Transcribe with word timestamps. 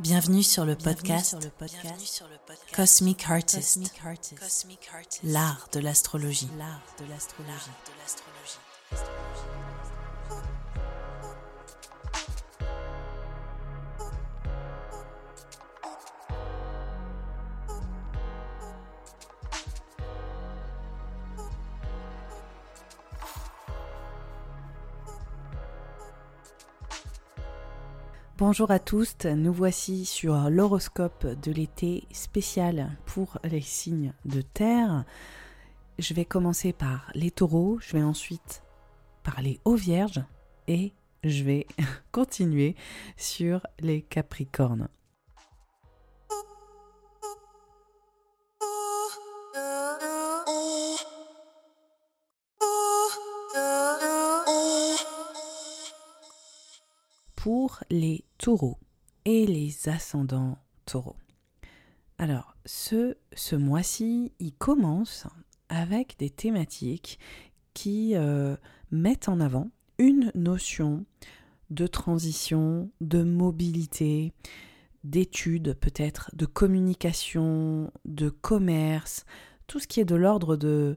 Bienvenue 0.00 0.42
sur 0.42 0.64
le 0.64 0.76
podcast, 0.76 1.36
Cosmic 2.74 3.28
Artist, 3.28 3.92
l'art 5.22 5.68
de 5.72 5.80
l'astrologie. 5.80 6.48
Bonjour 28.50 28.72
à 28.72 28.80
tous, 28.80 29.14
nous 29.26 29.52
voici 29.52 30.04
sur 30.04 30.50
l'horoscope 30.50 31.24
de 31.24 31.52
l'été 31.52 32.08
spécial 32.10 32.90
pour 33.06 33.38
les 33.44 33.60
signes 33.60 34.12
de 34.24 34.42
terre. 34.42 35.04
Je 36.00 36.14
vais 36.14 36.24
commencer 36.24 36.72
par 36.72 37.12
les 37.14 37.30
taureaux, 37.30 37.78
je 37.80 37.96
vais 37.96 38.02
ensuite 38.02 38.64
parler 39.22 39.60
aux 39.64 39.76
vierges 39.76 40.24
et 40.66 40.92
je 41.22 41.44
vais 41.44 41.68
continuer 42.10 42.74
sur 43.16 43.64
les 43.78 44.02
capricornes. 44.02 44.88
Les 58.40 58.44
taureaux 58.44 58.78
et 59.26 59.46
les 59.46 59.88
ascendants 59.88 60.56
taureaux. 60.86 61.16
Alors, 62.16 62.56
ce, 62.64 63.16
ce 63.34 63.54
mois-ci, 63.54 64.32
il 64.38 64.54
commence 64.54 65.26
avec 65.68 66.16
des 66.18 66.30
thématiques 66.30 67.18
qui 67.74 68.16
euh, 68.16 68.56
mettent 68.90 69.28
en 69.28 69.40
avant 69.40 69.70
une 69.98 70.32
notion 70.34 71.04
de 71.68 71.86
transition, 71.86 72.90
de 73.02 73.22
mobilité, 73.22 74.32
d'études 75.04 75.74
peut-être, 75.74 76.30
de 76.34 76.46
communication, 76.46 77.92
de 78.06 78.30
commerce, 78.30 79.24
tout 79.66 79.78
ce 79.78 79.86
qui 79.86 80.00
est 80.00 80.04
de 80.04 80.16
l'ordre 80.16 80.56
de 80.56 80.96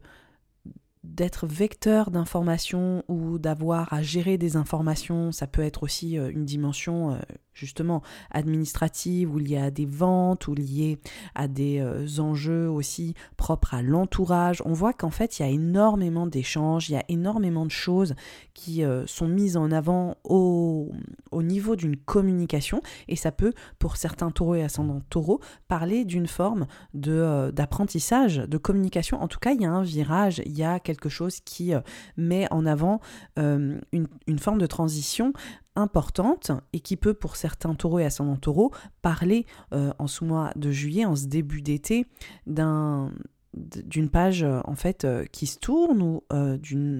d'être 1.03 1.47
vecteur 1.47 2.11
d'informations 2.11 3.03
ou 3.09 3.37
d'avoir 3.37 3.91
à 3.91 4.01
gérer 4.01 4.37
des 4.37 4.55
informations, 4.55 5.33
ça 5.33 5.47
peut 5.47 5.61
être 5.61 5.83
aussi 5.83 6.17
euh, 6.17 6.31
une 6.31 6.45
dimension 6.45 7.11
euh, 7.11 7.17
justement 7.53 8.01
administrative 8.31 9.33
ou 9.33 9.37
liée 9.37 9.57
à 9.57 9.69
des 9.69 9.85
ventes 9.85 10.47
ou 10.47 10.55
liée 10.55 10.99
à 11.35 11.49
des 11.49 11.79
euh, 11.79 12.07
enjeux 12.19 12.69
aussi 12.69 13.15
propres 13.35 13.73
à 13.73 13.81
l'entourage. 13.81 14.61
On 14.65 14.71
voit 14.71 14.93
qu'en 14.93 15.09
fait 15.09 15.39
il 15.39 15.41
y 15.41 15.45
a 15.45 15.49
énormément 15.49 16.25
d'échanges, 16.25 16.89
il 16.89 16.93
y 16.93 16.97
a 16.97 17.03
énormément 17.09 17.65
de 17.65 17.71
choses 17.71 18.15
qui 18.53 18.83
sont 19.07 19.27
mises 19.27 19.57
en 19.57 19.71
avant 19.71 20.15
au, 20.23 20.91
au 21.31 21.43
niveau 21.43 21.75
d'une 21.75 21.97
communication 21.97 22.81
et 23.07 23.15
ça 23.15 23.31
peut 23.31 23.53
pour 23.79 23.97
certains 23.97 24.31
taureaux 24.31 24.55
et 24.55 24.63
ascendants 24.63 25.01
taureaux 25.09 25.41
parler 25.67 26.05
d'une 26.05 26.27
forme 26.27 26.67
de 26.93 27.51
d'apprentissage, 27.51 28.37
de 28.37 28.57
communication. 28.57 29.21
En 29.21 29.27
tout 29.27 29.39
cas 29.39 29.51
il 29.51 29.61
y 29.61 29.65
a 29.65 29.71
un 29.71 29.83
virage, 29.83 30.41
il 30.45 30.55
y 30.57 30.63
a 30.63 30.79
quelque 30.79 30.92
quelque 30.93 31.09
chose 31.09 31.39
qui 31.41 31.73
euh, 31.73 31.81
met 32.17 32.47
en 32.51 32.65
avant 32.65 33.01
euh, 33.39 33.79
une, 33.91 34.39
forme 34.39 34.59
de 34.59 34.67
transition 34.67 35.33
importante 35.75 36.51
et 36.71 36.79
qui 36.79 36.97
peut 36.97 37.13
pour 37.13 37.35
certains 37.35 37.73
taureaux 37.73 37.99
et 37.99 38.05
ascendants 38.05 38.35
taureaux 38.35 38.71
parler 39.01 39.45
euh, 39.73 39.91
en 39.97 40.07
ce 40.07 40.23
mois 40.23 40.51
de 40.55 40.71
juillet, 40.71 41.05
en 41.05 41.15
ce 41.15 41.25
début 41.25 41.61
d'été, 41.61 42.05
d'un 42.45 43.11
d'une 43.53 44.09
page 44.09 44.43
euh, 44.43 44.61
en 44.65 44.75
fait 44.75 45.05
euh, 45.05 45.25
qui 45.25 45.45
se 45.45 45.59
tourne 45.59 46.01
ou 46.01 46.23
euh, 46.33 46.57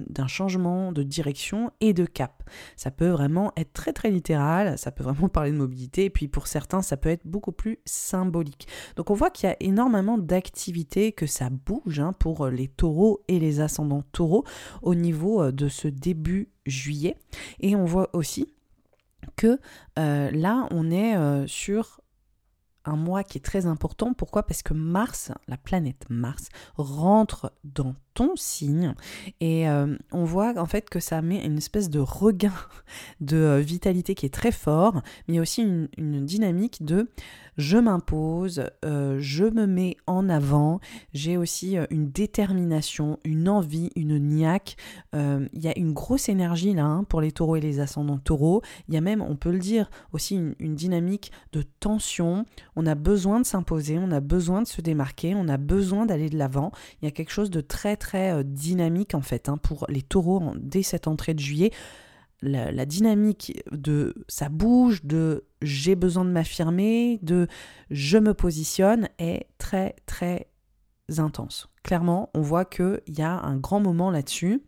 d'un 0.08 0.26
changement 0.26 0.92
de 0.92 1.02
direction 1.02 1.70
et 1.80 1.92
de 1.92 2.04
cap. 2.04 2.42
Ça 2.76 2.90
peut 2.90 3.08
vraiment 3.08 3.52
être 3.56 3.72
très 3.72 3.92
très 3.92 4.10
littéral, 4.10 4.78
ça 4.78 4.92
peut 4.92 5.04
vraiment 5.04 5.28
parler 5.30 5.50
de 5.50 5.56
mobilité 5.56 6.04
et 6.04 6.10
puis 6.10 6.28
pour 6.28 6.46
certains 6.46 6.82
ça 6.82 6.96
peut 6.96 7.08
être 7.08 7.26
beaucoup 7.26 7.52
plus 7.52 7.78
symbolique. 7.84 8.68
Donc 8.96 9.10
on 9.10 9.14
voit 9.14 9.30
qu'il 9.30 9.48
y 9.48 9.52
a 9.52 9.56
énormément 9.60 10.18
d'activités, 10.18 11.12
que 11.12 11.26
ça 11.26 11.50
bouge 11.50 12.00
hein, 12.00 12.12
pour 12.12 12.46
les 12.48 12.68
taureaux 12.68 13.20
et 13.28 13.38
les 13.38 13.60
ascendants 13.60 14.04
taureaux 14.12 14.44
au 14.82 14.94
niveau 14.94 15.50
de 15.50 15.68
ce 15.68 15.88
début 15.88 16.50
juillet 16.66 17.16
et 17.60 17.76
on 17.76 17.84
voit 17.84 18.10
aussi 18.12 18.54
que 19.36 19.58
là 19.96 20.68
on 20.70 20.90
est 20.90 21.46
sur 21.46 22.00
un 22.84 22.96
mois 22.96 23.24
qui 23.24 23.38
est 23.38 23.44
très 23.44 23.66
important. 23.66 24.14
Pourquoi? 24.14 24.44
Parce 24.44 24.62
que 24.62 24.74
Mars, 24.74 25.32
la 25.48 25.56
planète 25.56 26.06
Mars, 26.08 26.48
rentre 26.76 27.52
dans 27.64 27.94
ton 28.14 28.36
signe 28.36 28.94
et 29.40 29.68
euh, 29.68 29.96
on 30.12 30.24
voit 30.24 30.58
en 30.58 30.66
fait 30.66 30.88
que 30.88 31.00
ça 31.00 31.20
met 31.22 31.44
une 31.44 31.58
espèce 31.58 31.90
de 31.90 31.98
regain 31.98 32.54
de 33.20 33.36
euh, 33.36 33.60
vitalité 33.60 34.14
qui 34.14 34.26
est 34.26 34.34
très 34.34 34.52
fort, 34.52 35.02
mais 35.28 35.40
aussi 35.40 35.62
une 35.62 36.24
dynamique 36.24 36.84
de 36.84 37.08
je 37.56 37.78
m'impose, 37.78 38.64
euh, 38.84 39.18
je 39.20 39.44
me 39.44 39.66
mets 39.66 39.96
en 40.06 40.28
avant, 40.28 40.80
j'ai 41.12 41.36
aussi 41.36 41.76
une 41.90 42.10
détermination, 42.10 43.18
une 43.24 43.48
envie, 43.48 43.90
une 43.96 44.18
niaque. 44.18 44.76
Il 45.12 45.62
y 45.62 45.68
a 45.68 45.78
une 45.78 45.92
grosse 45.92 46.28
énergie 46.28 46.74
là 46.74 46.84
hein, 46.84 47.04
pour 47.04 47.20
les 47.20 47.30
taureaux 47.30 47.56
et 47.56 47.60
les 47.60 47.78
ascendants 47.78 48.18
taureaux. 48.18 48.62
Il 48.88 48.94
y 48.94 48.96
a 48.96 49.00
même, 49.00 49.22
on 49.22 49.36
peut 49.36 49.52
le 49.52 49.58
dire, 49.58 49.88
aussi 50.12 50.34
une, 50.58 50.74
dynamique 50.74 51.30
de 51.52 51.62
tension. 51.62 52.44
On 52.74 52.86
a 52.86 52.96
besoin 52.96 53.40
de 53.40 53.46
s'imposer, 53.46 53.98
on 53.98 54.10
a 54.10 54.20
besoin 54.20 54.62
de 54.62 54.66
se 54.66 54.80
démarquer, 54.80 55.34
on 55.36 55.48
a 55.48 55.56
besoin 55.56 56.06
d'aller 56.06 56.28
de 56.28 56.36
l'avant. 56.36 56.72
Il 57.00 57.04
y 57.04 57.08
a 57.08 57.12
quelque 57.12 57.30
chose 57.30 57.50
de 57.50 57.60
très 57.60 57.96
dynamique 58.44 59.14
en 59.14 59.22
fait 59.22 59.48
hein, 59.48 59.56
pour 59.56 59.86
les 59.88 60.02
taureaux 60.02 60.52
dès 60.56 60.82
cette 60.82 61.08
entrée 61.08 61.34
de 61.34 61.40
juillet 61.40 61.72
la, 62.44 62.86
dynamique 62.86 63.62
de 63.72 64.14
ça 64.28 64.48
bouge, 64.48 65.04
de 65.04 65.44
j'ai 65.62 65.94
besoin 65.94 66.24
de 66.24 66.30
m'affirmer, 66.30 67.18
de 67.22 67.46
je 67.90 68.18
me 68.18 68.34
positionne 68.34 69.08
est 69.18 69.48
très 69.58 69.96
très 70.06 70.48
intense. 71.16 71.68
Clairement, 71.84 72.30
on 72.34 72.40
voit 72.40 72.64
qu'il 72.64 73.00
y 73.08 73.22
a 73.22 73.40
un 73.40 73.56
grand 73.56 73.78
moment 73.78 74.10
là-dessus. 74.10 74.62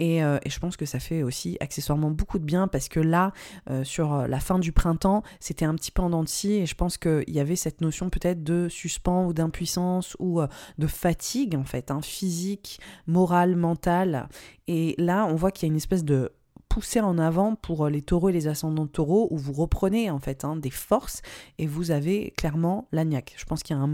Euh, 0.00 0.38
et, 0.44 0.50
je 0.50 0.58
pense 0.58 0.76
que 0.76 0.86
ça 0.86 0.98
fait 0.98 1.22
aussi 1.22 1.56
accessoirement 1.60 2.10
beaucoup 2.10 2.38
de 2.38 2.44
bien 2.44 2.68
parce 2.68 2.88
que 2.88 3.00
là, 3.00 3.32
euh, 3.68 3.84
sur 3.84 4.26
la 4.28 4.40
fin 4.40 4.58
du 4.58 4.72
printemps, 4.72 5.22
c'était 5.40 5.64
un 5.64 5.74
petit 5.74 5.90
peu 5.90 6.02
en 6.02 6.10
dents 6.10 6.24
Et 6.44 6.66
je 6.66 6.74
pense 6.74 6.96
qu'il 6.98 7.24
y 7.28 7.40
avait 7.40 7.56
cette 7.56 7.80
notion 7.80 8.10
peut-être 8.10 8.42
de 8.42 8.68
suspens 8.68 9.26
ou 9.26 9.32
d'impuissance 9.32 10.16
ou 10.18 10.40
euh, 10.40 10.48
de 10.78 10.86
fatigue, 10.86 11.56
en 11.56 11.64
fait, 11.64 11.90
hein, 11.90 12.00
physique, 12.02 12.80
morale, 13.06 13.56
mentale. 13.56 14.28
Et 14.68 14.94
là, 14.98 15.26
on 15.26 15.34
voit 15.34 15.50
qu'il 15.50 15.66
y 15.66 15.70
a 15.70 15.72
une 15.72 15.76
espèce 15.76 16.04
de 16.04 16.32
pousser 16.70 17.00
en 17.00 17.18
avant 17.18 17.56
pour 17.56 17.84
euh, 17.84 17.90
les 17.90 18.00
taureaux 18.00 18.30
et 18.30 18.32
les 18.32 18.48
ascendants 18.48 18.86
taureaux, 18.86 19.28
où 19.30 19.36
vous 19.36 19.52
reprenez 19.52 20.08
en 20.10 20.20
fait 20.20 20.44
hein, 20.44 20.56
des 20.56 20.70
forces 20.70 21.20
et 21.58 21.66
vous 21.66 21.90
avez 21.90 22.32
clairement 22.36 22.88
l'agnac. 22.92 23.34
Je 23.36 23.44
pense 23.44 23.62
qu'il 23.62 23.76
y 23.76 23.78
a 23.78 23.86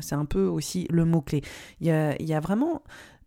c'est 0.00 0.16
un 0.16 0.24
peu 0.24 0.46
aussi 0.46 0.88
le 0.90 1.04
mot-clé. 1.04 1.42
Il 1.80 1.86
y 1.86 1.90
a, 2.34 2.40
vraiment 2.40 2.82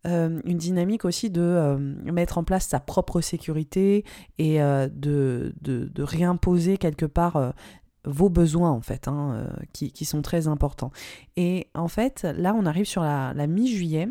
euh, 0.07 0.41
une 0.43 0.57
dynamique 0.57 1.05
aussi 1.05 1.29
de 1.29 1.41
euh, 1.41 1.77
mettre 1.77 2.39
en 2.39 2.43
place 2.43 2.67
sa 2.67 2.79
propre 2.79 3.21
sécurité 3.21 4.03
et 4.39 4.57
de, 4.57 5.53
de, 5.61 5.89
de, 5.93 6.03
réimposer 6.03 6.77
quelque 6.77 7.05
part 7.05 7.53
vos 8.05 8.29
besoins 8.29 8.71
en 8.71 8.81
fait, 8.81 9.07
hein, 9.07 9.47
qui, 9.71 9.91
qui, 9.91 10.05
sont 10.05 10.23
très 10.23 10.47
importants. 10.47 10.91
Et 11.37 11.67
en 11.75 11.87
fait, 11.87 12.25
là, 12.35 12.55
on 12.55 12.65
arrive 12.65 12.85
sur 12.85 13.03
la 13.03 13.47
mi-juillet 13.47 14.09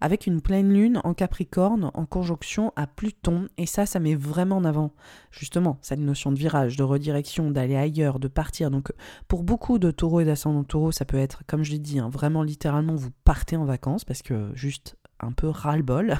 avec 0.00 0.26
une 0.26 0.40
pleine 0.40 0.72
lune 0.72 1.00
en 1.04 1.14
Capricorne 1.14 1.90
en 1.94 2.06
conjonction 2.06 2.72
à 2.76 2.86
Pluton, 2.86 3.48
et 3.58 3.66
ça, 3.66 3.86
ça 3.86 4.00
met 4.00 4.14
vraiment 4.14 4.56
en 4.56 4.64
avant 4.64 4.92
justement 5.30 5.78
cette 5.82 5.98
notion 6.00 6.32
de 6.32 6.38
virage, 6.38 6.76
de 6.76 6.82
redirection, 6.82 7.50
d'aller 7.50 7.76
ailleurs, 7.76 8.18
de 8.18 8.28
partir. 8.28 8.70
Donc 8.70 8.92
pour 9.28 9.42
beaucoup 9.42 9.78
de 9.78 9.90
taureaux 9.90 10.20
et 10.20 10.24
d'ascendants 10.24 10.64
taureaux, 10.64 10.92
ça 10.92 11.04
peut 11.04 11.18
être, 11.18 11.42
comme 11.46 11.62
je 11.62 11.72
l'ai 11.72 11.78
dit, 11.78 11.98
hein, 11.98 12.08
vraiment 12.08 12.42
littéralement, 12.42 12.94
vous 12.94 13.10
partez 13.24 13.56
en 13.56 13.64
vacances 13.64 14.04
parce 14.04 14.22
que 14.22 14.50
juste 14.54 14.96
un 15.20 15.32
peu 15.32 15.48
ras-le-bol. 15.48 16.18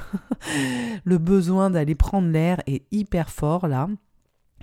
le 1.03 1.17
besoin 1.17 1.69
d'aller 1.69 1.95
prendre 1.95 2.29
l'air 2.29 2.61
est 2.67 2.85
hyper 2.91 3.29
fort 3.29 3.67
là 3.67 3.87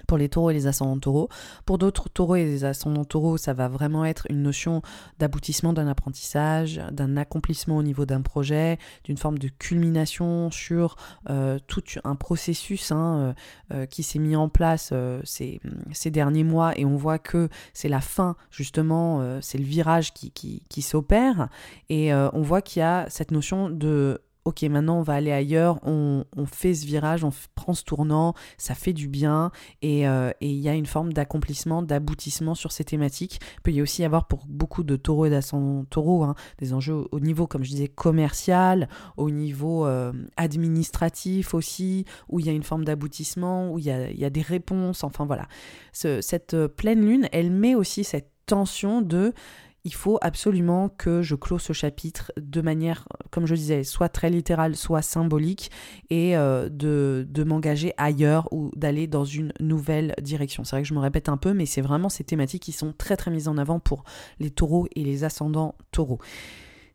pour 0.07 0.19
les 0.19 0.29
taureaux 0.29 0.51
et 0.51 0.55
les 0.55 0.67
ascendants 0.67 0.99
taureaux. 0.99 1.29
Pour 1.65 1.79
d'autres 1.79 2.09
taureaux 2.09 2.37
et 2.37 2.45
les 2.45 2.65
ascendants 2.65 3.05
taureaux, 3.05 3.37
ça 3.37 3.53
va 3.53 3.69
vraiment 3.69 4.05
être 4.05 4.27
une 4.31 4.43
notion 4.43 4.83
d'aboutissement 5.19 5.73
d'un 5.73 5.89
apprentissage, 5.89 6.81
d'un 6.93 7.17
accomplissement 7.17 7.77
au 7.77 7.83
niveau 7.83 8.07
d'un 8.07 8.23
projet, 8.23 8.79
d'une 9.05 9.17
forme 9.17 9.39
de 9.39 9.49
culmination 9.49 10.51
sur 10.51 10.97
euh, 11.31 11.59
tout 11.67 11.83
un 12.05 12.17
processus 12.17 12.93
hein, 12.93 13.35
euh, 13.71 13.75
euh, 13.75 13.87
qui 13.87 14.03
s'est 14.03 14.19
mis 14.19 14.37
en 14.37 14.49
place 14.49 14.93
ces, 15.25 15.61
derniers 16.07 16.45
mois 16.45 16.79
et 16.79 16.85
on 16.85 16.97
voit 16.97 17.19
que 17.19 17.49
c'est 17.73 17.89
la 17.89 18.01
fin, 18.01 18.37
justement, 18.51 19.41
c'est 19.41 19.59
le 19.59 19.65
virage 19.65 20.13
qui, 20.13 20.31
qui 20.33 20.83
s'opère 20.83 21.49
et 21.89 22.15
on 22.15 22.43
voit 22.43 22.63
qu'il 22.63 22.81
y 22.81 22.83
a 22.83 23.07
cette 23.09 23.31
notion 23.31 23.71
de 23.71 24.21
ok, 24.45 24.63
maintenant 24.65 24.99
on 24.99 25.03
va 25.03 25.15
aller 25.15 25.33
ailleurs, 25.33 25.79
on, 25.85 26.25
fait 26.47 26.75
ce 26.75 26.87
virage, 26.87 27.25
on 27.25 27.33
prend 27.55 27.73
ce 27.73 27.85
tournant, 27.85 28.35
ça 28.59 28.75
fait 28.75 28.93
du 28.93 29.09
bien, 29.09 29.51
euh, 29.85 30.33
et 30.41 30.51
il 30.51 30.59
y 30.59 30.69
a 30.69 30.75
une 30.75 30.87
forme 30.87 31.13
d'accomplissement, 31.13 31.83
d'aboutissement 31.83 32.55
sur 32.55 32.71
ces 32.71 32.85
thématiques. 32.85 33.41
Il 33.57 33.63
peut 33.63 33.73
y 33.73 33.83
aussi 33.83 34.03
y 34.03 34.05
avoir 34.05 34.27
pour 34.27 34.45
beaucoup 34.47 34.85
de 34.85 34.97
taureaux 34.97 35.27
et 35.27 35.31
d'ascendants 35.31 35.85
taureaux 35.85 36.25
hein, 36.25 36.35
des 36.59 36.75
enjeux 36.75 37.07
au 37.11 37.21
niveau, 37.21 37.47
comme 37.47 37.65
je 37.65 37.71
disais, 37.71 37.89
commercial, 37.89 38.89
au 39.17 39.31
niveau 39.31 39.87
euh, 39.87 40.13
administratif 40.37 41.55
aussi, 41.55 42.05
où 42.29 42.41
il 42.41 42.47
y 42.47 42.51
a 42.51 42.53
une 42.53 42.63
forme 42.63 42.85
d'aboutissement, 42.85 43.71
où 43.71 43.79
il 43.79 43.87
y 43.87 43.91
a, 44.25 44.31
des 44.31 44.43
réponses, 44.43 45.05
enfin 45.05 45.25
voilà. 45.25 45.47
cette 45.93 46.55
euh, 46.55 46.69
pleine 46.69 47.05
lune, 47.05 47.29
elle 47.33 47.51
met 47.51 47.75
aussi 47.75 48.05
cette 48.05 48.31
tension 48.47 49.01
de 49.01 49.33
il 49.85 49.95
faut 49.95 50.19
absolument 50.23 50.89
que 50.89 51.21
je 51.23 51.35
close 51.35 51.63
ce 51.63 51.73
chapitre 51.73 52.33
de 52.39 52.61
manière, 52.63 53.07
comme 53.31 53.47
je 53.47 53.55
disais, 53.55 53.85
soit 53.85 54.09
très 54.09 54.31
littérale, 54.31 54.77
soit 54.77 55.03
symbolique, 55.03 55.71
et 56.09 56.37
euh, 56.37 56.69
de, 56.71 57.27
de 57.29 57.45
m'engager 57.45 57.93
ailleurs 57.99 58.49
ou 58.53 58.71
d'aller 58.77 59.07
dans 59.07 59.25
une 59.25 59.53
nouvelle 59.61 60.15
direction. 60.23 60.65
C'est 60.65 60.77
vrai 60.77 60.83
que 60.83 60.89
je 60.89 60.95
me 60.95 61.01
répète 61.01 61.29
un 61.29 61.37
peu, 61.37 61.53
mais 61.53 61.67
c'est 61.67 61.83
vraiment 61.83 62.09
ces 62.09 62.25
thématiques 62.25 62.63
qui 62.63 62.73
sont 62.73 62.95
très 62.97 63.17
très 63.17 63.31
mises 63.31 63.49
en 63.49 63.59
avant 63.59 63.79
pour 63.79 64.05
les 64.41 64.51
taureaux 64.51 64.87
et 64.97 65.05
les 65.05 65.25
ascendants 65.25 65.75
taureaux. 65.93 66.19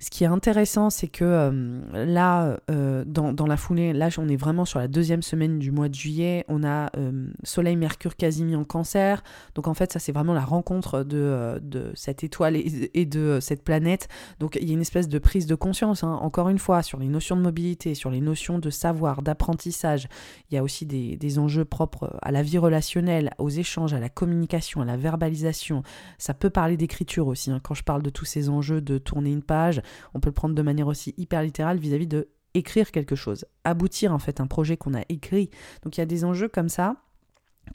Ce 0.01 0.10
qui 0.10 0.24
est 0.24 0.28
intéressant, 0.28 0.90
c'est 0.90 1.10
que 1.10 1.25
euh, 1.25 2.06
là, 2.06 2.57
euh, 2.72 3.04
dans, 3.06 3.46
la 3.46 3.57
foulée, 3.57 3.92
là, 3.92 4.07
on 4.18 4.30
est 4.30 4.38
vraiment 4.38 4.63
sur 4.63 4.80
la 4.80 4.88
deuxième 4.88 5.22
semaine 5.22 5.60
du 5.60 5.72
mois 5.72 5.90
de 5.90 5.94
juillet. 5.94 6.46
On 6.48 6.63
a 6.63 6.90
euh, 6.96 7.28
Soleil, 7.44 7.75
Mercure, 7.75 8.16
Casimir 8.16 8.57
en 8.57 8.63
cancer. 8.63 9.22
Donc, 9.56 9.68
en 9.68 9.74
fait, 9.74 9.92
ça, 9.92 10.00
c'est 10.00 10.13
vraiment 10.13 10.34
la 10.34 10.46
rencontre 10.46 11.04
de, 11.04 11.92
cette 11.96 12.24
étoile 12.24 12.56
et, 12.56 13.06
de 13.06 13.40
cette 13.42 13.62
planète. 13.62 14.07
Donc, 14.40 14.57
il 14.62 14.69
y 14.69 14.72
a 14.72 14.74
une 14.74 14.80
espèce 14.80 15.10
de 15.10 15.19
prise 15.19 15.48
de 15.48 15.56
conscience, 15.56 16.02
hein, 16.06 16.18
encore 16.22 16.48
une 16.48 16.60
fois, 16.60 16.81
sur 16.81 16.98
les 16.98 17.10
notions 17.10 17.36
de 17.36 17.42
mobilité, 17.42 17.94
sur 17.94 18.10
les 18.10 18.22
notions 18.22 18.57
de 18.57 18.69
savoir, 18.69 19.22
d'apprentissage. 19.22 20.07
Il 20.50 20.56
y 20.56 20.57
a 20.57 20.63
aussi 20.63 20.86
des, 20.86 21.18
des 21.18 21.40
enjeux 21.40 21.66
propres 21.66 22.18
à 22.22 22.31
la 22.31 22.42
vie 22.42 22.57
relationnelle, 22.57 23.31
aux 23.38 23.50
échanges, 23.50 23.94
à 23.94 24.00
la 24.00 24.07
communication, 24.07 24.80
à 24.80 24.86
la 24.86 24.95
verbalisation. 24.95 25.84
Ça 26.18 26.34
peut 26.34 26.50
parler 26.50 26.78
d'écriture 26.78 27.28
aussi. 27.28 27.52
Hein, 27.52 27.60
quand 27.62 27.74
je 27.74 27.84
parle 27.84 28.02
de 28.02 28.10
tous 28.10 28.24
ces 28.24 28.48
enjeux 28.48 28.80
de 28.80 28.98
tourner 28.98 29.31
une 29.31 29.44
page, 29.44 29.81
on 30.14 30.20
peut 30.20 30.30
le 30.30 30.34
prendre 30.34 30.56
de 30.56 30.62
manière 30.62 30.88
aussi 30.88 31.14
hyper 31.18 31.44
littérale 31.44 31.78
vis-à-vis 31.78 32.08
de 32.08 32.30
écrire 32.54 32.92
quelque 32.92 33.16
chose, 33.16 33.46
aboutir 33.64 34.14
en 34.14 34.20
fait 34.20 34.40
un 34.42 34.48
projet 34.48 34.78
qu'on 34.78 34.94
a 34.94 35.04
écrit. 35.10 35.50
Donc 35.84 35.98
il 35.98 36.02
y 36.02 36.04
a 36.04 36.08
des 36.08 36.26
enjeux 36.26 36.48
comme 36.48 36.70
ça 36.70 36.96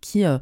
qui, 0.01 0.25
euh, 0.25 0.39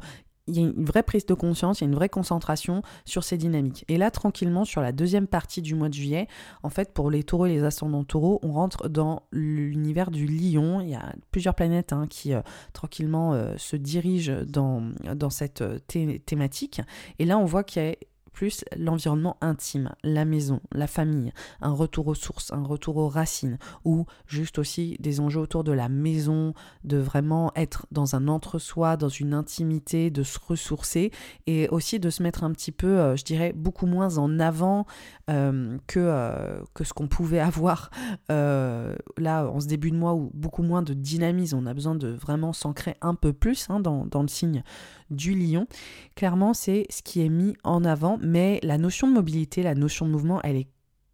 il 0.47 0.55
y 0.55 0.59
a 0.59 0.61
une 0.63 0.83
vraie 0.83 1.03
prise 1.03 1.25
de 1.25 1.33
conscience, 1.33 1.79
il 1.79 1.83
y 1.83 1.87
a 1.87 1.89
une 1.89 1.95
vraie 1.95 2.09
concentration 2.09 2.81
sur 3.05 3.23
ces 3.23 3.37
dynamiques. 3.37 3.85
Et 3.87 3.97
là, 3.97 4.11
tranquillement, 4.11 4.65
sur 4.65 4.81
la 4.81 4.91
deuxième 4.91 5.27
partie 5.27 5.61
du 5.61 5.75
mois 5.75 5.87
de 5.87 5.93
juillet, 5.93 6.27
en 6.63 6.69
fait, 6.69 6.93
pour 6.93 7.09
les 7.09 7.23
taureaux 7.23 7.45
et 7.45 7.53
les 7.53 7.63
ascendants 7.63 8.03
taureaux, 8.03 8.39
on 8.43 8.51
rentre 8.51 8.89
dans 8.89 9.23
l'univers 9.31 10.11
du 10.11 10.25
lion. 10.25 10.81
Il 10.81 10.89
y 10.89 10.95
a 10.95 11.13
plusieurs 11.31 11.55
planètes 11.55 11.93
hein, 11.93 12.07
qui, 12.09 12.33
euh, 12.33 12.41
tranquillement, 12.73 13.33
euh, 13.33 13.55
se 13.57 13.75
dirigent 13.75 14.43
dans, 14.45 14.91
dans 15.15 15.29
cette 15.29 15.63
thématique. 15.87 16.81
Et 17.19 17.25
là, 17.25 17.37
on 17.37 17.45
voit 17.45 17.63
qu'il 17.63 17.83
y 17.83 17.85
a 17.85 17.95
plus 18.33 18.65
l'environnement 18.77 19.37
intime, 19.41 19.91
la 20.03 20.25
maison, 20.25 20.59
la 20.73 20.87
famille, 20.87 21.31
un 21.61 21.71
retour 21.71 22.07
aux 22.07 22.15
sources, 22.15 22.51
un 22.51 22.63
retour 22.63 22.97
aux 22.97 23.07
racines, 23.07 23.57
ou 23.85 24.05
juste 24.27 24.59
aussi 24.59 24.97
des 24.99 25.19
enjeux 25.19 25.39
autour 25.39 25.63
de 25.63 25.71
la 25.71 25.87
maison, 25.89 26.53
de 26.83 26.97
vraiment 26.97 27.51
être 27.55 27.85
dans 27.91 28.15
un 28.15 28.27
entre-soi, 28.27 28.97
dans 28.97 29.09
une 29.09 29.33
intimité, 29.33 30.09
de 30.09 30.23
se 30.23 30.39
ressourcer, 30.45 31.11
et 31.47 31.69
aussi 31.69 31.99
de 31.99 32.09
se 32.09 32.23
mettre 32.23 32.43
un 32.43 32.51
petit 32.51 32.71
peu, 32.71 32.99
euh, 32.99 33.15
je 33.15 33.23
dirais, 33.23 33.53
beaucoup 33.55 33.85
moins 33.85 34.17
en 34.17 34.39
avant 34.39 34.85
euh, 35.29 35.77
que, 35.87 35.99
euh, 35.99 36.59
que 36.73 36.83
ce 36.83 36.93
qu'on 36.93 37.07
pouvait 37.07 37.39
avoir 37.53 37.91
là 38.29 39.47
en 39.49 39.59
ce 39.59 39.67
début 39.67 39.91
de 39.91 39.95
mois, 39.95 40.13
où 40.13 40.31
beaucoup 40.33 40.63
moins 40.63 40.81
de 40.81 40.93
dynamisme, 40.93 41.57
on 41.57 41.65
a 41.65 41.73
besoin 41.73 41.95
de 41.95 42.09
vraiment 42.09 42.53
s'ancrer 42.53 42.95
un 43.01 43.15
peu 43.15 43.31
plus 43.31 43.69
hein, 43.69 43.79
dans, 43.79 44.05
dans 44.05 44.21
le 44.21 44.27
signe 44.27 44.63
du 45.09 45.35
lion. 45.35 45.67
Clairement, 46.15 46.53
c'est 46.53 46.85
ce 46.89 47.01
qui 47.01 47.21
est 47.21 47.29
mis 47.29 47.55
en 47.63 47.85
avant, 47.85 48.17
mais 48.23 48.59
la 48.63 48.77
notion 48.77 49.07
de 49.07 49.13
mobilité, 49.13 49.61
la 49.63 49.75
notion 49.75 50.05
de 50.05 50.11
mouvement, 50.11 50.41
elle 50.43 50.55
est 50.55 50.69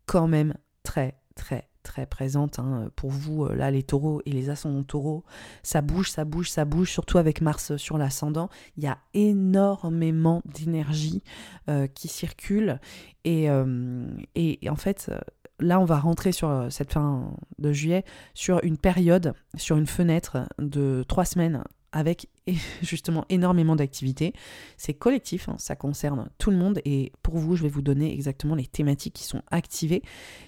quand 0.06 0.28
même 0.28 0.54
très, 0.84 1.16
très, 1.36 1.68
très 1.84 2.06
présente 2.06 2.60
hein. 2.60 2.92
pour 2.96 3.10
vous, 3.10 3.46
euh, 3.46 3.56
là, 3.56 3.72
les 3.72 3.84
taureaux 3.84 4.22
et 4.26 4.32
les 4.32 4.50
ascendants 4.50 4.84
taureaux. 4.84 5.24
Ça 5.64 5.82
bouge, 5.82 6.12
ça 6.12 6.24
bouge, 6.24 6.50
ça 6.50 6.66
bouge, 6.66 6.92
surtout 6.92 7.18
avec 7.18 7.42
Mars 7.42 7.76
sur 7.78 7.98
l'ascendant. 7.98 8.50
Il 8.78 8.84
y 8.84 8.88
a 8.88 9.00
énormément 9.14 10.42
d'énergie 10.46 11.24
euh, 11.70 11.88
qui 11.88 12.08
circule. 12.08 12.80
Euh, 13.28 14.08
et, 14.36 14.60
en 14.70 14.76
fait, 14.76 15.12
là, 15.60 15.80
on 15.80 15.86
va 15.86 16.00
rentrer 16.00 16.32
sur 16.32 16.68
cette 16.70 16.94
fin 16.94 17.34
de 17.58 17.72
juillet 17.72 18.04
sur 18.34 18.64
une 18.64 18.78
période, 18.78 19.34
sur 19.56 19.78
une 19.78 19.88
fenêtre 19.88 20.48
de 20.60 21.04
trois 21.08 21.26
semaines 21.26 21.64
avec 21.92 22.30
justement 22.82 23.26
énormément 23.30 23.76
d'activités. 23.76 24.34
C'est 24.78 24.94
collectif, 24.94 25.50
hein, 25.50 25.56
ça 25.58 25.76
concerne 25.76 26.30
tout 26.38 26.52
le 26.52 26.58
monde 26.58 26.80
et 26.86 27.12
pour 27.22 27.38
vous, 27.38 27.56
je 27.56 27.64
vais 27.64 27.70
vous 27.70 27.82
donner 27.82 28.14
exactement 28.14 28.56
les 28.56 28.66
thématiques 28.66 29.14
qui 29.14 29.24
sont 29.24 29.42
activées. 29.52 30.02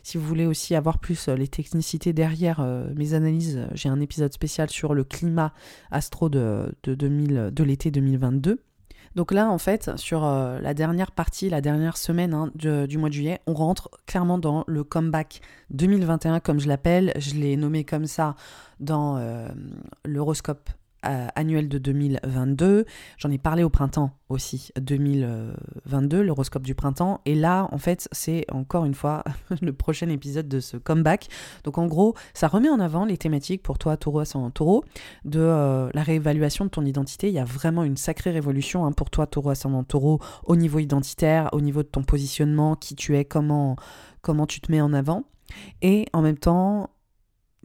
Si 0.04 0.18
vous 0.18 0.26
voulez 0.26 0.46
aussi 0.46 0.76
avoir 0.76 1.00
plus 1.00 1.28
euh, 1.28 1.36
les 1.36 1.48
technicités 1.48 2.14
derrière 2.14 2.60
euh, 2.60 2.90
mes 2.96 3.14
analyses, 3.14 3.68
j'ai 3.74 3.90
un 3.90 4.00
épisode 4.00 4.34
spécial 4.34 4.70
sur 4.70 4.94
le 4.94 5.04
climat 5.04 5.54
astro 5.90 6.30
de, 6.30 6.74
de, 6.84 7.64
l'été 7.64 7.92
2022. 7.92 8.64
Donc 9.16 9.34
là, 9.34 9.50
en 9.50 9.58
fait, 9.58 9.92
sur 9.98 10.24
euh, 10.24 10.60
la 10.60 10.74
dernière 10.74 11.12
partie, 11.12 11.50
la 11.50 11.60
dernière 11.60 11.98
semaine 11.98 12.34
hein, 12.34 12.50
du 12.56 12.98
mois 12.98 13.10
de 13.10 13.14
juillet, 13.14 13.42
on 13.46 13.54
rentre 13.54 13.90
clairement 14.06 14.38
dans 14.38 14.64
le 14.68 14.86
comeback 14.86 15.42
2021, 15.72 16.40
comme 16.40 16.62
je 16.62 16.70
l'appelle. 16.70 17.12
Je 17.18 17.36
l'ai 17.36 17.58
nommé 17.58 17.84
comme 17.84 18.06
ça 18.06 18.36
dans 18.80 19.22
l'horoscope 20.06 20.70
euh, 21.06 21.28
annuel 21.36 21.68
de 21.68 21.78
2022. 21.80 22.86
J'en 23.18 23.32
ai 23.32 23.38
parlé 23.40 23.64
au 23.64 23.70
printemps 23.70 24.12
aussi, 24.30 24.72
2022, 24.80 26.22
l'horoscope 26.22 26.62
du 26.62 26.76
printemps. 26.76 27.22
Et 27.26 27.34
là, 27.34 27.68
en 27.72 27.80
fait, 27.80 28.08
c'est 28.12 28.46
encore 28.52 28.86
une 28.86 28.94
fois 28.94 29.24
le 29.62 29.74
prochain 29.74 30.10
épisode 30.10 30.48
de 30.48 30.60
ce 30.60 30.78
comeback. 30.78 31.28
Donc 31.64 31.80
en 31.80 31.88
gros, 31.88 32.16
ça 32.34 32.48
remet 32.48 32.70
en 32.70 32.80
avant 32.80 33.06
les 33.06 33.18
thématiques 33.18 33.64
pour 33.64 33.80
toi, 33.80 33.98
taureau 33.98 34.20
ascendant 34.20 34.52
taureau, 34.52 34.84
de 35.26 35.40
euh, 35.40 35.90
la 35.94 36.04
réévaluation 36.04 36.66
de 36.66 36.70
ton 36.70 36.86
identité. 36.86 37.30
Il 37.30 37.34
y 37.34 37.40
a 37.40 37.46
vraiment 37.46 37.84
une 37.84 37.98
sacrée 37.98 38.30
révolution 38.32 38.86
hein, 38.86 38.92
pour 38.92 39.10
toi, 39.10 39.26
taureau 39.26 39.50
ascendant 39.50 39.84
taureau, 39.84 40.20
au 40.46 40.56
niveau 40.56 40.78
identitaire, 40.78 41.50
au 41.54 41.62
niveau 41.62 41.82
de 41.82 41.88
ton 41.88 42.04
positionnement, 42.04 42.76
qui 42.76 42.96
tu 42.96 43.18
es, 43.18 43.26
comment, 43.26 43.76
comment 44.22 44.46
tu 44.46 44.62
te 44.62 44.72
mets 44.72 44.82
en 44.82 44.94
avant. 44.94 45.24
Et 45.82 46.06
en 46.14 46.22
même 46.22 46.38
temps, 46.38 46.91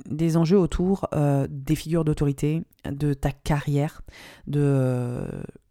des 0.05 0.37
enjeux 0.37 0.59
autour 0.59 1.09
euh, 1.15 1.47
des 1.51 1.75
figures 1.75 2.05
d'autorité, 2.05 2.63
de 2.91 3.15
ta 3.15 3.33
carrière, 3.33 4.03
de 4.47 4.61
euh, 4.63 5.29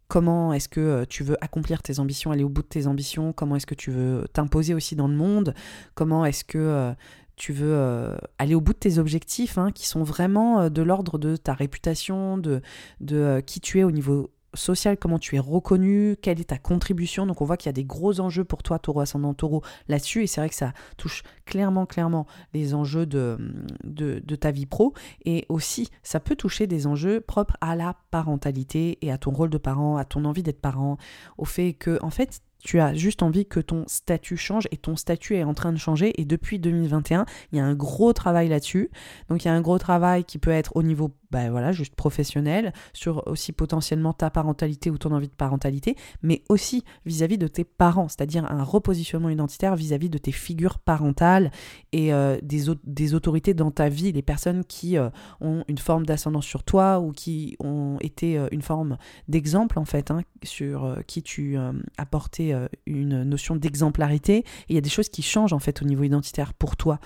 comment 0.08 0.52
est-ce 0.52 0.68
que 0.68 0.80
euh, 0.80 1.04
tu 1.08 1.22
veux 1.22 1.36
accomplir 1.42 1.82
tes 1.82 2.00
ambitions, 2.00 2.32
aller 2.32 2.44
au 2.44 2.48
bout 2.48 2.62
de 2.62 2.68
tes 2.68 2.86
ambitions, 2.86 3.32
comment 3.32 3.56
est-ce 3.56 3.66
que 3.66 3.74
tu 3.74 3.90
veux 3.90 4.26
t'imposer 4.32 4.74
aussi 4.74 4.96
dans 4.96 5.08
le 5.08 5.14
monde, 5.14 5.54
comment 5.94 6.24
est-ce 6.24 6.44
que 6.44 6.94
tu 7.36 7.52
veux 7.52 8.16
aller 8.38 8.54
au 8.54 8.60
bout 8.62 8.72
de 8.72 8.78
tes 8.78 8.98
objectifs, 8.98 9.58
hein, 9.58 9.70
qui 9.70 9.86
sont 9.86 10.02
vraiment 10.02 10.70
de 10.70 10.82
l'ordre 10.82 11.18
de 11.18 11.36
ta 11.36 11.52
réputation, 11.52 12.38
de, 12.38 12.62
de 13.00 13.42
qui 13.44 13.60
tu 13.60 13.78
es 13.78 13.84
au 13.84 13.90
niveau 13.90 14.30
social, 14.56 14.96
comment 14.96 15.18
tu 15.18 15.36
es 15.36 15.38
reconnu, 15.38 16.16
quelle 16.20 16.40
est 16.40 16.44
ta 16.44 16.58
contribution. 16.58 17.26
Donc 17.26 17.40
on 17.40 17.44
voit 17.44 17.56
qu'il 17.56 17.68
y 17.68 17.70
a 17.70 17.72
des 17.72 17.84
gros 17.84 18.20
enjeux 18.20 18.44
pour 18.44 18.62
toi, 18.62 18.78
taureau 18.78 19.00
ascendant 19.00 19.34
taureau, 19.34 19.62
là-dessus. 19.88 20.22
Et 20.22 20.26
c'est 20.26 20.40
vrai 20.40 20.48
que 20.48 20.54
ça 20.54 20.72
touche 20.96 21.22
clairement, 21.44 21.86
clairement 21.86 22.26
les 22.54 22.74
enjeux 22.74 23.06
de, 23.06 23.38
de, 23.84 24.22
de, 24.24 24.36
ta 24.36 24.50
vie 24.50 24.66
pro. 24.66 24.94
Et 25.24 25.46
aussi, 25.48 25.88
ça 26.02 26.20
peut 26.20 26.36
toucher 26.36 26.66
des 26.66 26.86
enjeux 26.86 27.20
propres 27.20 27.56
à 27.60 27.76
la 27.76 27.96
parentalité 28.10 28.98
et 29.02 29.12
à 29.12 29.18
ton 29.18 29.30
rôle 29.30 29.50
de 29.50 29.58
parent, 29.58 29.96
à 29.96 30.04
ton 30.04 30.24
envie 30.24 30.42
d'être 30.42 30.60
parent, 30.60 30.96
au 31.38 31.44
fait 31.44 31.72
que, 31.72 31.98
en 32.02 32.10
fait, 32.10 32.40
tu 32.66 32.80
as 32.80 32.94
juste 32.94 33.22
envie 33.22 33.46
que 33.46 33.60
ton 33.60 33.84
statut 33.86 34.36
change 34.36 34.66
et 34.72 34.76
ton 34.76 34.96
statut 34.96 35.36
est 35.36 35.44
en 35.44 35.54
train 35.54 35.72
de 35.72 35.78
changer. 35.78 36.20
Et 36.20 36.24
depuis 36.24 36.58
2021, 36.58 37.24
il 37.52 37.58
y 37.58 37.60
a 37.60 37.64
un 37.64 37.76
gros 37.76 38.12
travail 38.12 38.48
là-dessus. 38.48 38.90
Donc 39.28 39.44
il 39.44 39.48
y 39.48 39.50
a 39.52 39.54
un 39.54 39.60
gros 39.60 39.78
travail 39.78 40.24
qui 40.24 40.38
peut 40.38 40.50
être 40.50 40.74
au 40.74 40.82
niveau 40.82 41.12
bah 41.30 41.50
voilà, 41.50 41.72
juste 41.72 41.94
professionnel, 41.94 42.72
sur 42.92 43.26
aussi 43.26 43.52
potentiellement 43.52 44.12
ta 44.12 44.30
parentalité 44.30 44.90
ou 44.90 44.98
ton 44.98 45.12
envie 45.12 45.28
de 45.28 45.34
parentalité, 45.34 45.96
mais 46.22 46.42
aussi 46.48 46.84
vis-à-vis 47.04 47.38
de 47.38 47.48
tes 47.48 47.64
parents, 47.64 48.08
c'est-à-dire 48.08 48.50
un 48.50 48.62
repositionnement 48.62 49.28
identitaire 49.28 49.76
vis-à-vis 49.76 50.08
de 50.08 50.18
tes 50.18 50.32
figures 50.32 50.78
parentales 50.78 51.50
et 51.92 52.12
euh, 52.12 52.38
des, 52.42 52.64
des, 52.84 53.14
autorités 53.14 53.54
dans 53.54 53.70
ta 53.70 53.88
vie, 53.88 54.12
les 54.12 54.22
personnes 54.22 54.64
qui 54.64 54.96
euh, 54.96 55.10
ont 55.40 55.64
une 55.68 55.78
forme 55.78 56.06
d'ascendance 56.06 56.46
sur 56.46 56.62
toi 56.62 57.00
ou 57.00 57.12
qui 57.12 57.56
ont 57.60 57.98
été 58.00 58.38
euh, 58.38 58.48
une 58.52 58.62
forme 58.62 58.96
d'exemple 59.28 59.78
en 59.78 59.84
fait, 59.84 60.10
hein, 60.10 60.22
sur 60.42 60.96
qui 61.06 61.22
tu 61.22 61.56
as 61.56 62.06
porté 62.06 62.55
une 62.86 63.22
notion 63.24 63.56
d'exemplarité. 63.56 64.44
il 64.68 64.74
y 64.74 64.78
a 64.78 64.82
des 64.82 64.90
choses 64.90 65.08
qui 65.08 65.22
changent 65.22 65.52
en 65.52 65.58
fait 65.58 65.82
au 65.82 65.84
niveau 65.84 66.04
identitaire 66.04 66.54
pour 66.54 66.76
toi 66.76 66.98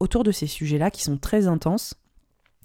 autour 0.00 0.24
de 0.24 0.32
ces 0.32 0.46
sujets-là 0.46 0.90
qui 0.90 1.02
sont 1.02 1.18
très 1.18 1.46
intenses 1.46 1.94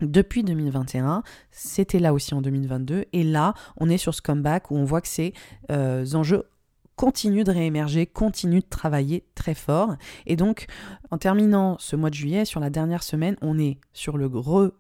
depuis 0.01 0.43
2021, 0.43 1.23
c'était 1.51 1.99
là 1.99 2.13
aussi 2.13 2.33
en 2.33 2.41
2022, 2.41 3.05
et 3.13 3.23
là, 3.23 3.53
on 3.77 3.89
est 3.89 3.97
sur 3.97 4.13
ce 4.13 4.21
comeback 4.21 4.71
où 4.71 4.75
on 4.75 4.83
voit 4.83 5.01
que 5.01 5.07
ces 5.07 5.33
euh, 5.71 6.05
enjeux 6.13 6.43
continue 6.95 7.43
de 7.43 7.51
réémerger, 7.51 8.05
continue 8.05 8.59
de 8.59 8.65
travailler 8.69 9.23
très 9.35 9.55
fort. 9.55 9.95
Et 10.25 10.35
donc, 10.35 10.67
en 11.09 11.17
terminant 11.17 11.77
ce 11.79 11.95
mois 11.95 12.09
de 12.09 12.15
juillet, 12.15 12.45
sur 12.45 12.59
la 12.59 12.69
dernière 12.69 13.03
semaine, 13.03 13.35
on 13.41 13.57
est 13.57 13.77
sur 13.93 14.17
le 14.17 14.29
gros 14.29 14.71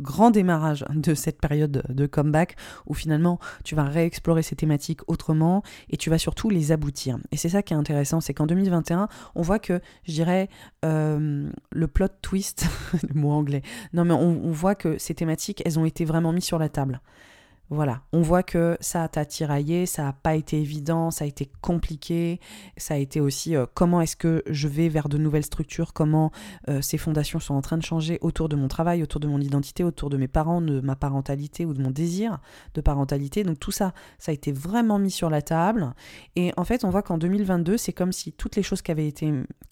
grand 0.00 0.30
démarrage 0.30 0.84
de 0.94 1.14
cette 1.14 1.40
période 1.40 1.82
de 1.88 2.06
comeback 2.06 2.56
où 2.86 2.94
finalement 2.94 3.38
tu 3.64 3.74
vas 3.74 3.84
réexplorer 3.84 4.42
ces 4.42 4.56
thématiques 4.56 5.00
autrement 5.08 5.62
et 5.90 5.96
tu 5.96 6.10
vas 6.10 6.18
surtout 6.18 6.50
les 6.50 6.72
aboutir. 6.72 7.18
Et 7.32 7.36
c'est 7.36 7.48
ça 7.48 7.62
qui 7.62 7.74
est 7.74 7.76
intéressant, 7.76 8.20
c'est 8.20 8.34
qu'en 8.34 8.46
2021, 8.46 9.08
on 9.34 9.42
voit 9.42 9.58
que, 9.58 9.80
je 10.04 10.12
dirais, 10.12 10.48
euh, 10.84 11.50
le 11.70 11.86
plot 11.88 12.08
twist, 12.22 12.66
le 13.08 13.20
mot 13.20 13.30
anglais, 13.30 13.62
non 13.92 14.04
mais 14.04 14.14
on, 14.14 14.44
on 14.44 14.52
voit 14.52 14.74
que 14.74 14.98
ces 14.98 15.14
thématiques, 15.14 15.62
elles 15.64 15.78
ont 15.78 15.84
été 15.84 16.04
vraiment 16.04 16.32
mises 16.32 16.44
sur 16.44 16.58
la 16.58 16.68
table. 16.68 17.00
Voilà, 17.70 18.00
on 18.14 18.22
voit 18.22 18.42
que 18.42 18.78
ça 18.80 19.06
t'a 19.08 19.26
tiraillé, 19.26 19.84
ça 19.84 20.04
n'a 20.04 20.14
pas 20.14 20.34
été 20.36 20.58
évident, 20.58 21.10
ça 21.10 21.24
a 21.24 21.28
été 21.28 21.50
compliqué, 21.60 22.40
ça 22.78 22.94
a 22.94 22.96
été 22.96 23.20
aussi 23.20 23.56
euh, 23.56 23.66
comment 23.74 24.00
est-ce 24.00 24.16
que 24.16 24.42
je 24.48 24.68
vais 24.68 24.88
vers 24.88 25.10
de 25.10 25.18
nouvelles 25.18 25.44
structures, 25.44 25.92
comment 25.92 26.32
euh, 26.70 26.80
ces 26.80 26.96
fondations 26.96 27.40
sont 27.40 27.54
en 27.54 27.60
train 27.60 27.76
de 27.76 27.82
changer 27.82 28.16
autour 28.22 28.48
de 28.48 28.56
mon 28.56 28.68
travail, 28.68 29.02
autour 29.02 29.20
de 29.20 29.28
mon 29.28 29.38
identité, 29.38 29.84
autour 29.84 30.08
de 30.08 30.16
mes 30.16 30.28
parents, 30.28 30.62
de 30.62 30.80
ma 30.80 30.96
parentalité 30.96 31.66
ou 31.66 31.74
de 31.74 31.82
mon 31.82 31.90
désir 31.90 32.38
de 32.72 32.80
parentalité. 32.80 33.44
Donc 33.44 33.60
tout 33.60 33.70
ça, 33.70 33.92
ça 34.18 34.30
a 34.30 34.34
été 34.34 34.50
vraiment 34.50 34.98
mis 34.98 35.10
sur 35.10 35.28
la 35.28 35.42
table. 35.42 35.92
Et 36.36 36.52
en 36.56 36.64
fait, 36.64 36.84
on 36.84 36.90
voit 36.90 37.02
qu'en 37.02 37.18
2022, 37.18 37.76
c'est 37.76 37.92
comme 37.92 38.12
si 38.12 38.32
toutes 38.32 38.56
les 38.56 38.62
choses 38.62 38.80
qui 38.80 38.92
avaient, 38.92 39.12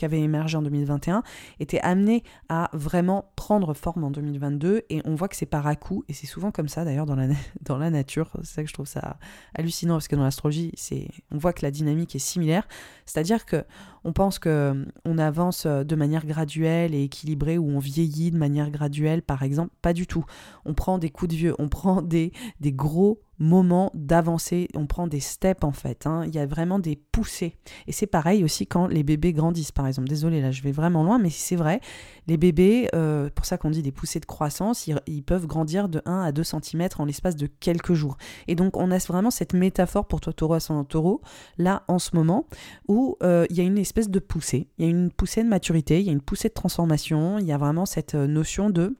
émergé 0.03 0.59
en 0.59 0.63
2021 0.63 1.23
étaient 1.61 1.81
amenées 1.81 2.25
à 2.51 2.69
vraiment 2.75 3.33
prendre 3.37 3.73
forme 3.73 4.05
en 4.05 4.11
2022. 4.11 4.83
Et 4.91 5.01
on 5.07 5.15
voit 5.15 5.29
que 5.29 5.37
c'est 5.37 5.47
par 5.47 5.67
à 5.67 5.77
coup, 5.77 6.05
et 6.09 6.13
c'est 6.13 6.27
souvent 6.27 6.51
comme 6.51 6.69
ça 6.69 6.85
d'ailleurs 6.85 7.07
dans 7.07 7.17
dans 7.63 7.79
la 7.79 7.86
nature. 7.91 8.31
C'est 8.43 8.55
ça 8.55 8.63
que 8.63 8.69
je 8.69 8.75
trouve 8.75 8.87
ça 8.87 9.19
hallucinant 9.55 9.95
parce 9.95 10.09
que 10.09 10.17
dans 10.17 10.23
l'astrologie, 10.23 10.73
c'est 10.77 11.09
on 11.31 11.39
voit 11.39 11.53
que 11.53 11.63
la 11.63 11.71
dynamique 11.71 12.15
est 12.15 12.21
similaire. 12.21 12.67
C'est-à-dire 13.05 13.47
que 13.47 13.65
on 14.05 14.13
pense 14.13 14.39
que 14.39 14.87
on 15.05 15.19
avance 15.19 15.67
de 15.67 15.97
manière 15.97 16.27
graduelle 16.27 16.95
et 16.95 17.05
équilibrée 17.05 17.59
ou 17.59 17.69
on 17.69 17.79
vieillit 17.79 18.31
de 18.31 18.39
manière 18.39 18.71
graduelle, 18.71 19.23
par 19.23 19.43
exemple. 19.43 19.73
Pas 19.83 19.93
du 19.93 20.07
tout. 20.07 20.25
On 20.65 20.75
prend 20.75 20.99
des 20.99 21.11
coups 21.11 21.31
de 21.31 21.37
vieux, 21.37 21.55
on 21.59 21.69
prend 21.69 22.03
des, 22.03 22.33
des 22.61 22.73
gros 22.73 23.21
moment 23.39 23.91
d'avancer, 23.95 24.69
on 24.75 24.87
prend 24.87 25.07
des 25.07 25.21
steps 25.21 25.65
en 25.65 25.73
fait, 25.73 26.07
hein. 26.07 26.25
il 26.27 26.35
y 26.35 26.39
a 26.39 26.47
vraiment 26.47 26.79
des 26.79 26.97
poussées. 26.97 27.55
Et 27.87 27.93
c'est 27.93 28.07
pareil 28.07 28.45
aussi 28.45 28.67
quand 28.67 28.87
les 28.87 29.03
bébés 29.03 29.33
grandissent 29.33 29.73
par 29.73 29.87
exemple. 29.87 30.09
Désolé 30.09 30.41
là 30.41 30.51
je 30.51 30.63
vais 30.63 30.73
vraiment 30.73 31.05
loin, 31.05 31.19
mais 31.19 31.31
c'est 31.31 31.57
vrai, 31.57 31.81
les 32.27 32.37
bébés, 32.37 32.89
euh, 32.95 33.29
pour 33.35 33.47
ça 33.47 33.59
qu'on 33.59 33.71
dit 33.71 33.83
des 33.83 33.93
poussées 33.93 34.21
de 34.21 34.27
croissance, 34.27 34.87
ils, 34.87 35.23
peuvent 35.23 35.47
grandir 35.47 35.89
de 35.89 36.03
1 36.05 36.23
à 36.23 36.33
2 36.33 36.43
cm 36.45 36.89
en 36.99 37.05
l'espace 37.05 37.37
de 37.37 37.47
quelques 37.47 37.95
jours. 37.95 38.17
Et 38.49 38.55
donc 38.55 38.77
on 38.77 38.91
a 38.91 38.99
vraiment 38.99 39.31
cette 39.31 39.55
métaphore 39.55 40.07
pour 40.07 40.21
toi 40.21 40.33
taureau 40.33 40.55
ascendant 40.55 40.85
taureau, 40.85 41.21
là 41.59 41.83
en 41.89 41.99
ce 41.99 42.15
moment, 42.15 42.47
où 42.89 43.17
euh, 43.23 43.47
il 43.51 43.57
y 43.57 43.61
a 43.61 43.65
une 43.65 43.79
espèce 43.79 44.09
de 44.09 44.19
poussée, 44.19 44.69
il 44.79 44.85
y 44.85 44.89
a 44.89 44.91
une 44.91 45.11
poussée 45.11 45.43
de 45.43 45.49
maturité, 45.49 46.01
il 46.01 46.07
y 46.07 46.09
a 46.09 46.13
une 46.13 46.21
poussée 46.21 46.49
de 46.49 46.55
transformation, 46.55 47.39
il 47.39 47.47
y 47.47 47.53
a 47.53 47.59
vraiment 47.59 47.87
cette 47.87 48.15
euh, 48.15 48.27
notion 48.27 48.71
de 48.71 48.97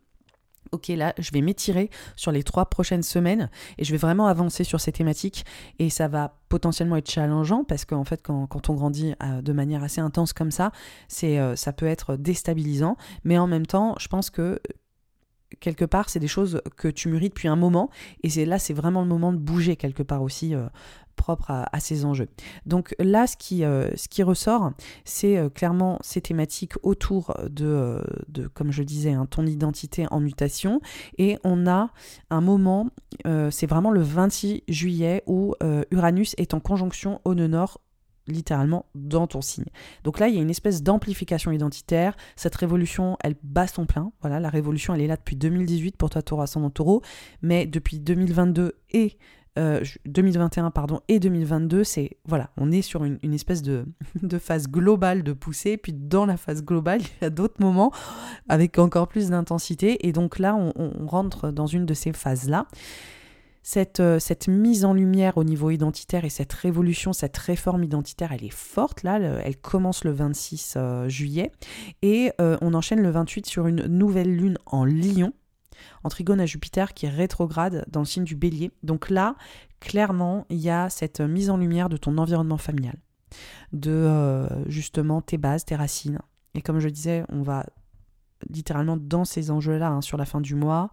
ok 0.73 0.89
là 0.89 1.15
je 1.19 1.31
vais 1.33 1.41
m'étirer 1.41 1.91
sur 2.17 2.33
les 2.33 2.43
trois 2.43 2.67
prochaines 2.67 3.03
semaines 3.03 3.51
et 3.79 3.85
je 3.85 3.93
vais 3.93 3.99
vraiment 3.99 4.27
avancer 4.27 4.65
sur 4.65 4.81
ces 4.81 4.93
thématiques 4.93 5.45
et 5.79 5.91
ça 5.91 6.09
va 6.09 6.37
potentiellement 6.49 6.97
être 6.97 7.11
challengeant 7.11 7.65
parce 7.65 7.85
qu'en 7.85 8.05
fait 8.05 8.23
quand, 8.23 8.69
on 8.69 8.75
grandit 8.75 9.15
euh, 9.23 9.43
de 9.43 9.53
manière 9.53 9.83
assez 9.83 10.01
intense 10.01 10.33
comme 10.33 10.51
ça 10.51 10.73
c'est 11.09 11.39
euh, 11.39 11.57
ça 11.57 11.73
peut 11.73 11.87
être 11.87 12.17
déstabilisant. 12.17 12.97
Mais 13.25 13.39
en 13.39 13.47
même 13.47 13.67
temps 13.67 13.95
je 13.99 14.09
pense 14.09 14.31
que 14.31 14.61
quelque 15.61 15.85
part, 15.85 16.09
c'est 16.09 16.19
des 16.19 16.29
choses 16.29 16.61
que 16.77 16.89
tu 16.89 17.09
mûris 17.09 17.29
depuis 17.29 17.49
un 17.49 17.57
moment, 17.57 17.91
et 18.23 18.31
c'est 18.31 18.45
là, 18.45 18.59
c'est 18.59 18.75
vraiment 18.75 19.03
le 19.03 19.09
moment 19.09 19.33
de 19.33 19.39
bouger 19.39 19.77
quelque 19.77 20.03
part 20.03 20.23
aussi 20.23 20.55
euh, 20.55 20.67
propre 21.17 21.51
à, 21.51 21.81
ces 21.81 22.05
enjeux. 22.05 22.29
Donc 22.67 22.95
là, 22.99 23.27
ce 23.27 23.37
qui, 23.37 23.65
euh, 23.65 23.91
ressort, 24.21 24.73
c'est 25.05 25.37
euh, 25.37 25.49
clairement 25.49 25.99
ces 26.03 26.21
thématiques 26.21 26.75
autour 26.83 27.35
de, 27.49 27.67
euh, 27.67 28.49
comme 28.55 28.73
je 28.73 28.83
disais, 28.83 29.13
hein, 29.13 29.27
ton 29.27 29.47
identité 29.47 30.07
en 30.11 30.21
mutation. 30.21 30.81
Et 31.19 31.39
on 31.45 31.67
a 31.67 31.91
un 32.31 32.41
moment, 32.41 32.91
c'est 33.51 33.67
vraiment 33.67 33.91
le 33.91 34.03
26 34.03 34.63
juillet, 34.69 35.23
où 35.27 35.55
Uranus 35.91 36.35
est 36.39 36.55
en 36.55 36.61
conjonction 36.61 37.21
au 37.25 37.35
nœud 37.35 37.49
nord 37.49 37.81
littéralement 38.27 38.87
dans 38.95 39.27
ton 39.27 39.41
signe. 39.41 39.67
Donc 40.05 40.19
là, 40.19 40.29
il 40.29 40.35
y 40.35 40.39
a 40.39 40.43
une 40.43 40.51
espèce 40.51 40.83
d'amplification 40.83 41.53
identitaire. 41.53 42.17
Cette 42.35 42.55
révolution, 42.57 43.17
elle 43.23 43.37
bat 43.43 43.67
son 43.67 43.87
plein. 43.87 44.13
Voilà, 44.21 44.41
la 44.41 44.49
révolution, 44.49 44.95
elle 44.95 45.03
est 45.03 45.07
là 45.07 45.17
depuis 45.17 45.37
2018 45.37 45.97
pour 45.97 46.11
toi, 46.11 46.23
Taureau 46.23 46.43
ascendant 46.43 46.71
Taureau, 46.71 47.03
mais 47.43 47.67
depuis 47.67 48.01
2022 48.01 48.75
et 48.91 49.19
2021 49.57 50.67
euh, 50.67 50.71
pardon, 50.71 51.01
et 51.09 51.19
2022, 51.19 51.85
c'est 51.85 52.17
voilà, 52.27 52.51
on 52.57 52.71
est 52.71 52.83
sur 52.83 53.05
une, 53.05 53.35
espèce 53.35 53.63
de, 53.63 53.85
phase 54.39 54.69
globale 54.69 55.23
de 55.23 55.33
poussée, 55.33 55.77
puis 55.77 55.93
dans 55.93 56.27
la 56.27 56.37
phase 56.37 56.65
globale, 56.65 57.01
il 57.01 57.25
y 57.25 57.27
a 57.27 57.31
d'autres 57.31 57.61
moments 57.61 57.93
avec 58.49 58.79
encore 58.79 59.09
plus 59.09 59.31
d'intensité, 59.31 60.07
et 60.07 60.13
donc 60.13 60.39
là, 60.39 60.55
on, 60.55 61.07
rentre 61.07 61.51
dans 61.51 61.67
une 61.67 61.87
de 61.87 61.95
ces 61.95 62.13
phases-là. 62.13 62.67
Cette, 63.63 63.99
euh, 63.99 64.21
cette, 64.21 64.47
mise 64.47 64.85
en 64.85 64.93
lumière 64.93 65.39
au 65.39 65.45
niveau 65.45 65.71
identitaire 65.71 66.25
et 66.25 66.31
cette 66.31 66.53
révolution, 66.53 67.13
cette 67.13 67.37
réforme 67.37 67.83
identitaire, 67.83 68.31
elle 68.33 68.45
est 68.45 68.53
forte 68.53 69.03
là, 69.03 69.19
elle 69.19 69.57
commence 69.57 70.05
le 70.05 70.13
26 70.13 70.75
euh, 70.77 71.09
juillet 71.09 71.51
et 72.03 72.31
on 72.39 72.75
enchaîne 72.75 73.01
le 73.01 73.11
28 73.11 73.47
sur 73.47 73.67
une 73.67 73.87
nouvelle 73.87 74.35
lune 74.35 74.59
en 74.67 74.85
lion 74.85 75.33
en 76.05 76.09
trigone 76.09 76.41
à 76.41 76.47
Jupiter 76.47 76.95
qui 76.95 77.07
est 77.07 77.11
rétrograde 77.11 77.85
dans 77.89 78.01
le 78.01 78.07
signe 78.07 78.25
du 78.25 78.37
bélier. 78.37 78.71
Donc 78.83 79.11
là, 79.11 79.37
clairement, 79.81 80.47
il 80.51 80.59
y 80.59 80.71
a 80.71 80.91
cette 80.91 81.21
mise 81.21 81.51
en 81.51 81.57
lumière 81.57 81.89
de 81.89 81.97
ton 81.97 82.19
environnement 82.19 82.59
familial, 82.59 82.97
de 83.73 83.91
euh, 83.91 84.69
justement 84.69 85.21
tes 85.21 85.39
bases, 85.39 85.65
tes 85.65 85.77
racines. 85.77 86.21
Et 86.55 86.63
comme 86.63 86.79
je 86.79 86.89
disais, 86.89 87.25
on 87.29 87.43
va 87.43 87.67
littéralement 88.51 88.97
dans 88.97 89.25
ces 89.25 89.51
enjeux-là 89.51 89.89
hein, 89.89 90.01
sur 90.01 90.19
la 90.19 90.25
fin 90.25 90.41
du 90.41 90.55
mois. 90.55 90.91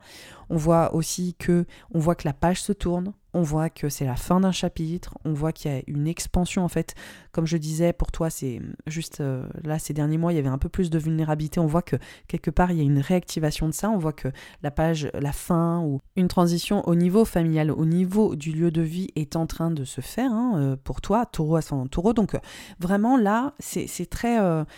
On 0.49 0.57
voit 0.57 0.93
aussi 0.93 1.35
que 1.37 1.65
on 1.93 1.99
voit 1.99 2.15
que 2.15 2.27
la 2.27 2.33
page 2.33 2.61
se 2.61 2.73
tourne, 2.73 3.13
on 3.33 3.41
voit 3.41 3.69
que 3.69 3.89
c'est 3.89 4.05
la 4.05 4.15
fin 4.15 4.39
d'un 4.39 4.51
chapitre, 4.51 5.17
on 5.25 5.33
voit 5.33 5.51
qu'il 5.51 5.71
y 5.71 5.75
a 5.75 5.81
une 5.87 6.07
expansion 6.07 6.63
en 6.63 6.67
fait. 6.67 6.95
Comme 7.33 7.47
je 7.47 7.57
disais, 7.57 7.93
pour 7.93 8.11
toi, 8.11 8.29
c'est 8.29 8.61
juste 8.85 9.19
euh, 9.19 9.47
là 9.63 9.79
ces 9.79 9.93
derniers 9.93 10.19
mois, 10.19 10.31
il 10.31 10.35
y 10.35 10.39
avait 10.39 10.49
un 10.49 10.59
peu 10.59 10.69
plus 10.69 10.91
de 10.91 10.99
vulnérabilité. 10.99 11.59
On 11.59 11.65
voit 11.65 11.81
que 11.81 11.95
quelque 12.27 12.51
part 12.51 12.71
il 12.71 12.77
y 12.77 12.81
a 12.81 12.83
une 12.83 12.99
réactivation 12.99 13.67
de 13.67 13.73
ça. 13.73 13.89
On 13.89 13.97
voit 13.97 14.13
que 14.13 14.27
la 14.61 14.69
page, 14.69 15.09
la 15.15 15.31
fin 15.31 15.81
ou 15.81 15.99
une 16.15 16.27
transition 16.27 16.87
au 16.87 16.93
niveau 16.93 17.25
familial, 17.25 17.71
au 17.71 17.85
niveau 17.85 18.35
du 18.35 18.51
lieu 18.51 18.69
de 18.69 18.83
vie 18.83 19.09
est 19.15 19.35
en 19.35 19.47
train 19.47 19.71
de 19.71 19.83
se 19.83 19.99
faire 19.99 20.31
hein, 20.31 20.53
euh, 20.57 20.75
pour 20.83 21.01
toi, 21.01 21.25
Taureau 21.25 21.55
ascendant 21.55 21.87
Taureau. 21.87 22.13
Donc 22.13 22.35
euh, 22.35 22.39
vraiment 22.79 23.17
là, 23.17 23.55
c'est 23.59 23.87
très 24.09 24.37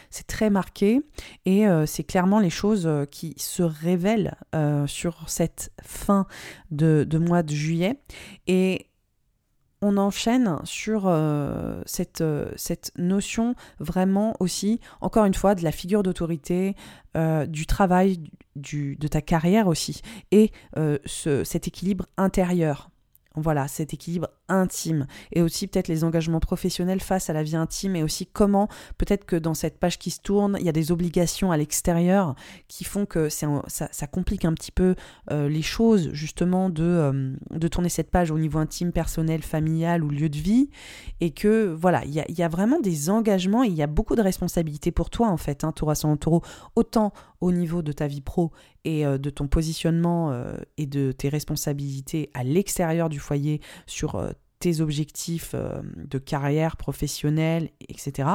c'est 0.10 0.28
très 0.28 0.50
marqué 0.50 1.02
et 1.46 1.66
c'est 1.86 2.04
clairement 2.04 2.40
les 2.40 2.50
choses 2.50 2.90
qui 3.12 3.34
se 3.38 3.64
révèlent 3.64 4.36
sur 4.86 5.24
cette 5.28 5.72
fin 5.84 6.26
de, 6.72 7.06
de 7.08 7.18
mois 7.18 7.44
de 7.44 7.54
juillet. 7.54 8.00
Et 8.48 8.88
on 9.82 9.98
enchaîne 9.98 10.58
sur 10.64 11.04
euh, 11.06 11.82
cette, 11.86 12.22
euh, 12.22 12.52
cette, 12.56 12.92
notion 12.98 13.56
vraiment 13.80 14.36
aussi, 14.40 14.80
encore 15.02 15.26
une 15.26 15.34
fois, 15.34 15.56
de 15.56 15.64
la 15.64 15.72
figure 15.72 16.04
d'autorité, 16.04 16.76
euh, 17.16 17.46
du 17.46 17.66
travail, 17.66 18.20
du, 18.56 18.96
de 18.96 19.08
ta 19.08 19.22
carrière 19.22 19.68
aussi, 19.68 20.02
et 20.32 20.52
ce, 21.06 21.44
cet 21.44 21.68
équilibre 21.68 22.06
intérieur. 22.18 22.90
Voilà, 23.38 23.68
cet 23.68 23.94
équilibre 23.94 24.30
intime 24.50 25.08
et 25.32 25.42
aussi 25.42 25.68
peut-être 25.68 25.88
les 25.88 26.04
engagements 26.04 26.40
professionnels 26.40 27.02
face 27.02 27.30
à 27.30 27.34
la 27.34 27.44
vie 27.44 27.56
intime 27.56 27.96
et 27.96 28.04
aussi 28.04 28.26
comment 28.26 28.68
peut-être 28.98 29.26
que 29.26 29.36
dans 29.36 29.54
cette 29.54 29.80
page 29.80 29.98
qui 29.98 30.12
se 30.12 30.20
tourne, 30.20 30.58
il 30.60 30.66
y 30.66 30.70
a 30.70 30.74
des 30.74 30.92
obligations 30.92 31.52
à 31.52 31.58
l'extérieur 31.58 32.36
qui 32.68 32.84
font 32.84 33.06
que 33.06 33.30
ça, 33.30 33.48
ça, 33.68 34.08
complique 34.08 34.46
un 34.46 34.54
petit 34.54 34.72
peu 34.72 34.96
euh, 35.32 35.50
les 35.50 35.62
choses 35.62 36.10
justement 36.14 36.70
de, 36.70 36.84
euh, 36.84 37.36
de 37.52 37.68
tourner 37.68 37.90
cette 37.90 38.12
page 38.12 38.32
au 38.32 38.38
niveau 38.38 38.60
intime, 38.60 38.92
personnel, 38.92 39.42
familial 39.42 40.04
ou 40.04 40.10
lieu 40.10 40.30
de 40.30 40.38
vie. 40.38 40.70
Et 41.22 41.32
que 41.32 41.74
voilà, 41.74 42.04
il 42.06 42.14
y 42.14 42.20
a, 42.20 42.26
y 42.30 42.44
a, 42.44 42.48
vraiment 42.48 42.80
des 42.80 43.10
engagements 43.10 43.64
il 43.64 43.74
y 43.74 43.82
a 43.82 43.88
beaucoup 43.88 44.16
de 44.16 44.22
responsabilités 44.22 44.92
pour 44.92 45.10
toi 45.10 45.28
en 45.30 45.38
fait, 45.38 45.64
hein, 45.64 45.72
Taureau 45.72 45.94
en 46.04 46.18
taureau, 46.18 46.42
autant 46.76 47.14
au 47.42 47.52
niveau 47.52 47.82
de 47.82 47.92
ta 47.92 48.08
vie 48.08 48.22
pro 48.22 48.52
et 48.86 49.06
euh, 49.06 49.18
de 49.18 49.30
ton 49.30 49.48
positionnement 49.48 50.34
et 50.78 50.86
de 50.86 51.12
tes 51.12 51.30
responsabilités 51.30 52.30
à 52.34 52.44
l'extérieur 52.44 53.10
du 53.10 53.20
foyer 53.20 53.62
sur 53.86 54.35
tes 54.60 54.82
objectifs 54.82 55.52
euh, 55.54 55.82
de 55.96 56.18
carrière 56.18 56.78
professionnelle, 56.78 57.70
etc., 57.88 58.30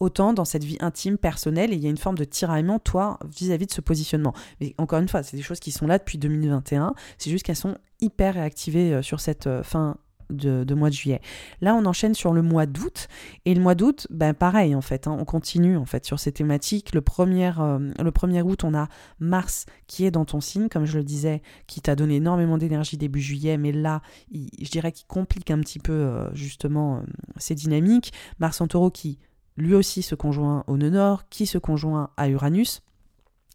autant 0.00 0.32
dans 0.32 0.44
cette 0.44 0.64
vie 0.64 0.78
intime, 0.80 1.18
personnelle, 1.18 1.72
il 1.72 1.80
y 1.80 1.86
a 1.86 1.90
une 1.90 1.96
forme 1.96 2.18
de 2.18 2.24
tiraillement, 2.24 2.78
toi, 2.78 3.18
vis-à-vis 3.24 3.66
de 3.66 3.72
ce 3.72 3.80
positionnement. 3.80 4.34
Mais 4.60 4.74
encore 4.78 4.98
une 5.00 5.08
fois, 5.08 5.22
c'est 5.22 5.36
des 5.36 5.42
choses 5.42 5.60
qui 5.60 5.70
sont 5.70 5.86
là 5.86 5.98
depuis 5.98 6.18
2021, 6.18 6.94
c'est 7.18 7.30
juste 7.30 7.44
qu'elles 7.44 7.56
sont 7.56 7.76
hyper 8.00 8.34
réactivées 8.34 8.94
euh, 8.94 9.02
sur 9.02 9.20
cette 9.20 9.46
euh, 9.46 9.62
fin 9.62 9.96
de, 10.30 10.74
mois 10.74 10.90
de 10.90 10.94
juillet. 10.94 11.20
Là, 11.60 11.74
on 11.74 11.84
enchaîne 11.86 12.14
sur 12.14 12.32
le 12.32 12.42
mois 12.42 12.66
d'août. 12.66 13.08
Et 13.44 13.54
le 13.54 13.60
mois 13.60 13.74
d'août, 13.74 14.06
ben, 14.10 14.34
pareil, 14.34 14.74
en 14.74 14.80
fait, 14.80 15.06
hein, 15.06 15.16
on 15.18 15.24
continue 15.24 15.76
en 15.76 15.84
fait 15.84 16.04
sur 16.04 16.18
ces 16.18 16.32
thématiques. 16.32 16.94
Le 16.94 17.00
1er, 17.00 17.54
euh, 17.58 17.92
le 18.02 18.10
1er 18.10 18.42
août, 18.42 18.64
on 18.64 18.74
a 18.74 18.88
Mars 19.20 19.66
qui 19.86 20.04
est 20.04 20.10
dans 20.10 20.24
ton 20.24 20.40
signe, 20.40 20.68
comme 20.68 20.84
je 20.84 20.98
le 20.98 21.04
disais, 21.04 21.42
qui 21.66 21.80
t'a 21.80 21.96
donné 21.96 22.16
énormément 22.16 22.58
d'énergie 22.58 22.96
début 22.96 23.20
juillet, 23.20 23.58
mais 23.58 23.72
là, 23.72 24.02
je 24.32 24.70
dirais 24.70 24.92
qu'il 24.92 25.06
complique 25.06 25.50
un 25.50 25.60
petit 25.60 25.78
peu 25.78 25.92
euh, 25.92 26.34
justement 26.34 27.02
ces 27.36 27.54
dynamiques. 27.54 28.12
Mars 28.38 28.60
en 28.60 28.66
taureau 28.66 28.90
qui 28.90 29.18
lui 29.56 29.74
aussi 29.74 30.02
se 30.02 30.14
conjoint 30.14 30.64
au 30.66 30.76
nœud 30.76 30.90
nord, 30.90 31.28
qui 31.28 31.46
se 31.46 31.58
conjoint 31.58 32.10
à 32.16 32.28
Uranus. 32.28 32.82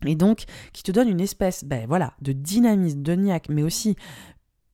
Et 0.05 0.15
donc, 0.15 0.45
qui 0.73 0.81
te 0.83 0.91
donne 0.91 1.09
une 1.09 1.21
espèce 1.21 1.63
ben, 1.63 1.85
voilà, 1.87 2.13
de 2.21 2.31
dynamisme, 2.31 3.03
de 3.03 3.13
niaque, 3.13 3.49
mais 3.49 3.61
aussi, 3.61 3.95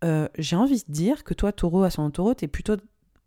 euh, 0.03 0.27
j'ai 0.37 0.55
envie 0.55 0.83
de 0.87 0.91
dire 0.91 1.23
que 1.23 1.33
toi, 1.33 1.51
taureau, 1.51 1.89
son 1.89 2.09
taureau, 2.11 2.33
tu 2.33 2.45
es 2.45 2.47
plutôt 2.47 2.77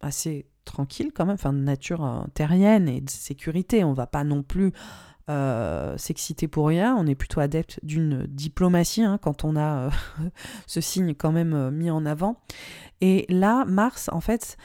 assez 0.01 0.47
tranquille 0.65 1.11
quand 1.15 1.27
même, 1.27 1.35
enfin 1.35 1.53
de 1.53 1.59
nature 1.59 2.05
euh, 2.05 2.23
terrienne 2.35 2.89
et 2.89 3.01
de 3.01 3.11
sécurité. 3.11 3.85
On 3.85 3.93
va 3.93 4.07
pas 4.07 4.25
non 4.25 4.43
plus 4.43 4.73
euh, 5.29 5.97
s'exciter 5.99 6.49
pour 6.49 6.69
rien. 6.69 6.97
On 6.97 7.07
est 7.07 7.15
plutôt 7.15 7.41
adepte 7.41 7.81
d'une 7.83 8.27
diplomatie 8.27 9.03
hein, 9.03 9.19
quand 9.21 9.45
on 9.45 9.57
a 9.57 9.91
ce 10.67 10.81
signe 10.81 11.15
quand 11.15 11.33
même 11.33 11.71
mis 11.71 11.91
en 11.91 12.07
avant. 12.07 12.37
Et 13.01 13.27
là, 13.29 13.65
Mars, 13.65 14.09
en 14.13 14.21
fait, 14.21 14.57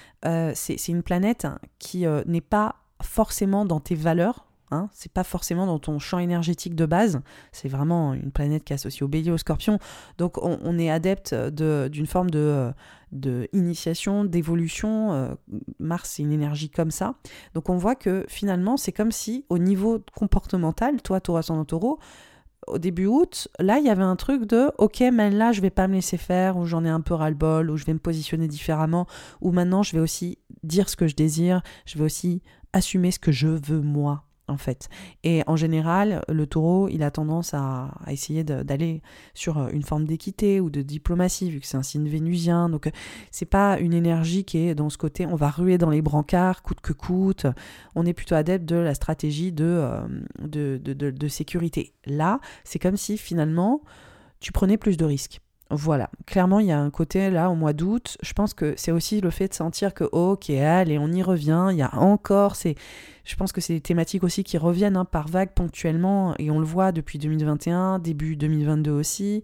c'est 0.54 0.88
une 0.88 1.04
planète 1.04 1.48
qui 1.80 2.06
n'est 2.26 2.42
pas 2.42 2.76
forcément 3.02 3.66
dans 3.66 3.80
tes 3.80 3.96
valeurs. 3.96 4.46
Hein, 4.72 4.89
c'est 4.93 5.12
pas 5.12 5.24
forcément 5.24 5.67
dans 5.67 5.77
ton 5.77 6.00
champ 6.00 6.17
énergétique 6.17 6.74
de 6.74 6.88
base, 6.88 7.22
c'est 7.51 7.67
vraiment 7.67 8.15
une 8.15 8.31
planète 8.31 8.63
qui 8.63 8.74
est 8.74 8.75
associée 8.75 9.03
au 9.03 9.07
bélier, 9.07 9.29
au 9.29 9.38
scorpion. 9.38 9.77
Donc 10.17 10.39
on, 10.41 10.79
est 10.79 10.89
adepte 10.89 11.36
d'une 11.36 12.07
forme 12.07 12.31
de, 12.31 12.74
d'évolution. 13.12 15.13
Euh, 15.13 15.36
Mars, 15.79 16.13
c'est 16.15 16.24
une 16.24 16.31
énergie 16.31 16.72
comme 16.72 16.89
ça. 16.89 17.13
Donc 17.53 17.69
on 17.69 17.77
voit 17.77 17.93
que 17.93 18.25
finalement, 18.27 18.75
c'est 18.75 18.91
comme 18.91 19.12
si 19.12 19.45
au 19.50 19.60
niveau 19.60 20.03
comportemental, 20.15 21.00
toi, 21.03 21.22
Taureau 21.22 21.38
ascendant 21.38 21.65
Taureau, 21.65 22.00
au 22.65 22.79
début 22.79 23.05
août, 23.05 23.48
là, 23.60 23.77
il 23.77 23.86
y 23.86 23.89
avait 23.89 24.01
un 24.01 24.15
truc 24.15 24.45
de 24.45 24.72
OK, 24.79 25.03
mais 25.13 25.29
là, 25.29 25.51
je 25.51 25.62
vais 25.62 25.69
pas 25.69 25.88
me 25.88 25.93
laisser 25.93 26.17
faire, 26.17 26.57
ou 26.57 26.65
j'en 26.65 26.84
ai 26.84 26.89
un 26.89 27.01
peu 27.01 27.13
ras-le-bol, 27.13 27.69
ou 27.69 27.77
je 27.77 27.86
vais 27.86 27.93
me 27.93 28.00
positionner 28.00 28.48
différemment, 28.48 29.05
ou 29.41 29.51
maintenant, 29.51 29.84
je 29.84 29.95
vais 29.95 30.01
aussi 30.01 30.39
dire 30.63 30.89
ce 30.89 30.95
que 30.95 31.05
je 31.05 31.15
désire, 31.15 31.62
je 31.86 32.00
vais 32.00 32.03
aussi 32.03 32.41
assumer 32.74 33.12
ce 33.12 33.19
que 33.19 33.31
je 33.31 33.48
veux 33.48 33.81
moi 33.81 34.24
en 34.48 34.58
fait. 34.58 34.90
Et 35.24 35.44
en 35.48 35.56
général, 35.56 36.24
le 36.30 36.46
taureau, 36.46 36.88
il 36.90 37.04
a 37.04 37.12
tendance 37.12 37.54
à, 37.54 37.92
essayer 38.08 38.44
d'aller 38.44 39.02
sur 39.34 39.58
euh, 39.58 39.70
une 39.72 39.84
forme 39.84 40.06
d'équité 40.06 40.60
ou 40.60 40.70
de 40.70 40.82
diplomatie, 40.82 41.50
vu 41.50 41.60
que 41.60 41.68
c'est 41.68 41.78
un 41.78 41.84
signe 41.84 42.08
vénusien. 42.08 42.70
Donc, 42.70 42.88
euh, 42.88 42.92
c'est 43.32 43.46
pas 43.46 43.80
une 43.80 43.94
énergie 43.94 44.44
qui 44.44 44.60
est 44.60 44.75
dans 44.75 44.90
ce 44.90 44.98
côté, 44.98 45.25
on 45.25 45.36
va 45.36 45.50
ruer 45.50 45.78
dans 45.78 45.90
les 45.90 46.02
brancards, 46.02 46.62
coûte 46.62 46.82
que 46.82 46.94
coûte. 46.94 47.48
On 47.96 48.06
est 48.06 48.14
plutôt 48.14 48.36
adepte 48.36 48.66
de 48.66 48.75
la 48.75 48.94
stratégie 48.94 49.52
de, 49.52 49.66
euh, 49.66 51.30
sécurité. 51.30 51.94
Là, 52.06 52.40
c'est 52.64 52.80
comme 52.80 52.98
si 52.98 53.18
finalement, 53.18 53.82
tu 54.40 54.52
prenais 54.52 54.78
plus 54.78 54.96
de 54.98 55.06
risques. 55.06 55.42
Voilà, 55.72 56.12
clairement, 56.27 56.60
il 56.60 56.67
y 56.67 56.72
a 56.72 56.79
un 56.79 56.91
côté 56.91 57.31
là 57.31 57.50
au 57.50 57.55
mois 57.55 57.74
d'août. 57.74 58.17
Je 58.22 58.34
pense 58.34 58.53
que 58.53 58.75
c'est 58.77 58.91
aussi 58.91 59.19
le 59.19 59.31
fait 59.31 59.48
de 59.48 59.53
sentir 59.55 59.95
que, 59.95 60.03
ok, 60.03 60.51
allez, 60.51 61.00
on 61.00 61.12
y 61.12 61.24
revient. 61.24 61.69
Il 61.72 61.77
y 61.77 61.81
a 61.81 61.95
encore, 61.95 62.55
c'est, 62.55 62.75
je 63.24 63.36
pense 63.36 63.51
que 63.51 63.62
c'est 63.62 63.74
des 63.74 63.81
thématiques 63.81 64.24
aussi 64.24 64.43
qui 64.43 64.60
reviennent 64.60 64.95
hein, 64.95 65.05
par 65.05 65.27
vagues 65.27 65.50
ponctuellement, 65.55 66.36
et 66.38 66.51
on 66.51 66.60
le 66.60 66.65
voit 66.65 66.91
depuis 66.91 67.17
2021, 67.17 67.98
début 67.98 68.36
2022 68.36 68.91
aussi. 68.91 69.43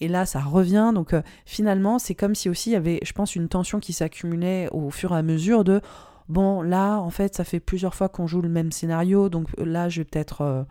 Et 0.00 0.08
là, 0.08 0.24
ça 0.24 0.40
revient. 0.40 0.92
Donc, 0.94 1.12
euh, 1.12 1.20
finalement, 1.44 1.98
c'est 1.98 2.14
comme 2.14 2.34
si 2.34 2.48
aussi 2.48 2.70
il 2.70 2.72
y 2.72 2.76
avait, 2.76 3.00
je 3.02 3.12
pense, 3.12 3.36
une 3.36 3.48
tension 3.48 3.80
qui 3.80 3.92
s'accumulait 3.92 4.68
au 4.72 4.88
fur 4.90 5.12
et 5.12 5.18
à 5.18 5.22
mesure 5.22 5.62
de, 5.62 5.82
bon, 6.30 6.62
là, 6.62 6.96
en 6.96 7.10
fait, 7.10 7.34
ça 7.34 7.44
fait 7.44 7.60
plusieurs 7.60 7.94
fois 7.94 8.08
qu'on 8.08 8.26
joue 8.26 8.40
le 8.40 8.48
même 8.48 8.72
scénario, 8.72 9.28
donc 9.28 9.48
là, 9.58 9.90
je 9.90 10.00
vais 10.00 10.04
peut-être. 10.04 10.40
Euh, 10.40 10.62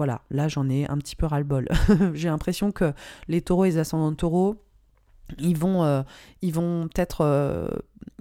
voilà, 0.00 0.22
là 0.30 0.48
j'en 0.48 0.70
ai 0.70 0.88
un 0.88 0.96
petit 0.96 1.14
peu 1.14 1.26
ras-le-bol. 1.26 1.68
J'ai 2.14 2.30
l'impression 2.30 2.72
que 2.72 2.94
les 3.28 3.42
taureaux 3.42 3.66
et 3.66 3.68
les 3.68 3.76
ascendants 3.76 4.14
taureaux, 4.14 4.56
ils 5.38 5.58
vont, 5.58 5.84
euh, 5.84 6.00
vont 6.42 6.88
peut-être 6.88 7.20
euh, 7.20 7.68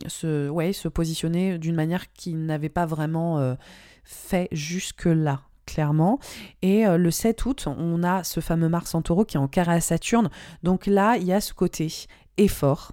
se 0.05 0.87
positionner 0.89 1.57
d'une 1.57 1.75
manière 1.75 2.11
qu'ils 2.11 2.45
n'avaient 2.45 2.67
pas 2.67 2.85
vraiment 2.85 3.39
euh, 3.39 3.55
fait 4.03 4.49
jusque-là 4.51 5.39
clairement. 5.65 6.19
Et 6.61 6.83
le 6.85 7.11
7 7.11 7.45
août, 7.45 7.67
on 7.67 8.03
a 8.03 8.25
ce 8.25 8.41
fameux 8.41 8.67
Mars 8.67 8.93
en 8.93 9.01
taureau 9.01 9.23
qui 9.23 9.37
est 9.37 9.39
en 9.39 9.47
carré 9.47 9.75
à 9.75 9.79
Saturne. 9.79 10.29
Donc 10.63 10.85
là, 10.85 11.15
il 11.15 11.23
y 11.23 11.31
a 11.31 11.39
ce 11.39 11.53
côté 11.53 11.87
effort. 12.35 12.91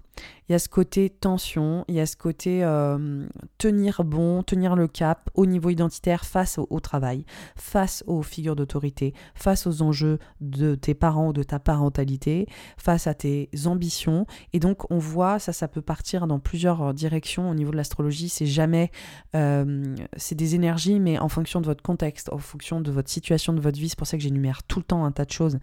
Il 0.49 0.53
y 0.53 0.55
a 0.55 0.59
ce 0.61 0.69
côté 0.69 1.11
tension, 1.11 1.85
il 1.89 1.97
y 1.97 2.01
a 2.01 2.07
ce 2.07 2.17
côté 2.17 2.63
euh, 2.63 3.27
tenir 3.59 4.05
bon, 4.05 4.45
tenir 4.45 4.77
le 4.77 4.87
cap 4.87 5.29
au 5.35 5.45
niveau 5.45 5.71
identitaire 5.71 6.25
face 6.25 6.59
au, 6.59 6.81
travail, 6.81 7.25
face 7.57 8.05
aux 8.07 8.23
figures 8.23 8.55
d'autorité, 8.55 9.13
face 9.35 9.67
aux 9.67 9.83
enjeux 9.83 10.21
de 10.41 10.77
tes 10.77 10.95
parents 10.95 11.29
ou 11.29 11.33
de 11.33 11.43
ta 11.43 11.59
parentalité, 11.59 12.47
face 12.79 13.09
à 13.09 13.15
tes 13.15 13.51
ambitions. 13.65 14.27
Et 14.53 14.61
donc 14.61 14.89
on 14.91 14.99
voit, 14.99 15.41
ça, 15.41 15.53
ça 15.53 15.67
peut 15.67 15.83
partir 15.83 16.29
dans 16.29 16.39
plusieurs 16.39 16.95
directions 16.95 17.51
au 17.51 17.55
niveau 17.55 17.73
de 17.73 17.77
l'astrologie. 17.77 18.29
C'est 18.29 18.47
jamais, 18.47 18.93
euh, 19.35 19.97
c'est 20.17 20.37
des 20.37 20.55
énergies, 20.55 21.01
mais 21.01 21.19
en 21.19 21.29
fonction 21.29 21.61
de 21.61 21.67
votre 21.67 21.83
contexte, 21.83 22.33
en 22.33 22.39
fonction 22.39 22.81
de 22.81 22.91
votre 22.93 23.11
situation, 23.11 23.53
de 23.53 23.61
votre 23.61 23.81
vie. 23.81 23.89
C'est 23.89 23.99
pour 23.99 24.07
ça 24.07 24.17
que 24.17 24.23
j'énumère 24.23 24.63
tout 24.63 24.79
le 24.79 24.85
temps 24.85 25.05
un 25.05 25.13
tas 25.13 25.25
de 25.25 25.33
choses. 25.33 25.59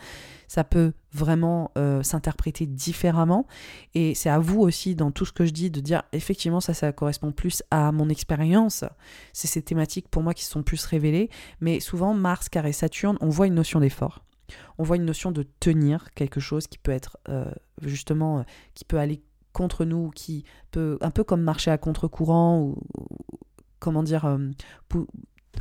Ça 0.50 0.66
peut 0.66 0.92
vraiment 1.14 1.72
euh, 1.78 2.04
s'interpréter 2.04 2.66
différemment. 2.66 3.46
Et 3.94 4.16
c'est 4.16 4.30
à 4.30 4.40
vous 4.44 4.62
aussi 4.62 4.96
dans 4.96 5.12
tout 5.12 5.26
ce 5.26 5.32
que 5.32 5.46
je 5.46 5.52
dis 5.52 5.72
de 5.72 5.80
dire 5.80 6.04
effectivement 6.12 6.60
ça 6.60 6.74
ça 6.74 6.92
correspond 6.92 7.32
plus 7.32 7.64
à 7.72 7.92
mon 7.92 8.10
expérience. 8.10 8.84
C'est 9.34 9.48
ces 9.48 9.62
thématiques 9.62 10.10
pour 10.10 10.22
moi 10.22 10.34
qui 10.34 10.46
sont 10.46 10.64
plus 10.64 10.86
révélées. 10.86 11.30
Mais 11.62 11.80
souvent 11.80 12.14
Mars, 12.14 12.50
carré 12.50 12.74
Saturne, 12.74 13.18
on 13.22 13.30
voit 13.30 13.48
une 13.48 13.56
notion 13.56 13.80
d'effort. 13.80 14.24
On 14.78 14.84
voit 14.84 14.98
une 14.98 15.06
notion 15.06 15.32
de 15.32 15.44
tenir 15.60 16.12
quelque 16.12 16.40
chose 16.40 16.68
qui 16.68 16.78
peut 16.78 16.92
être 16.92 17.18
euh, 17.30 17.52
justement 17.82 18.40
euh, 18.40 18.44
qui 18.76 18.86
peut 18.86 18.98
aller 18.98 19.24
contre 19.54 19.86
nous, 19.86 20.10
qui 20.10 20.44
peut 20.72 20.98
un 21.02 21.12
peu 21.12 21.24
comme 21.24 21.42
marcher 21.42 21.72
à 21.72 21.78
contre-courant 21.78 22.60
ou, 22.60 22.78
comment 23.80 24.04
dire, 24.04 24.26
euh, 24.26 24.38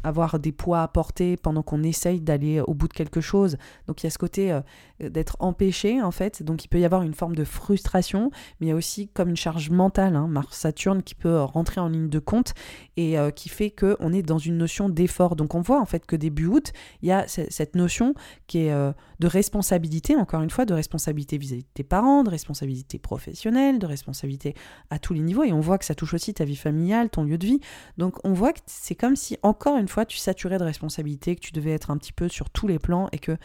avoir 0.04 0.38
des 0.38 0.52
poids 0.52 0.82
à 0.82 0.88
porter 0.88 1.36
pendant 1.36 1.62
qu'on 1.62 1.82
essaye 1.82 2.20
d'aller 2.20 2.60
au 2.60 2.74
bout 2.74 2.88
de 2.88 2.92
quelque 2.92 3.20
chose. 3.20 3.56
Donc 3.86 4.02
il 4.02 4.06
y 4.06 4.08
a 4.08 4.10
ce 4.10 4.18
côté 4.18 4.52
euh, 4.52 4.60
d'être 5.00 5.36
empêché 5.40 6.02
en 6.02 6.10
fait. 6.10 6.42
Donc 6.42 6.64
il 6.64 6.68
peut 6.68 6.80
y 6.80 6.84
avoir 6.84 7.02
une 7.02 7.14
forme 7.14 7.34
de 7.34 7.44
frustration, 7.44 8.30
mais 8.60 8.66
il 8.66 8.70
y 8.70 8.72
a 8.72 8.76
aussi 8.76 9.08
comme 9.08 9.28
une 9.28 9.36
charge 9.36 9.70
mentale, 9.70 10.16
hein, 10.16 10.26
Mars-Saturne 10.28 11.02
qui 11.02 11.14
peut 11.14 11.40
rentrer 11.40 11.80
en 11.80 11.88
ligne 11.88 12.08
de 12.08 12.18
compte 12.18 12.54
et 12.96 13.18
euh, 13.18 13.30
qui 13.30 13.48
fait 13.48 13.70
qu'on 13.70 14.12
est 14.12 14.22
dans 14.22 14.38
une 14.38 14.58
notion 14.58 14.88
d'effort. 14.88 15.36
Donc 15.36 15.54
on 15.54 15.60
voit 15.60 15.80
en 15.80 15.86
fait 15.86 16.06
que 16.06 16.16
début 16.16 16.46
août, 16.46 16.72
il 17.02 17.08
y 17.08 17.12
a 17.12 17.26
cette 17.28 17.76
notion 17.76 18.14
qui 18.46 18.66
est 18.66 18.72
euh, 18.72 18.92
de 19.20 19.26
responsabilité, 19.26 20.16
encore 20.16 20.42
une 20.42 20.50
fois, 20.50 20.64
de 20.64 20.74
responsabilité 20.74 21.38
vis-à-vis 21.38 21.62
de 21.62 21.68
tes 21.74 21.84
parents, 21.84 22.24
de 22.24 22.30
responsabilité 22.30 22.98
professionnelle, 22.98 23.78
de 23.78 23.86
responsabilité 23.86 24.54
à 24.90 24.98
tous 24.98 25.14
les 25.14 25.20
niveaux. 25.20 25.44
Et 25.44 25.52
on 25.52 25.60
voit 25.60 25.78
que 25.78 25.84
ça 25.84 25.94
touche 25.94 26.14
aussi 26.14 26.34
ta 26.34 26.44
vie 26.44 26.56
familiale, 26.56 27.08
ton 27.08 27.24
lieu 27.24 27.38
de 27.38 27.46
vie. 27.46 27.60
Donc 27.98 28.16
on 28.24 28.32
voit 28.32 28.52
que 28.52 28.60
c'est 28.66 28.96
comme 28.96 29.16
si 29.16 29.38
encore 29.42 29.76
une 29.76 29.81
fois 29.88 30.04
tu 30.04 30.18
saturais 30.18 30.58
de 30.58 30.64
responsabilité, 30.64 31.36
que 31.36 31.40
tu 31.40 31.52
devais 31.52 31.72
être 31.72 31.90
un 31.90 31.96
petit 31.96 32.12
peu 32.12 32.28
sur 32.28 32.50
tous 32.50 32.66
les 32.66 32.78
plans 32.78 33.08
et 33.12 33.18
que 33.18 33.36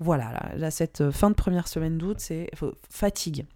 voilà, 0.00 0.52
là, 0.56 0.70
cette 0.70 1.02
euh, 1.02 1.12
fin 1.12 1.30
de 1.30 1.34
première 1.34 1.68
semaine 1.68 1.98
d'août, 1.98 2.16
c'est 2.18 2.50
fatigue. 2.90 3.46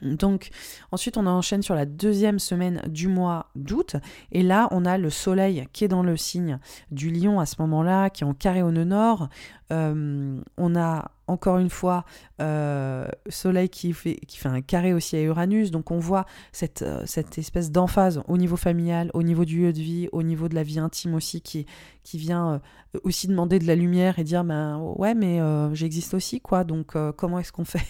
Donc 0.00 0.50
ensuite 0.90 1.16
on 1.16 1.26
enchaîne 1.26 1.62
sur 1.62 1.74
la 1.74 1.86
deuxième 1.86 2.38
semaine 2.38 2.82
du 2.88 3.08
mois 3.08 3.50
d'août. 3.54 3.96
Et 4.32 4.42
là 4.42 4.68
on 4.70 4.84
a 4.84 4.98
le 4.98 5.10
soleil 5.10 5.68
qui 5.72 5.84
est 5.84 5.88
dans 5.88 6.02
le 6.02 6.16
signe 6.16 6.58
du 6.90 7.10
lion 7.10 7.38
à 7.40 7.46
ce 7.46 7.56
moment-là, 7.60 8.10
qui 8.10 8.24
est 8.24 8.26
en 8.26 8.34
carré 8.34 8.62
au 8.62 8.70
nœud 8.70 8.84
nord. 8.84 9.28
Euh, 9.72 10.40
on 10.58 10.76
a 10.76 11.10
encore 11.28 11.58
une 11.58 11.70
fois 11.70 12.04
euh, 12.40 13.06
soleil 13.28 13.70
qui 13.70 13.92
fait, 13.94 14.18
un 14.44 14.60
carré 14.60 14.92
aussi 14.92 15.16
à 15.16 15.22
Uranus, 15.22 15.70
donc 15.70 15.90
on 15.90 15.98
voit 15.98 16.26
cette, 16.52 16.82
euh, 16.82 17.02
cette 17.06 17.38
espèce 17.38 17.70
d'emphase 17.70 18.22
au 18.28 18.36
niveau 18.36 18.56
familial, 18.56 19.10
au 19.14 19.22
niveau 19.22 19.46
du 19.46 19.58
lieu 19.60 19.72
de 19.72 19.80
vie, 19.80 20.08
au 20.12 20.22
niveau 20.22 20.48
de 20.48 20.54
la 20.54 20.62
vie 20.62 20.78
intime 20.78 21.14
aussi 21.14 21.40
qui, 21.40 21.64
qui 22.02 22.18
vient 22.18 22.60
aussi 23.04 23.28
demander 23.28 23.58
de 23.58 23.66
la 23.66 23.76
lumière 23.76 24.18
et 24.18 24.24
dire 24.24 24.44
ben 24.44 24.78
ouais 24.96 25.14
mais 25.14 25.40
j'existe 25.74 26.12
aussi 26.12 26.40
quoi, 26.40 26.64
donc 26.64 26.94
comment 27.16 27.38
est-ce 27.38 27.52
qu'on 27.52 27.64
fait? 27.64 27.86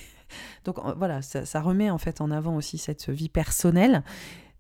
Donc 0.64 0.76
voilà, 0.96 1.22
ça, 1.22 1.60
remet 1.60 1.90
en 1.90 1.98
fait 1.98 2.20
en 2.20 2.30
avant 2.30 2.56
aussi 2.56 2.78
cette 2.78 3.08
vie 3.10 3.28
personnelle 3.28 4.02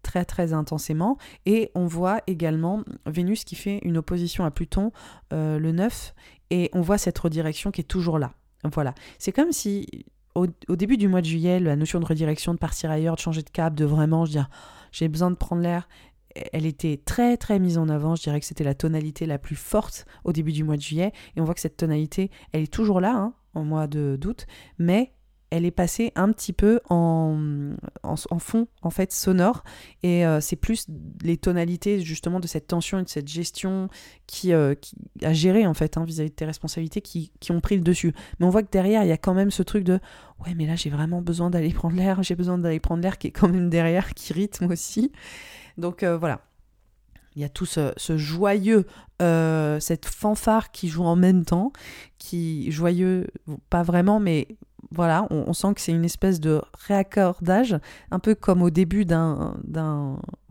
très 0.02 0.24
très 0.24 0.52
intensément. 0.52 1.18
Et 1.46 1.70
on 1.74 1.86
voit 1.86 2.20
également 2.26 2.82
Vénus 3.06 3.44
qui 3.44 3.54
fait 3.54 3.78
une 3.82 3.98
opposition 3.98 4.44
à 4.44 4.50
Pluton 4.50 4.92
euh, 5.32 5.58
le 5.58 5.72
9, 5.72 6.14
et 6.50 6.70
on 6.72 6.80
voit 6.80 6.98
cette 6.98 7.18
redirection 7.18 7.70
qui 7.70 7.80
est 7.80 7.84
toujours 7.84 8.18
là. 8.18 8.32
Voilà, 8.64 8.94
c'est 9.18 9.32
comme 9.32 9.52
si 9.52 9.86
au, 10.34 10.46
début 10.76 10.96
du 10.96 11.08
mois 11.08 11.20
de 11.20 11.26
juillet, 11.26 11.60
la 11.60 11.76
notion 11.76 12.00
de 12.00 12.06
redirection, 12.06 12.54
de 12.54 12.58
partir 12.58 12.90
ailleurs, 12.90 13.16
de 13.16 13.20
changer 13.20 13.42
de 13.42 13.50
cap, 13.50 13.74
de 13.74 13.84
vraiment, 13.84 14.24
dire, 14.24 14.48
j'ai 14.90 15.08
besoin 15.08 15.30
de 15.30 15.36
prendre 15.36 15.62
l'air, 15.62 15.88
elle 16.52 16.64
était 16.64 17.00
très 17.04 17.36
très 17.36 17.58
mise 17.58 17.76
en 17.76 17.88
avant. 17.88 18.14
Je 18.16 18.22
dirais 18.22 18.40
que 18.40 18.46
c'était 18.46 18.64
la 18.64 18.74
tonalité 18.74 19.26
la 19.26 19.38
plus 19.38 19.56
forte 19.56 20.06
au 20.24 20.32
début 20.32 20.52
du 20.52 20.64
mois 20.64 20.76
de 20.76 20.82
juillet. 20.82 21.12
Et 21.36 21.40
on 21.40 21.44
voit 21.44 21.54
que 21.54 21.60
cette 21.60 21.76
tonalité, 21.76 22.30
elle 22.52 22.62
est 22.62 22.72
toujours 22.72 23.00
là, 23.00 23.14
hein, 23.14 23.34
en 23.54 23.64
mois 23.64 23.86
d'août, 23.86 24.46
mais 24.78 25.12
elle 25.52 25.64
est 25.64 25.70
passée 25.70 26.12
un 26.16 26.32
petit 26.32 26.52
peu 26.52 26.80
en, 26.88 27.36
fond, 28.38 28.66
en 28.82 28.90
fait, 28.90 29.12
sonore. 29.12 29.64
Et 30.02 30.24
c'est 30.40 30.56
plus 30.56 30.86
les 31.22 31.36
tonalités, 31.36 32.00
justement, 32.00 32.40
de 32.40 32.46
cette 32.46 32.66
tension 32.66 32.98
et 32.98 33.02
de 33.02 33.08
cette 33.08 33.28
gestion 33.28 33.88
qui, 34.26 34.52
qui 34.80 34.96
a 35.22 35.32
géré, 35.32 35.66
en 35.66 35.74
fait, 35.74 35.96
hein, 35.96 36.04
vis-à-vis 36.04 36.30
de 36.30 36.34
tes 36.34 36.46
responsabilités 36.46 37.00
qui, 37.02 37.30
ont 37.50 37.60
pris 37.60 37.76
le 37.76 37.82
dessus. 37.82 38.14
Mais 38.38 38.46
on 38.46 38.50
voit 38.50 38.62
que 38.62 38.70
derrière, 38.70 39.04
il 39.04 39.08
y 39.08 39.12
a 39.12 39.18
quand 39.18 39.34
même 39.34 39.50
ce 39.50 39.62
truc 39.62 39.84
de 39.84 40.00
ouais, 40.46 40.54
mais 40.56 40.66
là, 40.66 40.74
j'ai 40.74 40.90
vraiment 40.90 41.20
besoin 41.20 41.50
d'aller 41.50 41.72
prendre 41.72 41.96
l'air, 41.96 42.22
j'ai 42.22 42.34
besoin 42.34 42.58
d'aller 42.58 42.80
prendre 42.80 43.02
l'air 43.02 43.18
qui 43.18 43.28
est 43.28 43.32
quand 43.32 43.48
même 43.48 43.68
derrière, 43.68 44.14
qui 44.14 44.32
rythme 44.32 44.70
aussi. 44.70 45.12
Donc 45.76 46.02
voilà 46.02 46.40
il 47.34 47.42
y 47.42 47.44
a 47.44 47.48
tout 47.48 47.66
ce, 47.66 47.92
joyeux, 48.16 48.86
euh, 49.20 49.80
cette 49.80 50.06
fanfare 50.06 50.70
qui 50.70 50.88
joue 50.88 51.04
en 51.04 51.16
même 51.16 51.44
temps, 51.44 51.72
qui 52.18 52.70
joyeux, 52.70 53.26
pas 53.70 53.82
vraiment, 53.82 54.20
mais 54.20 54.48
voilà, 54.94 55.26
on, 55.30 55.52
sent 55.52 55.74
que 55.74 55.80
c'est 55.80 55.92
une 55.92 56.04
espèce 56.04 56.38
de 56.40 56.60
réaccordage, 56.86 57.78
un 58.10 58.18
peu 58.18 58.34
comme 58.34 58.62
au 58.62 58.70
début 58.70 59.04
d'un 59.04 59.54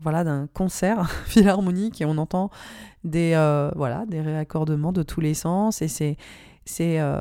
voilà 0.00 0.24
d'un 0.24 0.48
concert 0.48 1.08
philharmonique 1.26 2.00
et 2.00 2.04
on 2.04 2.18
entend 2.18 2.50
des 3.04 3.32
euh, 3.34 3.70
voilà 3.76 4.04
des 4.06 4.20
réaccordements 4.20 4.92
de 4.92 5.02
tous 5.02 5.20
les 5.20 5.34
sens 5.34 5.80
et 5.80 5.88
c'est 5.88 6.16
c'est 6.64 7.00
euh, 7.00 7.20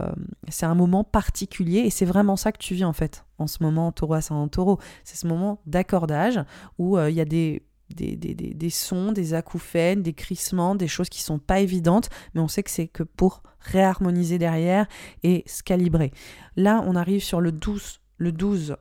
c'est 0.50 0.66
un 0.66 0.76
moment 0.76 1.04
particulier 1.04 1.80
et 1.80 1.90
c'est 1.90 2.06
vraiment 2.06 2.36
ça 2.36 2.52
que 2.52 2.58
tu 2.58 2.74
vis 2.74 2.86
en 2.86 2.94
fait 2.94 3.26
en 3.38 3.48
ce 3.48 3.62
moment 3.62 3.92
taureau 3.92 4.16
ascendant 4.16 4.48
taureau 4.48 4.80
c'est 5.04 5.16
ce 5.16 5.28
moment 5.28 5.60
d'accordage 5.66 6.40
où 6.78 7.00
il 7.00 7.14
y 7.14 7.22
a 7.22 7.26
des 7.26 7.64
des, 7.96 8.16
des, 8.16 8.34
des, 8.34 8.70
sons, 8.70 9.12
des 9.12 9.34
acouphènes, 9.34 10.02
des 10.02 10.14
crissements, 10.14 10.76
des 10.76 10.88
choses 10.88 11.10
qui 11.10 11.22
sont 11.22 11.40
pas 11.40 11.60
évidentes, 11.60 12.10
mais 12.34 12.42
on 12.42 12.48
sait 12.48 12.64
que 12.64 12.72
c'est 12.72 12.88
que 12.88 13.04
pour 13.04 13.44
réharmoniser 13.60 14.38
derrière 14.38 14.88
et 15.24 15.44
se 15.46 15.64
calibrer. 15.64 16.12
Là, 16.56 16.84
on 16.86 16.96
arrive 16.96 17.24
sur 17.24 17.42
le 17.42 17.52
12, 17.52 18.02
le 18.18 18.32
12 18.32 18.76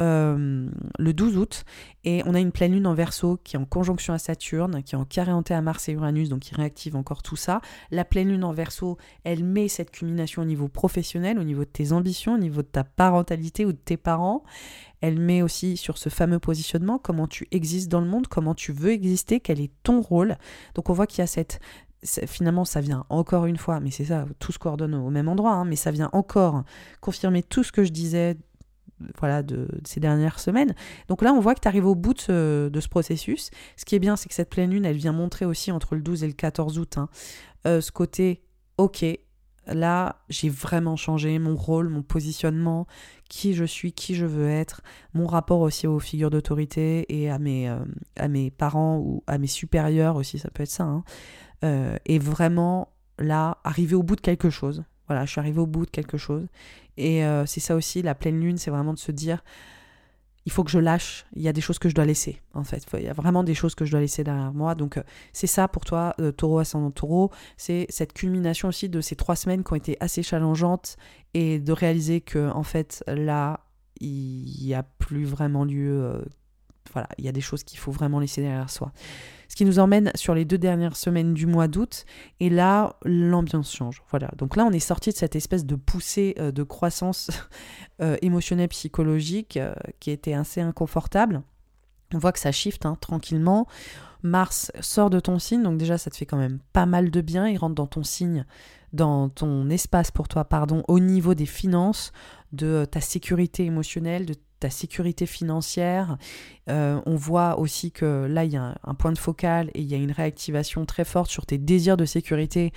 euh, 0.00 0.68
le 0.98 1.12
12 1.12 1.36
août 1.38 1.64
et 2.02 2.22
on 2.26 2.34
a 2.34 2.40
une 2.40 2.50
pleine 2.50 2.72
lune 2.72 2.88
en 2.88 2.94
verso 2.94 3.38
qui 3.44 3.54
est 3.54 3.60
en 3.60 3.64
conjonction 3.64 4.12
à 4.12 4.18
Saturne, 4.18 4.82
qui 4.82 4.96
est 4.96 4.98
en 4.98 5.04
carré 5.04 5.30
à 5.30 5.60
Mars 5.60 5.88
et 5.88 5.92
Uranus, 5.92 6.28
donc 6.28 6.40
qui 6.40 6.54
réactive 6.54 6.96
encore 6.96 7.22
tout 7.22 7.36
ça. 7.36 7.60
La 7.92 8.04
pleine 8.04 8.28
lune 8.28 8.42
en 8.42 8.52
verso, 8.52 8.98
elle 9.22 9.44
met 9.44 9.68
cette 9.68 9.92
culmination 9.92 10.42
au 10.42 10.46
niveau 10.46 10.66
professionnel, 10.66 11.38
au 11.38 11.44
niveau 11.44 11.60
de 11.60 11.70
tes 11.70 11.92
ambitions, 11.92 12.34
au 12.34 12.38
niveau 12.38 12.62
de 12.62 12.66
ta 12.66 12.82
parentalité 12.82 13.64
ou 13.64 13.72
de 13.72 13.78
tes 13.78 13.96
parents. 13.96 14.42
Elle 15.04 15.20
met 15.20 15.42
aussi 15.42 15.76
sur 15.76 15.98
ce 15.98 16.08
fameux 16.08 16.38
positionnement, 16.38 16.98
comment 16.98 17.26
tu 17.26 17.46
existes 17.50 17.90
dans 17.90 18.00
le 18.00 18.06
monde, 18.06 18.26
comment 18.26 18.54
tu 18.54 18.72
veux 18.72 18.90
exister, 18.90 19.38
quel 19.38 19.60
est 19.60 19.70
ton 19.82 20.00
rôle. 20.00 20.38
Donc 20.74 20.88
on 20.88 20.94
voit 20.94 21.06
qu'il 21.06 21.18
y 21.18 21.22
a 21.22 21.26
cette 21.26 21.60
finalement 22.26 22.64
ça 22.64 22.80
vient 22.80 23.04
encore 23.10 23.44
une 23.44 23.58
fois, 23.58 23.80
mais 23.80 23.90
c'est 23.90 24.06
ça, 24.06 24.24
tout 24.38 24.50
se 24.50 24.58
coordonne 24.58 24.94
au 24.94 25.10
même 25.10 25.28
endroit, 25.28 25.52
hein, 25.52 25.66
mais 25.66 25.76
ça 25.76 25.90
vient 25.90 26.08
encore 26.14 26.64
confirmer 27.02 27.42
tout 27.42 27.62
ce 27.62 27.70
que 27.70 27.84
je 27.84 27.90
disais 27.90 28.38
voilà, 29.18 29.42
de, 29.42 29.68
ces 29.84 30.00
dernières 30.00 30.40
semaines. 30.40 30.74
Donc 31.08 31.20
là, 31.20 31.34
on 31.34 31.40
voit 31.40 31.54
que 31.54 31.60
tu 31.60 31.68
arrives 31.68 31.84
au 31.84 31.94
bout 31.94 32.14
de 32.14 32.20
ce, 32.80 32.88
processus. 32.88 33.50
Ce 33.76 33.84
qui 33.84 33.96
est 33.96 33.98
bien, 33.98 34.16
c'est 34.16 34.30
que 34.30 34.34
cette 34.34 34.48
pleine 34.48 34.70
lune, 34.70 34.86
elle 34.86 34.96
vient 34.96 35.12
montrer 35.12 35.44
aussi 35.44 35.70
entre 35.70 35.96
le 35.96 36.00
12 36.00 36.24
et 36.24 36.28
le 36.28 36.32
14 36.32 36.78
août 36.78 36.96
hein, 36.96 37.10
euh, 37.66 37.82
ce 37.82 37.92
côté, 37.92 38.42
ok, 38.78 39.04
là, 39.66 40.16
j'ai 40.28 40.48
vraiment 40.48 40.96
changé 40.96 41.38
mon 41.38 41.56
rôle, 41.56 41.88
mon 41.88 42.02
positionnement, 42.02 42.86
qui 43.28 43.54
je 43.54 43.64
suis, 43.64 43.92
qui 43.92 44.14
je 44.14 44.26
veux 44.26 44.48
être, 44.48 44.82
mon 45.12 45.26
rapport 45.26 45.60
aussi 45.60 45.86
aux 45.86 45.98
figures 45.98 46.30
d'autorité 46.30 47.06
et 47.08 47.30
à 47.30 47.38
mes, 47.38 47.68
euh, 47.68 47.78
à 48.16 48.28
mes 48.28 48.50
parents 48.50 48.98
ou 48.98 49.22
à 49.26 49.38
mes 49.38 49.46
supérieurs 49.46 50.16
aussi, 50.16 50.38
ça 50.38 50.50
peut 50.50 50.62
être 50.62 50.70
ça. 50.70 50.84
Hein. 50.84 51.04
Euh, 51.64 51.96
et 52.06 52.18
vraiment, 52.18 52.88
là, 53.18 53.58
arriver 53.64 53.94
au 53.94 54.02
bout 54.02 54.16
de 54.16 54.20
quelque 54.20 54.50
chose. 54.50 54.84
Voilà, 55.08 55.24
je 55.24 55.30
suis 55.30 55.40
arrivée 55.40 55.60
au 55.60 55.66
bout 55.66 55.86
de 55.86 55.90
quelque 55.90 56.16
chose. 56.16 56.46
Et 56.96 57.24
euh, 57.24 57.46
c'est 57.46 57.60
ça 57.60 57.74
aussi, 57.74 58.02
la 58.02 58.14
pleine 58.14 58.40
lune, 58.40 58.58
c'est 58.58 58.70
vraiment 58.70 58.94
de 58.94 58.98
se 58.98 59.12
dire, 59.12 59.42
il 60.46 60.52
faut 60.52 60.62
que 60.62 60.70
je 60.70 60.78
lâche, 60.78 61.24
il 61.34 61.42
y 61.42 61.48
a 61.48 61.52
des 61.52 61.60
choses 61.60 61.78
que 61.78 61.88
je 61.88 61.94
dois 61.94 62.04
laisser, 62.04 62.40
en 62.52 62.64
fait. 62.64 62.84
Il 62.94 63.02
y 63.02 63.08
a 63.08 63.14
vraiment 63.14 63.44
des 63.44 63.54
choses 63.54 63.74
que 63.74 63.84
je 63.84 63.90
dois 63.90 64.00
laisser 64.00 64.24
derrière 64.24 64.52
moi. 64.52 64.74
Donc, 64.74 64.98
euh, 64.98 65.02
c'est 65.32 65.46
ça 65.46 65.68
pour 65.68 65.84
toi, 65.84 66.14
euh, 66.20 66.32
taureau 66.32 66.58
ascendant 66.58 66.90
taureau. 66.90 67.30
C'est 67.56 67.86
cette 67.88 68.12
culmination 68.12 68.68
aussi 68.68 68.88
de 68.88 69.00
ces 69.00 69.16
trois 69.16 69.36
semaines 69.36 69.64
qui 69.64 69.72
ont 69.72 69.76
été 69.76 69.96
assez 70.00 70.22
challengeantes 70.22 70.96
et 71.32 71.58
de 71.58 71.72
réaliser 71.72 72.20
que, 72.20 72.50
en 72.50 72.62
fait, 72.62 73.02
là, 73.06 73.60
il 74.00 74.44
n'y 74.62 74.74
a 74.74 74.82
plus 74.82 75.24
vraiment 75.24 75.64
lieu. 75.64 76.24
Voilà, 76.92 77.08
il 77.18 77.24
y 77.24 77.28
a 77.28 77.32
des 77.32 77.40
choses 77.40 77.64
qu'il 77.64 77.78
faut 77.78 77.92
vraiment 77.92 78.20
laisser 78.20 78.42
derrière 78.42 78.70
soi. 78.70 78.92
Ce 79.48 79.56
qui 79.56 79.64
nous 79.64 79.78
emmène 79.78 80.10
sur 80.14 80.34
les 80.34 80.44
deux 80.44 80.58
dernières 80.58 80.96
semaines 80.96 81.34
du 81.34 81.46
mois 81.46 81.68
d'août. 81.68 82.04
Et 82.40 82.50
là, 82.50 82.96
l'ambiance 83.04 83.74
change. 83.74 84.02
Voilà. 84.10 84.30
Donc 84.36 84.56
là, 84.56 84.64
on 84.64 84.72
est 84.72 84.80
sorti 84.80 85.10
de 85.10 85.16
cette 85.16 85.36
espèce 85.36 85.64
de 85.64 85.76
poussée 85.76 86.34
euh, 86.38 86.52
de 86.52 86.62
croissance 86.62 87.30
euh, 88.02 88.16
émotionnelle, 88.22 88.68
psychologique, 88.68 89.56
euh, 89.56 89.74
qui 90.00 90.10
était 90.10 90.34
assez 90.34 90.60
inconfortable. 90.60 91.42
On 92.12 92.18
voit 92.18 92.32
que 92.32 92.38
ça 92.38 92.52
shift 92.52 92.86
hein, 92.86 92.96
tranquillement. 93.00 93.66
Mars 94.22 94.72
sort 94.80 95.10
de 95.10 95.20
ton 95.20 95.38
signe, 95.38 95.62
donc 95.62 95.76
déjà 95.76 95.98
ça 95.98 96.10
te 96.10 96.16
fait 96.16 96.24
quand 96.24 96.38
même 96.38 96.58
pas 96.72 96.86
mal 96.86 97.10
de 97.10 97.20
bien. 97.20 97.46
Il 97.46 97.58
rentre 97.58 97.74
dans 97.74 97.86
ton 97.86 98.02
signe, 98.02 98.46
dans 98.94 99.28
ton 99.28 99.68
espace 99.68 100.10
pour 100.10 100.28
toi, 100.28 100.44
pardon, 100.44 100.82
au 100.88 100.98
niveau 100.98 101.34
des 101.34 101.46
finances, 101.46 102.12
de 102.52 102.86
ta 102.90 103.00
sécurité 103.00 103.64
émotionnelle, 103.64 104.24
de 104.24 104.34
ta 104.64 104.70
sécurité 104.70 105.26
financière. 105.26 106.16
Euh, 106.70 106.98
on 107.04 107.16
voit 107.16 107.58
aussi 107.58 107.92
que 107.92 108.24
là, 108.24 108.46
il 108.46 108.52
y 108.52 108.56
a 108.56 108.74
un, 108.82 108.94
point 108.94 109.12
de 109.12 109.18
focal 109.18 109.70
et 109.74 109.82
il 109.82 109.86
y 109.86 109.92
a 109.92 109.98
une 109.98 110.10
réactivation 110.10 110.86
très 110.86 111.04
forte 111.04 111.30
sur 111.30 111.44
tes 111.44 111.58
désirs 111.58 111.98
de 111.98 112.06
sécurité, 112.06 112.72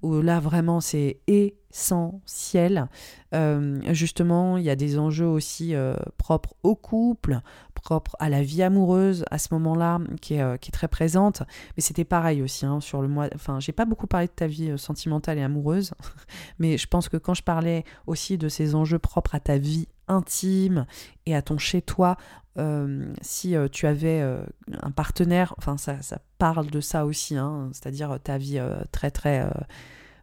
où 0.00 0.22
là, 0.22 0.40
vraiment, 0.40 0.80
c'est 0.80 1.20
essentiel. 1.26 2.88
Euh, 3.34 3.80
justement, 3.92 4.56
il 4.56 4.64
y 4.64 4.70
a 4.70 4.76
des 4.76 4.98
enjeux 4.98 5.26
aussi 5.26 5.74
euh, 5.74 5.94
propres 6.16 6.54
au 6.62 6.74
couple, 6.74 7.40
propres 7.74 8.16
à 8.18 8.30
la 8.30 8.42
vie 8.42 8.62
amoureuse 8.62 9.26
à 9.30 9.36
ce 9.36 9.48
moment-là, 9.52 10.00
qui 10.22 10.36
est, 10.36 10.70
très 10.72 10.88
présente. 10.88 11.42
Mais 11.76 11.82
c'était 11.82 12.06
pareil 12.06 12.40
aussi 12.40 12.64
hein, 12.64 12.80
sur 12.80 13.02
le 13.02 13.08
mois. 13.08 13.28
Enfin, 13.34 13.60
j'ai 13.60 13.72
pas 13.72 13.84
beaucoup 13.84 14.06
parlé 14.06 14.26
de 14.26 14.32
ta 14.32 14.46
vie 14.46 14.78
sentimentale 14.78 15.36
et 15.36 15.42
amoureuse, 15.42 15.92
mais 16.58 16.78
je 16.78 16.86
pense 16.86 17.10
que 17.10 17.18
quand 17.18 17.34
je 17.34 17.42
parlais 17.42 17.84
aussi 18.06 18.38
de 18.38 18.48
ces 18.48 18.74
enjeux 18.74 18.98
propres 18.98 19.34
à 19.34 19.40
ta 19.40 19.58
vie 19.58 19.86
intime 20.08 20.86
et 21.26 21.34
à 21.34 21.42
ton 21.42 21.58
chez-toi. 21.58 22.16
Euh, 22.58 23.12
si 23.20 23.54
euh, 23.54 23.68
tu 23.68 23.86
avais 23.86 24.20
euh, 24.22 24.42
un 24.82 24.90
partenaire, 24.90 25.54
enfin 25.58 25.76
ça, 25.76 26.00
ça, 26.00 26.20
parle 26.38 26.68
de 26.68 26.80
ça 26.80 27.04
aussi, 27.04 27.36
hein, 27.36 27.68
c'est-à-dire 27.72 28.18
ta 28.22 28.38
vie 28.38 28.60
très 28.92 29.10
très 29.10 29.46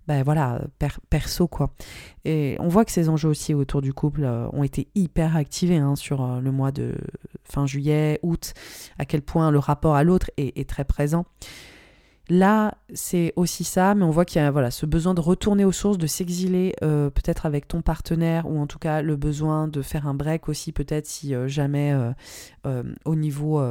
ben 0.08 0.22
voilà, 0.24 0.62
perso 1.10 1.48
quoi. 1.48 1.74
Et 2.26 2.58
on 2.60 2.68
voit 2.68 2.86
que 2.86 2.92
ces 2.92 3.08
enjeux 3.08 3.30
aussi 3.30 3.54
autour 3.54 3.82
du 3.82 3.94
couple 3.94 4.26
ont 4.26 4.64
été 4.64 4.90
hyper 4.96 5.38
activés 5.38 5.78
hein, 5.78 5.96
sur 5.96 6.42
le 6.42 6.52
mois 6.52 6.72
de 6.72 6.96
fin 7.46 7.66
juillet, 7.66 8.20
août, 8.22 8.54
à 9.00 9.06
quel 9.06 9.22
point 9.22 9.50
le 9.50 9.60
rapport 9.60 9.96
à 9.96 10.04
l'autre 10.04 10.30
est, 10.38 10.58
est, 10.58 10.70
très 10.70 10.84
présent. 10.84 11.26
Là, 12.30 12.78
c'est 12.94 13.34
aussi 13.36 13.66
ça, 13.66 13.96
mais 13.96 14.04
on 14.04 14.10
voit 14.10 14.24
qu'il 14.24 14.42
y 14.42 14.46
a 14.46 14.50
voilà, 14.50 14.72
ce 14.72 14.86
besoin 14.86 15.14
de 15.14 15.20
retourner 15.20 15.66
aux 15.66 15.74
sources, 15.74 15.98
de 15.98 16.08
s'exiler 16.08 16.74
euh, 16.82 17.10
peut-être 17.10 17.46
avec 17.46 17.68
ton 17.68 17.82
partenaire, 17.82 18.50
ou 18.50 18.60
en 18.60 18.68
tout 18.68 18.80
cas 18.80 19.02
le 19.02 19.18
besoin 19.18 19.68
de 19.68 19.82
faire 19.82 20.08
un 20.08 20.14
break 20.14 20.48
aussi, 20.48 20.72
peut-être 20.72 21.06
si 21.06 21.36
euh, 21.36 21.50
jamais 21.50 21.94
euh, 22.66 22.84
au 23.04 23.16
niveau 23.16 23.62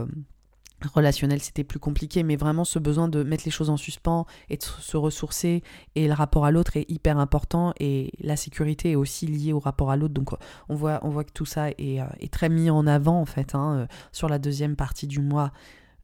relationnel 0.95 1.41
c'était 1.41 1.65
plus 1.65 1.79
compliqué, 1.79 2.25
mais 2.25 2.37
vraiment 2.37 2.65
ce 2.65 2.79
besoin 2.79 3.09
de 3.09 3.23
mettre 3.23 3.45
les 3.47 3.51
choses 3.51 3.71
en 3.71 3.79
suspens 3.79 4.27
et 4.51 4.59
de 4.59 4.63
se 4.63 4.99
ressourcer, 4.99 5.63
et 5.95 6.07
le 6.07 6.13
rapport 6.13 6.45
à 6.45 6.51
l'autre 6.51 6.77
est 6.77 6.85
hyper 6.91 7.17
important, 7.17 7.73
et 7.81 8.13
la 8.21 8.37
sécurité 8.37 8.91
est 8.91 8.97
aussi 8.97 9.27
liée 9.27 9.55
au 9.55 9.61
rapport 9.61 9.91
à 9.91 9.97
l'autre, 9.97 10.13
donc 10.13 10.31
on 10.69 10.75
voit, 10.75 10.99
que 10.99 11.33
tout 11.33 11.47
ça 11.47 11.71
est, 11.71 12.03
très 12.31 12.51
mis 12.51 12.69
en 12.69 12.87
avant 12.87 13.19
en 13.19 13.27
fait 13.27 13.55
hein, 13.55 13.87
sur 14.11 14.29
la 14.29 14.39
deuxième 14.39 14.77
partie 14.77 15.07
du 15.07 15.21
mois 15.21 15.53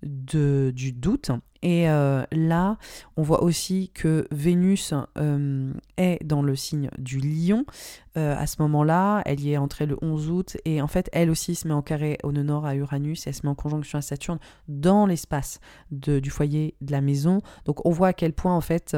de, 0.03 0.73
du 0.75 0.93
doute. 0.93 1.31
Et 1.63 1.91
euh, 1.91 2.23
là, 2.31 2.77
on 3.17 3.23
voit 3.23 3.43
aussi 3.43 3.91
que 3.93 4.29
Vénus 4.31 4.95
euh, 5.17 5.73
est 5.97 6.25
dans 6.25 6.43
le 6.43 6.55
signe 6.55 6.89
du 6.99 7.19
lion. 7.19 7.65
Euh, 8.17 8.37
à 8.37 8.47
ce 8.47 8.63
moment-là, 8.63 9.23
elle 9.25 9.41
y 9.41 9.53
est 9.53 9.57
entrée 9.57 9.87
le 9.87 9.97
11 10.01 10.31
août. 10.31 10.57
Et 10.65 10.81
en 10.81 10.87
fait, 10.87 11.09
elle 11.13 11.31
aussi 11.31 11.57
se 11.57 11.67
met 11.67 11.75
en 11.75 11.83
carré 11.83 12.19
au 12.23 12.31
nord 12.31 12.65
à 12.65 12.77
Uranus. 12.77 13.27
elle 13.27 13.35
se 13.35 13.43
met 13.43 13.49
en 13.49 13.57
conjonction 13.57 13.99
à 13.99 14.03
Saturne 14.03 14.39
dans 14.69 15.05
l'espace 15.07 15.59
du 15.91 16.31
foyer 16.31 16.77
de 16.81 16.93
la 16.93 17.01
maison. 17.01 17.41
Donc 17.65 17.85
on 17.85 17.91
voit 17.91 18.09
à 18.09 18.13
quel 18.13 18.33
point, 18.33 18.55
en 18.55 18.61
fait, 18.61 18.97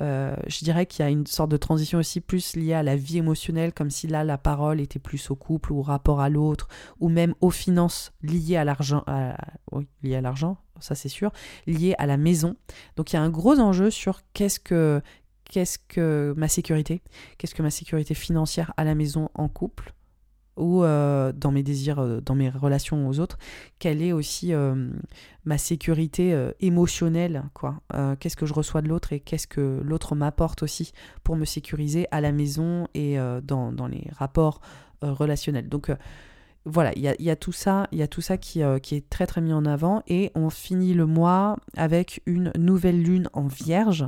euh, 0.00 0.34
je 0.46 0.64
dirais 0.64 0.86
qu'il 0.86 1.04
y 1.04 1.08
a 1.08 1.10
une 1.10 1.26
sorte 1.26 1.50
de 1.50 1.56
transition 1.56 1.98
aussi 1.98 2.20
plus 2.20 2.56
liée 2.56 2.74
à 2.74 2.82
la 2.82 2.96
vie 2.96 3.18
émotionnelle, 3.18 3.72
comme 3.72 3.90
si 3.90 4.06
là 4.06 4.24
la 4.24 4.38
parole 4.38 4.80
était 4.80 4.98
plus 4.98 5.30
au 5.30 5.36
couple 5.36 5.72
ou 5.72 5.78
au 5.78 5.82
rapport 5.82 6.20
à 6.20 6.28
l'autre, 6.28 6.68
ou 7.00 7.08
même 7.08 7.34
aux 7.40 7.50
finances 7.50 8.12
liées 8.22 8.56
à 8.56 8.64
l'argent, 8.64 9.04
liées 10.02 10.16
à 10.16 10.20
l'argent, 10.20 10.58
ça 10.80 10.94
c'est 10.94 11.08
sûr, 11.08 11.32
liées 11.66 11.94
à 11.98 12.06
la 12.06 12.16
maison. 12.16 12.56
Donc 12.96 13.12
il 13.12 13.16
y 13.16 13.18
a 13.18 13.22
un 13.22 13.30
gros 13.30 13.58
enjeu 13.58 13.90
sur 13.90 14.20
qu'est-ce 14.32 14.60
que 14.60 15.02
qu'est-ce 15.44 15.78
que 15.78 16.32
ma 16.36 16.48
sécurité, 16.48 17.02
qu'est-ce 17.36 17.54
que 17.54 17.62
ma 17.62 17.70
sécurité 17.70 18.14
financière 18.14 18.72
à 18.76 18.84
la 18.84 18.94
maison 18.94 19.30
en 19.34 19.48
couple, 19.48 19.92
ou 20.60 20.84
euh, 20.84 21.32
dans 21.32 21.50
mes 21.50 21.62
désirs, 21.62 21.98
euh, 21.98 22.20
dans 22.20 22.34
mes 22.34 22.50
relations 22.50 23.08
aux 23.08 23.18
autres, 23.18 23.38
quelle 23.78 24.02
est 24.02 24.12
aussi 24.12 24.52
euh, 24.52 24.90
ma 25.44 25.58
sécurité 25.58 26.50
émotionnelle, 26.60 27.44
quoi. 27.54 27.80
qu'est-ce 28.20 28.36
que 28.36 28.44
je 28.44 28.52
reçois 28.52 28.82
de 28.82 28.88
l'autre 28.88 29.14
et 29.14 29.20
qu'est-ce 29.20 29.46
que 29.46 29.80
l'autre 29.82 30.14
m'apporte 30.14 30.62
aussi 30.62 30.92
pour 31.24 31.34
me 31.34 31.46
sécuriser 31.46 32.06
à 32.10 32.20
la 32.20 32.30
maison 32.30 32.86
et 32.92 33.16
dans, 33.42 33.88
les 33.90 34.06
rapports 34.14 34.60
relationnels. 35.00 35.70
Donc 35.70 35.90
voilà, 36.66 36.92
il 36.94 37.02
y 37.02 37.30
a, 37.30 37.36
tout 37.36 37.52
ça, 37.52 37.88
y 37.90 38.02
a 38.02 38.06
tout 38.06 38.20
ça 38.20 38.36
qui, 38.36 38.60
qui, 38.82 38.96
est 38.96 39.08
très 39.08 39.26
très 39.26 39.40
mis 39.40 39.54
en 39.54 39.64
avant. 39.64 40.02
Et 40.08 40.30
on 40.34 40.50
finit 40.50 40.92
le 40.92 41.06
mois 41.06 41.56
avec 41.74 42.20
une 42.26 42.52
nouvelle 42.58 43.02
lune 43.02 43.30
en 43.32 43.46
vierge 43.46 44.06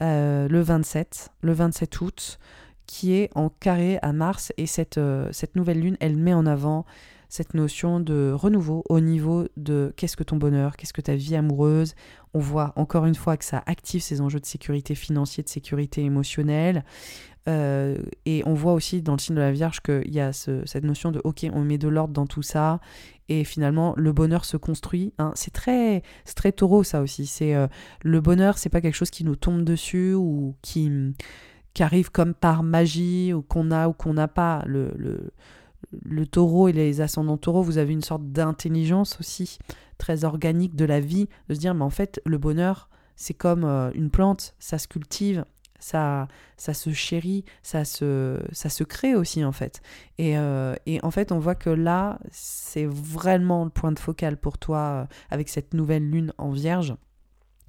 le 0.00 0.60
27, 0.60 1.30
le 1.42 1.52
27 1.52 2.00
août, 2.00 2.38
qui 2.86 3.14
est 3.14 3.30
en 3.34 3.48
carré 3.48 3.98
à 4.02 4.12
Mars. 4.12 4.52
Et 4.56 4.66
cette, 4.66 5.00
cette 5.32 5.56
nouvelle 5.56 5.80
lune, 5.80 5.96
elle 6.00 6.16
met 6.16 6.34
en 6.34 6.46
avant 6.46 6.86
cette 7.28 7.54
notion 7.54 8.00
de 8.00 8.32
renouveau 8.32 8.84
au 8.88 9.00
niveau 9.00 9.46
de 9.56 9.92
qu'est-ce 9.96 10.16
que 10.16 10.22
ton 10.22 10.36
bonheur, 10.36 10.76
qu'est-ce 10.76 10.92
que 10.92 11.00
ta 11.00 11.16
vie 11.16 11.36
amoureuse. 11.36 11.94
On 12.34 12.38
voit 12.38 12.72
encore 12.76 13.06
une 13.06 13.14
fois 13.14 13.36
que 13.36 13.44
ça 13.44 13.62
active 13.66 14.02
ces 14.02 14.20
enjeux 14.20 14.40
de 14.40 14.46
sécurité 14.46 14.94
financière, 14.94 15.44
de 15.44 15.48
sécurité 15.48 16.02
émotionnelle. 16.02 16.84
Euh, 17.48 17.96
et 18.24 18.42
on 18.44 18.54
voit 18.54 18.72
aussi 18.72 19.02
dans 19.02 19.12
le 19.12 19.18
signe 19.18 19.36
de 19.36 19.40
la 19.40 19.52
Vierge 19.52 19.80
qu'il 19.80 20.12
y 20.12 20.18
a 20.18 20.32
cette 20.32 20.82
notion 20.82 21.12
de 21.12 21.20
ok, 21.22 21.46
on 21.52 21.62
met 21.62 21.78
de 21.78 21.86
l'ordre 21.86 22.12
dans 22.12 22.26
tout 22.26 22.42
ça 22.42 22.80
et 23.28 23.44
finalement 23.44 23.94
le 23.96 24.12
bonheur 24.12 24.44
se 24.44 24.56
construit. 24.56 25.12
Hein. 25.18 25.32
C'est 25.36 25.52
très, 25.52 26.02
très 26.34 26.52
taureau 26.52 26.82
ça 26.82 27.00
aussi. 27.02 27.26
C'est 27.26 27.54
euh, 27.54 27.68
le 28.02 28.20
bonheur, 28.20 28.58
c'est 28.58 28.68
pas 28.68 28.80
quelque 28.80 28.94
chose 28.96 29.10
qui 29.10 29.24
nous 29.24 29.36
tombe 29.36 29.62
dessus 29.62 30.12
ou 30.14 30.56
qui, 30.60 30.90
qui 31.76 31.82
arrive 31.82 32.10
comme 32.10 32.32
par 32.32 32.62
magie 32.62 33.34
ou 33.34 33.42
qu'on 33.42 33.70
a 33.70 33.86
ou 33.86 33.92
qu'on 33.92 34.14
n'a 34.14 34.28
pas. 34.28 34.62
Le, 34.64 34.94
le, 34.96 35.30
le 36.02 36.26
taureau 36.26 36.68
et 36.68 36.72
les 36.72 37.02
ascendants 37.02 37.36
taureaux, 37.36 37.62
vous 37.62 37.76
avez 37.76 37.92
une 37.92 38.00
sorte 38.00 38.32
d'intelligence 38.32 39.20
aussi 39.20 39.58
très 39.98 40.24
organique 40.24 40.74
de 40.74 40.86
la 40.86 41.00
vie, 41.00 41.28
de 41.50 41.54
se 41.54 41.60
dire, 41.60 41.74
mais 41.74 41.84
en 41.84 41.90
fait, 41.90 42.18
le 42.24 42.38
bonheur, 42.38 42.88
c'est 43.14 43.34
comme 43.34 43.64
euh, 43.64 43.90
une 43.92 44.08
plante, 44.08 44.54
ça 44.58 44.78
se 44.78 44.88
cultive, 44.88 45.44
ça, 45.78 46.28
ça 46.56 46.72
se 46.72 46.94
chérit, 46.94 47.44
ça 47.62 47.84
se, 47.84 48.40
ça 48.52 48.70
se 48.70 48.82
crée 48.82 49.14
aussi 49.14 49.44
en 49.44 49.52
fait. 49.52 49.82
Et, 50.16 50.38
euh, 50.38 50.74
et 50.86 50.98
en 51.04 51.10
fait, 51.10 51.30
on 51.30 51.38
voit 51.38 51.56
que 51.56 51.68
là, 51.68 52.18
c'est 52.30 52.86
vraiment 52.86 53.64
le 53.64 53.70
point 53.70 53.92
de 53.92 53.98
focal 53.98 54.38
pour 54.38 54.56
toi 54.56 54.78
euh, 54.78 55.04
avec 55.30 55.50
cette 55.50 55.74
nouvelle 55.74 56.08
lune 56.08 56.32
en 56.38 56.52
vierge. 56.52 56.94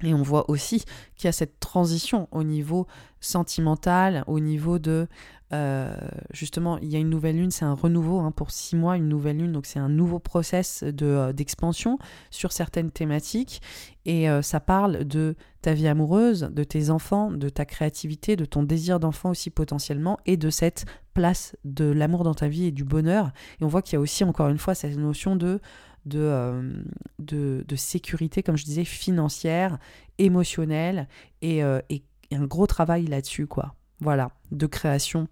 Et 0.03 0.13
on 0.13 0.21
voit 0.21 0.49
aussi 0.49 0.83
qu'il 1.15 1.25
y 1.25 1.27
a 1.27 1.31
cette 1.31 1.59
transition 1.59 2.27
au 2.31 2.43
niveau 2.43 2.85
sentimental, 3.19 4.23
au 4.27 4.39
niveau 4.39 4.77
de 4.77 5.07
euh, 5.53 5.95
justement, 6.31 6.77
il 6.79 6.89
y 6.89 6.95
a 6.97 6.99
une 6.99 7.09
nouvelle 7.09 7.37
lune, 7.37 7.51
c'est 7.51 7.63
un 7.63 7.73
renouveau 7.73 8.19
hein, 8.19 8.31
pour 8.31 8.51
six 8.51 8.75
mois, 8.75 8.97
une 8.97 9.07
nouvelle 9.07 9.37
lune, 9.37 9.53
donc 9.53 9.65
c'est 9.65 9.79
un 9.79 9.89
nouveau 9.89 10.19
process 10.19 10.83
euh, 10.83 11.31
d'expansion 11.31 11.97
sur 12.31 12.51
certaines 12.51 12.91
thématiques. 12.91 13.61
Et 14.05 14.29
euh, 14.29 14.41
ça 14.41 14.59
parle 14.59 15.05
de 15.05 15.35
ta 15.61 15.73
vie 15.73 15.87
amoureuse, 15.87 16.49
de 16.51 16.63
tes 16.63 16.89
enfants, 16.89 17.31
de 17.31 17.49
ta 17.49 17.65
créativité, 17.65 18.35
de 18.35 18.45
ton 18.45 18.63
désir 18.63 18.99
d'enfant 18.99 19.29
aussi 19.29 19.49
potentiellement, 19.49 20.17
et 20.25 20.35
de 20.37 20.49
cette 20.49 20.85
place 21.13 21.55
de 21.63 21.85
l'amour 21.85 22.23
dans 22.23 22.35
ta 22.35 22.47
vie 22.47 22.65
et 22.65 22.71
du 22.71 22.83
bonheur. 22.83 23.31
Et 23.61 23.63
on 23.63 23.67
voit 23.67 23.81
qu'il 23.81 23.93
y 23.93 23.97
a 23.97 24.01
aussi, 24.01 24.23
encore 24.23 24.49
une 24.49 24.57
fois, 24.57 24.75
cette 24.75 24.97
notion 24.97 25.35
de 25.35 25.61
de, 26.07 26.83
de, 27.19 27.63
de, 27.67 27.75
sécurité, 27.75 28.43
comme 28.43 28.57
je 28.57 28.65
disais, 28.65 28.85
financière, 28.85 29.77
émotionnelle, 30.17 31.07
et, 31.41 31.59
et 31.89 32.03
un 32.31 32.45
gros 32.45 32.67
travail 32.67 33.05
là-dessus, 33.07 33.47
quoi 33.47 33.75
voilà, 33.99 34.31
de 34.51 34.65
création 34.67 35.27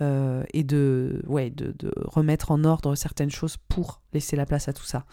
euh, 0.00 0.42
et 0.52 0.64
de, 0.64 1.22
ouais, 1.26 1.50
de, 1.50 1.74
remettre 1.96 2.50
en 2.50 2.64
ordre 2.64 2.94
certaines 2.94 3.30
choses 3.30 3.56
pour 3.68 4.00
laisser 4.12 4.36
la 4.36 4.46
place 4.46 4.68
à 4.68 4.72
tout 4.72 4.84
ça. 4.84 5.04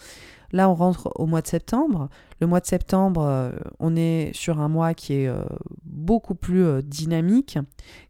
Là, 0.52 0.70
on 0.70 0.76
rentre 0.76 1.12
au 1.16 1.28
mois 1.28 1.42
de 1.42 1.48
septembre. 1.48 2.10
Le 2.42 2.48
mois 2.48 2.60
de 2.60 2.66
septembre, 2.66 3.22
euh, 3.22 3.52
on 3.80 3.96
est 3.96 4.32
sur 4.34 4.60
un 4.60 4.68
mois 4.68 4.94
qui 4.94 5.14
est 5.14 5.28
euh, 5.28 5.44
beaucoup 5.86 6.36
plus 6.36 6.84
dynamique, 6.84 7.58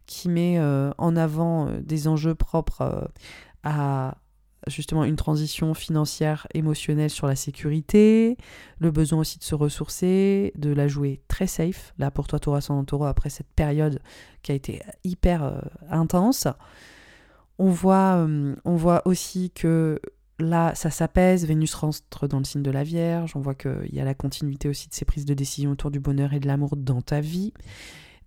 qui 0.06 0.28
met 0.28 0.60
en 0.60 1.16
avant 1.16 1.70
des 1.80 2.08
enjeux 2.08 2.34
propres 2.34 3.10
à, 3.62 4.16
justement 4.68 5.04
une 5.04 5.16
transition 5.16 5.74
financière, 5.74 6.46
émotionnelle 6.54 7.10
sur 7.10 7.26
la 7.26 7.36
sécurité, 7.36 8.36
le 8.78 8.90
besoin 8.90 9.20
aussi 9.20 9.38
de 9.38 9.44
se 9.44 9.54
ressourcer, 9.54 10.52
de 10.56 10.70
la 10.70 10.88
jouer 10.88 11.20
très 11.28 11.46
safe, 11.46 11.94
là 11.98 12.10
pour 12.10 12.26
toi 12.26 12.38
Taureau 12.38 12.56
ascendant 12.56 12.84
Taureau, 12.84 13.04
après 13.06 13.30
cette 13.30 13.50
période 13.54 14.00
qui 14.42 14.52
a 14.52 14.54
été 14.54 14.82
hyper 15.04 15.44
euh, 15.44 15.60
intense. 15.90 16.46
On 17.58 17.70
voit, 17.70 18.16
euh, 18.16 18.54
on 18.64 18.76
voit 18.76 19.02
aussi 19.06 19.50
que 19.50 20.00
là, 20.38 20.74
ça 20.74 20.90
s'apaise, 20.90 21.46
Vénus 21.46 21.74
rentre 21.74 22.26
dans 22.26 22.38
le 22.38 22.44
signe 22.44 22.62
de 22.62 22.70
la 22.70 22.84
Vierge, 22.84 23.32
on 23.36 23.40
voit 23.40 23.54
qu'il 23.54 23.92
y 23.92 24.00
a 24.00 24.04
la 24.04 24.14
continuité 24.14 24.68
aussi 24.68 24.88
de 24.88 24.94
ces 24.94 25.04
prises 25.04 25.24
de 25.24 25.34
décision 25.34 25.70
autour 25.70 25.90
du 25.90 26.00
bonheur 26.00 26.32
et 26.32 26.40
de 26.40 26.46
l'amour 26.46 26.76
dans 26.76 27.02
ta 27.02 27.20
vie. 27.20 27.52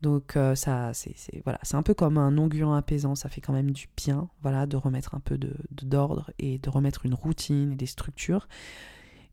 Donc 0.06 0.38
euh, 0.38 0.54
ça, 0.54 0.94
c'est 0.94 1.16
voilà, 1.46 1.58
c'est 1.64 1.74
un 1.74 1.82
peu 1.82 1.96
comme 1.96 2.20
un 2.20 2.38
onguent 2.38 2.78
apaisant, 2.78 3.16
ça 3.16 3.28
fait 3.28 3.42
quand 3.42 3.54
même 3.54 3.72
du 3.72 3.90
bien, 3.98 4.30
voilà, 4.44 4.68
de 4.68 4.78
remettre 4.78 5.16
un 5.16 5.20
peu 5.20 5.36
de 5.36 5.56
d'ordre 5.72 6.30
et 6.38 6.60
de 6.60 6.70
remettre 6.70 7.08
une 7.08 7.16
routine 7.16 7.72
et 7.72 7.76
des 7.76 7.88
structures. 7.88 8.48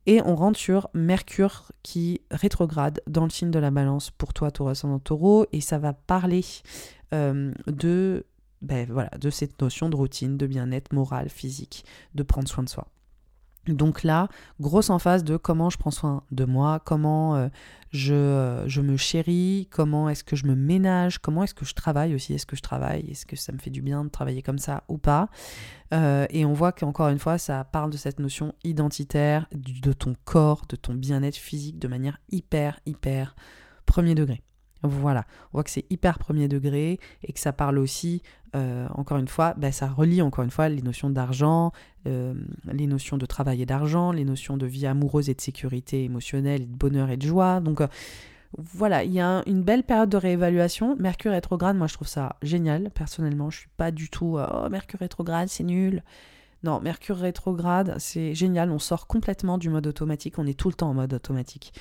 Et 0.07 0.19
on 0.23 0.35
rentre 0.35 0.57
sur 0.57 0.89
Mercure 0.95 1.71
qui 1.83 2.21
rétrograde 2.31 3.01
dans 3.05 3.23
le 3.23 3.29
signe 3.29 3.51
de 3.51 3.59
la 3.59 3.69
Balance 3.69 4.09
pour 4.09 4.33
toi, 4.33 4.49
Taureau 4.49 4.71
ascendant 4.71 4.97
Taureau, 4.97 5.45
et 5.51 5.61
ça 5.61 5.77
va 5.77 5.93
parler 5.93 6.43
euh, 7.13 7.53
de 7.67 8.25
ben, 8.63 8.89
de 9.21 9.29
cette 9.29 9.61
notion 9.61 9.89
de 9.89 9.95
routine, 9.95 10.37
de 10.37 10.47
bien-être 10.47 10.91
moral, 10.91 11.29
physique, 11.29 11.85
de 12.15 12.23
prendre 12.23 12.49
soin 12.49 12.63
de 12.63 12.69
soi. 12.69 12.87
Donc 13.67 14.03
là, 14.03 14.27
grosse 14.59 14.89
emphase 14.89 15.23
de 15.23 15.37
comment 15.37 15.69
je 15.69 15.77
prends 15.77 15.91
soin 15.91 16.23
de 16.31 16.43
moi, 16.43 16.81
comment 16.83 17.35
euh, 17.35 17.47
je, 17.91 18.13
euh, 18.13 18.67
je, 18.67 18.81
me 18.81 18.97
chéris, 18.97 19.69
comment 19.71 20.09
est-ce 20.09 20.25
que 20.25 20.35
je 20.35 20.45
me 20.45 20.55
ménage, 20.55 21.19
comment 21.19 21.43
est-ce 21.43 21.53
que 21.53 21.63
je 21.63 21.73
travaille 21.73 22.13
aussi, 22.13 22.33
est-ce 22.33 22.45
que 22.45 22.57
je 22.57 22.61
travaille, 22.61 23.09
est-ce 23.09 23.25
que 23.25 23.37
ça 23.37 23.53
me 23.53 23.59
fait 23.59 23.69
du 23.69 23.81
bien 23.81 24.03
de 24.03 24.09
travailler 24.09 24.41
comme 24.41 24.57
ça 24.57 24.83
ou 24.89 24.97
pas. 24.97 25.29
Euh, 25.93 26.25
et 26.29 26.43
on 26.43 26.51
voit 26.51 26.73
qu'encore 26.73 27.07
une 27.07 27.19
fois, 27.19 27.37
ça 27.37 27.63
parle 27.63 27.89
de 27.89 27.97
cette 27.97 28.19
notion 28.19 28.53
identitaire, 28.65 29.47
de 29.53 29.93
ton 29.93 30.13
corps, 30.25 30.63
de 30.67 30.75
ton 30.75 30.93
bien-être 30.93 31.37
physique 31.37 31.79
de 31.79 31.87
manière 31.87 32.19
hyper, 32.31 32.81
hyper 32.85 33.33
premier 33.85 34.13
degré. 34.13 34.41
Voilà, 34.85 35.25
on 35.53 35.57
voit 35.57 35.63
que 35.63 35.69
c'est 35.69 35.85
hyper 35.89 36.19
premier 36.19 36.49
degré 36.49 36.99
et 37.23 37.31
que 37.31 37.39
ça 37.39 37.53
parle 37.53 37.79
aussi, 37.79 38.21
euh, 38.55 38.87
encore 38.93 39.17
une 39.17 39.27
fois, 39.27 39.53
bah, 39.57 39.71
ça 39.71 39.87
relie 39.87 40.21
encore 40.21 40.43
une 40.43 40.51
fois 40.51 40.69
les 40.69 40.81
notions 40.81 41.09
d'argent, 41.09 41.71
euh, 42.07 42.33
les 42.71 42.87
notions 42.87 43.17
de 43.17 43.25
travail 43.25 43.61
et 43.61 43.65
d'argent, 43.65 44.11
les 44.11 44.25
notions 44.25 44.57
de 44.57 44.65
vie 44.65 44.85
amoureuse 44.85 45.29
et 45.29 45.33
de 45.33 45.41
sécurité 45.41 46.03
émotionnelle, 46.03 46.69
de 46.69 46.75
bonheur 46.75 47.09
et 47.09 47.17
de 47.17 47.25
joie. 47.25 47.59
Donc 47.61 47.81
euh, 47.81 47.87
voilà, 48.57 49.03
il 49.03 49.11
y 49.11 49.19
a 49.19 49.41
une 49.47 49.63
belle 49.63 49.83
période 49.83 50.09
de 50.09 50.17
réévaluation. 50.17 50.95
Mercure 50.97 51.31
rétrograde, 51.31 51.75
moi 51.75 51.87
je 51.87 51.95
trouve 51.95 52.07
ça 52.07 52.37
génial, 52.43 52.91
personnellement. 52.91 53.49
Je 53.49 53.59
suis 53.59 53.69
pas 53.77 53.89
du 53.89 54.09
tout, 54.09 54.37
oh 54.37 54.69
Mercure 54.69 54.99
rétrograde, 54.99 55.49
c'est 55.49 55.63
nul. 55.63 56.03
Non, 56.63 56.79
Mercure 56.79 57.17
rétrograde, 57.17 57.95
c'est 57.97 58.33
génial, 58.35 58.71
on 58.71 58.79
sort 58.79 59.07
complètement 59.07 59.57
du 59.57 59.69
mode 59.69 59.85
automatique, 59.85 60.39
on 60.39 60.45
est 60.45 60.57
tout 60.57 60.69
le 60.69 60.75
temps 60.75 60.91
en 60.91 60.93
mode 60.93 61.13
automatique. 61.13 61.73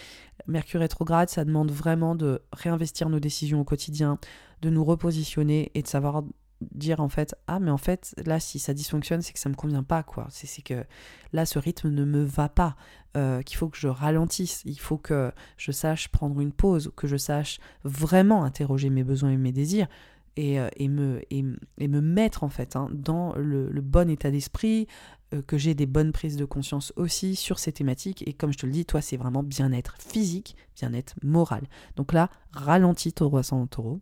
Mercure 0.49 0.81
rétrograde, 0.81 1.29
ça 1.29 1.45
demande 1.45 1.71
vraiment 1.71 2.17
de 2.17 2.43
réinvestir 2.53 3.09
nos 3.09 3.21
décisions 3.21 3.61
au 3.61 3.65
quotidien, 3.65 4.19
de 4.61 4.71
nous 4.71 4.85
repositionner 4.85 5.71
et 5.75 5.83
de 5.83 5.87
savoir 5.87 6.25
dire 6.73 7.01
en 7.01 7.09
fait 7.09 7.35
ah 7.47 7.59
mais 7.61 7.71
en 7.71 7.79
fait 7.79 8.15
là 8.25 8.41
si 8.41 8.59
ça 8.59 8.75
dysfonctionne 8.75 9.23
c'est 9.23 9.33
que 9.33 9.39
ça 9.39 9.49
me 9.49 9.55
convient 9.55 9.83
pas 9.83 10.03
quoi 10.03 10.27
c'est 10.31 10.63
que 10.63 10.85
là 11.33 11.47
ce 11.47 11.59
rythme 11.59 11.91
ne 11.91 12.05
me 12.05 12.23
va 12.23 12.49
pas 12.49 12.77
euh, 13.17 13.43
qu'il 13.43 13.57
faut 13.57 13.69
que 13.69 13.79
je 13.79 13.89
ralentisse 13.89 14.63
il 14.65 14.79
faut 14.79 14.99
que 14.99 15.33
je 15.57 15.73
sache 15.73 16.09
prendre 16.09 16.41
une 16.41 16.53
pause 16.53 16.93
que 16.97 17.07
je 17.07 17.17
sache 17.17 17.59
vraiment 17.85 18.45
interroger 18.45 18.91
mes 18.91 19.05
besoins 19.05 19.31
et 19.31 19.37
mes 19.37 19.53
désirs 19.53 19.89
et, 20.37 20.59
euh, 20.59 20.69
et, 20.77 20.89
me, 20.89 21.21
et, 21.31 21.43
me 21.43 22.01
mettre 22.01 22.45
en 22.45 22.49
fait 22.49 22.77
hein, 22.77 22.89
dans 22.93 23.35
le, 23.37 23.69
bon 23.81 24.09
état 24.11 24.31
d'esprit, 24.31 24.87
euh, 25.35 25.43
que 25.43 25.59
j'ai 25.59 25.75
des 25.75 25.87
bonnes 25.87 26.13
prises 26.13 26.37
de 26.37 26.45
conscience 26.45 26.93
aussi 26.97 27.37
sur 27.37 27.59
ces 27.59 27.73
thématiques. 27.73 28.27
Et 28.27 28.33
comme 28.33 28.53
je 28.53 28.59
te 28.59 28.67
le 28.67 28.73
dis, 28.73 28.85
toi, 28.85 29.01
c'est 29.01 29.17
vraiment 29.17 29.43
bien-être 29.43 29.97
physique, 29.99 30.57
bien-être 30.77 31.15
moral. 31.23 31.65
Donc 31.97 32.13
là, 32.13 32.31
ralentis 32.53 33.13
taureau 33.13 33.39
ascendant 33.39 33.67
taureau. 33.67 34.01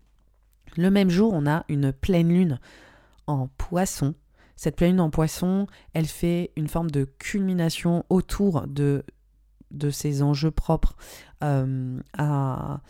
Le 0.76 0.90
même 0.90 1.10
jour, 1.10 1.32
on 1.32 1.46
a 1.46 1.64
une 1.68 1.92
pleine 1.92 2.28
lune 2.28 2.58
en 3.26 3.48
poisson. 3.58 4.14
Cette 4.56 4.76
pleine 4.76 4.92
lune 4.92 5.00
en 5.00 5.10
poisson, 5.10 5.66
elle 5.94 6.06
fait 6.06 6.52
une 6.56 6.68
forme 6.68 6.90
de 6.90 7.04
culmination 7.04 8.04
autour 8.10 8.66
de, 8.66 9.04
de 9.70 9.90
ces 9.90 10.22
enjeux 10.22 10.50
propres 10.50 10.96
euh, 11.42 11.98
à, 12.18 12.80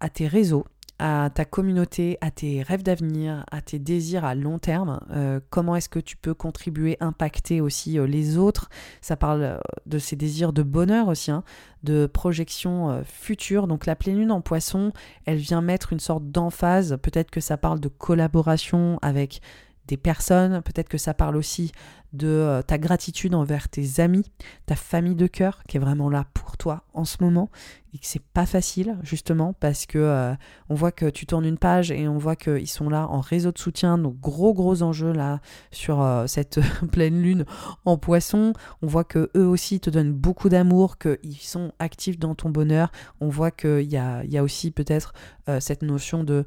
à 0.00 0.08
tes 0.08 0.26
réseaux, 0.26 0.66
à 1.06 1.28
ta 1.28 1.44
communauté, 1.44 2.16
à 2.22 2.30
tes 2.30 2.62
rêves 2.62 2.82
d'avenir, 2.82 3.44
à 3.50 3.60
tes 3.60 3.78
désirs 3.78 4.24
à 4.24 4.34
long 4.34 4.58
terme. 4.58 5.00
Euh, 5.10 5.38
comment 5.50 5.76
est-ce 5.76 5.90
que 5.90 5.98
tu 5.98 6.16
peux 6.16 6.32
contribuer, 6.32 6.96
impacter 6.98 7.60
aussi 7.60 7.98
euh, 7.98 8.06
les 8.06 8.38
autres? 8.38 8.70
Ça 9.02 9.14
parle 9.14 9.42
euh, 9.42 9.58
de 9.84 9.98
ces 9.98 10.16
désirs 10.16 10.54
de 10.54 10.62
bonheur 10.62 11.08
aussi, 11.08 11.30
hein, 11.30 11.44
de 11.82 12.06
projection 12.06 13.02
future. 13.04 13.66
Donc 13.66 13.84
la 13.84 13.96
pleine 13.96 14.16
lune 14.16 14.32
en 14.32 14.40
poisson, 14.40 14.92
elle 15.26 15.36
vient 15.36 15.60
mettre 15.60 15.92
une 15.92 16.00
sorte 16.00 16.24
d'emphase. 16.30 16.96
Peut-être 17.02 17.30
que 17.30 17.40
ça 17.42 17.58
parle 17.58 17.80
de 17.80 17.88
collaboration 17.88 18.98
avec 19.02 19.42
des 19.86 19.96
personnes, 19.96 20.62
peut-être 20.62 20.88
que 20.88 20.98
ça 20.98 21.14
parle 21.14 21.36
aussi 21.36 21.72
de 22.14 22.28
euh, 22.28 22.62
ta 22.62 22.78
gratitude 22.78 23.34
envers 23.34 23.68
tes 23.68 24.00
amis, 24.00 24.24
ta 24.66 24.76
famille 24.76 25.16
de 25.16 25.26
cœur 25.26 25.62
qui 25.64 25.76
est 25.76 25.80
vraiment 25.80 26.08
là 26.08 26.24
pour 26.32 26.56
toi 26.56 26.84
en 26.94 27.04
ce 27.04 27.16
moment 27.20 27.50
et 27.92 27.98
que 27.98 28.06
c'est 28.06 28.22
pas 28.22 28.46
facile 28.46 28.96
justement 29.02 29.52
parce 29.52 29.84
que 29.84 29.98
euh, 29.98 30.32
on 30.68 30.76
voit 30.76 30.92
que 30.92 31.06
tu 31.10 31.26
tournes 31.26 31.44
une 31.44 31.58
page 31.58 31.90
et 31.90 32.06
on 32.06 32.16
voit 32.16 32.36
qu'ils 32.36 32.68
sont 32.68 32.88
là 32.88 33.08
en 33.08 33.20
réseau 33.20 33.50
de 33.50 33.58
soutien, 33.58 33.98
donc 33.98 34.18
gros 34.20 34.54
gros 34.54 34.82
enjeux 34.82 35.12
là 35.12 35.40
sur 35.72 36.02
euh, 36.02 36.26
cette 36.28 36.60
pleine 36.92 37.20
lune 37.20 37.44
en 37.84 37.98
poisson. 37.98 38.52
On 38.80 38.86
voit 38.86 39.04
que 39.04 39.30
eux 39.36 39.46
aussi 39.46 39.80
te 39.80 39.90
donnent 39.90 40.14
beaucoup 40.14 40.48
d'amour, 40.48 40.98
qu'ils 40.98 41.36
sont 41.36 41.72
actifs 41.80 42.18
dans 42.18 42.36
ton 42.36 42.48
bonheur. 42.48 42.92
On 43.20 43.28
voit 43.28 43.50
qu'il 43.50 43.90
y 43.90 43.96
a, 43.96 44.24
y 44.24 44.38
a 44.38 44.42
aussi 44.42 44.70
peut-être 44.70 45.12
cette 45.60 45.82
notion 45.82 46.24
de 46.24 46.46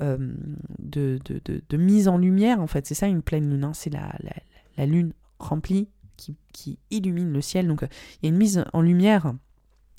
euh, 0.00 0.16
de, 0.78 1.18
de, 1.24 1.76
mise 1.76 2.08
en 2.08 2.18
lumière, 2.18 2.60
en 2.60 2.66
fait. 2.66 2.86
C'est 2.86 2.94
ça 2.94 3.06
une 3.06 3.22
pleine 3.22 3.50
lune, 3.50 3.64
hein. 3.64 3.72
c'est 3.74 3.90
la, 3.90 4.14
la, 4.76 4.86
lune 4.86 5.12
remplie 5.38 5.88
qui, 6.16 6.36
qui, 6.52 6.78
illumine 6.90 7.32
le 7.32 7.40
ciel. 7.40 7.66
Donc 7.66 7.80
il 7.82 8.26
y 8.26 8.26
a 8.26 8.30
une 8.30 8.38
mise 8.38 8.64
en 8.72 8.80
lumière 8.80 9.34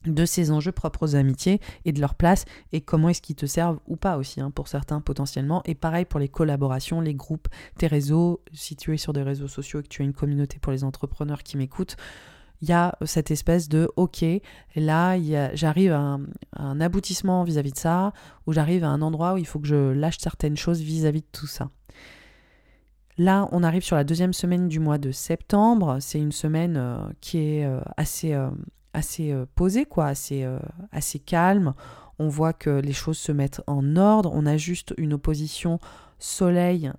de 0.05 0.25
ces 0.25 0.51
enjeux 0.51 0.71
propres 0.71 1.05
aux 1.05 1.15
amitiés 1.15 1.59
et 1.85 1.91
de 1.91 1.99
leur 1.99 2.15
place 2.15 2.45
et 2.71 2.81
comment 2.81 3.09
est-ce 3.09 3.21
qu'ils 3.21 3.35
te 3.35 3.45
servent 3.45 3.79
ou 3.87 3.97
pas 3.97 4.17
aussi 4.17 4.39
hein, 4.39 4.51
pour 4.51 4.67
certains 4.67 5.01
potentiellement 5.01 5.61
et 5.65 5.75
pareil 5.75 6.05
pour 6.05 6.19
les 6.19 6.29
collaborations, 6.29 7.01
les 7.01 7.13
groupes, 7.13 7.47
tes 7.77 7.87
réseaux, 7.87 8.41
si 8.53 8.75
tu 8.75 8.93
es 8.93 8.97
sur 8.97 9.13
des 9.13 9.23
réseaux 9.23 9.47
sociaux 9.47 9.81
et 9.81 9.83
que 9.83 9.89
tu 9.89 10.01
as 10.01 10.05
une 10.05 10.13
communauté 10.13 10.59
pour 10.59 10.71
les 10.71 10.83
entrepreneurs 10.83 11.43
qui 11.43 11.57
m'écoutent, 11.57 11.97
il 12.61 12.69
y 12.69 12.73
a 12.73 12.97
cette 13.05 13.31
espèce 13.31 13.69
de 13.69 13.89
ok, 13.95 14.25
là 14.75 15.17
j'arrive 15.53 15.93
à, 15.93 16.17
un 16.57 16.81
aboutissement 16.81 17.43
vis-à-vis 17.43 17.71
de 17.71 17.77
ça, 17.77 18.13
ou 18.47 18.53
j'arrive 18.53 18.83
à 18.83 18.89
un 18.89 19.01
endroit 19.01 19.33
où 19.33 19.37
il 19.37 19.47
faut 19.47 19.59
que 19.59 19.67
je 19.67 19.91
lâche 19.91 20.17
certaines 20.19 20.57
choses 20.57 20.81
vis-à-vis 20.81 21.21
de 21.21 21.27
tout 21.31 21.47
ça. 21.47 21.69
Là, 23.19 23.49
on 23.51 23.63
arrive 23.63 23.83
sur 23.83 23.97
la 23.97 24.05
deuxième 24.05 24.31
semaine 24.31 24.69
du 24.69 24.79
mois 24.79 24.97
de 24.97 25.11
septembre. 25.11 25.97
C'est 25.99 26.19
une 26.19 26.31
semaine 26.31 26.77
euh, 26.77 26.97
qui 27.19 27.37
est 27.39 27.65
euh, 27.65 27.81
assez, 27.97 28.33
euh, 28.33 28.49
assez 28.93 29.35
posée, 29.55 29.83
quoi, 29.83 30.05
assez, 30.05 30.47
assez 30.93 31.19
calme. 31.19 31.73
On 32.17 32.29
voit 32.29 32.53
que 32.53 32.69
les 32.69 32.93
choses 32.93 33.17
se 33.17 33.33
mettent 33.33 33.61
en 33.67 33.97
ordre. 33.97 34.31
On 34.33 34.45
a 34.45 34.55
juste 34.55 34.93
une 34.97 35.13
opposition 35.13 35.79
Soleil 36.17 36.93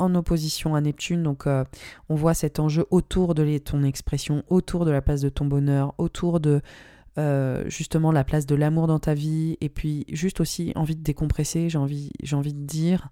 en 0.00 0.14
opposition 0.14 0.74
à 0.74 0.80
Neptune. 0.80 1.22
Donc 1.22 1.46
euh, 1.46 1.64
on 2.08 2.16
voit 2.16 2.34
cet 2.34 2.58
enjeu 2.58 2.86
autour 2.90 3.34
de 3.34 3.58
ton 3.58 3.82
expression, 3.84 4.42
autour 4.48 4.84
de 4.84 4.90
la 4.90 5.02
place 5.02 5.20
de 5.20 5.28
ton 5.28 5.44
bonheur, 5.44 5.94
autour 5.98 6.40
de 6.40 6.60
euh, 7.18 7.64
justement 7.68 8.12
la 8.12 8.24
place 8.24 8.46
de 8.46 8.54
l'amour 8.54 8.86
dans 8.86 8.98
ta 8.98 9.14
vie. 9.14 9.56
Et 9.60 9.68
puis 9.68 10.04
juste 10.08 10.40
aussi 10.40 10.72
envie 10.74 10.96
de 10.96 11.02
décompresser, 11.02 11.68
j'ai 11.68 11.78
envie, 11.78 12.10
j'ai 12.22 12.34
envie 12.34 12.54
de 12.54 12.64
dire, 12.64 13.08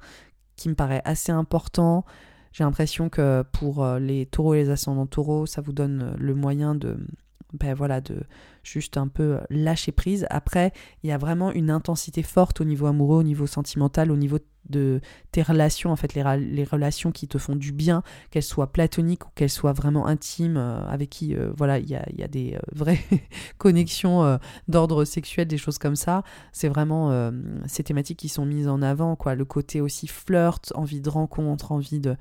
qui 0.57 0.69
me 0.69 0.75
paraît 0.75 1.03
assez 1.05 1.31
important. 1.31 2.05
J'ai 2.53 2.65
l'impression 2.65 3.09
que 3.11 3.45
pour 3.53 3.85
euh, 3.85 3.99
les 3.99 4.27
taureaux 4.27 4.55
et 4.55 4.63
les 4.63 4.71
ascendants 4.71 5.07
taureaux, 5.07 5.47
ça 5.47 5.61
vous 5.61 5.73
donne 5.73 6.17
le 6.19 6.35
moyen 6.35 6.75
de, 6.75 6.97
ben 7.53 7.75
voilà, 7.75 8.01
de 8.01 8.23
juste 8.63 8.97
un 8.97 9.09
peu 9.09 9.41
lâcher 9.51 9.93
prise. 9.93 10.27
Après, 10.31 10.73
il 11.03 11.11
y 11.11 11.13
a 11.13 11.19
vraiment 11.19 11.53
une 11.53 11.71
intensité 11.71 12.23
forte 12.23 12.61
au 12.61 12.65
niveau 12.65 12.87
amoureux, 12.87 13.19
au 13.19 13.23
niveau 13.23 13.47
sentimental, 13.47 14.11
au 14.11 14.17
niveau 14.17 14.39
de 14.71 15.01
tes 15.33 15.43
relations, 15.43 15.91
en 15.91 15.97
fait, 15.97 16.15
les, 16.15 16.65
relations 16.65 17.13
qui 17.13 17.29
te 17.29 17.39
font 17.39 17.57
du 17.57 17.73
bien, 17.73 18.03
qu'elles 18.31 18.43
soient 18.43 18.73
platoniques 18.73 19.27
ou 19.27 19.31
qu'elles 19.35 19.51
soient 19.51 19.73
vraiment 19.73 20.07
intimes, 20.07 20.57
euh, 20.57 20.87
avec 20.89 21.11
qui, 21.11 21.35
euh, 21.35 21.51
voilà, 21.57 21.79
il 21.79 21.89
y 21.89 21.95
a, 21.95 22.29
des 22.29 22.55
euh, 22.55 22.59
vraies 22.75 23.01
connexions 23.59 24.39
d'ordre 24.69 25.05
sexuel, 25.05 25.47
des 25.47 25.59
choses 25.59 25.79
comme 25.79 25.97
ça. 25.97 26.23
C'est 26.53 26.69
vraiment 26.69 27.33
ces 27.67 27.83
thématiques 27.83 28.19
qui 28.19 28.29
sont 28.29 28.45
mises 28.45 28.69
en 28.69 28.83
avant, 28.83 29.17
quoi. 29.17 29.35
Le 29.35 29.45
côté 29.45 29.81
aussi 29.81 30.07
flirt, 30.07 30.73
envie 30.75 31.01
de 31.01 31.09
rencontre, 31.09 31.73
envie 31.73 32.01
de 32.01 32.17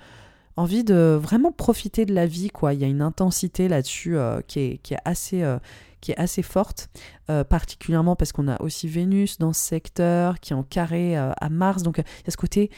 envie 0.56 0.84
de 0.84 1.20
vraiment 1.22 1.52
profiter 1.52 2.06
de 2.06 2.16
la 2.16 2.26
vie, 2.26 2.50
quoi. 2.50 2.74
Il 2.74 2.80
y 2.80 2.84
a 2.84 2.88
une 2.88 3.02
intensité 3.02 3.68
là-dessus 3.68 4.18
qui, 4.48 4.60
est, 4.60 4.98
assez, 5.06 5.44
qui 6.02 6.12
est 6.12 6.18
assez 6.18 6.42
forte, 6.42 6.90
euh, 7.30 7.44
particulièrement 7.44 8.16
parce 8.16 8.32
qu'on 8.32 8.48
a 8.48 8.62
aussi 8.62 8.88
Vénus 8.88 9.38
dans 9.38 9.54
ce 9.54 9.62
secteur 9.62 10.40
qui 10.40 10.54
est 10.54 10.56
en 10.56 10.64
carré 10.64 11.16
à 11.16 11.50
Mars. 11.50 11.84
Donc 11.84 11.98
il 11.98 12.02
y 12.02 12.28
a 12.28 12.32
ce 12.32 12.38
côté 12.38 12.70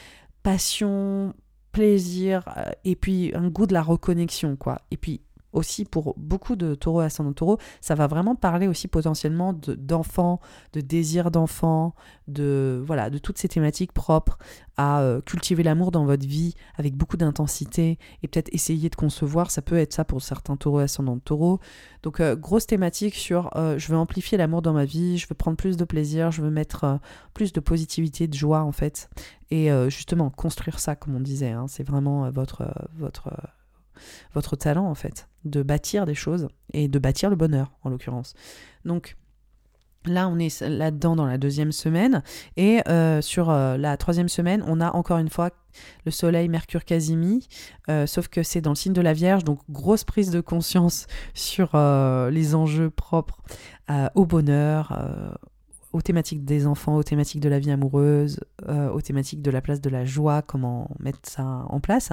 passion, 0.42 1.34
plaisir, 1.72 2.44
et 2.84 2.96
puis 2.96 3.32
un 3.34 3.48
goût 3.48 3.66
de 3.66 3.74
la 3.74 3.82
reconnexion, 3.82 4.56
quoi. 4.56 4.80
Et 4.90 4.96
puis 4.96 5.20
aussi 5.52 5.84
pour 5.84 6.14
beaucoup 6.16 6.56
de 6.56 6.74
taureaux 6.74 7.00
ascendant 7.00 7.32
taureau, 7.32 7.58
ça 7.80 7.94
va 7.94 8.06
vraiment 8.06 8.34
parler 8.34 8.68
aussi 8.68 8.88
potentiellement 8.88 9.52
d'enfants, 9.52 10.40
de, 10.72 10.80
désir 10.80 11.30
d'enfants, 11.30 11.94
de 12.28 12.82
voilà, 12.86 13.10
de 13.10 13.18
toutes 13.18 13.38
ces 13.38 13.48
thématiques 13.48 13.92
propres 13.92 14.38
à 14.76 15.00
euh, 15.00 15.20
cultiver 15.20 15.62
l'amour 15.62 15.90
dans 15.90 16.04
votre 16.04 16.26
vie 16.26 16.54
avec 16.76 16.94
beaucoup 16.94 17.16
d'intensité 17.16 17.98
et 18.22 18.28
peut-être 18.28 18.48
essayer 18.52 18.88
de 18.88 18.94
concevoir, 18.94 19.50
ça 19.50 19.62
peut 19.62 19.76
être 19.76 19.92
ça 19.92 20.04
pour 20.04 20.22
certains 20.22 20.56
taureaux 20.56 20.78
ascendant 20.78 21.18
taureau. 21.18 21.60
Donc 22.02 22.20
euh, 22.20 22.36
grosse 22.36 22.66
thématique 22.66 23.14
sur 23.14 23.54
euh, 23.56 23.78
je 23.78 23.88
veux 23.88 23.98
amplifier 23.98 24.38
l'amour 24.38 24.62
dans 24.62 24.72
ma 24.72 24.84
vie, 24.84 25.18
je 25.18 25.26
veux 25.28 25.34
prendre 25.34 25.56
plus 25.56 25.76
de 25.76 25.84
plaisir, 25.84 26.30
je 26.30 26.42
veux 26.42 26.50
mettre 26.50 26.98
plus 27.34 27.52
de 27.52 27.60
positivité, 27.60 28.28
de 28.28 28.34
joie 28.34 28.62
en 28.62 28.72
fait 28.72 29.10
et 29.52 29.68
justement 29.88 30.30
construire 30.30 30.78
ça 30.78 30.94
comme 30.94 31.16
on 31.16 31.20
disait, 31.20 31.50
hein. 31.50 31.66
c'est 31.66 31.82
vraiment 31.82 32.30
votre 32.30 32.72
votre 32.94 33.32
votre 34.34 34.56
talent 34.56 34.86
en 34.86 34.94
fait, 34.94 35.28
de 35.44 35.62
bâtir 35.62 36.06
des 36.06 36.14
choses 36.14 36.48
et 36.72 36.88
de 36.88 36.98
bâtir 36.98 37.30
le 37.30 37.36
bonheur 37.36 37.72
en 37.82 37.90
l'occurrence. 37.90 38.34
Donc 38.84 39.16
Là, 40.06 40.28
on 40.28 40.38
est 40.38 40.62
là-dedans 40.62 41.14
dans 41.14 41.26
la 41.26 41.36
deuxième 41.36 41.72
semaine. 41.72 42.22
Et 42.56 42.80
euh, 42.88 43.20
sur 43.20 43.50
euh, 43.50 43.76
la 43.76 43.98
troisième 43.98 44.30
semaine, 44.30 44.64
on 44.66 44.80
a 44.80 44.92
encore 44.92 45.18
une 45.18 45.28
fois 45.28 45.50
le 46.06 46.10
Soleil, 46.10 46.48
Mercure, 46.48 46.86
Casimi. 46.86 47.46
Euh, 47.90 48.06
sauf 48.06 48.28
que 48.28 48.42
c'est 48.42 48.62
dans 48.62 48.70
le 48.70 48.76
signe 48.76 48.94
de 48.94 49.02
la 49.02 49.12
Vierge. 49.12 49.44
Donc, 49.44 49.60
grosse 49.68 50.04
prise 50.04 50.30
de 50.30 50.40
conscience 50.40 51.06
sur 51.34 51.76
les 52.30 52.54
enjeux 52.54 52.90
propres 52.90 53.42
au 54.14 54.24
bonheur, 54.24 54.96
aux 55.92 56.00
thématiques 56.00 56.44
des 56.44 56.66
enfants, 56.66 56.94
aux 56.94 57.02
thématiques 57.02 57.40
de 57.40 57.48
la 57.48 57.58
vie 57.58 57.72
amoureuse, 57.72 58.40
aux 58.68 59.00
thématiques 59.00 59.42
de 59.42 59.50
la 59.50 59.60
place 59.60 59.80
de 59.80 59.90
la 59.90 60.04
joie, 60.04 60.42
comment 60.42 60.88
mettre 61.00 61.18
ça 61.24 61.64
en 61.68 61.80
place. 61.80 62.10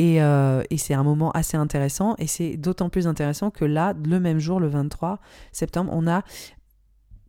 Euh, 0.00 0.62
et, 0.70 0.78
c'est 0.78 0.94
un 0.94 1.02
moment 1.02 1.30
assez 1.32 1.56
intéressant. 1.56 2.14
Et 2.18 2.26
c'est 2.26 2.56
d'autant 2.56 2.88
plus 2.88 3.06
intéressant 3.06 3.50
que 3.50 3.64
là, 3.64 3.94
le 4.04 4.20
même 4.20 4.38
jour, 4.38 4.60
le 4.60 4.68
23 4.68 5.20
septembre, 5.52 5.90
on 5.94 6.06
a 6.06 6.22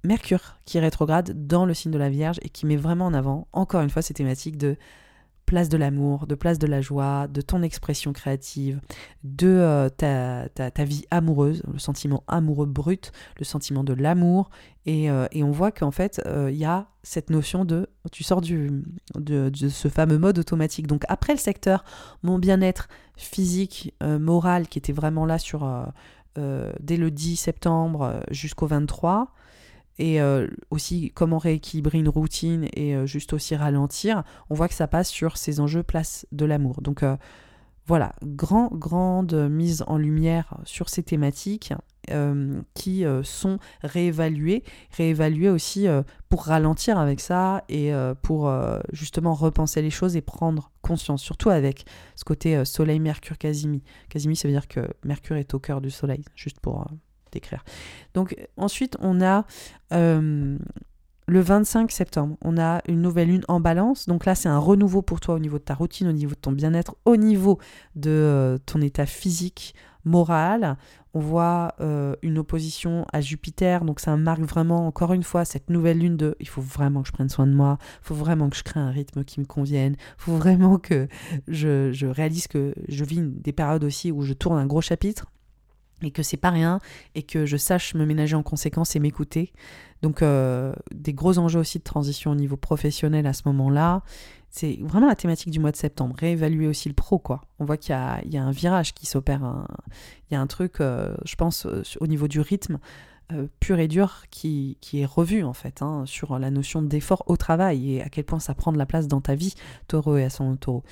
Mercure 0.04 0.58
qui 0.66 0.80
rétrograde 0.80 1.48
dans 1.48 1.66
le 1.66 1.74
signe 1.74 1.92
de 1.92 1.98
la 1.98 2.10
Vierge 2.10 2.38
et 2.44 2.50
qui 2.50 2.66
met 2.68 2.76
vraiment 2.76 3.08
en 3.08 3.14
avant, 3.14 3.48
encore 3.54 3.82
une 3.82 3.90
fois, 3.90 4.02
ces 4.02 4.14
thématiques 4.14 4.58
de 4.58 4.78
place 5.46 5.70
de 5.70 5.78
l'amour, 5.78 6.28
de 6.28 6.36
place 6.36 6.60
de 6.60 6.68
la 6.68 6.82
joie, 6.82 7.28
de 7.28 7.42
ton 7.42 7.62
expression 7.62 8.14
créative, 8.14 8.82
de 9.24 9.48
euh, 9.48 9.90
ta, 9.90 10.84
vie 10.84 11.06
amoureuse, 11.12 11.64
le 11.72 11.80
sentiment 11.80 12.24
amoureux 12.28 12.66
brut, 12.66 13.12
le 13.40 13.46
sentiment 13.46 13.84
de 13.84 13.94
l'amour. 13.94 14.50
Et, 14.86 15.10
euh, 15.10 15.28
on 15.36 15.52
voit 15.52 15.72
qu'en 15.72 15.92
fait, 15.92 16.22
euh, 16.26 16.50
il 16.52 16.58
y 16.58 16.66
a 16.66 16.88
cette 17.04 17.30
notion 17.30 17.66
de, 17.66 17.88
tu 18.12 18.24
sors 18.24 18.42
du, 18.42 18.84
de, 19.16 19.50
de, 19.50 19.70
ce 19.70 19.88
fameux 19.88 20.18
mode 20.18 20.40
automatique. 20.40 20.88
Donc 20.88 21.04
après 21.08 21.34
le 21.34 21.40
secteur, 21.40 21.84
mon 22.24 22.40
bien-être 22.40 22.88
physique, 23.16 23.94
moral, 24.02 24.68
qui 24.68 24.80
était 24.80 24.94
vraiment 24.94 25.26
là 25.26 25.38
sur, 25.38 25.70
dès 26.36 26.98
le 26.98 27.12
10 27.12 27.38
septembre 27.38 28.20
jusqu'au 28.32 28.68
23, 28.68 29.32
et 29.98 30.22
euh, 30.22 30.48
aussi 30.72 31.12
comment 31.14 31.38
rééquilibrer 31.38 32.00
une 32.00 32.10
routine 32.10 32.68
et 32.74 32.96
euh, 32.96 33.06
juste 33.06 33.34
aussi 33.34 33.56
ralentir, 33.56 34.24
on 34.50 34.56
voit 34.56 34.68
que 34.68 34.74
ça 34.74 34.88
passe 34.88 35.10
sur 35.10 35.38
ces 35.38 35.60
enjeux 35.60 35.84
place 35.84 36.26
de 36.32 36.46
l'amour. 36.46 36.82
Donc 36.82 37.04
euh, 37.04 37.16
voilà, 37.88 38.14
grand, 38.24 38.70
grande 38.74 39.34
mise 39.50 39.84
en 39.88 39.98
lumière 39.98 40.58
sur 40.64 40.90
ces 40.90 41.04
thématiques 41.04 41.74
qui 42.74 43.04
sont 43.24 43.58
réévaluées, 43.82 44.64
réévaluées 44.92 45.50
aussi 45.50 45.88
pour 46.30 46.46
ralentir 46.46 46.98
avec 46.98 47.20
ça 47.20 47.64
et 47.70 47.92
pour 48.24 48.52
justement 48.92 49.36
repenser 49.36 49.84
les 49.84 49.92
choses 49.92 50.16
et 50.16 50.22
prendre 50.22 50.72
conscience, 50.82 51.22
surtout 51.22 51.52
avec 51.52 51.86
ce 52.16 52.24
côté 52.24 52.66
Soleil, 52.66 53.00
Mercure, 53.00 53.38
Casimi. 53.38 53.84
Casimi, 54.10 54.36
ça 54.36 54.48
veut 54.48 54.54
dire 54.54 54.68
que 54.68 54.82
Mercure 55.04 55.36
est 55.36 55.54
au 55.54 55.60
cœur 55.60 55.80
du 55.80 55.92
Soleil, 55.92 56.24
juste 56.36 56.60
pour 56.60 56.88
écrire. 57.34 57.64
Donc 58.14 58.36
ensuite, 58.58 58.98
on 59.00 59.22
a 59.22 59.46
euh, 59.94 60.58
le 61.28 61.40
25 61.40 61.92
septembre, 61.92 62.38
on 62.42 62.58
a 62.58 62.82
une 62.88 63.02
nouvelle 63.02 63.30
lune 63.30 63.44
en 63.48 63.60
balance. 63.60 64.08
Donc 64.08 64.26
là, 64.26 64.36
c'est 64.36 64.50
un 64.50 64.60
renouveau 64.60 65.02
pour 65.02 65.20
toi 65.20 65.36
au 65.36 65.40
niveau 65.40 65.58
de 65.58 65.64
ta 65.64 65.74
routine, 65.74 66.08
au 66.08 66.12
niveau 66.12 66.36
de 66.36 66.40
ton 66.40 66.52
bien-être, 66.52 66.96
au 67.06 67.18
niveau 67.18 67.60
de 67.96 68.12
euh, 68.12 68.58
ton 68.66 68.82
état 68.82 69.06
physique, 69.06 69.74
moral. 70.04 70.78
On 71.16 71.20
voit 71.20 71.74
euh, 71.80 72.16
une 72.22 72.38
opposition 72.38 73.06
à 73.12 73.22
Jupiter, 73.22 73.86
donc 73.86 74.02
ça 74.02 74.16
marque 74.18 74.42
vraiment, 74.42 74.86
encore 74.86 75.14
une 75.14 75.24
fois, 75.24 75.46
cette 75.46 75.70
nouvelle 75.70 76.00
lune 76.00 76.18
de 76.18 76.36
il 76.40 76.48
faut 76.48 76.62
vraiment 76.62 77.02
que 77.02 77.08
je 77.08 77.14
prenne 77.14 77.30
soin 77.30 77.48
de 77.48 77.54
moi, 77.54 77.78
il 78.04 78.08
faut 78.08 78.16
vraiment 78.16 78.50
que 78.50 78.58
je 78.58 78.64
crée 78.64 78.82
un 78.82 78.92
rythme 78.92 79.24
qui 79.24 79.40
me 79.40 79.46
convienne, 79.46 79.96
il 79.98 80.22
faut 80.22 80.36
vraiment 80.36 80.78
que 80.78 81.08
je, 81.48 81.94
je 81.94 82.06
réalise 82.06 82.48
que 82.48 82.76
je 82.90 83.06
vis 83.06 83.22
des 83.22 83.54
périodes 83.54 83.86
aussi 83.86 84.12
où 84.12 84.24
je 84.24 84.34
tourne 84.34 84.60
un 84.60 84.66
gros 84.66 84.82
chapitre 84.82 85.32
et 86.06 86.12
que 86.12 86.24
c'est 86.24 86.38
pas 86.38 86.52
rien 86.52 86.80
et 87.16 87.24
que 87.24 87.46
je 87.46 87.58
sache 87.58 87.96
me 87.96 88.06
ménager 88.06 88.36
en 88.36 88.44
conséquence 88.44 88.96
et 88.96 89.00
m'écouter. 89.00 89.52
Donc 90.02 90.22
euh, 90.22 90.74
des 90.94 91.14
gros 91.14 91.38
enjeux 91.40 91.60
aussi 91.60 91.80
de 91.80 91.84
transition 91.84 92.32
au 92.32 92.36
niveau 92.36 92.58
professionnel 92.58 93.26
à 93.26 93.34
ce 93.34 93.44
moment-là. 93.46 94.04
C'est 94.50 94.78
vraiment 94.82 95.08
la 95.08 95.16
thématique 95.16 95.52
du 95.52 95.60
mois 95.60 95.72
de 95.72 95.76
septembre. 95.76 96.16
Réévaluer 96.18 96.68
aussi 96.68 96.88
le 96.88 96.96
pro, 96.96 97.20
quoi. 97.20 97.42
On 97.60 97.66
voit 97.66 97.76
qu'il 97.76 97.90
y, 97.92 98.38
a, 98.38 98.44
un 98.44 98.52
virage 98.52 98.94
qui 98.94 99.06
s'opère. 99.06 99.66
Il 100.30 100.34
y 100.34 100.38
a 100.38 100.40
un 100.40 100.48
truc, 100.48 100.80
euh, 100.80 101.14
je 101.26 101.36
pense, 101.36 101.66
euh, 101.66 101.82
au 102.00 102.08
niveau 102.08 102.30
du 102.30 102.40
rythme 102.40 102.80
pur 103.60 103.80
et 103.80 103.88
dur 103.88 104.26
qui, 104.30 104.78
est 104.94 105.06
revu, 105.06 105.44
en 105.44 105.54
fait, 105.54 105.82
hein, 105.82 106.04
sur 106.06 106.38
la 106.38 106.52
notion 106.52 106.84
d'effort 106.84 107.24
au 107.26 107.38
travail 107.38 107.96
et 107.96 108.04
à 108.04 108.10
quel 108.10 108.24
point 108.24 108.40
ça 108.40 108.54
prend 108.54 108.72
de 108.72 108.78
la 108.78 108.86
place 108.86 109.08
dans 109.08 109.20
ta 109.20 109.34
vie, 109.34 109.56
taureau 109.88 110.18
et 110.18 110.24
à 110.24 110.30
son 110.30 110.56
taureau. 110.58 110.84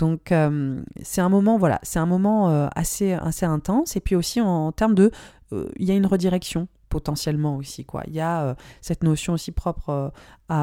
Donc 0.00 0.32
euh, 0.32 0.80
c'est 1.02 1.20
un 1.20 1.28
moment, 1.28 1.58
voilà, 1.58 1.78
c'est 1.82 1.98
un 1.98 2.06
moment 2.06 2.48
euh, 2.48 2.68
assez, 2.74 3.12
assez 3.12 3.44
intense. 3.44 3.96
Et 3.96 4.00
puis 4.00 4.16
aussi 4.16 4.40
en, 4.40 4.72
termes 4.72 4.94
de, 4.94 5.10
euh, 5.52 5.68
il 5.76 5.86
y 5.86 5.90
a 5.90 5.94
une 5.94 6.06
redirection 6.06 6.68
potentiellement 6.88 7.56
aussi 7.56 7.84
quoi. 7.84 8.02
Il 8.08 8.14
y 8.14 8.20
a 8.20 8.56
cette 8.80 9.04
notion 9.04 9.34
aussi 9.34 9.52
propre 9.52 10.12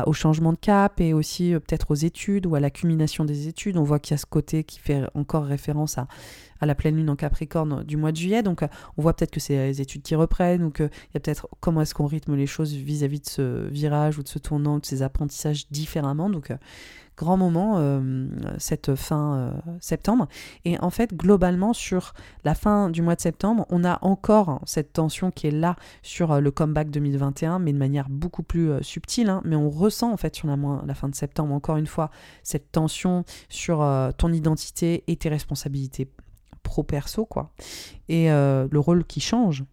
au 0.05 0.11
changement 0.11 0.51
de 0.51 0.57
cap 0.57 0.99
et 0.99 1.13
aussi 1.13 1.51
peut-être 1.51 1.91
aux 1.91 1.95
études 1.95 2.45
ou 2.47 2.55
à 2.55 2.59
l'accumulation 2.59 3.23
des 3.23 3.47
études. 3.47 3.77
On 3.77 3.83
voit 3.83 3.99
qu'il 3.99 4.11
y 4.11 4.15
a 4.15 4.17
ce 4.17 4.25
côté 4.25 4.65
qui 4.65 4.79
fait 4.79 5.03
encore 5.13 5.45
référence 5.45 5.97
à, 5.97 6.07
à 6.59 6.65
la 6.65 6.75
pleine 6.75 6.97
lune 6.97 7.09
en 7.09 7.15
Capricorne 7.15 7.85
du 7.85 7.95
mois 7.95 8.11
de 8.11 8.17
juillet. 8.17 8.43
Donc 8.43 8.61
on 8.97 9.01
voit 9.01 9.15
peut-être 9.15 9.31
que 9.31 9.39
c'est 9.39 9.55
les 9.55 9.79
études 9.79 10.01
qui 10.01 10.15
reprennent 10.15 10.63
ou 10.63 10.71
qu'il 10.71 10.89
y 11.13 11.17
a 11.17 11.21
peut-être 11.21 11.47
comment 11.61 11.79
est-ce 11.79 11.93
qu'on 11.93 12.07
rythme 12.07 12.35
les 12.35 12.47
choses 12.47 12.73
vis-à-vis 12.73 13.21
de 13.21 13.29
ce 13.29 13.67
virage 13.69 14.17
ou 14.17 14.23
de 14.23 14.27
ce 14.27 14.39
tournant, 14.39 14.79
de 14.79 14.85
ces 14.85 15.03
apprentissages 15.03 15.69
différemment. 15.71 16.29
Donc 16.29 16.51
grand 17.17 17.35
moment 17.35 17.75
euh, 17.77 18.27
cette 18.59 18.95
fin 18.95 19.35
euh, 19.35 19.51
septembre. 19.81 20.27
Et 20.65 20.79
en 20.79 20.91
fait, 20.91 21.13
globalement, 21.13 21.73
sur 21.73 22.13
la 22.45 22.53
fin 22.53 22.89
du 22.89 23.01
mois 23.01 23.15
de 23.15 23.21
septembre, 23.21 23.65
on 23.69 23.83
a 23.83 23.97
encore 24.03 24.61
cette 24.65 24.93
tension 24.93 25.31
qui 25.31 25.47
est 25.47 25.51
là 25.51 25.75
sur 26.03 26.31
euh, 26.31 26.39
le 26.39 26.51
comeback 26.51 26.91
2021, 26.91 27.59
mais 27.59 27.73
de 27.73 27.77
manière 27.77 28.07
beaucoup 28.09 28.43
plus 28.43 28.71
subtile. 28.83 29.29
Hein. 29.29 29.41
mais 29.43 29.55
on 29.55 29.69
ressent 29.69 30.11
en 30.13 30.17
fait 30.17 30.35
sur 30.35 30.47
la, 30.47 30.55
la, 30.85 30.93
fin 30.93 31.09
de 31.09 31.15
septembre, 31.15 31.53
encore 31.53 31.77
une 31.77 31.87
fois, 31.87 32.11
cette 32.43 32.71
tension 32.71 33.25
sur 33.49 33.85
ton 34.17 34.31
identité 34.31 35.03
et 35.07 35.15
tes 35.15 35.29
responsabilités 35.29 36.07
pro-perso, 36.61 37.25
quoi. 37.25 37.51
Et 38.09 38.27
le 38.29 38.77
rôle 38.77 39.05
qui 39.05 39.19
change. 39.21 39.63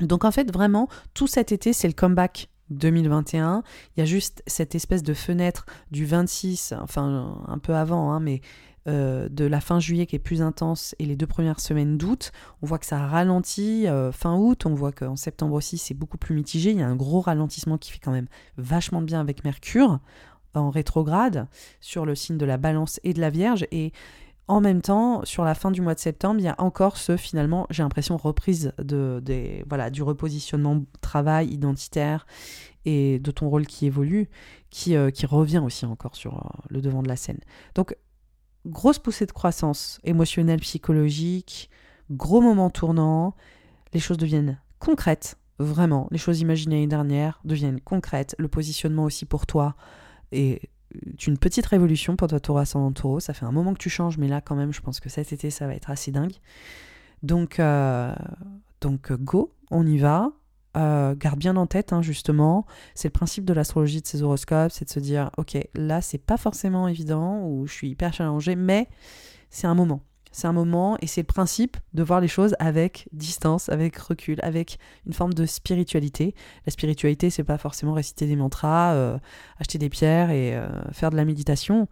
Donc 0.00 0.24
en 0.24 0.30
fait, 0.32 0.52
vraiment, 0.52 0.88
tout 1.14 1.26
cet 1.26 1.52
été, 1.52 1.72
c'est 1.72 1.86
le 1.86 1.94
comeback 1.94 2.48
2021. 2.70 3.62
Il 3.96 4.00
y 4.00 4.02
a 4.02 4.06
juste 4.06 4.42
cette 4.46 4.74
espèce 4.74 5.02
de 5.02 5.14
fenêtre 5.14 5.66
du 5.90 6.06
26, 6.06 6.74
enfin 6.80 7.42
un 7.46 7.58
peu 7.58 7.74
avant, 7.74 8.12
hein, 8.12 8.20
mais 8.20 8.40
euh, 8.88 9.28
de 9.28 9.44
la 9.44 9.60
fin 9.60 9.80
juillet 9.80 10.06
qui 10.06 10.14
est 10.14 10.20
plus 10.20 10.42
intense 10.42 10.94
et 11.00 11.06
les 11.06 11.16
deux 11.16 11.26
premières 11.26 11.58
semaines 11.58 11.98
d'août. 11.98 12.30
On 12.62 12.66
voit 12.66 12.78
que 12.78 12.86
ça 12.86 13.04
ralentit 13.04 13.88
euh, 13.88 14.12
fin 14.12 14.36
août, 14.36 14.64
on 14.64 14.74
voit 14.74 14.92
qu'en 14.92 15.16
septembre 15.16 15.54
aussi 15.54 15.76
c'est 15.76 15.94
beaucoup 15.94 16.18
plus 16.18 16.36
mitigé. 16.36 16.70
Il 16.70 16.78
y 16.78 16.82
a 16.82 16.86
un 16.86 16.94
gros 16.94 17.20
ralentissement 17.20 17.78
qui 17.78 17.90
fait 17.90 17.98
quand 17.98 18.12
même 18.12 18.28
vachement 18.58 19.02
bien 19.02 19.20
avec 19.20 19.42
Mercure 19.42 19.98
en 20.54 20.70
rétrograde 20.70 21.48
sur 21.80 22.06
le 22.06 22.14
signe 22.14 22.38
de 22.38 22.46
la 22.46 22.58
balance 22.58 23.00
et 23.02 23.12
de 23.12 23.20
la 23.20 23.30
Vierge. 23.30 23.66
Et 23.72 23.92
en 24.48 24.60
même 24.60 24.80
temps, 24.80 25.24
sur 25.24 25.44
la 25.44 25.54
fin 25.54 25.70
du 25.70 25.80
mois 25.80 25.94
de 25.94 26.00
septembre, 26.00 26.38
il 26.38 26.44
y 26.44 26.48
a 26.48 26.54
encore 26.58 26.96
ce, 26.98 27.16
finalement, 27.16 27.66
j'ai 27.70 27.82
l'impression, 27.82 28.16
reprise 28.16 28.72
de, 28.78 29.20
voilà, 29.68 29.90
du 29.90 30.02
repositionnement 30.02 30.84
travail 31.00 31.48
identitaire 31.48 32.26
et 32.84 33.18
de 33.18 33.30
ton 33.32 33.48
rôle 33.48 33.66
qui 33.66 33.86
évolue, 33.86 34.28
qui, 34.70 34.94
euh, 34.94 35.10
qui 35.10 35.26
revient 35.26 35.58
aussi 35.58 35.84
encore 35.84 36.14
sur 36.14 36.34
euh, 36.34 36.62
le 36.70 36.80
devant 36.80 37.02
de 37.02 37.08
la 37.08 37.16
scène. 37.16 37.40
Donc, 37.74 37.96
grosse 38.64 39.00
poussée 39.00 39.26
de 39.26 39.32
croissance 39.32 39.98
émotionnelle, 40.04 40.60
psychologique, 40.60 41.68
gros 42.10 42.40
moment 42.40 42.70
tournant, 42.70 43.34
les 43.92 44.00
choses 44.00 44.18
deviennent 44.18 44.60
concrètes, 44.78 45.38
vraiment. 45.58 46.06
Les 46.12 46.18
choses 46.18 46.40
imaginées 46.40 46.76
l'année 46.76 46.86
dernière 46.86 47.40
deviennent 47.44 47.80
concrètes, 47.80 48.36
le 48.38 48.46
positionnement 48.46 49.04
aussi 49.04 49.24
pour 49.24 49.46
toi 49.46 49.74
est 50.30 50.68
une 51.26 51.38
petite 51.38 51.66
révolution 51.66 52.16
pour 52.16 52.28
toi, 52.28 52.40
taureau 52.40 52.58
ascendant 52.58 52.92
taureau. 52.92 53.20
Ça 53.20 53.34
fait 53.34 53.44
un 53.44 53.52
moment 53.52 53.72
que 53.74 53.78
tu 53.78 53.90
changes, 53.90 54.18
mais 54.18 54.28
là, 54.28 54.40
quand 54.40 54.54
même, 54.54 54.72
je 54.72 54.80
pense 54.80 55.00
que 55.00 55.08
cet 55.08 55.32
été, 55.32 55.50
ça 55.50 55.66
va 55.66 55.74
être 55.74 55.90
assez 55.90 56.10
dingue. 56.10 56.34
Donc, 57.22 57.58
euh, 57.58 58.14
donc 58.80 59.12
go, 59.12 59.52
on 59.70 59.86
y 59.86 59.98
va. 59.98 60.32
Euh, 60.76 61.14
garde 61.16 61.38
bien 61.38 61.56
en 61.56 61.66
tête, 61.66 61.94
hein, 61.94 62.02
justement, 62.02 62.66
c'est 62.94 63.08
le 63.08 63.12
principe 63.12 63.46
de 63.46 63.54
l'astrologie 63.54 64.02
de 64.02 64.06
ces 64.06 64.22
horoscopes, 64.22 64.70
c'est 64.70 64.84
de 64.84 64.90
se 64.90 65.00
dire, 65.00 65.30
ok, 65.38 65.56
là, 65.74 66.02
c'est 66.02 66.18
pas 66.18 66.36
forcément 66.36 66.86
évident, 66.86 67.40
ou 67.44 67.66
je 67.66 67.72
suis 67.72 67.88
hyper 67.88 68.12
challengée, 68.12 68.56
mais 68.56 68.86
c'est 69.48 69.66
un 69.66 69.74
moment. 69.74 70.02
C'est 70.36 70.46
un 70.46 70.52
moment 70.52 70.98
et 71.00 71.06
c'est 71.06 71.22
le 71.22 71.26
principe 71.26 71.78
de 71.94 72.02
voir 72.02 72.20
les 72.20 72.28
choses 72.28 72.54
avec 72.58 73.08
distance, 73.10 73.70
avec 73.70 73.96
recul, 73.96 74.38
avec 74.42 74.78
une 75.06 75.14
forme 75.14 75.32
de 75.32 75.46
spiritualité. 75.46 76.34
La 76.66 76.72
spiritualité, 76.72 77.30
c'est 77.30 77.42
pas 77.42 77.56
forcément 77.56 77.94
réciter 77.94 78.26
des 78.26 78.36
mantras, 78.36 78.92
euh, 78.92 79.18
acheter 79.58 79.78
des 79.78 79.88
pierres 79.88 80.30
et 80.30 80.54
euh, 80.54 80.68
faire 80.92 81.08
de 81.08 81.16
la 81.16 81.24
méditation. 81.24 81.88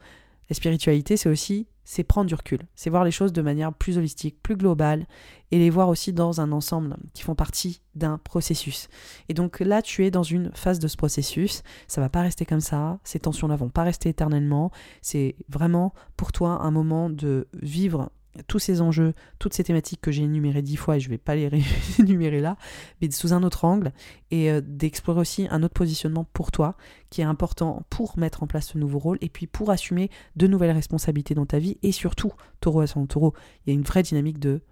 La 0.51 0.57
spiritualité, 0.57 1.16
c'est 1.16 1.30
aussi 1.30 1.68
c'est 1.84 2.05
prendre 2.05 2.28
du 2.28 2.34
recul, 2.34 2.61
c'est 2.74 2.90
voir 2.90 3.05
les 3.05 3.11
choses 3.11 3.32
de 3.32 3.40
manière 3.40 3.72
plus 3.72 3.97
holistique, 3.97 4.42
plus 4.42 4.57
globale, 4.57 5.07
et 5.51 5.59
les 5.59 5.70
voir 5.70 5.88
aussi 5.88 6.12
dans 6.12 6.42
un 6.42 6.53
ensemble 6.53 6.97
qui 7.14 7.22
font 7.22 7.34
partie 7.34 7.80
d'un 7.95 8.18
processus. 8.18 8.88
Et 9.30 9.34
donc 9.34 9.61
là, 9.61 9.80
tu 9.80 10.05
es 10.05 10.11
dans 10.11 10.22
une 10.22 10.51
phase 10.55 10.78
de 10.80 10.88
ce 10.88 10.97
processus, 10.99 11.62
ça 11.88 12.03
va 12.03 12.11
pas 12.11 12.22
rester 12.22 12.45
comme 12.45 12.61
ça, 12.61 12.99
ces 13.05 13.20
tensions-là 13.20 13.57
vont 13.57 13.70
pas 13.70 13.84
rester 13.84 14.11
éternellement, 14.11 14.70
c'est 15.01 15.36
vraiment 15.49 15.95
pour 16.16 16.32
toi 16.32 16.62
un 16.62 16.70
moment 16.70 17.09
de 17.09 17.49
vivre 17.55 18.11
tous 18.47 18.59
ces 18.59 18.80
enjeux, 18.80 19.12
toutes 19.39 19.55
ces 19.55 19.64
thématiques 19.64 20.01
que 20.01 20.11
j'ai 20.11 20.22
énumérées 20.22 20.62
dix 20.62 20.76
fois 20.76 20.97
et 20.97 21.01
je 21.01 21.09
ne 21.09 21.14
vais 21.14 21.18
pas 21.18 21.35
les 21.35 21.51
énumérer 21.99 22.41
là, 22.41 22.57
mais 23.01 23.11
sous 23.11 23.32
un 23.32 23.43
autre 23.43 23.64
angle 23.64 23.93
et 24.30 24.51
euh, 24.51 24.61
d'explorer 24.61 25.20
aussi 25.20 25.47
un 25.51 25.62
autre 25.62 25.74
positionnement 25.74 26.24
pour 26.32 26.53
toi 26.53 26.76
qui 27.11 27.20
est 27.20 27.24
important 27.24 27.85
pour 27.91 28.18
mettre 28.18 28.43
en 28.43 28.47
place 28.47 28.68
ce 28.68 28.78
nouveau 28.78 28.99
rôle 28.99 29.18
et 29.20 29.28
puis 29.28 29.47
pour 29.47 29.70
assumer 29.70 30.11
de 30.37 30.47
nouvelles 30.47 30.72
responsabilités 30.72 31.35
dans 31.35 31.47
ta 31.47 31.59
vie 31.59 31.78
et 31.82 31.93
surtout, 31.93 32.32
taureau 32.61 32.80
à 32.80 32.87
son 32.87 33.07
taureau, 33.07 33.35
il 33.64 33.70
y 33.70 33.72
a 33.72 33.78
une 33.78 33.85
vraie 33.85 34.03
dynamique 34.03 34.39
de 34.39 34.62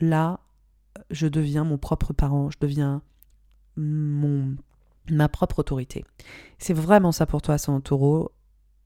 là, 0.00 0.40
je 1.10 1.26
deviens 1.26 1.64
mon 1.64 1.78
propre 1.78 2.12
parent, 2.12 2.50
je 2.50 2.58
deviens 2.60 3.02
mon, 3.76 4.56
ma 5.10 5.28
propre 5.28 5.60
autorité. 5.60 6.04
C'est 6.58 6.74
vraiment 6.74 7.12
ça 7.12 7.26
pour 7.26 7.42
toi, 7.42 7.58
son 7.58 7.80
taureau. 7.80 8.32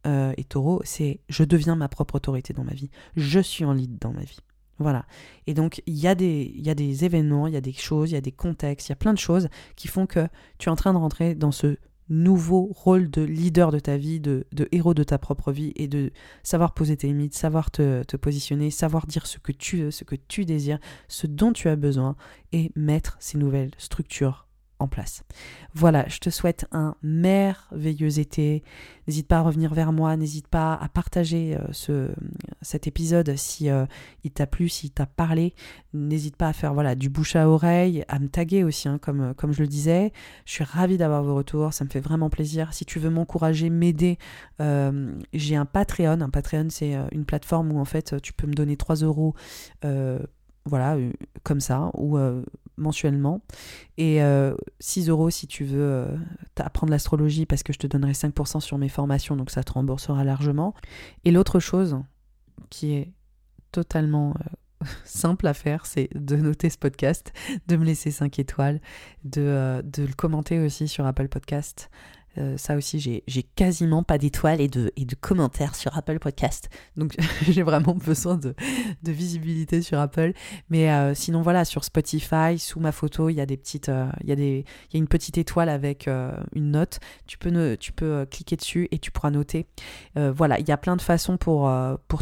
Euh, 0.06 0.32
et 0.36 0.44
taureau, 0.44 0.80
c'est 0.84 1.20
je 1.28 1.44
deviens 1.44 1.76
ma 1.76 1.88
propre 1.88 2.16
autorité 2.16 2.52
dans 2.52 2.64
ma 2.64 2.74
vie. 2.74 2.90
Je 3.16 3.40
suis 3.40 3.64
en 3.64 3.72
lead 3.72 3.98
dans 3.98 4.12
ma 4.12 4.22
vie. 4.22 4.38
Voilà. 4.78 5.04
Et 5.46 5.54
donc, 5.54 5.82
il 5.86 5.98
y, 5.98 6.06
a 6.06 6.14
des, 6.14 6.52
y 6.54 6.70
a 6.70 6.74
des 6.74 7.04
événements, 7.04 7.48
il 7.48 7.54
y 7.54 7.56
a 7.56 7.60
des 7.60 7.72
choses, 7.72 8.10
il 8.10 8.14
y 8.14 8.16
a 8.16 8.20
des 8.20 8.32
contextes, 8.32 8.88
il 8.88 8.90
y 8.90 8.92
a 8.92 8.96
plein 8.96 9.12
de 9.12 9.18
choses 9.18 9.48
qui 9.74 9.88
font 9.88 10.06
que 10.06 10.28
tu 10.58 10.68
es 10.68 10.72
en 10.72 10.76
train 10.76 10.92
de 10.92 10.98
rentrer 10.98 11.34
dans 11.34 11.50
ce 11.50 11.76
nouveau 12.08 12.70
rôle 12.72 13.10
de 13.10 13.22
leader 13.22 13.70
de 13.72 13.80
ta 13.80 13.96
vie, 13.96 14.20
de, 14.20 14.46
héros 14.72 14.94
de 14.94 15.02
ta 15.02 15.18
propre 15.18 15.52
vie 15.52 15.72
et 15.76 15.88
de 15.88 16.10
savoir 16.42 16.72
poser 16.72 16.96
tes 16.96 17.08
limites, 17.08 17.34
savoir 17.34 17.70
te, 17.70 18.02
te, 18.04 18.16
positionner, 18.16 18.70
savoir 18.70 19.06
dire 19.06 19.26
ce 19.26 19.38
que 19.38 19.52
tu 19.52 19.78
veux, 19.78 19.90
ce 19.90 20.04
que 20.04 20.16
tu 20.16 20.44
désires, 20.44 20.78
ce 21.08 21.26
dont 21.26 21.52
tu 21.52 21.68
as 21.68 21.76
besoin 21.76 22.16
et 22.52 22.70
mettre 22.76 23.16
ces 23.20 23.36
nouvelles 23.36 23.72
structures 23.78 24.47
place. 24.86 25.24
Voilà, 25.74 26.06
je 26.08 26.18
te 26.18 26.30
souhaite 26.30 26.66
un 26.70 26.94
merveilleux 27.02 28.18
été. 28.18 28.62
N'hésite 29.06 29.26
pas 29.26 29.38
à 29.38 29.40
revenir 29.40 29.74
vers 29.74 29.92
moi, 29.92 30.16
n'hésite 30.16 30.46
pas 30.46 30.74
à 30.74 30.88
partager 30.88 31.56
euh, 31.56 31.66
ce, 31.72 32.10
cet 32.62 32.86
épisode 32.86 33.34
si 33.36 33.70
euh, 33.70 33.86
il 34.22 34.30
t'a 34.30 34.46
plu, 34.46 34.68
s'il 34.68 34.90
t'a 34.90 35.06
parlé. 35.06 35.54
N'hésite 35.92 36.36
pas 36.36 36.48
à 36.48 36.52
faire 36.52 36.74
voilà 36.74 36.94
du 36.94 37.08
bouche 37.08 37.34
à 37.34 37.48
oreille, 37.48 38.04
à 38.08 38.18
me 38.18 38.28
taguer 38.28 38.64
aussi, 38.64 38.88
hein, 38.88 38.98
comme, 38.98 39.34
comme 39.34 39.52
je 39.52 39.62
le 39.62 39.68
disais. 39.68 40.12
Je 40.44 40.52
suis 40.52 40.64
ravie 40.64 40.96
d'avoir 40.96 41.22
vos 41.22 41.34
retours, 41.34 41.72
ça 41.72 41.84
me 41.84 41.90
fait 41.90 42.00
vraiment 42.00 42.30
plaisir. 42.30 42.72
Si 42.72 42.84
tu 42.84 42.98
veux 42.98 43.10
m'encourager, 43.10 43.70
m'aider, 43.70 44.18
euh, 44.60 45.12
j'ai 45.32 45.56
un 45.56 45.66
Patreon. 45.66 46.20
Un 46.20 46.30
Patreon, 46.30 46.68
c'est 46.70 46.94
une 47.12 47.24
plateforme 47.24 47.72
où 47.72 47.80
en 47.80 47.84
fait 47.84 48.20
tu 48.22 48.32
peux 48.32 48.46
me 48.46 48.54
donner 48.54 48.76
3 48.76 48.96
euros 48.96 49.34
voilà, 50.64 50.98
comme 51.44 51.60
ça, 51.60 51.90
ou 51.94 52.18
mensuellement. 52.78 53.42
Et 53.96 54.20
6 54.80 55.08
euh, 55.08 55.12
euros 55.12 55.30
si 55.30 55.46
tu 55.46 55.64
veux 55.64 55.80
euh, 55.80 56.16
apprendre 56.56 56.90
l'astrologie 56.90 57.46
parce 57.46 57.62
que 57.62 57.72
je 57.72 57.78
te 57.78 57.86
donnerai 57.86 58.12
5% 58.12 58.60
sur 58.60 58.78
mes 58.78 58.88
formations, 58.88 59.36
donc 59.36 59.50
ça 59.50 59.62
te 59.62 59.72
remboursera 59.72 60.24
largement. 60.24 60.74
Et 61.24 61.30
l'autre 61.30 61.60
chose 61.60 61.98
qui 62.70 62.94
est 62.94 63.12
totalement 63.72 64.34
euh, 64.40 64.86
simple 65.04 65.46
à 65.46 65.54
faire, 65.54 65.86
c'est 65.86 66.08
de 66.14 66.36
noter 66.36 66.70
ce 66.70 66.78
podcast, 66.78 67.32
de 67.66 67.76
me 67.76 67.84
laisser 67.84 68.10
5 68.10 68.38
étoiles, 68.38 68.80
de, 69.24 69.82
de 69.84 70.02
le 70.04 70.14
commenter 70.14 70.58
aussi 70.58 70.88
sur 70.88 71.06
Apple 71.06 71.28
Podcast. 71.28 71.90
Euh, 72.38 72.56
ça 72.56 72.76
aussi, 72.76 73.00
j'ai 73.26 73.42
quasiment 73.42 74.02
pas 74.02 74.18
d'étoiles 74.18 74.60
et 74.60 74.68
de, 74.68 74.90
commentaires 75.20 75.74
sur 75.74 75.96
Apple 75.96 76.18
Podcast. 76.18 76.68
Donc 76.96 77.16
j'ai 77.48 77.62
vraiment 77.62 77.94
besoin 77.94 78.36
de, 78.36 78.54
visibilité 79.04 79.82
sur 79.82 79.98
Apple. 79.98 80.32
Mais 80.70 80.90
euh, 80.90 81.14
sinon, 81.14 81.42
voilà, 81.42 81.64
sur 81.64 81.84
Spotify, 81.84 82.58
sous 82.58 82.80
ma 82.80 82.92
photo, 82.92 83.28
il 83.28 83.34
y 83.34 83.40
a 83.40 83.46
une 84.94 85.08
petite 85.08 85.38
étoile 85.38 85.68
avec 85.68 86.08
une 86.54 86.70
note. 86.70 87.00
Tu 87.26 87.38
peux, 87.38 87.76
cliquer 88.30 88.56
dessus 88.56 88.88
et 88.90 88.98
tu 88.98 89.10
pourras 89.10 89.30
noter. 89.30 89.66
voilà, 90.16 90.58
il 90.58 90.68
y 90.68 90.72
a 90.72 90.76
plein 90.76 90.96
de 90.96 91.02
façons 91.02 91.36
pour, 91.36 91.70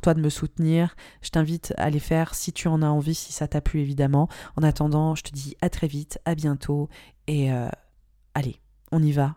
toi 0.03 0.15
de 0.15 0.21
me 0.21 0.31
soutenir. 0.31 0.95
Je 1.23 1.31
t'invite 1.31 1.75
à 1.77 1.91
les 1.91 2.01
faire 2.01 2.35
si 2.35 2.53
tu 2.53 2.69
en 2.69 2.83
as 2.83 2.89
envie, 2.89 3.15
si 3.15 3.33
ça 3.33 3.49
t'a 3.49 3.61
plu 3.61 3.81
évidemment. 3.81 4.29
En 4.57 4.63
attendant, 4.63 5.15
je 5.15 5.23
te 5.23 5.33
dis 5.33 5.57
à 5.61 5.69
très 5.69 5.87
vite, 5.87 6.19
à 6.25 6.35
bientôt 6.35 6.89
et 7.27 7.53
euh, 7.53 7.69
allez, 8.35 8.61
on 8.93 9.03
y 9.03 9.13
va. 9.13 9.37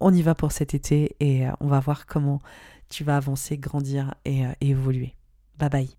On 0.00 0.12
y 0.12 0.22
va 0.22 0.34
pour 0.34 0.52
cet 0.52 0.74
été 0.74 1.16
et 1.20 1.46
euh, 1.46 1.52
on 1.60 1.68
va 1.68 1.80
voir 1.80 2.06
comment 2.06 2.40
tu 2.88 3.04
vas 3.04 3.16
avancer, 3.16 3.58
grandir 3.58 4.14
et, 4.24 4.46
euh, 4.46 4.52
évoluer. 4.60 5.14
Bye 5.58 5.70
bye. 5.70 5.96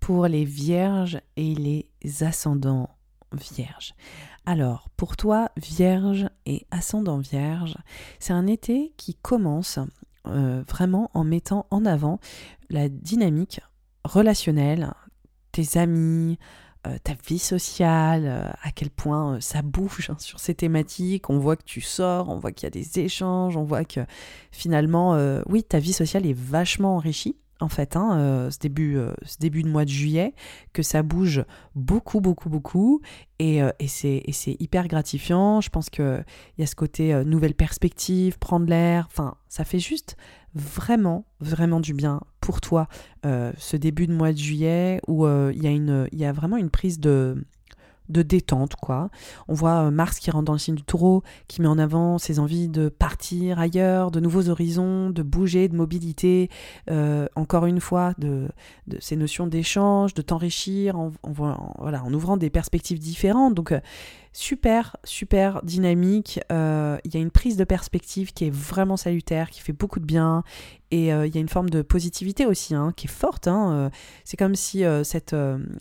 Pour 0.00 0.26
les 0.26 0.44
vierges 0.44 1.20
et 1.36 1.54
les 1.54 1.88
ascendants 2.22 2.90
vierges. 3.32 3.94
Alors, 4.46 4.88
pour 4.96 5.16
toi, 5.16 5.50
vierge 5.56 6.28
et 6.44 6.66
ascendant 6.70 7.18
vierge, 7.18 7.76
c'est 8.18 8.34
un 8.34 8.46
été 8.46 8.92
qui 8.96 9.14
commence 9.14 9.78
vraiment 10.26 11.10
en 11.12 11.22
mettant 11.22 11.66
en 11.70 11.84
avant 11.84 12.18
la 12.70 12.88
dynamique 12.88 13.60
relationnelle, 14.04 14.92
tes 15.52 15.78
amis, 15.78 16.38
euh, 16.86 16.98
ta 17.02 17.14
vie 17.26 17.38
sociale, 17.38 18.24
euh, 18.26 18.50
à 18.62 18.70
quel 18.70 18.90
point 18.90 19.36
euh, 19.36 19.40
ça 19.40 19.62
bouge 19.62 20.10
hein, 20.10 20.16
sur 20.18 20.38
ces 20.38 20.54
thématiques. 20.54 21.30
On 21.30 21.38
voit 21.38 21.56
que 21.56 21.64
tu 21.64 21.80
sors, 21.80 22.28
on 22.28 22.38
voit 22.38 22.52
qu'il 22.52 22.66
y 22.66 22.66
a 22.66 22.70
des 22.70 23.00
échanges, 23.00 23.56
on 23.56 23.64
voit 23.64 23.84
que 23.84 24.00
finalement, 24.50 25.16
oui, 25.46 25.62
ta 25.62 25.78
vie 25.78 25.92
sociale 25.92 26.26
est 26.26 26.36
vachement 26.38 26.96
enrichie 26.96 27.36
en 27.60 27.68
fait, 27.68 27.96
hein, 27.96 28.48
ce, 28.50 28.58
début, 28.58 28.98
ce 29.22 29.38
début 29.38 29.62
de 29.62 29.68
mois 29.68 29.84
de 29.84 29.90
juillet, 29.90 30.34
que 30.72 30.82
ça 30.82 31.02
bouge 31.02 31.44
beaucoup, 31.74 32.20
beaucoup, 32.20 32.50
beaucoup, 32.50 33.00
et, 33.38 33.60
et 33.78 33.88
c'est 33.88 34.56
hyper 34.58 34.86
gratifiant. 34.86 35.60
Je 35.60 35.70
pense 35.70 35.88
qu'il 35.88 36.24
y 36.58 36.62
a 36.62 36.66
ce 36.66 36.74
côté 36.74 37.24
nouvelle 37.24 37.54
perspective, 37.54 38.38
prendre 38.38 38.66
l'air, 38.66 39.06
enfin, 39.10 39.36
ça 39.48 39.64
fait 39.64 39.78
juste 39.78 40.16
vraiment, 40.54 41.26
vraiment 41.40 41.80
du 41.80 41.94
bien 41.94 42.20
pour 42.44 42.60
toi 42.60 42.88
euh, 43.24 43.52
ce 43.56 43.78
début 43.78 44.06
de 44.06 44.12
mois 44.12 44.32
de 44.32 44.36
juillet 44.36 45.00
où 45.08 45.24
euh, 45.24 45.50
il 45.54 45.62
y, 45.62 46.24
a 46.26 46.32
vraiment 46.32 46.58
une 46.58 46.68
prise 46.68 47.00
de, 47.00 47.42
de 48.10 48.20
détente, 48.20 48.74
quoi. 48.76 49.08
On 49.48 49.54
voit 49.54 49.86
euh, 49.86 49.90
Mars 49.90 50.18
qui 50.18 50.30
rentre 50.30 50.44
dans 50.44 50.52
le 50.52 50.58
signe 50.58 50.74
du 50.74 50.82
taureau, 50.82 51.22
qui 51.48 51.62
met 51.62 51.68
en 51.68 51.78
avant 51.78 52.18
ses 52.18 52.38
envies 52.38 52.68
de 52.68 52.90
partir 52.90 53.58
ailleurs, 53.58 54.10
de 54.10 54.20
nouveaux 54.20 54.50
horizons, 54.50 55.08
de 55.08 55.22
bouger, 55.22 55.68
de 55.68 55.74
mobilité, 55.74 56.50
encore 57.34 57.64
une 57.64 57.80
fois, 57.80 58.12
de, 58.18 58.48
de 58.88 58.98
ces 59.00 59.16
notions 59.16 59.46
d'échange, 59.46 60.12
de 60.12 60.20
t'enrichir 60.20 60.98
en, 60.98 61.12
voilà, 61.22 62.04
en 62.04 62.12
ouvrant 62.12 62.36
des 62.36 62.50
perspectives 62.50 62.98
différentes. 62.98 63.54
Donc, 63.54 63.72
super, 64.34 64.96
super 65.04 65.62
dynamique. 65.62 66.40
Euh, 66.52 66.98
il 67.04 67.14
y 67.14 67.16
a 67.16 67.20
une 67.20 67.30
prise 67.30 67.56
de 67.56 67.64
perspective 67.64 68.32
qui 68.32 68.46
est 68.46 68.54
vraiment 68.54 68.96
salutaire, 68.96 69.48
qui 69.48 69.60
fait 69.60 69.72
beaucoup 69.72 70.00
de 70.00 70.04
bien. 70.04 70.42
Et 70.90 71.14
euh, 71.14 71.26
il 71.26 71.34
y 71.34 71.38
a 71.38 71.40
une 71.40 71.48
forme 71.48 71.70
de 71.70 71.82
positivité 71.82 72.44
aussi, 72.44 72.74
hein, 72.74 72.92
qui 72.96 73.06
est 73.06 73.10
forte. 73.10 73.46
Hein. 73.48 73.72
Euh, 73.72 73.90
c'est 74.24 74.36
comme 74.36 74.56
si 74.56 74.82
cette 75.04 75.34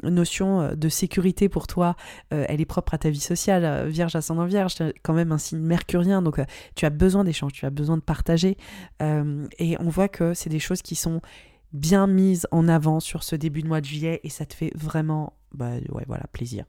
notion 0.04 0.76
de 0.76 0.90
sécurité 0.90 1.50
pour 1.50 1.68
toi, 1.68 1.96
elle 2.30 2.62
est 2.62 2.66
propre 2.66 2.94
à 2.94 2.98
ta 3.00 3.10
vie 3.10 3.20
sociale. 3.20 3.90
Vierge 3.90 4.16
ascendant 4.16 4.46
vierge, 4.46 4.76
quand 5.02 5.14
même 5.14 5.32
un 5.32 5.38
signe 5.40 5.60
mercurien, 5.60 6.22
donc 6.22 6.40
tu 6.76 6.86
as 6.86 6.90
besoin 6.92 7.24
d'échanges, 7.24 7.54
tu 7.54 7.66
as 7.66 7.72
besoin 7.72 7.98
de 7.98 8.02
partager. 8.04 8.58
et 9.02 9.76
on 9.80 9.90
voit 9.90 10.08
que 10.08 10.34
c'est 10.34 10.50
des 10.50 10.60
choses 10.60 10.84
qui 10.84 10.96
sont 10.96 11.22
bien 11.72 12.06
mises 12.06 12.48
en 12.52 12.68
avant 12.68 13.00
sur 13.00 13.24
ce 13.24 13.36
début 13.36 13.64
de 13.64 13.68
mois 13.68 13.82
de 13.82 13.86
juillet 13.86 14.20
et 14.24 14.30
ça 14.30 14.46
te 14.46 14.54
fait 14.54 14.72
vraiment 14.76 15.34
bah 15.54 15.72
ouais 15.90 16.04
voilà 16.08 16.26
plaisir 16.32 16.66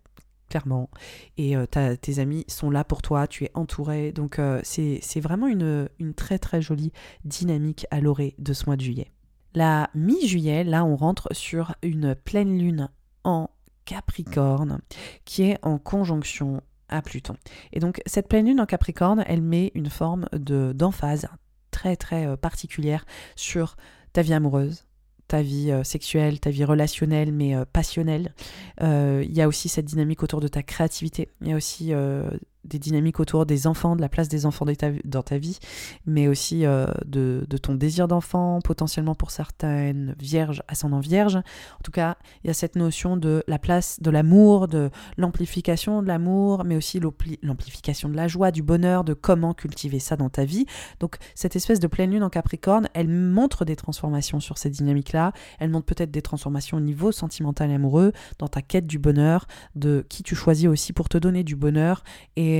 clairement. 0.48 0.90
Et 1.36 1.56
euh, 1.56 1.66
tes 1.66 2.18
amis 2.18 2.44
sont 2.48 2.70
là 2.70 2.84
pour 2.84 3.02
toi, 3.02 3.26
tu 3.26 3.44
es 3.44 3.50
entouré. 3.54 4.12
Donc 4.12 4.38
euh, 4.38 4.60
c'est 4.62 5.20
vraiment 5.20 5.46
une, 5.46 5.88
très 6.16 6.38
très 6.38 6.62
jolie 6.62 6.92
dynamique 7.24 7.86
à 7.90 8.00
l'orée 8.00 8.34
de 8.38 8.52
ce 8.52 8.66
mois 8.66 8.76
de 8.76 8.82
juillet. 8.82 9.10
La 9.54 9.90
mi-juillet, 9.94 10.64
là 10.64 10.84
on 10.84 10.96
rentre 10.96 11.28
sur 11.32 11.74
une 11.82 12.14
pleine 12.14 12.58
lune 12.58 12.88
en 13.22 13.50
Capricorne 13.84 14.80
qui 15.24 15.42
est 15.42 15.58
en 15.62 15.78
conjonction 15.78 16.62
à 16.88 17.02
Pluton. 17.02 17.36
Et 17.72 17.80
donc 17.80 18.00
cette 18.06 18.28
pleine 18.28 18.46
lune 18.46 18.60
en 18.60 18.66
Capricorne, 18.66 19.24
elle 19.26 19.42
met 19.42 19.72
une 19.74 19.90
forme 19.90 20.26
d'emphase 20.32 21.26
très 21.70 21.96
très 21.96 22.26
euh, 22.26 22.36
particulière 22.36 23.04
sur 23.36 23.76
ta 24.12 24.22
vie 24.22 24.34
amoureuse, 24.34 24.86
ta 25.28 25.42
vie 25.42 25.70
euh, 25.70 25.84
sexuelle, 25.84 26.40
ta 26.40 26.50
vie 26.50 26.64
relationnelle, 26.64 27.32
mais 27.32 27.54
euh, 27.54 27.64
passionnelle. 27.70 28.34
Euh, 28.82 29.22
il 29.24 29.34
y 29.34 29.42
a 29.42 29.48
aussi 29.48 29.68
cette 29.68 29.86
dynamique 29.86 30.22
autour 30.22 30.40
de 30.40 30.48
ta 30.48 30.62
créativité. 30.62 31.28
Il 31.40 31.48
y 31.48 31.52
a 31.52 31.56
aussi 31.56 31.92
des 32.64 32.78
dynamiques 32.78 33.20
autour 33.20 33.46
des 33.46 33.66
enfants, 33.66 33.96
de 33.96 34.00
la 34.00 34.08
place 34.08 34.28
des 34.28 34.46
enfants 34.46 34.66
dans 35.04 35.22
ta 35.22 35.38
vie, 35.38 35.58
mais 36.06 36.28
aussi 36.28 36.66
euh, 36.66 36.86
de, 37.06 37.44
ton 37.62 37.74
désir 37.74 38.08
d'enfant, 38.08 38.60
potentiellement 38.62 39.14
pour 39.14 39.30
certaines 39.30 40.14
vierges, 40.18 40.62
ascendant 40.68 41.00
vierges. 41.00 41.36
En 41.36 41.82
tout 41.82 41.92
cas, 41.92 42.16
il 42.42 42.48
y 42.48 42.50
a 42.50 42.54
cette 42.54 42.76
notion 42.76 43.16
de 43.16 43.42
la 43.46 43.58
place 43.58 44.00
de 44.00 44.10
l'amour, 44.10 44.68
de 44.68 44.90
l'amplification 45.16 46.02
de 46.02 46.08
l'amour, 46.08 46.64
mais 46.64 46.76
aussi 46.76 47.00
l'amplification 47.42 48.08
de 48.08 48.16
la 48.16 48.28
joie, 48.28 48.50
du 48.50 48.62
bonheur, 48.62 49.04
de 49.04 49.14
comment 49.14 49.54
cultiver 49.54 49.98
ça 49.98 50.16
dans 50.16 50.30
ta 50.30 50.44
vie. 50.44 50.66
Donc 51.00 51.16
cette 51.34 51.56
espèce 51.56 51.80
de 51.80 51.86
pleine 51.86 52.10
lune 52.10 52.22
en 52.22 52.30
Capricorne, 52.30 52.88
elle 52.94 53.08
montre 53.08 53.64
des 53.64 53.76
transformations 53.76 54.40
sur 54.40 54.58
ces 54.58 54.70
dynamiques-là. 54.70 55.32
Elle 55.58 55.70
montre 55.70 55.86
peut-être 55.86 56.10
des 56.10 56.22
transformations 56.22 56.78
au 56.78 56.80
niveau 56.80 57.12
sentimental 57.12 57.70
et 57.70 57.74
amoureux, 57.74 58.12
dans 58.38 58.48
ta 58.48 58.62
quête 58.62 58.86
du 58.86 58.98
bonheur, 58.98 59.46
de 59.74 60.04
qui 60.08 60.22
tu 60.22 60.34
choisis 60.34 60.68
aussi 60.68 60.92
pour 60.92 61.08
te 61.08 61.18
donner 61.18 61.44
du 61.44 61.56
bonheur 61.56 62.02
et 62.36 62.53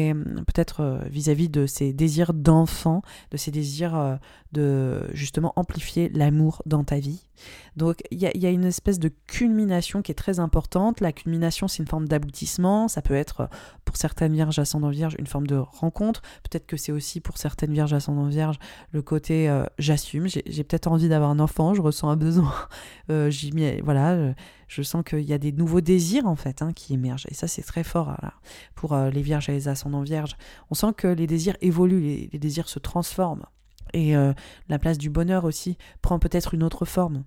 peut-être 0.46 0.80
euh, 0.80 0.98
vis-à-vis 1.06 1.48
de 1.48 1.66
ces 1.66 1.92
désirs 1.92 2.34
d'enfant, 2.34 3.02
de 3.30 3.36
ces 3.36 3.50
désirs 3.50 3.94
euh, 3.94 4.16
de 4.52 5.02
justement 5.12 5.52
amplifier 5.56 6.08
l'amour 6.10 6.62
dans 6.66 6.84
ta 6.84 6.98
vie. 6.98 7.26
Donc 7.76 8.02
il 8.10 8.18
y, 8.18 8.46
a 8.46 8.50
une 8.50 8.64
espèce 8.64 9.00
de 9.00 9.10
culmination 9.26 10.02
qui 10.02 10.12
est 10.12 10.14
très 10.14 10.38
importante. 10.38 11.00
La 11.00 11.12
culmination, 11.12 11.66
c'est 11.66 11.82
une 11.82 11.88
forme 11.88 12.06
d'aboutissement. 12.06 12.86
Ça 12.86 13.02
peut 13.02 13.14
être 13.14 13.48
pour 13.84 13.96
certaines 13.96 14.32
vierges 14.32 14.58
ascendant 14.58 14.90
vierge 14.90 15.16
une 15.18 15.26
forme 15.26 15.48
de 15.48 15.56
rencontre. 15.56 16.22
Peut-être 16.48 16.66
que 16.66 16.76
c'est 16.76 16.92
aussi 16.92 17.20
pour 17.20 17.38
certaines 17.38 17.72
vierges 17.72 17.92
ascendant 17.92 18.26
vierge 18.26 18.58
le 18.92 19.02
côté 19.02 19.48
euh, 19.48 19.64
j'assume. 19.78 20.28
J'ai 20.28 20.64
peut-être 20.64 20.86
envie 20.86 21.08
d'avoir 21.08 21.30
un 21.30 21.40
enfant, 21.40 21.74
je 21.74 21.82
ressens 21.82 22.08
un 22.08 22.16
besoin. 22.16 22.54
Euh, 23.10 23.28
J'y 23.28 23.50
voilà, 23.82 24.16
je, 24.16 24.32
sens 24.82 25.04
qu'il 25.04 25.20
y 25.20 25.32
a 25.32 25.38
des 25.38 25.52
nouveaux 25.52 25.80
désirs 25.80 26.26
en 26.26 26.36
fait 26.36 26.62
hein, 26.62 26.72
qui 26.72 26.94
émergent. 26.94 27.26
Et 27.30 27.34
ça, 27.34 27.46
c'est 27.46 27.62
très 27.62 27.84
fort 27.84 28.16
pour 28.74 28.92
euh, 28.92 29.10
les 29.10 29.22
vierges 29.22 29.48
et 29.48 29.52
les 29.52 29.68
ascendants 29.68 30.02
vierges. 30.02 30.36
On 30.70 30.74
sent 30.74 30.92
que 30.96 31.06
les 31.06 31.26
désirs 31.26 31.56
évoluent, 31.60 32.28
les 32.32 32.38
désirs 32.38 32.68
se 32.68 32.78
transforment 32.78 33.46
et 33.94 34.16
euh, 34.16 34.32
la 34.68 34.78
place 34.78 34.98
du 34.98 35.08
bonheur 35.08 35.44
aussi 35.44 35.78
prend 36.02 36.18
peut-être 36.18 36.52
une 36.52 36.62
autre 36.62 36.84
forme. 36.84 37.24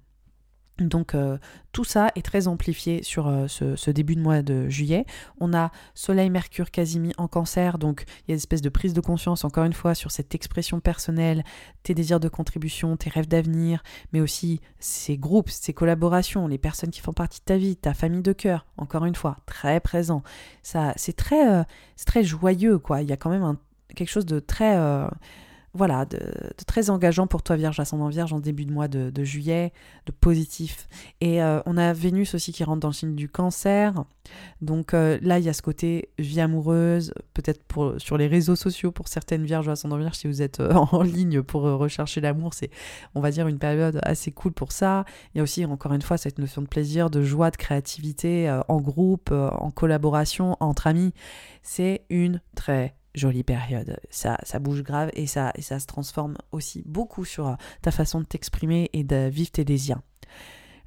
Donc 0.86 1.16
euh, 1.16 1.38
tout 1.72 1.84
ça 1.84 2.12
est 2.16 2.26
très 2.26 2.48
amplifié 2.48 3.04
sur 3.04 3.28
euh, 3.28 3.48
ce, 3.48 3.92
début 3.92 4.16
de 4.16 4.22
mois 4.22 4.42
de 4.42 4.70
juillet. 4.70 5.06
On 5.40 5.54
a 5.54 5.72
Soleil, 5.94 6.30
Mercure, 6.30 6.72
Casimir 6.72 7.14
en 7.18 7.28
cancer, 7.28 7.78
donc 7.78 8.06
il 8.08 8.30
y 8.30 8.32
a 8.32 8.34
une 8.34 8.38
espèce 8.38 8.62
de 8.62 8.70
prise 8.70 8.94
de 8.94 9.02
conscience 9.02 9.44
encore 9.44 9.66
une 9.66 9.74
fois 9.74 9.96
sur 9.96 10.12
cette 10.12 10.36
expression 10.36 10.80
personnelle, 10.80 11.44
tes 11.84 11.94
désirs 11.94 12.20
de 12.20 12.30
contribution, 12.30 12.98
tes 12.98 13.10
rêves 13.10 13.28
d'avenir, 13.28 13.84
mais 14.14 14.22
aussi 14.22 14.62
ces 14.80 15.18
groupes, 15.18 15.50
ces 15.50 15.74
collaborations, 15.74 16.48
les 16.48 16.58
personnes 16.58 16.92
qui 16.92 17.02
font 17.02 17.14
partie 17.14 17.40
de 17.40 17.46
ta 17.46 17.58
vie, 17.58 17.76
ta 17.76 17.94
famille 17.94 18.22
de 18.24 18.34
cœur, 18.34 18.66
encore 18.78 19.06
une 19.06 19.16
fois, 19.16 19.38
très 19.46 19.80
présent. 19.80 20.24
Ça, 20.64 20.94
c'est 20.96 21.16
très, 21.16 21.66
très 22.06 22.24
joyeux 22.24 22.78
quoi. 22.78 23.02
Il 23.02 23.10
y 23.10 23.14
a 23.14 23.18
quand 23.18 23.30
même 23.30 23.58
quelque 23.96 24.10
chose 24.10 24.26
de 24.26 24.40
très 24.40 24.78
voilà, 25.78 26.06
de, 26.06 26.20
très 26.66 26.90
engageant 26.90 27.28
pour 27.28 27.44
toi, 27.44 27.56
Vierge, 27.56 27.80
ascendant 27.80 28.10
Vierge, 28.10 28.34
en 28.34 28.40
début 28.40 28.66
de 28.66 28.74
mois 28.74 28.88
de, 28.88 29.24
juillet, 29.24 29.72
de 30.06 30.12
positif. 30.12 30.88
Et 31.22 31.42
euh, 31.42 31.62
on 31.66 31.78
a 31.78 31.94
Vénus 31.94 32.34
aussi 32.34 32.52
qui 32.52 32.64
rentre 32.64 32.80
dans 32.80 32.90
le 32.90 32.94
signe 32.94 33.16
du 33.16 33.30
cancer. 33.30 33.94
Donc 34.62 34.94
euh, 34.94 35.20
là, 35.22 35.40
il 35.40 35.46
y 35.46 35.50
a 35.50 35.54
ce 35.54 35.62
côté 35.62 36.10
vie 36.18 36.42
amoureuse, 36.42 37.14
peut-être 37.34 37.62
sur 38.00 38.18
les 38.18 38.28
réseaux 38.28 38.56
sociaux 38.56 38.92
pour 38.92 39.08
certaines 39.08 39.46
Vierges, 39.46 39.70
ascendant 39.70 39.98
Vierge, 39.98 40.18
si 40.18 40.28
vous 40.28 40.42
êtes 40.42 40.60
euh, 40.60 40.74
en 40.92 41.04
ligne 41.04 41.44
pour 41.44 41.62
rechercher 41.62 42.20
l'amour, 42.20 42.54
c'est, 42.54 42.72
on 43.16 43.22
va 43.22 43.32
dire, 43.32 43.48
une 43.48 43.60
période 43.60 44.00
assez 44.04 44.32
cool 44.32 44.52
pour 44.52 44.72
ça. 44.72 45.06
Il 45.34 45.38
y 45.38 45.42
a 45.42 45.44
aussi, 45.44 45.64
encore 45.66 45.94
une 45.94 46.02
fois, 46.02 46.18
cette 46.18 46.40
notion 46.40 46.62
de 46.64 46.68
plaisir, 46.68 47.10
de 47.10 47.22
joie, 47.22 47.52
de 47.52 47.58
créativité 47.58 48.50
en 48.68 48.82
groupe, 48.82 49.32
en 49.32 49.72
collaboration, 49.72 50.58
entre 50.60 50.88
amis. 50.88 51.14
C'est 51.62 52.02
une 52.10 52.42
très 52.56 52.96
jolie 53.18 53.44
période. 53.44 54.00
Ça, 54.10 54.38
ça 54.44 54.60
bouge 54.60 54.84
grave 54.84 55.10
et 55.14 55.28
ça, 55.28 55.52
ça 55.60 55.80
se 55.80 55.86
transforme 55.86 56.36
aussi 56.52 56.84
beaucoup 56.86 57.26
sur 57.26 57.48
euh, 57.48 57.56
ta 57.82 57.92
façon 57.92 58.20
de 58.22 58.26
t'exprimer 58.26 58.90
et 58.94 59.04
de 59.04 59.28
vivre 59.28 59.52
tes 59.52 59.66
désirs. 59.66 60.00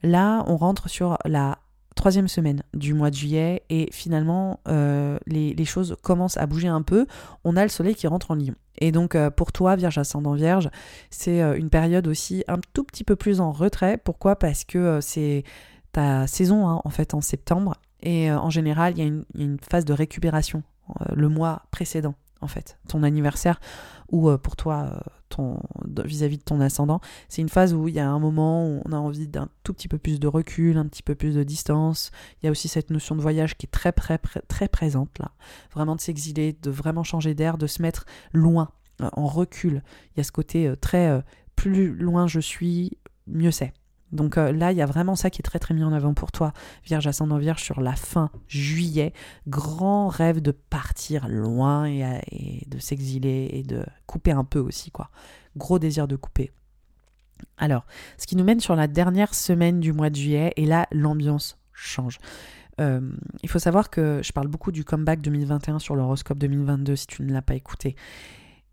Là, 0.03 0.45
on 0.47 0.57
rentre 0.57 0.89
sur 0.89 1.19
la 1.25 1.59
troisième 1.97 2.29
semaine 2.29 2.63
du 2.73 2.95
mois 2.95 3.11
de 3.11 3.17
juillet 3.17 3.63
et 3.69 3.89
finalement 3.93 4.61
euh, 4.69 5.19
les, 5.27 5.65
choses 5.65 5.97
commencent 6.03 6.39
à 6.39 6.47
bouger 6.47 6.69
un 6.69 6.83
peu. 6.83 7.07
On 7.45 7.57
a 7.57 7.63
le 7.63 7.69
soleil 7.69 7.95
qui 7.95 8.07
rentre 8.07 8.31
en 8.31 8.37
lion. 8.37 8.55
Et 8.79 8.93
donc 8.93 9.15
euh, 9.15 9.31
pour 9.31 9.53
toi, 9.53 9.77
Vierge 9.77 9.99
ascendant 9.99 10.33
Vierge, 10.33 10.71
c'est 11.11 11.41
une 11.41 11.69
période 11.69 12.07
aussi 12.07 12.45
un 12.49 12.59
tout 12.73 12.85
petit 12.85 13.05
peu 13.05 13.17
plus 13.17 13.41
en 13.41 13.53
retrait. 13.53 13.99
Pourquoi? 13.99 14.37
Parce 14.37 14.65
que 14.65 15.01
c'est 15.03 15.45
ta 15.93 16.27
saison 16.27 16.69
hein, 16.69 16.81
en 16.85 16.91
fait 16.91 17.13
en 17.13 17.21
septembre 17.21 17.75
et 18.03 18.33
en 18.33 18.49
général 18.49 18.95
il 18.97 19.05
y, 19.05 19.07
a 19.07 19.13
une 19.35 19.59
phase 19.61 19.85
de 19.85 19.93
récupération 19.93 20.63
le 21.15 21.29
mois 21.29 21.63
précédent 21.71 22.15
en 22.43 22.47
fait, 22.47 22.79
ton 22.89 23.03
anniversaire 23.03 23.61
ou 24.11 24.35
pour 24.39 24.57
toi 24.57 25.03
vis-à-vis 26.05 26.39
de 26.39 26.43
ton 26.43 26.61
ascendant. 26.61 27.01
C'est 27.29 27.43
une 27.43 27.49
phase 27.49 27.75
où 27.75 27.89
il 27.89 27.95
y 27.95 28.01
a 28.01 28.09
un 28.09 28.19
moment 28.19 28.67
où 28.67 28.83
on 28.85 28.93
a 28.93 28.97
envie 28.97 29.29
d'un 29.29 29.49
tout 29.63 29.73
petit 29.73 29.89
peu 29.89 29.99
plus 29.99 30.21
de 30.21 30.27
recul, 30.27 30.77
un 30.77 30.87
petit 30.87 31.03
peu 31.03 31.15
plus 31.15 31.35
de 31.35 31.43
distance. 31.43 32.11
Il 32.43 32.47
y 32.47 32.49
a 32.49 32.51
aussi 32.53 32.69
cette 32.69 32.91
notion 32.91 33.15
de 33.15 33.21
voyage 33.21 33.57
qui 33.57 33.67
est 33.67 33.71
très, 33.71 33.93
très, 33.93 34.19
très 34.19 34.69
présente 34.69 35.19
là. 35.19 35.33
Vraiment 35.73 35.97
de 35.97 36.01
s'exiler, 36.01 36.57
de 36.61 36.71
vraiment 36.71 37.05
changer 37.05 37.35
d'air, 37.35 37.59
de 37.59 37.67
se 37.67 37.83
mettre 37.83 38.07
loin, 38.33 38.71
euh, 39.01 39.09
en 39.13 39.27
recul. 39.27 39.83
Il 40.15 40.19
y 40.19 40.21
a 40.21 40.25
ce 40.25 40.33
côté 40.33 40.67
euh, 40.67 40.77
très 40.77 41.09
euh, 41.09 41.21
plus 41.57 41.95
loin 41.95 42.27
je 42.27 42.41
suis, 42.41 42.99
mieux 43.27 43.51
c'est. 43.51 43.73
Donc 44.13 44.39
euh, 44.39 44.53
là, 44.53 44.73
il 44.73 44.79
y 44.79 44.83
a 44.83 44.87
vraiment 44.87 45.17
ça 45.17 45.31
qui 45.31 45.41
est 45.41 45.43
très 45.43 45.59
très 45.59 45.75
mis 45.75 45.85
en 45.85 45.93
avant 45.93 46.15
pour 46.15 46.33
toi, 46.33 46.53
Vierge 46.85 47.07
ascendant 47.07 47.39
Vierge, 47.39 47.63
sur 47.63 47.81
la 47.81 47.95
fin 47.95 48.31
juillet. 48.49 49.13
Grand 49.47 50.09
rêve 50.09 50.41
de 50.41 50.51
partir 50.51 51.29
loin 51.29 51.87
et, 51.87 52.65
de 52.67 52.79
s'exiler 52.79 53.49
et 53.53 53.63
de 53.63 53.85
couper 54.07 54.33
un 54.33 54.45
peu 54.45 54.59
aussi, 54.59 54.91
quoi. 54.91 55.11
Gros 55.57 55.79
désir 55.79 56.09
de 56.09 56.17
couper. 56.17 56.51
Alors, 57.57 57.87
ce 58.19 58.27
qui 58.27 58.37
nous 58.37 58.45
mène 58.45 58.61
sur 58.61 58.77
la 58.77 58.87
dernière 58.87 59.35
semaine 59.35 59.81
du 59.81 59.93
mois 59.93 60.11
de 60.11 60.17
juillet, 60.17 60.53
et 60.57 60.67
là, 60.67 60.87
l'ambiance 60.93 61.59
change. 61.73 62.19
Euh, 62.81 63.01
il 63.43 63.49
faut 63.49 63.59
savoir 63.59 63.91
que 63.91 64.21
je 64.23 64.33
parle 64.33 64.49
beaucoup 64.49 64.73
du 64.73 64.85
comeback 64.85 65.21
2021 65.21 65.79
sur 65.79 65.97
l'horoscope 65.97 66.39
2022 66.39 66.97
si 66.97 67.07
tu 67.07 67.23
ne 67.23 67.33
l'as 67.33 67.43
pas 67.43 67.55
écouté 67.55 67.97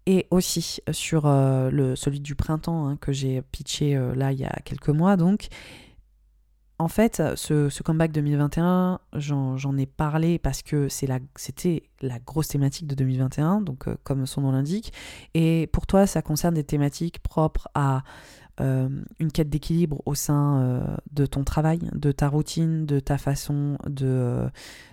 et 0.07 0.25
aussi 0.31 0.79
euh, 0.87 0.93
sur 0.93 1.27
euh, 1.27 1.69
le, 1.69 1.95
celui 1.95 2.19
du 2.19 2.33
printemps 2.33 2.87
hein, 2.87 2.97
que 2.99 3.11
j'ai 3.11 3.41
pitché 3.43 3.95
euh, 3.95 4.15
là 4.15 4.31
il 4.31 4.39
y 4.39 4.45
a 4.45 4.55
quelques 4.63 4.89
mois. 4.89 5.17
Donc, 5.17 5.49
en 6.79 6.87
fait, 6.87 7.23
ce, 7.35 7.81
comeback 7.81 8.11
2021, 8.11 8.99
j'en 9.13 9.77
ai 9.77 9.87
parlé 9.87 10.37
parce 10.37 10.61
que 10.61 10.87
c'était 10.89 11.07
la, 11.07 12.07
la 12.07 12.19
grosse 12.19 12.49
thématique 12.49 12.85
de 12.85 12.93
2021, 12.93 13.61
donc 13.61 13.85
comme 14.03 14.27
son 14.27 14.41
nom 14.41 14.51
l'indique. 14.51 14.93
Et 15.33 15.67
pour 15.73 15.87
toi, 15.87 16.05
ça 16.05 16.21
concerne 16.21 16.53
des 16.53 16.63
thématiques 16.63 17.17
propres 17.17 17.67
à 17.73 18.03
euh, 18.59 18.89
une 19.19 19.31
quête 19.31 19.49
d'équilibre 19.49 20.01
au 20.05 20.15
sein 20.15 20.61
euh, 20.61 20.97
de 21.11 21.27
ton 21.27 21.43
travail, 21.43 21.79
de 21.93 22.11
ta 22.11 22.27
routine, 22.27 22.87
de 22.87 22.99
ta 22.99 23.19
façon 23.19 23.77
de, 23.87 24.05
euh, 24.07 24.49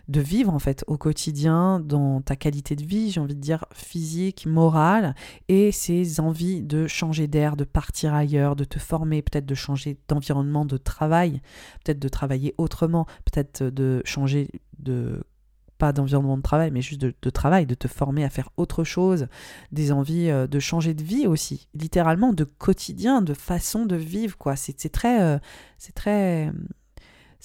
de 0.09 0.21
vivre 0.21 0.53
en 0.53 0.59
fait 0.59 0.85
au 0.87 0.99
quotidien, 0.99 1.81
dans 1.81 2.21
ta 2.21 2.37
qualité 2.37 2.77
de 2.77 2.85
vie, 2.85 3.11
j'ai 3.11 3.21
envie 3.21 3.35
de 3.35 3.41
dire 3.41 3.65
physique, 3.73 4.45
morale, 4.47 5.15
et 5.49 5.73
ces 5.73 6.21
envies 6.21 6.61
de 6.61 6.87
changer 6.87 7.27
d'air, 7.27 7.57
de 7.57 7.65
partir 7.65 8.13
ailleurs, 8.13 8.55
de 8.55 8.65
te 8.65 8.79
former, 8.79 9.23
peut-être 9.23 9.47
de 9.47 9.55
changer 9.55 9.97
d'environnement 10.09 10.67
de 10.67 10.77
travail, 10.77 11.41
peut-être 11.85 11.99
de 11.99 12.09
travailler 12.09 12.55
autrement, 12.59 13.07
peut-être 13.25 13.65
de 13.65 14.03
changer 14.05 14.51
de 14.79 15.25
pas 15.79 15.93
d'environnement 15.93 16.37
de 16.37 16.43
travail, 16.43 16.71
mais 16.71 16.83
juste 16.83 17.01
de, 17.01 17.31
travail, 17.31 17.67
de 17.67 17.75
te 17.75 17.89
former 17.89 18.25
à 18.25 18.31
faire 18.31 18.51
autre 18.57 18.85
chose, 18.85 19.27
des 19.73 19.93
envies 19.93 20.31
euh, 20.31 20.47
de 20.47 20.59
changer 20.59 20.95
de 20.95 21.03
vie 21.03 21.27
aussi, 21.27 21.69
littéralement 21.75 22.33
de 22.33 22.45
quotidien, 22.45 23.23
de 23.23 23.35
façon 23.35 23.87
de 23.87 23.97
vivre, 23.97 24.37
quoi. 24.39 24.57
C'est 24.57 24.91
très, 24.91 25.41
c'est 25.79 25.95
très, 25.95 26.51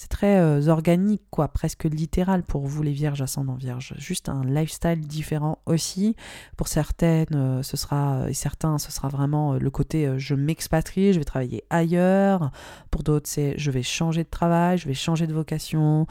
c'est 0.00 0.08
très 0.08 0.38
euh, 0.38 0.62
euh, 0.62 0.68
organique, 0.68 1.22
quoi, 1.28 1.48
presque 1.48 1.84
littéral 1.84 2.42
pour 2.42 2.66
vous 2.66 2.82
les 2.82 2.92
vierges 2.92 3.20
ascendant 3.20 3.54
vierge. 3.54 3.92
Juste 3.98 4.30
un 4.30 4.42
lifestyle 4.44 5.06
différent 5.06 5.58
aussi. 5.66 6.16
Pour 6.56 6.68
certaines, 6.68 7.62
ce 7.62 7.76
sera, 7.76 8.24
et 8.26 8.32
certains, 8.32 8.78
ce 8.78 8.90
sera 8.90 9.08
vraiment 9.08 9.54
le 9.54 9.70
côté 9.70 10.10
je 10.16 10.34
m'expatrie, 10.34 11.12
je 11.12 11.18
vais 11.18 11.24
travailler 11.26 11.64
ailleurs. 11.68 12.50
Pour 12.90 13.02
d'autres, 13.02 13.28
c'est 13.28 13.58
je 13.58 13.70
vais 13.70 13.82
changer 13.82 14.24
de 14.24 14.30
travail, 14.30 14.78
je 14.78 14.88
vais 14.88 14.94
changer 14.94 15.26
de 15.26 15.34
vocation. 15.34 16.06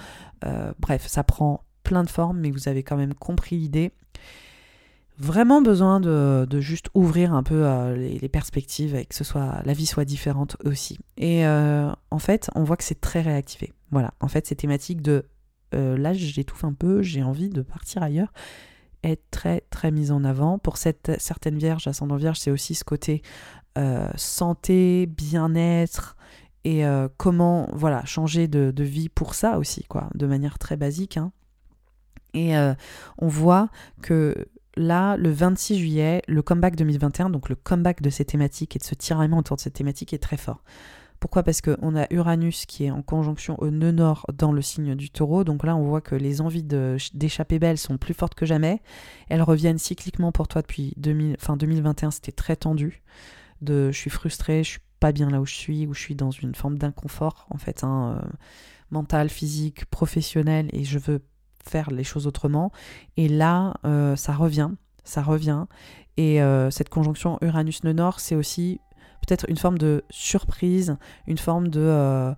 bref, 0.80 1.08
ça 1.08 1.24
prend 1.24 1.64
plein 1.90 2.04
de 2.04 2.10
formes, 2.10 2.40
mais 2.40 2.52
vous 2.52 2.68
avez 2.68 2.84
quand 2.84 2.98
même 2.98 3.16
compris 3.16 3.58
l'idée. 3.58 3.92
Vraiment 5.18 5.60
besoin 5.60 6.00
de, 6.00 6.48
juste 6.60 6.90
ouvrir 6.94 7.34
un 7.34 7.42
peu 7.42 7.66
euh, 7.66 7.96
les, 7.96 8.30
perspectives 8.30 8.96
et 8.96 9.06
que 9.06 9.16
ce 9.16 9.24
soit 9.24 9.60
la 9.66 9.74
vie 9.74 9.88
soit 9.88 10.06
différente 10.06 10.56
aussi. 10.66 11.00
Et 11.18 11.48
euh, 11.48 11.90
en 12.12 12.20
fait, 12.20 12.52
on 12.54 12.64
voit 12.64 12.78
que 12.78 12.84
c'est 12.84 13.02
très 13.02 13.22
réactivé. 13.22 13.74
Voilà, 13.90 14.14
en 14.20 14.28
fait, 14.28 14.46
ces 14.46 14.56
thématiques 14.56 15.02
de 15.02 15.26
euh, 15.74 15.98
là, 15.98 16.14
j'étouffe 16.14 16.64
un 16.64 16.74
peu, 16.74 17.02
j'ai 17.02 17.24
envie 17.24 17.50
de 17.50 17.64
partir 17.64 18.04
ailleurs, 18.04 18.32
est 19.02 19.20
très 19.32 19.62
très 19.72 19.90
mise 19.90 20.12
en 20.12 20.24
avant. 20.24 20.60
Pour 20.60 20.78
cette 20.78 21.20
certaine 21.20 21.58
vierge, 21.58 21.88
ascendant 21.88 22.18
vierge, 22.18 22.38
c'est 22.38 22.52
aussi 22.52 22.76
ce 22.76 22.84
côté 22.84 23.24
santé, 24.16 25.06
bien-être, 25.06 26.18
et 26.66 26.84
comment 27.16 27.70
voilà 27.72 28.04
changer 28.04 28.50
de, 28.50 28.72
de, 28.72 28.84
vie 28.84 29.08
pour 29.08 29.34
ça 29.34 29.58
aussi 29.58 29.86
quoi 29.86 30.10
de 30.16 30.26
manière 30.26 30.60
très 30.60 30.76
basique 30.76 31.16
hein. 31.16 31.32
Et 32.34 32.58
euh, 32.58 32.74
on 33.18 33.28
voit 33.28 33.70
que 34.02 34.48
là, 34.76 35.18
le 35.18 35.32
26 35.32 35.80
juillet, 35.80 36.22
le 36.28 36.42
comeback 36.42 36.76
2021, 36.76 37.30
donc 37.30 37.50
le 37.50 37.56
comeback 37.56 38.02
de 38.02 38.10
ces 38.10 38.26
thématiques 38.26 38.76
et 38.76 38.80
de 38.80 38.84
ce 38.84 38.96
tiraillement 38.96 39.40
autour 39.40 39.58
de 39.58 39.62
cette 39.62 39.74
thématique 39.74 40.14
est 40.14 40.20
très 40.20 40.38
fort. 40.38 40.64
Pourquoi? 41.20 41.44
Parce 41.44 41.60
qu'on 41.60 41.98
a 41.98 42.08
Uranus 42.12 42.66
qui 42.66 42.86
est 42.86 42.92
en 42.92 43.02
conjonction 43.02 43.60
au 43.60 43.70
nœud 43.72 43.92
nord 43.92 44.26
dans 44.34 44.54
le 44.54 44.62
signe 44.62 44.96
du 44.96 45.10
taureau. 45.10 45.44
Donc 45.44 45.66
là, 45.66 45.76
on 45.76 45.84
voit 45.84 46.00
que 46.00 46.16
les 46.16 46.40
envies 46.40 46.64
d'échapper 46.64 47.60
belle 47.60 47.78
sont 47.78 47.98
plus 47.98 48.14
fortes 48.14 48.36
que 48.36 48.46
jamais. 48.46 48.82
Elles 49.28 49.42
reviennent 49.42 49.78
cycliquement 49.78 50.32
pour 50.32 50.48
toi 50.48 50.62
depuis 50.62 50.94
2000, 50.96 51.36
fin 51.38 51.58
2021, 51.58 52.12
c'était 52.12 52.32
très 52.32 52.56
tendu. 52.56 53.04
De, 53.62 53.92
je 53.92 53.98
suis 53.98 54.10
frustrée, 54.10 54.64
je 54.64 54.70
suis 54.70 54.80
pas 55.02 55.12
bien 55.12 55.30
là 55.30 55.42
où 55.42 55.46
je 55.46 55.56
suis, 55.56 55.86
où 55.88 55.94
je 55.94 56.00
suis 56.00 56.16
dans 56.16 56.32
une 56.32 56.56
forme 56.56 56.78
d'inconfort, 56.78 57.48
en 57.50 57.58
fait, 57.58 57.84
hein, 57.84 58.22
euh, 58.24 58.30
mental, 58.90 59.28
physique, 59.28 59.86
professionnel, 59.86 60.70
et 60.72 60.86
je 60.86 61.00
veux 61.00 61.22
faire 61.68 61.92
les 61.92 62.04
choses 62.04 62.28
autrement. 62.28 62.72
Et 63.18 63.28
là, 63.28 63.74
euh, 63.86 64.16
ça 64.16 64.34
revient, 64.34 64.70
ça 65.04 65.22
revient. 65.22 65.66
Et 66.18 66.42
euh, 66.42 66.70
cette 66.70 66.90
conjonction 66.90 67.38
Uranus-Nord, 67.42 68.20
c'est 68.20 68.36
aussi 68.36 68.80
peut-être 69.26 69.46
une 69.50 69.58
forme 69.58 69.78
de 69.78 70.04
surprise, 70.10 70.98
une 71.28 71.38
forme 71.38 71.70
de, 71.70 71.80
euh, 71.82 72.34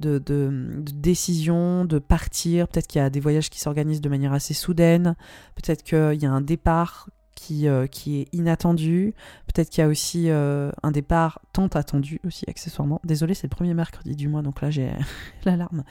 de, 0.00 0.82
décision, 0.94 1.84
de 1.84 1.98
partir. 1.98 2.68
Peut-être 2.68 2.86
qu'il 2.86 3.00
y 3.00 3.04
a 3.04 3.10
des 3.10 3.20
voyages 3.20 3.50
qui 3.50 3.60
s'organisent 3.60 4.00
de 4.00 4.08
manière 4.08 4.32
assez 4.32 4.54
soudaine. 4.54 5.16
Peut-être 5.54 5.82
qu'il 5.82 6.20
y 6.22 6.26
a 6.26 6.30
un 6.30 6.40
départ 6.40 7.08
qui, 7.34 7.66
qui 7.90 8.20
est 8.20 8.28
inattendu. 8.32 9.14
Peut-être 9.46 9.70
qu'il 9.70 9.82
y 9.82 9.84
a 9.84 9.88
aussi 9.88 10.30
un 10.30 10.90
départ 10.90 11.40
tant 11.52 11.66
attendu 11.68 12.20
aussi 12.26 12.44
accessoirement. 12.48 13.00
Désolé, 13.04 13.34
c'est 13.34 13.46
le 13.46 13.54
premier 13.54 13.74
mercredi 13.74 14.16
du 14.16 14.28
mois, 14.28 14.42
donc 14.42 14.60
là 14.62 14.70
j'ai 14.70 14.92
l'alarme. 15.44 15.84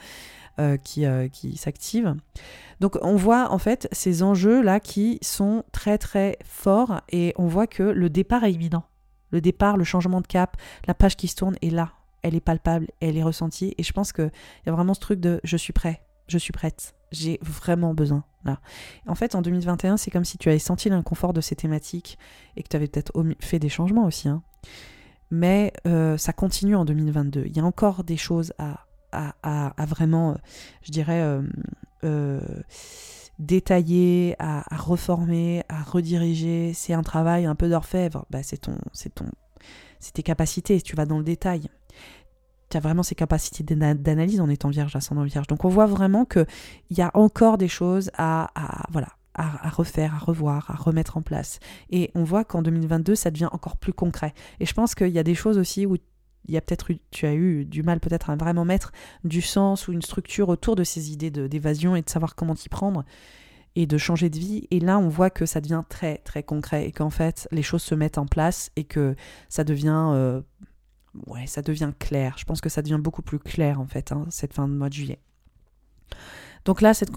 Euh, 0.60 0.76
qui, 0.76 1.04
euh, 1.04 1.26
qui 1.26 1.56
s'active. 1.56 2.14
Donc 2.78 2.96
on 3.02 3.16
voit 3.16 3.50
en 3.50 3.58
fait 3.58 3.88
ces 3.90 4.22
enjeux-là 4.22 4.78
qui 4.78 5.18
sont 5.20 5.64
très 5.72 5.98
très 5.98 6.38
forts 6.44 7.00
et 7.10 7.34
on 7.38 7.48
voit 7.48 7.66
que 7.66 7.82
le 7.82 8.08
départ 8.08 8.44
est 8.44 8.52
évident. 8.52 8.84
Le 9.30 9.40
départ, 9.40 9.76
le 9.76 9.82
changement 9.82 10.20
de 10.20 10.28
cap, 10.28 10.56
la 10.86 10.94
page 10.94 11.16
qui 11.16 11.26
se 11.26 11.34
tourne 11.34 11.56
est 11.60 11.70
là, 11.70 11.90
elle 12.22 12.36
est 12.36 12.40
palpable, 12.40 12.86
elle 13.00 13.16
est 13.16 13.24
ressentie 13.24 13.74
et 13.78 13.82
je 13.82 13.92
pense 13.92 14.12
qu'il 14.12 14.30
y 14.64 14.68
a 14.68 14.72
vraiment 14.72 14.94
ce 14.94 15.00
truc 15.00 15.18
de 15.18 15.40
je 15.42 15.56
suis 15.56 15.72
prêt, 15.72 16.02
je 16.28 16.38
suis 16.38 16.52
prête, 16.52 16.94
j'ai 17.14 17.38
vraiment 17.42 17.94
besoin. 17.94 18.24
Là. 18.44 18.60
En 19.06 19.14
fait, 19.14 19.34
en 19.34 19.42
2021, 19.42 19.96
c'est 19.96 20.10
comme 20.10 20.24
si 20.24 20.36
tu 20.36 20.48
avais 20.48 20.58
senti 20.58 20.88
l'inconfort 20.88 21.32
de 21.32 21.40
ces 21.40 21.56
thématiques 21.56 22.18
et 22.56 22.62
que 22.62 22.68
tu 22.68 22.76
avais 22.76 22.88
peut-être 22.88 23.12
fait 23.40 23.58
des 23.58 23.70
changements 23.70 24.04
aussi. 24.04 24.28
Hein. 24.28 24.42
Mais 25.30 25.72
euh, 25.86 26.18
ça 26.18 26.32
continue 26.32 26.76
en 26.76 26.84
2022. 26.84 27.44
Il 27.46 27.56
y 27.56 27.60
a 27.60 27.64
encore 27.64 28.04
des 28.04 28.16
choses 28.18 28.52
à 28.58 28.86
à, 29.42 29.86
vraiment, 29.86 30.32
euh, 30.32 30.34
je 30.82 30.90
dirais, 30.90 31.22
euh, 32.04 32.40
détailler, 33.38 34.36
à, 34.38 34.64
reformer, 34.76 35.62
à 35.68 35.82
rediriger. 35.82 36.72
C'est 36.74 36.92
un 36.92 37.02
travail 37.02 37.46
un 37.46 37.54
peu 37.54 37.68
d'orfèvre. 37.68 38.26
Bah, 38.30 38.42
c'est 38.42 38.58
ton, 38.58 38.76
c'est 38.92 39.14
ton, 39.14 39.26
c'est 40.00 40.12
tes 40.12 40.22
capacités. 40.22 40.80
Tu 40.80 40.96
vas 40.96 41.06
dans 41.06 41.18
le 41.18 41.24
détail. 41.24 41.68
Tu 42.70 42.76
as 42.76 42.80
vraiment 42.80 43.02
ces 43.02 43.14
capacités 43.14 43.62
d'analyse 43.64 44.40
en 44.40 44.48
étant 44.48 44.68
vierge, 44.68 44.96
ascendant 44.96 45.24
vierge. 45.24 45.46
Donc 45.46 45.64
on 45.64 45.68
voit 45.68 45.86
vraiment 45.86 46.24
que 46.24 46.46
il 46.90 46.98
y 46.98 47.02
a 47.02 47.10
encore 47.14 47.58
des 47.58 47.68
choses 47.68 48.10
à, 48.16 48.50
voilà, 48.90 49.08
à, 49.34 49.68
refaire, 49.68 50.14
à 50.14 50.18
revoir, 50.18 50.70
à 50.70 50.74
remettre 50.74 51.16
en 51.16 51.22
place. 51.22 51.58
Et 51.90 52.10
on 52.14 52.24
voit 52.24 52.44
qu'en 52.44 52.62
2022, 52.62 53.14
ça 53.14 53.30
devient 53.30 53.48
encore 53.52 53.76
plus 53.76 53.92
concret. 53.92 54.34
Et 54.60 54.66
je 54.66 54.74
pense 54.74 54.94
qu'il 54.94 55.08
y 55.08 55.18
a 55.18 55.24
des 55.24 55.34
choses 55.34 55.58
aussi 55.58 55.86
où 55.86 55.96
il 56.46 56.54
y 56.54 56.56
a 56.56 56.60
peut-être 56.60 56.92
tu 57.10 57.26
as 57.26 57.34
eu 57.34 57.64
du 57.64 57.82
mal 57.82 58.00
peut-être 58.00 58.28
à 58.30 58.36
vraiment 58.36 58.64
mettre 58.64 58.92
du 59.24 59.40
sens 59.40 59.88
ou 59.88 59.92
une 59.92 60.02
structure 60.02 60.50
autour 60.50 60.76
de 60.76 60.84
ces 60.84 61.10
idées 61.10 61.30
d'évasion 61.30 61.96
et 61.96 62.02
de 62.02 62.10
savoir 62.10 62.34
comment 62.34 62.54
t'y 62.54 62.68
prendre 62.68 63.04
et 63.76 63.86
de 63.86 63.98
changer 63.98 64.30
de 64.30 64.38
vie. 64.38 64.66
Et 64.70 64.80
là, 64.80 64.98
on 64.98 65.08
voit 65.08 65.30
que 65.30 65.46
ça 65.46 65.60
devient 65.60 65.82
très 65.88 66.18
très 66.18 66.42
concret 66.42 66.86
et 66.86 66.92
qu'en 66.92 67.10
fait, 67.10 67.48
les 67.50 67.62
choses 67.62 67.82
se 67.82 67.94
mettent 67.94 68.18
en 68.18 68.26
place 68.26 68.70
et 68.76 68.84
que 68.84 69.16
ça 69.48 69.64
devient, 69.64 70.10
euh, 70.12 70.40
ouais, 71.26 71.46
ça 71.46 71.62
devient 71.62 71.92
clair. 71.98 72.36
Je 72.38 72.44
pense 72.44 72.60
que 72.60 72.68
ça 72.68 72.82
devient 72.82 73.00
beaucoup 73.00 73.22
plus 73.22 73.38
clair 73.38 73.80
en 73.80 73.86
fait 73.86 74.12
hein, 74.12 74.26
cette 74.30 74.54
fin 74.54 74.68
de 74.68 74.72
mois 74.72 74.88
de 74.88 74.94
juillet. 74.94 75.20
Donc 76.64 76.80
là, 76.80 76.94
cette, 76.94 77.10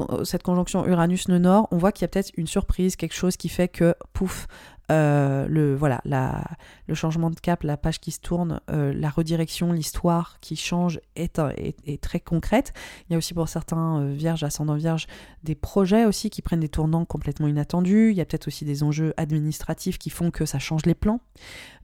conjonction 0.44 0.86
Uranus-Nord, 0.86 1.70
on 1.72 1.78
voit 1.78 1.94
qu'il 1.94 2.02
y 2.02 2.06
a 2.06 2.10
peut-être 2.10 2.32
une 2.36 2.48
surprise, 2.48 2.98
quelque 2.98 3.16
chose 3.16 3.38
qui 3.38 3.48
fait 3.48 3.70
que, 3.70 3.96
pouf, 4.12 4.48
euh, 4.92 5.48
le, 5.48 5.76
voilà, 5.76 6.02
le 6.06 6.96
changement 6.96 7.30
de 7.30 7.40
cap, 7.40 7.64
la 7.64 7.78
page 7.78 8.00
qui 8.00 8.12
se 8.12 8.20
tourne, 8.20 8.60
euh, 8.70 8.94
la 8.94 9.10
redirection, 9.10 9.72
l'histoire 9.72 10.38
qui 10.42 10.58
change 10.58 11.00
est, 11.16 11.40
est, 11.86 12.02
très 12.02 12.20
concrète. 12.20 12.74
Il 13.08 13.14
y 13.14 13.16
a 13.16 13.18
aussi 13.18 13.34
pour 13.34 13.48
certains 13.48 14.02
euh, 14.02 14.14
vierges, 14.14 14.44
ascendants 14.44 14.76
vierges, 14.76 15.08
des 15.44 15.56
projets 15.56 16.06
aussi 16.06 16.30
qui 16.30 16.42
prennent 16.42 16.60
des 16.60 16.70
tournants 16.70 17.06
complètement 17.06 17.48
inattendus. 17.48 18.12
Il 18.12 18.18
y 18.18 18.22
a 18.22 18.26
peut-être 18.26 18.48
aussi 18.48 18.66
des 18.66 18.84
enjeux 18.84 19.14
administratifs 19.16 19.98
qui 19.98 20.10
font 20.10 20.30
que 20.30 20.46
ça 20.46 20.60
change 20.60 20.86
les 20.86 20.96
plans. 20.96 21.22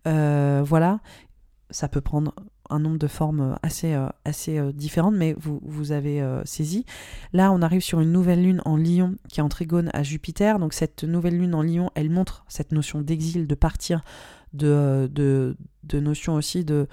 voilà, 0.06 1.00
ça 1.74 1.88
peut 1.88 2.02
prendre 2.02 2.34
un 2.70 2.80
nombre 2.80 2.98
de 2.98 3.08
formes 3.08 3.58
assez, 3.62 3.94
euh, 3.94 4.08
assez 4.26 4.58
euh, 4.58 4.72
différentes, 4.72 5.16
mais 5.16 5.36
vous, 5.38 5.60
vous 5.64 5.92
avez 5.92 6.22
euh, 6.22 6.44
saisi. 6.46 6.86
Là, 7.34 7.52
on 7.52 7.62
arrive 7.62 7.82
sur 7.82 8.00
une 8.00 8.12
nouvelle 8.12 8.44
lune 8.44 8.62
en 8.66 8.78
Lion 8.78 9.16
qui 9.28 9.40
est 9.40 9.44
en 9.44 9.50
trigone 9.50 9.90
à 9.94 10.04
Jupiter. 10.04 10.60
Donc 10.60 10.74
cette 10.74 11.04
nouvelle 11.04 11.38
lune 11.38 11.56
en 11.56 11.64
Lion, 11.64 11.90
elle 11.96 12.10
montre 12.10 12.46
cette 12.48 12.72
notion 12.72 13.02
d'exil, 13.02 13.48
de 13.48 13.56
partir, 13.56 14.04
de, 14.54 15.10
de, 15.12 15.58
de 15.84 16.00
notion 16.00 16.36
aussi 16.36 16.64
de 16.64 16.88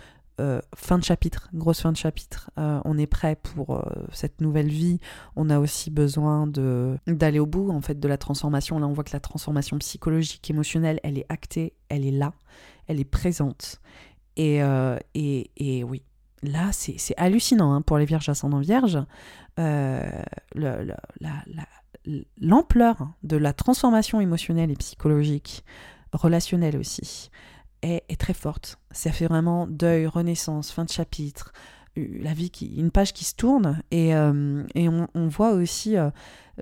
fin 0.74 0.96
de 0.96 1.04
chapitre, 1.04 1.50
grosse 1.52 1.82
fin 1.82 1.92
de 1.92 1.98
chapitre. 1.98 2.50
on 2.56 2.96
est 2.96 3.06
prêt 3.06 3.36
pour 3.36 3.84
cette 4.10 4.40
nouvelle 4.40 4.70
vie. 4.70 4.98
On 5.36 5.50
a 5.50 5.58
aussi 5.58 5.90
besoin 5.90 6.46
d'aller 6.46 7.38
au 7.38 7.44
bout 7.44 7.70
en 7.70 7.82
fait 7.82 8.00
de 8.00 8.08
la 8.08 8.16
transformation. 8.16 8.78
Là, 8.78 8.86
on 8.86 8.94
voit 8.94 9.04
que 9.04 9.12
la 9.12 9.20
transformation 9.20 9.76
psychologique, 9.76 10.48
émotionnelle, 10.48 10.98
elle 11.02 11.18
est 11.18 11.26
actée, 11.28 11.74
elle 11.90 12.06
est 12.06 12.10
là, 12.10 12.32
elle 12.86 13.00
est 13.00 13.04
présente. 13.04 13.82
Euh, 14.41 14.99
et, 15.14 15.51
et, 15.57 15.84
oui, 15.84 16.03
là, 16.43 16.70
c'est 16.72 17.14
hallucinant 17.16 17.72
hein, 17.72 17.82
pour 17.82 17.99
les 17.99 18.05
vierges 18.05 18.28
ascendant 18.28 18.61
vierges. 18.61 18.99
Euh, 19.59 20.11
l'ampleur 22.41 23.09
de 23.22 23.36
la 23.36 23.53
transformation 23.53 24.20
émotionnelle 24.20 24.70
et 24.70 24.76
psychologique, 24.76 25.64
relationnelle 26.12 26.76
aussi, 26.76 27.30
est, 27.82 28.05
est 28.09 28.20
très 28.20 28.34
forte. 28.34 28.78
Ça 28.91 29.12
fait 29.12 29.26
vraiment 29.26 29.66
deuil, 29.66 30.07
renaissance, 30.07 30.70
fin 30.70 30.84
de 30.84 30.91
chapitre, 30.91 31.53
la 32.20 32.34
vie 32.34 32.51
qui, 32.51 32.74
une 32.76 32.90
page 32.90 33.12
qui 33.12 33.24
se 33.24 33.34
tourne 33.34 33.82
et, 33.90 34.14
euh, 34.14 34.64
on, 35.14 35.28
voit 35.28 35.53
aussi, 35.53 35.96
euh, 35.96 36.11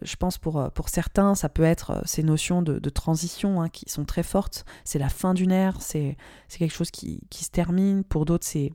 je 0.02 0.16
pense 0.16 0.38
pour, 0.38 0.58
euh, 0.58 0.68
pour 0.68 0.88
certains, 0.88 1.34
ça 1.34 1.48
peut 1.48 1.62
être 1.62 2.02
ces 2.04 2.22
notions 2.22 2.62
de, 2.62 2.90
transition 2.90 3.62
hein, 3.62 3.68
qui 3.68 3.88
sont 3.88 4.04
très 4.04 4.22
fortes. 4.22 4.64
C'est 4.84 4.98
la 4.98 5.08
fin 5.08 5.34
d'une 5.34 5.52
ère, 5.52 5.80
c'est 5.80 6.16
quelque 6.50 6.74
chose 6.74 6.90
qui, 6.90 7.20
se 7.32 7.50
termine. 7.50 8.04
Pour 8.04 8.24
d'autres, 8.24 8.46
c'est 8.46 8.72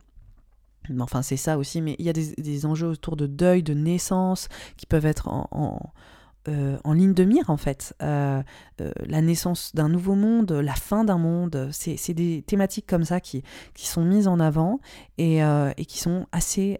Enfin, 0.99 1.21
c'est 1.21 1.37
ça 1.37 1.57
aussi, 1.57 1.81
mais 1.81 1.95
il 1.97 2.05
y 2.05 2.09
a 2.09 2.13
des, 2.13 2.33
des, 2.33 2.65
enjeux 2.65 2.89
autour 2.89 3.15
de 3.15 3.25
deuil, 3.25 3.63
de 3.63 3.73
naissance, 3.73 4.49
qui 4.75 4.85
peuvent 4.85 5.05
être 5.05 5.29
en, 5.29 5.93
euh, 6.49 6.77
en 6.83 6.93
ligne 6.93 7.13
de 7.13 7.23
mire 7.23 7.49
en 7.49 7.57
fait. 7.57 7.95
Euh, 8.01 8.41
euh, 8.81 8.91
la 9.05 9.21
naissance 9.21 9.73
d'un 9.73 9.87
nouveau 9.87 10.15
monde, 10.15 10.51
la 10.51 10.75
fin 10.75 11.05
d'un 11.05 11.17
monde, 11.17 11.69
c'est 11.71 12.13
des 12.13 12.41
thématiques 12.41 12.85
comme 12.85 13.05
ça 13.05 13.19
qui, 13.19 13.43
sont 13.75 14.03
mises 14.03 14.27
en 14.27 14.39
avant 14.39 14.79
et, 15.17 15.41
qui 15.87 15.99
sont 15.99 16.27
assez, 16.31 16.79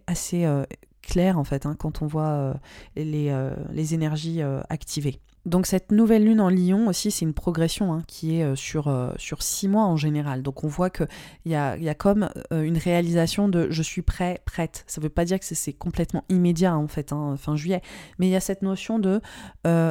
claires 1.02 1.38
en 1.38 1.44
fait 1.44 1.66
hein, 1.66 1.76
quand 1.78 2.00
on 2.02 2.06
voit 2.06 2.54
les 2.96 3.94
énergies 3.94 4.42
activées. 4.68 5.20
Donc 5.46 5.66
cette 5.66 5.92
nouvelle 5.92 6.24
lune 6.24 6.40
en 6.40 6.48
Lion 6.48 6.88
aussi, 6.88 7.10
c'est 7.10 7.24
une 7.24 7.34
progression 7.34 7.92
hein, 7.92 8.02
qui 8.06 8.38
est 8.38 8.44
euh, 8.44 8.56
sur, 8.56 8.88
euh, 8.88 9.12
sur 9.18 9.42
six 9.42 9.68
mois 9.68 9.84
en 9.84 9.96
général. 9.96 10.42
Donc 10.42 10.64
on 10.64 10.68
voit 10.68 10.90
qu'il 10.90 11.06
y 11.44 11.54
a, 11.54 11.76
y 11.76 11.88
a 11.88 11.94
comme 11.94 12.30
euh, 12.52 12.62
une 12.62 12.78
réalisation 12.78 13.48
de 13.48 13.68
je 13.70 13.82
suis 13.82 14.02
prêt, 14.02 14.40
prête. 14.46 14.84
Ça 14.86 15.00
ne 15.00 15.04
veut 15.04 15.10
pas 15.10 15.24
dire 15.24 15.38
que 15.38 15.44
c'est 15.44 15.72
complètement 15.72 16.24
immédiat 16.30 16.76
en 16.76 16.88
fait, 16.88 17.12
hein, 17.12 17.36
fin 17.36 17.56
juillet, 17.56 17.82
mais 18.18 18.26
il 18.26 18.30
y 18.30 18.36
a 18.36 18.40
cette 18.40 18.62
notion 18.62 18.98
de 18.98 19.20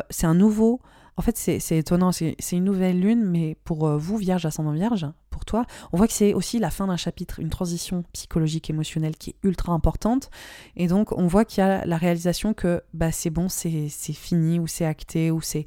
c'est 0.10 0.28
un 0.28 0.36
nouveau 0.36 0.80
en 1.16 1.22
fait, 1.22 1.38
c'est 1.38 1.78
étonnant, 1.78 2.12
c'est 2.12 2.36
une 2.52 2.64
nouvelle 2.64 3.00
lune, 3.00 3.24
mais 3.24 3.56
pour 3.64 3.88
vous, 3.98 4.18
Vierge, 4.18 4.48
ascendant 4.48 4.72
Vierge, 4.72 5.06
pour 5.34 5.46
toi, 5.46 5.66
on 5.92 5.98
voit 5.98 6.08
que 6.08 6.14
c'est 6.14 6.34
aussi 6.34 6.60
la 6.60 6.70
fin 6.70 6.86
d'un 6.86 6.96
chapitre, 6.96 7.40
une 7.40 7.50
transition 7.50 8.04
psychologique, 8.14 8.70
émotionnelle 8.70 9.18
qui 9.18 9.32
est 9.32 9.36
ultra 9.44 9.74
importante. 9.74 10.30
Et 10.78 10.88
donc, 10.88 11.12
on 11.12 11.26
voit 11.26 11.44
qu'il 11.44 11.64
y 11.64 11.68
a 11.68 11.86
la 11.86 11.98
réalisation 11.98 12.54
que 12.54 12.84
bah, 12.94 13.12
c'est 13.12 13.32
bon, 13.32 13.50
c'est 13.50 13.90
fini, 14.14 14.60
ou 14.60 14.68
c'est 14.68 14.86
acté, 14.86 15.32
ou 15.32 15.42
c'est. 15.42 15.66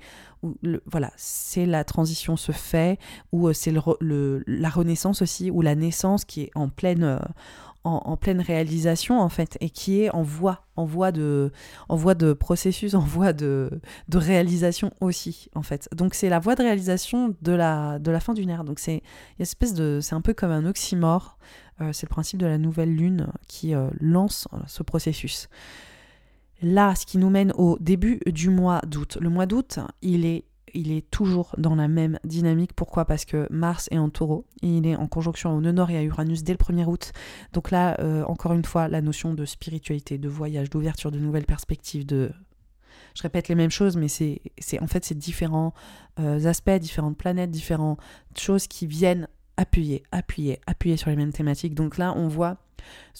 Voilà, 0.86 1.10
c'est 1.16 1.66
la 1.66 1.82
transition 1.82 2.36
se 2.36 2.52
fait, 2.52 3.00
ou 3.32 3.48
euh, 3.48 3.52
c'est 3.52 3.72
le, 3.72 4.44
la 4.46 4.68
renaissance 4.68 5.20
aussi, 5.20 5.50
ou 5.50 5.60
la 5.60 5.74
naissance 5.74 6.24
qui 6.24 6.42
est 6.42 6.50
en 6.54 6.68
pleine. 6.68 7.02
Euh, 7.02 7.18
en, 7.86 8.16
pleine 8.16 8.40
réalisation 8.40 9.20
en 9.20 9.28
fait 9.28 9.56
et 9.60 9.70
qui 9.70 10.00
est 10.02 10.10
en 10.10 10.22
voie, 10.22 10.66
en 10.74 10.84
voie 10.84 11.12
de, 11.12 11.52
en 11.88 11.96
voie 11.96 12.14
de 12.14 12.32
processus, 12.32 12.94
en 12.94 13.00
voie 13.00 13.32
de, 13.32 13.70
de 14.08 14.18
réalisation 14.18 14.92
aussi 15.00 15.48
en 15.54 15.62
fait. 15.62 15.88
Donc 15.94 16.14
c'est 16.14 16.28
la 16.28 16.38
voie 16.38 16.54
de 16.54 16.62
réalisation 16.62 17.34
de 17.42 17.52
la, 17.52 17.98
de 17.98 18.10
la 18.10 18.20
fin 18.20 18.34
d'une 18.34 18.50
ère. 18.50 18.64
Donc 18.64 18.78
c'est 18.78 19.02
une 19.38 19.42
espèce 19.42 19.74
de, 19.74 20.00
c'est 20.02 20.14
un 20.14 20.20
peu 20.20 20.34
comme 20.34 20.50
un 20.50 20.66
oxymore. 20.66 21.38
Euh, 21.80 21.92
c'est 21.92 22.06
le 22.06 22.10
principe 22.10 22.40
de 22.40 22.46
la 22.46 22.58
nouvelle 22.58 22.94
lune 22.94 23.28
qui 23.48 23.74
euh, 23.74 23.88
lance 24.00 24.48
euh, 24.52 24.58
ce 24.66 24.82
processus. 24.82 25.48
Là, 26.62 26.94
ce 26.94 27.04
qui 27.04 27.18
nous 27.18 27.30
mène 27.30 27.52
au 27.52 27.76
début 27.80 28.20
du 28.26 28.48
mois 28.48 28.80
d'août. 28.86 29.18
Le 29.20 29.28
mois 29.28 29.46
d'août, 29.46 29.78
il 30.00 30.24
est 30.24 30.44
il 30.76 30.92
est 30.92 31.10
toujours 31.10 31.54
dans 31.58 31.74
la 31.74 31.88
même 31.88 32.18
dynamique. 32.24 32.72
Pourquoi? 32.74 33.04
Parce 33.06 33.24
que 33.24 33.46
Mars 33.50 33.88
est 33.90 33.98
en 33.98 34.10
taureau, 34.10 34.44
il 34.62 34.86
est 34.86 34.94
en 34.94 35.08
conjonction 35.08 35.56
au 35.56 35.60
nœud 35.60 35.74
et 35.88 35.96
à 35.96 36.02
Uranus 36.02 36.44
dès 36.44 36.52
le 36.52 36.58
1er 36.58 36.84
août. 36.84 37.12
Donc 37.52 37.70
là, 37.70 37.96
euh, 38.00 38.22
encore 38.24 38.52
une 38.52 38.64
fois, 38.64 38.86
la 38.88 39.00
notion 39.00 39.34
de 39.34 39.44
spiritualité, 39.44 40.18
de 40.18 40.28
voyage, 40.28 40.70
d'ouverture, 40.70 41.10
de 41.10 41.18
nouvelles 41.18 41.46
perspectives, 41.46 42.06
de... 42.06 42.30
Je 43.14 43.22
répète 43.22 43.48
les 43.48 43.54
mêmes 43.54 43.70
choses, 43.70 43.96
mais 43.96 44.08
c'est 44.08 44.40
en 44.80 44.86
fait 44.86 45.04
ces 45.04 45.14
différents 45.14 45.72
euh, 46.20 46.44
aspects, 46.44 46.70
différentes 46.70 47.16
planètes, 47.16 47.50
différentes 47.50 47.98
choses 48.36 48.66
qui 48.66 48.86
viennent 48.86 49.26
appuyer, 49.56 50.02
appuyer, 50.12 50.60
appuyer 50.66 50.98
sur 50.98 51.08
les 51.08 51.16
mêmes 51.16 51.32
thématiques. 51.32 51.74
Donc 51.74 51.96
là, 51.96 52.12
on 52.14 52.28
voit 52.28 52.58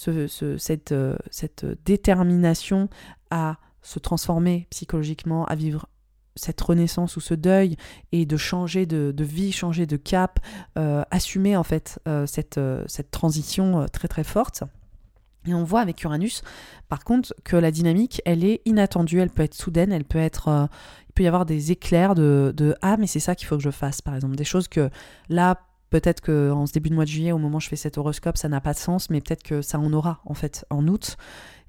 euh, 0.09 0.29
cette 0.29 1.67
détermination 1.87 2.91
à 3.31 3.57
se 3.81 3.99
transformer 3.99 4.67
psychologiquement, 4.71 5.47
à 5.47 5.55
vivre 5.55 5.89
cette 6.37 6.61
renaissance 6.61 7.17
ou 7.17 7.21
ce 7.21 7.35
deuil 7.35 7.77
et 8.13 8.27
de 8.27 8.37
changer 8.37 8.87
de, 8.87 9.13
vie, 9.25 9.53
changer 9.53 9.87
de 9.87 9.97
cap, 9.97 10.39
euh, 10.79 11.03
assumer 11.11 11.57
en 11.57 11.63
fait 11.65 11.99
euh, 12.07 12.27
cette, 12.27 12.59
euh, 12.59 12.85
cette 12.87 13.11
transition 13.11 13.87
très 13.93 14.09
très 14.09 14.25
forte. 14.25 14.63
Et 15.49 15.55
on 15.55 15.63
voit 15.63 15.81
avec 15.81 16.03
Uranus, 16.03 16.43
par 16.89 17.05
contre, 17.05 17.33
que 17.45 17.57
la 17.57 17.71
dynamique, 17.71 18.21
elle 18.25 18.45
est 18.45 18.63
inattendue, 18.65 19.21
elle 19.21 19.31
peut 19.31 19.45
être 19.45 19.55
soudaine, 19.55 19.93
elle 19.93 20.05
peut 20.05 20.19
être, 20.19 20.69
il 21.09 21.13
peut 21.13 21.23
y 21.23 21.29
avoir 21.29 21.47
des 21.47 21.71
éclairs 21.71 22.17
de, 22.17 22.75
ah 22.83 22.97
mais 22.97 23.07
c'est 23.07 23.21
ça 23.21 23.37
qu'il 23.37 23.47
faut 23.47 23.57
que 23.57 23.63
je 23.63 23.71
fasse, 23.71 24.03
par 24.03 24.17
exemple, 24.17 24.35
des 24.35 24.45
choses 24.45 24.67
que 24.67 24.91
là 25.29 25.61
peut-être 25.91 26.21
que 26.21 26.51
en 26.51 26.67
ce 26.67 26.73
début 26.73 26.91
de 26.91 26.97
mois 26.97 27.05
de 27.05 27.11
juillet, 27.11 27.31
au 27.31 27.39
moment 27.39 27.59
où 27.59 27.61
je 27.61 27.69
fais 27.69 27.77
cet 27.77 27.97
horoscope, 27.97 28.37
ça 28.37 28.49
n'a 28.49 28.61
pas 28.61 28.73
de 28.73 28.79
sens, 28.79 29.09
mais 29.09 29.21
peut-être 29.21 29.45
que 29.45 29.63
ça 29.63 29.79
en 29.79 29.93
aura 29.93 30.21
en 30.25 30.35
fait 30.35 30.67
en 30.69 30.89
août, 30.89 31.17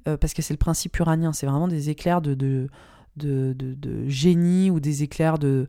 parce 0.05 0.33
que 0.33 0.41
c'est 0.41 0.55
le 0.55 0.57
principe 0.57 0.97
uranien, 0.97 1.31
c'est 1.31 1.45
vraiment 1.45 1.67
des 1.67 1.91
éclairs 1.91 2.21
de 2.23 2.67
de, 3.17 4.07
génie 4.07 4.69
ou 4.69 4.79
des 4.79 5.03
éclairs 5.03 5.39
de, 5.39 5.67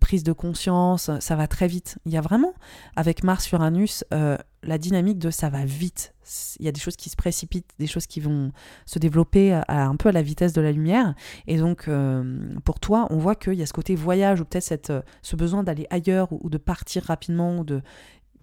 prise 0.00 0.22
de 0.22 0.32
conscience, 0.32 1.10
ça 1.20 1.36
va 1.36 1.46
très 1.46 1.66
vite. 1.66 1.98
Il 2.06 2.12
y 2.12 2.16
a 2.16 2.20
vraiment, 2.20 2.54
avec 2.96 3.24
Mars-Uranus, 3.24 4.04
euh, 4.12 4.36
la 4.62 4.78
dynamique 4.78 5.18
de 5.18 5.30
ça 5.30 5.50
va 5.50 5.64
vite. 5.64 6.14
Il 6.60 6.64
y 6.64 6.68
a 6.68 6.72
des 6.72 6.80
choses 6.80 6.96
qui 6.96 7.10
se 7.10 7.16
précipitent, 7.16 7.70
des 7.78 7.86
choses 7.86 8.06
qui 8.06 8.20
vont 8.20 8.52
se 8.86 8.98
développer 8.98 9.60
un 9.68 9.96
peu 9.96 10.08
à 10.08 10.12
la 10.12 10.22
vitesse 10.22 10.52
de 10.52 10.60
la 10.60 10.72
lumière. 10.72 11.14
Et 11.46 11.58
donc, 11.58 11.88
euh, 11.88 12.54
pour 12.64 12.78
toi, 12.78 13.06
on 13.10 13.18
voit 13.18 13.34
qu'il 13.34 13.54
y 13.54 13.62
a 13.62 13.66
ce 13.66 13.72
côté 13.72 13.94
voyage 13.96 14.40
ou 14.40 14.44
peut-être 14.44 14.90
euh, 14.90 15.02
ce 15.22 15.36
besoin 15.36 15.62
d'aller 15.62 15.86
ailleurs 15.90 16.28
ou, 16.32 16.48
de 16.48 16.58
partir 16.58 17.04
rapidement 17.04 17.64
de... 17.64 17.82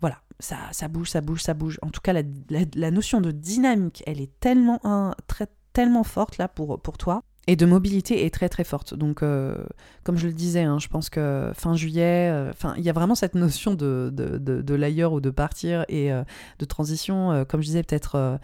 Voilà, 0.01 0.19
ça, 0.39 0.87
bouge, 0.87 1.09
ça 1.09 1.21
bouge, 1.21 1.41
ça 1.41 1.53
bouge. 1.53 1.77
En 1.81 1.89
tout 1.89 2.01
cas, 2.01 2.13
la, 2.13 2.91
notion 2.91 3.19
de 3.19 3.31
dynamique, 3.31 4.01
elle 4.07 4.21
est 4.21 4.31
tellement, 4.39 4.79
très, 5.27 5.47
tellement 5.73 6.05
forte 6.05 6.37
là 6.37 6.47
pour, 6.47 6.81
pour 6.81 6.97
toi 6.97 7.23
et 7.49 7.55
de 7.55 7.65
mobilité 7.65 8.27
est 8.27 8.29
très 8.29 8.47
très 8.47 8.63
forte. 8.63 8.93
Donc, 8.93 9.23
euh, 9.23 9.55
comme 10.03 10.17
je 10.17 10.27
le 10.27 10.33
disais, 10.33 10.61
hein, 10.61 10.77
je 10.77 10.87
pense 10.87 11.09
que 11.09 11.51
fin 11.55 11.73
juillet, 11.73 12.29
euh, 12.29 12.51
enfin, 12.51 12.75
il 12.77 12.83
y 12.83 12.91
a 12.91 12.93
vraiment 12.93 13.15
cette 13.15 13.33
notion 13.33 13.73
de, 13.73 14.11
de, 14.13 14.37
de, 14.37 14.75
l'ailleurs 14.75 15.13
ou 15.13 15.19
de 15.19 15.31
partir 15.31 15.83
et 15.89 16.13
euh, 16.13 16.23
de 16.59 16.65
transition, 16.65 17.43
comme 17.49 17.61
je 17.61 17.65
disais, 17.65 17.81
peut-être 17.81 18.39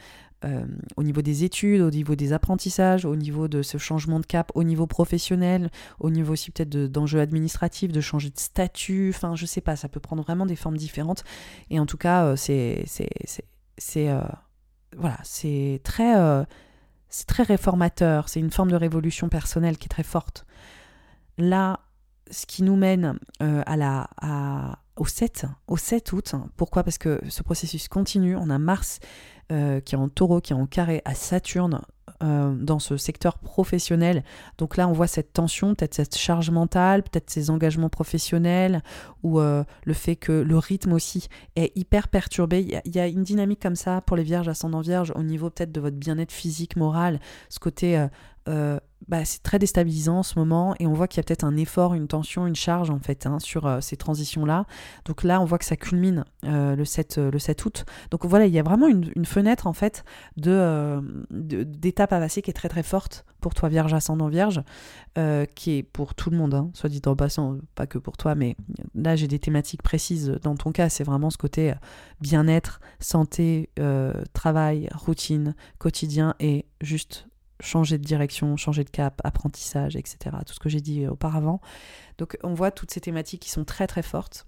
au 0.98 1.04
niveau 1.04 1.22
des 1.22 1.44
études, 1.44 1.82
au 1.82 1.92
niveau 1.92 2.16
des 2.16 2.34
apprentissages, 2.34 3.06
au 3.06 3.16
niveau 3.16 3.48
de 3.48 3.62
ce 3.62 3.78
changement 3.78 4.20
de 4.20 4.26
cap, 4.26 4.52
au 4.56 4.64
niveau 4.64 4.88
professionnel, 4.88 5.70
au 6.00 6.10
niveau 6.10 6.34
aussi 6.34 6.50
peut-être 6.50 6.70
d'enjeux 6.70 7.20
administratifs, 7.20 7.92
de 7.92 8.02
changer 8.02 8.32
de 8.32 8.40
statut, 8.40 9.12
enfin, 9.14 9.36
je 9.36 9.46
sais 9.46 9.62
pas, 9.62 9.76
ça 9.76 9.88
peut 9.88 10.00
prendre 10.00 10.24
vraiment 10.24 10.48
des 10.48 10.56
formes 10.56 10.78
différentes. 10.78 11.24
Et 11.70 11.80
en 11.80 11.86
tout 11.86 11.98
cas, 11.98 12.36
c'est. 12.36 12.86
c'est 12.88 14.10
voilà, 14.98 15.18
c'est 15.24 15.82
très 15.84 16.46
c'est 17.16 17.28
très 17.28 17.44
réformateur, 17.44 18.28
c'est 18.28 18.42
une 18.42 18.52
forme 18.52 18.72
de 18.72 18.76
révolution 18.76 19.30
personnelle 19.30 19.78
qui 19.78 19.86
est 19.86 19.90
très 19.90 20.04
forte. 20.04 20.46
Là, 21.38 21.80
ce 22.30 22.46
qui 22.46 22.62
nous 22.62 22.76
mène 22.76 23.18
euh, 23.42 23.64
à 23.66 23.78
la, 23.78 24.10
au 24.98 25.06
7, 25.06 25.46
au 25.68 25.78
7 25.78 26.12
août. 26.12 26.36
Pourquoi? 26.58 26.84
Parce 26.84 26.98
que 26.98 27.22
ce 27.30 27.42
processus 27.42 27.88
continue. 27.88 28.36
On 28.36 28.50
a 28.50 28.58
Mars 28.58 29.00
euh, 29.50 29.80
qui 29.80 29.96
est 29.96 29.98
en 29.98 30.10
taureau, 30.10 30.42
qui 30.42 30.52
est 30.52 30.58
en 30.58 30.66
carré 30.66 31.02
à 31.06 31.16
Saturne 31.16 31.80
euh, 32.24 32.54
dans 32.54 32.78
ce 32.78 32.98
secteur 32.98 33.40
professionnel. 33.40 34.24
Donc 34.60 34.78
là, 34.78 34.88
on 34.88 34.94
voit 34.94 35.08
cette 35.08 35.34
tension, 35.34 35.74
peut-être 35.74 35.96
cette 35.96 36.16
charge 36.16 36.52
mentale, 36.52 37.02
peut-être 37.02 37.30
ces 37.30 37.50
engagements 37.50 37.90
professionnels, 37.90 38.84
ou 39.24 39.40
euh, 39.40 39.64
le 39.86 39.94
fait 39.94 40.16
que 40.16 40.32
le 40.32 40.58
rythme 40.58 40.94
aussi 40.94 41.28
est 41.56 41.76
hyper 41.76 42.08
perturbé. 42.08 42.82
Il 42.86 42.96
y, 42.96 43.00
a, 43.00 43.08
une 43.08 43.24
dynamique 43.24 43.60
comme 43.60 43.76
ça 43.76 44.02
pour 44.02 44.16
les 44.16 44.24
vierges, 44.24 44.48
ascendant 44.48 44.82
vierge, 44.82 45.12
au 45.16 45.24
niveau 45.24 45.50
peut-être 45.50 45.72
de 45.72 45.82
votre 45.82 45.98
bien-être 45.98 46.32
physique, 46.32 46.76
moral, 46.76 47.20
ce 47.50 47.60
côté 47.60 47.98
euh, 47.98 48.08
bah, 49.08 49.24
c'est 49.24 49.44
très 49.44 49.60
déstabilisant 49.60 50.20
en 50.20 50.24
ce 50.24 50.40
moment 50.40 50.74
et 50.80 50.88
on 50.88 50.94
voit 50.94 51.08
qu'il 51.08 51.18
y 51.18 51.20
a 51.20 51.24
peut-être 51.24 51.44
un 51.44 51.56
effort, 51.58 51.94
une 51.94 52.08
tension, 52.08 52.48
une 52.48 52.56
charge 52.56 52.90
en 52.90 53.00
fait 53.00 53.28
hein, 53.28 53.38
sur 53.40 53.68
euh, 53.68 53.80
ces 53.80 53.98
transitions-là. 53.98 54.66
Donc 55.06 55.24
là, 55.24 55.40
on 55.42 55.46
voit 55.46 55.60
que 55.60 55.66
ça 55.66 55.76
culmine 55.76 56.26
euh, 56.44 56.76
le, 56.76 56.86
7, 56.86 57.18
le 57.18 57.38
7 57.38 57.66
août. 57.66 57.86
Donc 58.10 58.26
voilà, 58.26 58.48
il 58.48 58.54
y 58.54 58.58
a 58.58 58.64
vraiment 58.64 58.88
une, 58.88 59.26
fenêtre 59.26 59.68
en 59.68 59.74
fait 59.74 60.04
de, 60.38 61.02
d'étape 61.30 62.14
à 62.14 62.20
passer 62.20 62.42
qui 62.42 62.50
est 62.50 62.54
très 62.54 62.70
très 62.70 62.84
forte 62.84 63.26
pour 63.42 63.54
toi 63.54 63.70
Vierge 63.70 63.94
ascendant 63.94 64.28
Vierge, 64.28 64.62
qui 65.56 65.78
est 65.78 65.84
pour 65.84 66.16
tout 66.16 66.30
le 66.30 66.38
monde, 66.38 66.54
hein, 66.54 66.70
soit 66.74 66.90
dit 66.90 67.02
en 67.06 67.16
passant, 67.16 67.58
pas 67.76 67.88
que 67.88 67.98
pour 67.98 68.18
toi, 68.18 68.36
mais 68.36 68.56
là 68.94 69.16
j'ai 69.16 69.28
des 69.28 69.40
thématiques 69.40 69.82
précises. 69.82 70.38
Dans 70.42 70.56
ton 70.56 70.72
cas, 70.72 70.90
c'est 70.90 71.04
vraiment 71.04 71.30
ce 71.30 71.38
côté 71.38 71.74
bien-être, 72.22 72.80
santé, 73.00 73.70
travail, 74.34 74.90
routine, 74.94 75.56
quotidien 75.80 76.36
et 76.40 76.66
juste 76.82 77.28
changer 77.60 77.98
de 77.98 78.04
direction, 78.04 78.58
changer 78.58 78.84
de 78.84 78.90
cap, 78.90 79.22
apprentissage, 79.24 79.96
etc. 79.96 80.18
Tout 80.46 80.54
ce 80.54 80.60
que 80.60 80.70
j'ai 80.70 80.82
dit 80.82 81.08
auparavant. 81.08 81.62
Donc 82.18 82.38
on 82.44 82.54
voit 82.54 82.72
toutes 82.72 82.92
ces 82.92 83.02
thématiques 83.02 83.42
qui 83.42 83.50
sont 83.50 83.66
très 83.66 83.88
très 83.88 84.04
fortes. 84.04 84.46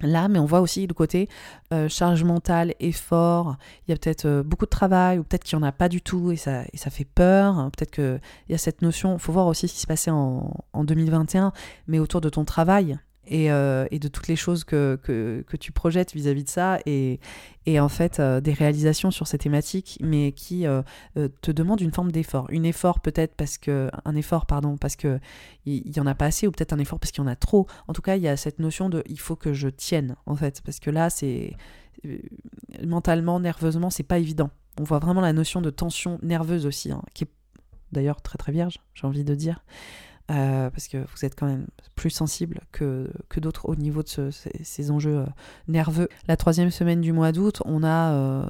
Là, 0.00 0.28
mais 0.28 0.38
on 0.38 0.44
voit 0.44 0.60
aussi 0.60 0.86
le 0.86 0.94
côté 0.94 1.28
euh, 1.72 1.88
charge 1.88 2.24
mentale, 2.24 2.74
effort. 2.80 3.56
Il 3.86 3.92
y 3.92 3.94
a 3.94 3.96
peut-être 3.96 4.26
euh, 4.26 4.42
beaucoup 4.42 4.64
de 4.64 4.70
travail, 4.70 5.18
ou 5.18 5.22
peut-être 5.24 5.44
qu'il 5.44 5.56
n'y 5.56 5.64
en 5.64 5.66
a 5.66 5.72
pas 5.72 5.88
du 5.88 6.02
tout 6.02 6.32
et 6.32 6.36
ça, 6.36 6.62
et 6.72 6.76
ça 6.76 6.90
fait 6.90 7.04
peur. 7.04 7.70
Peut-être 7.76 7.92
qu'il 7.92 8.20
y 8.48 8.54
a 8.54 8.58
cette 8.58 8.82
notion. 8.82 9.14
Il 9.14 9.20
faut 9.20 9.32
voir 9.32 9.46
aussi 9.46 9.68
ce 9.68 9.74
qui 9.74 9.80
se 9.80 9.86
passait 9.86 10.10
en, 10.10 10.52
en 10.72 10.84
2021, 10.84 11.52
mais 11.86 12.00
autour 12.00 12.20
de 12.20 12.28
ton 12.28 12.44
travail. 12.44 12.98
Euh, 13.32 13.86
et, 13.90 13.98
de 13.98 14.08
toutes 14.08 14.28
les 14.28 14.36
choses 14.36 14.64
que, 14.64 14.98
que, 15.02 15.56
tu 15.56 15.72
projettes 15.72 16.12
vis-à-vis 16.12 16.44
de 16.44 16.48
ça 16.48 16.78
et, 16.84 17.20
et 17.64 17.80
en 17.80 17.88
fait 17.88 18.20
euh, 18.20 18.40
des 18.40 18.52
réalisations 18.52 19.10
sur 19.10 19.26
ces 19.26 19.38
thématiques 19.38 19.98
mais 20.02 20.32
qui 20.32 20.66
euh, 20.66 20.82
te 21.40 21.50
demandent 21.50 21.80
une 21.80 21.92
forme 21.92 22.12
d'effort. 22.12 22.46
Une 22.50 22.66
effort 22.66 23.00
peut-être 23.00 23.34
parce 23.34 23.56
que 23.56 23.90
un 24.04 24.14
effort 24.14 24.44
pardon 24.44 24.76
parce 24.76 24.96
que 24.96 25.18
il 25.64 25.96
y, 25.96 26.00
en 26.00 26.06
a 26.06 26.14
pas 26.14 26.26
assez 26.26 26.46
ou 26.46 26.50
peut-être 26.50 26.74
un 26.74 26.78
effort 26.78 26.98
parce 26.98 27.12
qu'il 27.12 27.22
y 27.22 27.26
en 27.26 27.30
a 27.30 27.36
trop. 27.36 27.66
En 27.88 27.94
tout 27.94 28.02
cas 28.02 28.16
il 28.16 28.22
y 28.22 28.28
a 28.28 28.36
cette 28.36 28.58
notion 28.58 28.90
de 28.90 29.02
il 29.06 29.18
faut 29.18 29.36
que 29.36 29.54
je 29.54 29.68
tienne 29.68 30.16
en 30.26 30.36
fait 30.36 30.60
parce 30.62 30.78
que 30.78 30.90
là 30.90 31.08
c'est 31.08 31.56
mentalement 32.84 33.40
nerveusement 33.40 33.88
c'est 33.88 34.02
pas 34.02 34.18
évident. 34.18 34.50
On 34.78 34.84
voit 34.84 34.98
vraiment 34.98 35.22
la 35.22 35.32
notion 35.32 35.62
de 35.62 35.70
tension 35.70 36.18
nerveuse 36.22 36.66
aussi 36.66 36.92
hein, 36.92 37.00
qui 37.14 37.24
est 37.24 37.30
d'ailleurs 37.92 38.20
très 38.20 38.36
très 38.36 38.50
vierge 38.52 38.80
j'ai 38.94 39.06
envie 39.06 39.24
de 39.24 39.34
dire 39.34 39.64
euh, 40.30 40.70
parce 40.70 40.88
que 40.88 40.96
vous 40.96 41.24
êtes 41.24 41.34
quand 41.34 41.46
même 41.46 41.66
plus 41.96 42.08
sensible 42.08 42.60
que, 42.72 43.10
que 43.28 43.40
d'autres 43.40 43.68
au 43.68 43.76
niveau 43.76 44.02
de 44.02 44.30
ces, 44.30 44.90
enjeux 44.90 45.18
euh, 45.18 45.26
nerveux. 45.68 46.08
La 46.28 46.38
troisième 46.38 46.70
semaine 46.70 47.02
du 47.02 47.12
mois 47.12 47.30
d'août, 47.30 47.60
on 47.66 47.82
a 47.82 48.12
euh, 48.12 48.46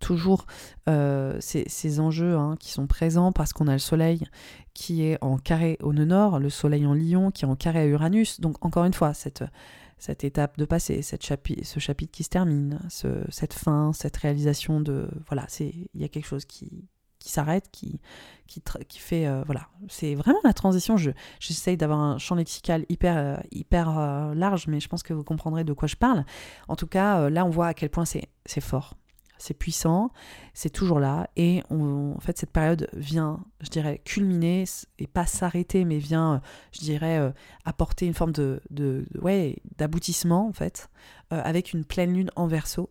toujours 0.00 0.46
ces, 0.86 2.00
enjeux 2.00 2.34
hein, 2.34 2.56
qui 2.58 2.72
sont 2.72 2.86
présents 2.86 3.32
parce 3.32 3.52
qu'on 3.52 3.68
a 3.68 3.72
le 3.72 3.78
Soleil 3.78 4.24
qui 4.72 5.02
est 5.02 5.18
en 5.20 5.36
carré 5.36 5.76
au 5.82 5.92
nœud 5.92 6.06
nord, 6.06 6.38
le 6.38 6.48
Soleil 6.48 6.86
en 6.86 6.94
Lion 6.94 7.30
qui 7.30 7.44
est 7.44 7.48
en 7.48 7.56
carré 7.56 7.80
à 7.80 7.86
Uranus. 7.86 8.40
Donc 8.40 8.64
encore 8.64 8.84
une 8.84 8.94
fois, 8.94 9.12
cette 9.12 9.44
cette 9.98 10.22
étape 10.24 10.56
de 10.58 10.64
passé, 10.64 11.02
cette 11.02 11.24
ce 11.24 11.80
chapitre 11.80 12.12
qui 12.12 12.22
se 12.22 12.28
termine, 12.28 12.78
ce, 12.88 13.08
cette 13.30 13.52
fin, 13.52 13.92
cette 13.92 14.16
réalisation 14.16 14.80
de... 14.80 15.08
Voilà, 15.26 15.46
il 15.58 15.88
y 15.94 16.04
a 16.04 16.08
quelque 16.08 16.26
chose 16.26 16.44
qui, 16.44 16.88
qui 17.18 17.30
s'arrête, 17.30 17.68
qui, 17.70 18.00
qui, 18.46 18.62
qui 18.88 18.98
fait... 18.98 19.26
Euh, 19.26 19.42
voilà, 19.44 19.68
c'est 19.88 20.14
vraiment 20.14 20.40
la 20.44 20.52
transition. 20.52 20.96
J'essaye 21.38 21.76
d'avoir 21.76 22.00
un 22.00 22.18
champ 22.18 22.34
lexical 22.34 22.84
hyper, 22.88 23.16
euh, 23.16 23.36
hyper 23.50 23.98
euh, 23.98 24.34
large, 24.34 24.66
mais 24.66 24.80
je 24.80 24.88
pense 24.88 25.02
que 25.02 25.12
vous 25.12 25.24
comprendrez 25.24 25.64
de 25.64 25.72
quoi 25.72 25.88
je 25.88 25.96
parle. 25.96 26.24
En 26.68 26.76
tout 26.76 26.86
cas, 26.86 27.28
là, 27.30 27.44
on 27.44 27.50
voit 27.50 27.68
à 27.68 27.74
quel 27.74 27.90
point 27.90 28.04
c'est 28.04 28.60
fort. 28.60 28.94
C'est 29.40 29.54
puissant, 29.54 30.10
c'est 30.52 30.68
toujours 30.68 30.98
là, 30.98 31.30
et 31.36 31.62
en 31.70 32.18
fait 32.18 32.36
cette 32.36 32.50
période 32.50 32.88
vient, 32.92 33.44
je 33.60 33.68
dirais, 33.68 34.02
culminer, 34.04 34.64
et 34.98 35.06
pas 35.06 35.26
s'arrêter, 35.26 35.84
mais 35.84 35.98
vient, 35.98 36.42
je 36.72 36.80
dirais, 36.80 37.32
apporter 37.64 38.06
une 38.06 38.14
forme 38.14 38.32
de, 38.32 38.60
de, 38.70 39.06
ouais, 39.22 39.58
d'aboutissement 39.76 40.48
en 40.48 40.52
fait, 40.52 40.90
avec 41.30 41.72
une 41.72 41.84
pleine 41.84 42.14
lune 42.14 42.32
en 42.34 42.48
verso, 42.48 42.90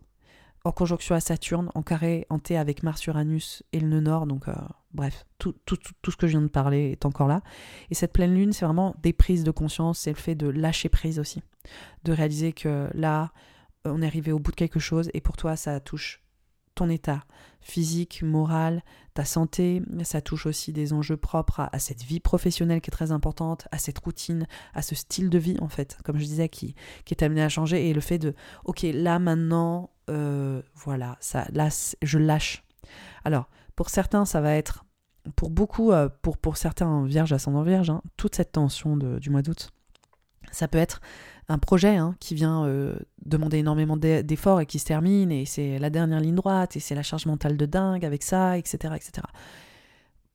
en 0.64 0.72
conjonction 0.72 1.14
à 1.14 1.20
Saturne, 1.20 1.70
en 1.74 1.82
carré 1.82 2.26
en 2.30 2.38
T 2.38 2.56
avec 2.56 2.82
Mars, 2.82 3.06
Uranus 3.06 3.62
et 3.72 3.80
le 3.80 3.88
nœud 3.88 4.00
nord. 4.00 4.26
Donc, 4.26 4.48
euh, 4.48 4.54
bref, 4.92 5.26
tout, 5.38 5.54
tout, 5.64 5.78
tout, 6.02 6.10
ce 6.10 6.16
que 6.16 6.26
je 6.26 6.32
viens 6.32 6.42
de 6.42 6.48
parler 6.48 6.90
est 6.92 7.06
encore 7.06 7.28
là. 7.28 7.42
Et 7.90 7.94
cette 7.94 8.12
pleine 8.12 8.34
lune, 8.34 8.52
c'est 8.52 8.64
vraiment 8.64 8.94
des 9.02 9.12
prises 9.12 9.44
de 9.44 9.50
conscience, 9.50 9.98
c'est 9.98 10.10
le 10.10 10.16
fait 10.16 10.34
de 10.34 10.48
lâcher 10.48 10.88
prise 10.88 11.18
aussi. 11.18 11.42
De 12.04 12.12
réaliser 12.12 12.52
que 12.52 12.88
là, 12.94 13.32
on 13.84 14.02
est 14.02 14.06
arrivé 14.06 14.32
au 14.32 14.38
bout 14.38 14.50
de 14.50 14.56
quelque 14.56 14.80
chose 14.80 15.10
et 15.14 15.20
pour 15.20 15.36
toi, 15.36 15.56
ça 15.56 15.80
touche 15.80 16.22
ton 16.74 16.88
état 16.88 17.24
physique, 17.60 18.22
moral, 18.22 18.84
ta 19.14 19.24
santé. 19.24 19.82
Ça 20.04 20.20
touche 20.20 20.46
aussi 20.46 20.72
des 20.72 20.92
enjeux 20.92 21.16
propres 21.16 21.68
à, 21.72 21.78
cette 21.78 22.02
vie 22.02 22.20
professionnelle 22.20 22.80
qui 22.80 22.88
est 22.88 22.92
très 22.92 23.10
importante, 23.10 23.66
à 23.72 23.78
cette 23.78 23.98
routine, 23.98 24.46
à 24.74 24.82
ce 24.82 24.94
style 24.94 25.28
de 25.28 25.38
vie 25.38 25.56
en 25.60 25.68
fait, 25.68 25.98
comme 26.04 26.18
je 26.18 26.24
disais, 26.24 26.48
qui, 26.48 26.76
qui 27.04 27.14
est 27.14 27.24
amené 27.24 27.42
à 27.42 27.48
changer. 27.48 27.88
Et 27.88 27.92
le 27.92 28.00
fait 28.00 28.18
de, 28.18 28.34
ok, 28.64 28.82
là 28.94 29.18
maintenant, 29.18 29.90
euh, 30.08 30.62
voilà, 30.74 31.16
ça, 31.20 31.46
là, 31.52 31.68
je 32.02 32.18
lâche. 32.18 32.64
Alors, 33.24 33.48
pour 33.76 33.90
certains, 33.90 34.24
ça 34.24 34.40
va 34.40 34.54
être, 34.54 34.84
pour 35.36 35.50
beaucoup, 35.50 35.92
euh, 35.92 36.08
pour, 36.22 36.38
pour 36.38 36.56
certains 36.56 37.04
vierges, 37.04 37.32
ascendant 37.32 37.62
vierge, 37.62 37.90
hein, 37.90 38.02
toute 38.16 38.34
cette 38.34 38.52
tension 38.52 38.96
du 38.96 39.30
mois 39.30 39.42
d'août, 39.42 39.70
ça 40.50 40.68
peut 40.68 40.78
être 40.78 41.00
un 41.48 41.58
projet 41.58 41.96
hein, 41.96 42.14
qui 42.20 42.34
vient 42.34 42.64
euh, 42.64 42.96
demander 43.24 43.58
énormément 43.58 43.96
d'efforts 43.96 44.60
et 44.60 44.66
qui 44.66 44.78
se 44.78 44.84
termine, 44.84 45.32
et 45.32 45.46
c'est 45.46 45.78
la 45.78 45.90
dernière 45.90 46.20
ligne 46.20 46.34
droite, 46.34 46.76
et 46.76 46.80
c'est 46.80 46.94
la 46.94 47.02
charge 47.02 47.26
mentale 47.26 47.56
de 47.56 47.66
dingue 47.66 48.04
avec 48.04 48.22
ça, 48.22 48.58
etc. 48.58 48.94
etc. 48.96 49.26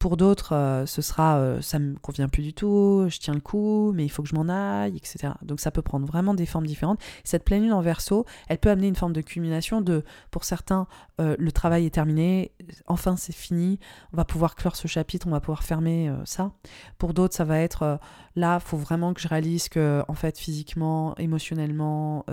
Pour 0.03 0.17
d'autres, 0.17 0.53
euh, 0.53 0.85
ce 0.85 1.01
sera 1.01 1.37
euh, 1.37 1.61
ça 1.61 1.79
me 1.79 1.95
convient 1.95 2.27
plus 2.27 2.43
du 2.43 2.53
tout, 2.53 3.05
je 3.07 3.19
tiens 3.19 3.33
le 3.33 3.39
coup, 3.39 3.93
mais 3.93 4.03
il 4.03 4.09
faut 4.09 4.21
que 4.21 4.27
je 4.27 4.35
m'en 4.35 4.49
aille, 4.49 4.97
etc. 4.97 5.35
Donc 5.43 5.61
ça 5.61 5.71
peut 5.71 5.81
prendre 5.81 6.05
vraiment 6.05 6.33
des 6.33 6.45
formes 6.45 6.65
différentes. 6.65 6.99
Cette 7.23 7.45
pleine 7.45 7.63
lune 7.63 7.71
en 7.71 7.79
verso, 7.79 8.25
elle 8.49 8.57
peut 8.57 8.69
amener 8.69 8.89
une 8.89 8.97
forme 8.97 9.13
de 9.13 9.21
culmination 9.21 9.79
de, 9.79 10.03
pour 10.29 10.43
certains, 10.43 10.87
euh, 11.21 11.37
le 11.39 11.51
travail 11.53 11.85
est 11.85 11.89
terminé, 11.91 12.51
enfin 12.87 13.15
c'est 13.15 13.33
fini, 13.33 13.79
on 14.11 14.17
va 14.17 14.25
pouvoir 14.25 14.55
clore 14.55 14.75
ce 14.75 14.89
chapitre, 14.89 15.25
on 15.25 15.31
va 15.31 15.39
pouvoir 15.39 15.63
fermer 15.63 16.13
ça. 16.25 16.51
Pour 16.97 17.13
d'autres, 17.13 17.33
ça 17.33 17.45
va 17.45 17.59
être 17.59 17.97
là, 18.35 18.59
faut 18.59 18.75
vraiment 18.75 19.13
que 19.13 19.21
je 19.21 19.29
réalise 19.29 19.69
que, 19.69 20.03
en 20.09 20.15
fait, 20.15 20.37
physiquement, 20.37 21.15
émotionnellement, 21.15 22.25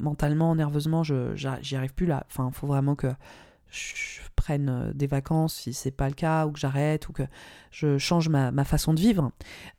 mentalement, 0.00 0.56
nerveusement, 0.56 1.04
je 1.04 1.36
j'y 1.36 1.76
arrive 1.76 1.94
plus 1.94 2.06
là. 2.06 2.26
Enfin, 2.28 2.50
faut 2.50 2.66
vraiment 2.66 2.96
que 2.96 3.12
je 3.70 4.22
prenne 4.46 4.68
euh, 4.68 4.92
des 4.94 5.08
vacances 5.08 5.54
si 5.54 5.72
c'est 5.72 5.90
pas 5.90 6.08
le 6.08 6.14
cas, 6.14 6.46
ou 6.46 6.52
que 6.52 6.58
j'arrête, 6.60 7.08
ou 7.08 7.12
que 7.12 7.24
je 7.72 7.98
change 7.98 8.28
ma, 8.28 8.64
façon 8.64 8.94
de 8.94 9.00
vivre. 9.00 9.32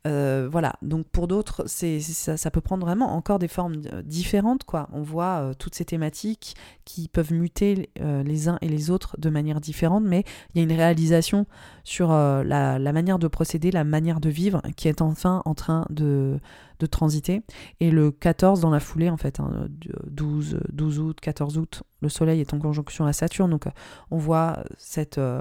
Euh, 0.06 0.46
voilà, 0.52 0.74
donc 0.82 1.08
pour 1.08 1.26
d'autres, 1.26 1.64
ça, 1.66 2.50
peut 2.50 2.60
prendre 2.60 2.84
vraiment 2.84 3.16
encore 3.16 3.38
des 3.38 3.48
formes 3.48 3.80
euh, 3.92 4.02
différentes. 4.02 4.64
quoi. 4.64 4.88
On 4.92 5.00
voit 5.00 5.52
toutes 5.58 5.74
ces 5.74 5.86
thématiques 5.86 6.54
qui 6.84 7.08
peuvent 7.08 7.32
muter 7.32 7.90
les 7.98 8.48
uns 8.48 8.58
et 8.60 8.68
les 8.68 8.90
autres 8.90 9.16
de 9.18 9.30
manière 9.30 9.60
différente, 9.60 10.04
mais 10.04 10.24
il 10.54 10.58
y 10.58 10.60
a 10.60 10.64
une 10.64 10.76
réalisation 10.76 11.46
sur 11.84 12.10
la, 12.10 12.78
la, 12.78 12.92
manière 12.92 13.18
de 13.18 13.28
procéder, 13.28 13.70
la 13.70 13.84
manière 13.84 14.20
de 14.20 14.28
vivre 14.28 14.62
qui 14.76 14.88
est 14.88 15.02
enfin 15.02 15.42
en 15.44 15.54
train 15.54 15.86
de, 15.90 16.38
de 16.78 16.86
transiter. 16.86 17.42
Et 17.80 17.90
le 17.90 18.10
14 18.10 18.60
dans 18.60 18.70
la 18.70 18.80
foulée, 18.80 19.10
en 19.10 19.16
fait, 19.16 19.40
12, 20.06 20.54
hein, 20.54 20.66
12 20.72 20.98
août, 21.00 21.18
14 21.20 21.58
août, 21.58 21.82
le 22.00 22.08
Soleil 22.08 22.40
est 22.40 22.54
en 22.54 22.58
conjonction 22.58 23.06
à 23.06 23.12
Saturne, 23.12 23.50
donc 23.50 23.64
on 24.10 24.18
voit 24.18 24.57
cette, 24.76 25.18
euh, 25.18 25.40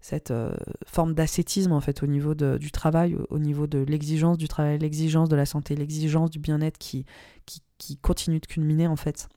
cette 0.00 0.30
euh, 0.30 0.54
forme 0.86 1.14
d'ascétisme 1.14 1.72
en 1.72 1.80
fait 1.80 2.02
au 2.02 2.06
niveau 2.06 2.34
de, 2.34 2.58
du 2.58 2.70
travail, 2.70 3.16
au 3.30 3.38
niveau 3.38 3.66
de 3.66 3.78
l'exigence 3.78 4.38
du 4.38 4.48
travail, 4.48 4.78
l'exigence 4.78 5.28
de 5.28 5.36
la 5.36 5.46
santé, 5.46 5.76
l'exigence 5.76 6.30
du 6.30 6.38
bien-être 6.38 6.78
qui, 6.78 7.04
qui, 7.46 7.62
qui, 7.78 7.96
continue 7.96 8.40
de 8.40 8.46
culminer 8.46 8.86
en 8.86 8.96
fait. 8.96 9.28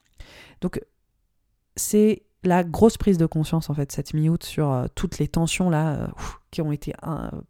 Donc 0.62 0.82
c'est 1.76 2.24
la 2.44 2.64
grosse 2.64 2.98
prise 2.98 3.18
de 3.18 3.26
conscience 3.26 3.70
en 3.70 3.74
fait 3.74 3.92
cette 3.92 4.14
mi-août 4.14 4.44
sur 4.44 4.72
euh, 4.72 4.86
toutes 4.96 5.18
les 5.18 5.28
tensions 5.28 5.70
là 5.70 6.10
qui 6.52 6.62
ont 6.62 6.72
été 6.72 6.94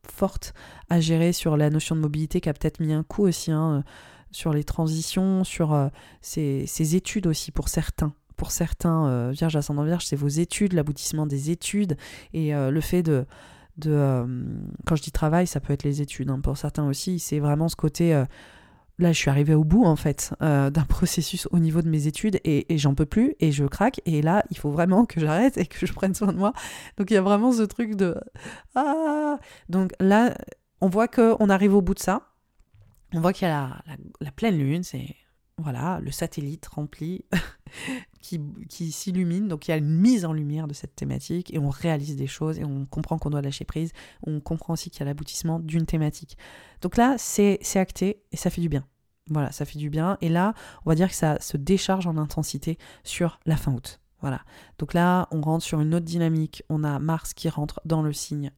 fortes 0.07 0.53
à 0.89 0.99
gérer 0.99 1.33
sur 1.33 1.57
la 1.57 1.69
notion 1.69 1.95
de 1.95 2.01
mobilité 2.01 2.41
qui 2.41 2.49
a 2.49 2.53
peut-être 2.53 2.79
mis 2.79 2.93
un 2.93 3.03
coup 3.03 3.23
aussi 3.23 3.51
hein, 3.51 3.83
sur 4.31 4.51
les 4.51 4.63
transitions, 4.63 5.43
sur 5.43 5.91
ces, 6.21 6.65
ces 6.65 6.95
études 6.95 7.27
aussi 7.27 7.51
pour 7.51 7.69
certains 7.69 8.13
pour 8.35 8.51
certains 8.51 9.07
euh, 9.07 9.31
vierges 9.31 9.55
ascendant 9.55 9.83
vierge, 9.83 10.05
c'est 10.05 10.15
vos 10.15 10.27
études, 10.27 10.73
l'aboutissement 10.73 11.25
des 11.25 11.51
études 11.51 11.97
et 12.33 12.55
euh, 12.55 12.71
le 12.71 12.81
fait 12.81 13.03
de, 13.03 13.25
de 13.77 13.91
euh, 13.91 14.25
quand 14.85 14.95
je 14.95 15.03
dis 15.03 15.11
travail, 15.11 15.47
ça 15.47 15.59
peut 15.59 15.73
être 15.73 15.83
les 15.83 16.01
études. 16.01 16.29
Hein, 16.29 16.39
pour 16.41 16.57
certains 16.57 16.87
aussi, 16.87 17.19
c'est 17.19 17.39
vraiment 17.39 17.67
ce 17.67 17.75
côté 17.75 18.23
là, 18.97 19.11
je 19.11 19.17
suis 19.17 19.29
arrivée 19.29 19.55
au 19.55 19.65
bout, 19.65 19.83
en 19.83 19.97
fait, 19.97 20.33
d'un 20.39 20.71
processus 20.89 21.47
au 21.51 21.59
niveau 21.59 21.81
de 21.81 21.89
mes 21.89 22.07
études 22.07 22.39
et, 22.45 22.65
j'en 22.77 22.95
peux 22.95 23.05
plus 23.05 23.35
et 23.39 23.51
je 23.51 23.65
craque. 23.65 24.01
Et 24.05 24.21
là, 24.21 24.43
il 24.51 24.57
faut 24.57 24.71
vraiment 24.71 25.05
que 25.05 25.19
j'arrête 25.19 25.57
et 25.57 25.65
que 25.65 25.85
je 25.85 25.91
prenne 25.91 26.13
soin 26.13 26.31
de 26.31 26.37
moi. 26.37 26.53
Donc, 26.97 27.11
il 27.11 27.15
y 27.15 27.17
a 27.17 27.21
vraiment 27.21 27.51
ce 27.51 27.63
truc 27.63 27.95
de. 27.95 28.15
Ah 28.73 29.37
Donc 29.67 29.91
là, 29.99 30.33
on 30.79 30.87
voit 30.87 31.07
qu'on 31.07 31.49
arrive 31.49 31.73
au 31.73 31.81
bout 31.81 31.93
de 31.93 31.99
ça. 31.99 32.21
On 33.13 33.19
voit 33.19 33.33
qu'il 33.33 33.47
y 33.47 33.51
a 33.51 33.81
la, 34.21 34.31
pleine 34.31 34.57
lune, 34.57 34.83
c'est. 34.83 35.15
Voilà, 35.57 35.99
le 36.01 36.11
satellite 36.11 36.65
rempli 36.67 37.23
qui, 38.21 38.41
qui 38.67 38.91
s'illumine. 38.91 39.47
Donc 39.47 39.67
il 39.67 39.71
y 39.71 39.73
a 39.73 39.77
une 39.77 39.89
mise 39.89 40.25
en 40.25 40.33
lumière 40.33 40.67
de 40.67 40.73
cette 40.73 40.95
thématique 40.95 41.53
et 41.53 41.59
on 41.59 41.69
réalise 41.69 42.17
des 42.17 42.27
choses 42.27 42.59
et 42.59 42.65
on 42.65 42.85
comprend 42.85 43.17
qu'on 43.17 43.29
doit 43.29 43.41
lâcher 43.41 43.63
prise. 43.63 43.91
On 44.27 44.41
comprend 44.41 44.73
aussi 44.73 44.89
qu'il 44.89 44.99
y 44.99 45.03
a 45.03 45.05
l'aboutissement 45.05 45.59
d'une 45.59 45.85
thématique. 45.85 46.37
Donc 46.81 46.97
là, 46.97 47.15
c'est 47.17 47.59
acté 47.75 48.21
et 48.31 48.37
ça 48.37 48.49
fait 48.49 48.61
du 48.61 48.69
bien. 48.69 48.85
Voilà, 49.29 49.51
ça 49.51 49.65
fait 49.65 49.79
du 49.79 49.89
bien. 49.89 50.17
Et 50.21 50.29
là, 50.29 50.53
on 50.85 50.89
va 50.89 50.95
dire 50.95 51.09
que 51.09 51.15
ça 51.15 51.39
se 51.39 51.57
décharge 51.57 52.05
en 52.05 52.17
intensité 52.17 52.77
sur 53.03 53.39
la 53.45 53.55
fin 53.55 53.73
août. 53.73 54.01
Voilà. 54.21 54.41
Donc 54.77 54.93
là, 54.93 55.27
on 55.31 55.41
rentre 55.41 55.63
sur 55.63 55.79
une 55.79 55.95
autre 55.95 56.05
dynamique. 56.05 56.63
On 56.69 56.83
a 56.83 56.99
Mars 56.99 57.33
qui 57.33 57.47
rentre 57.47 57.79
dans 57.85 58.01
le 58.01 58.13
signe 58.13 58.51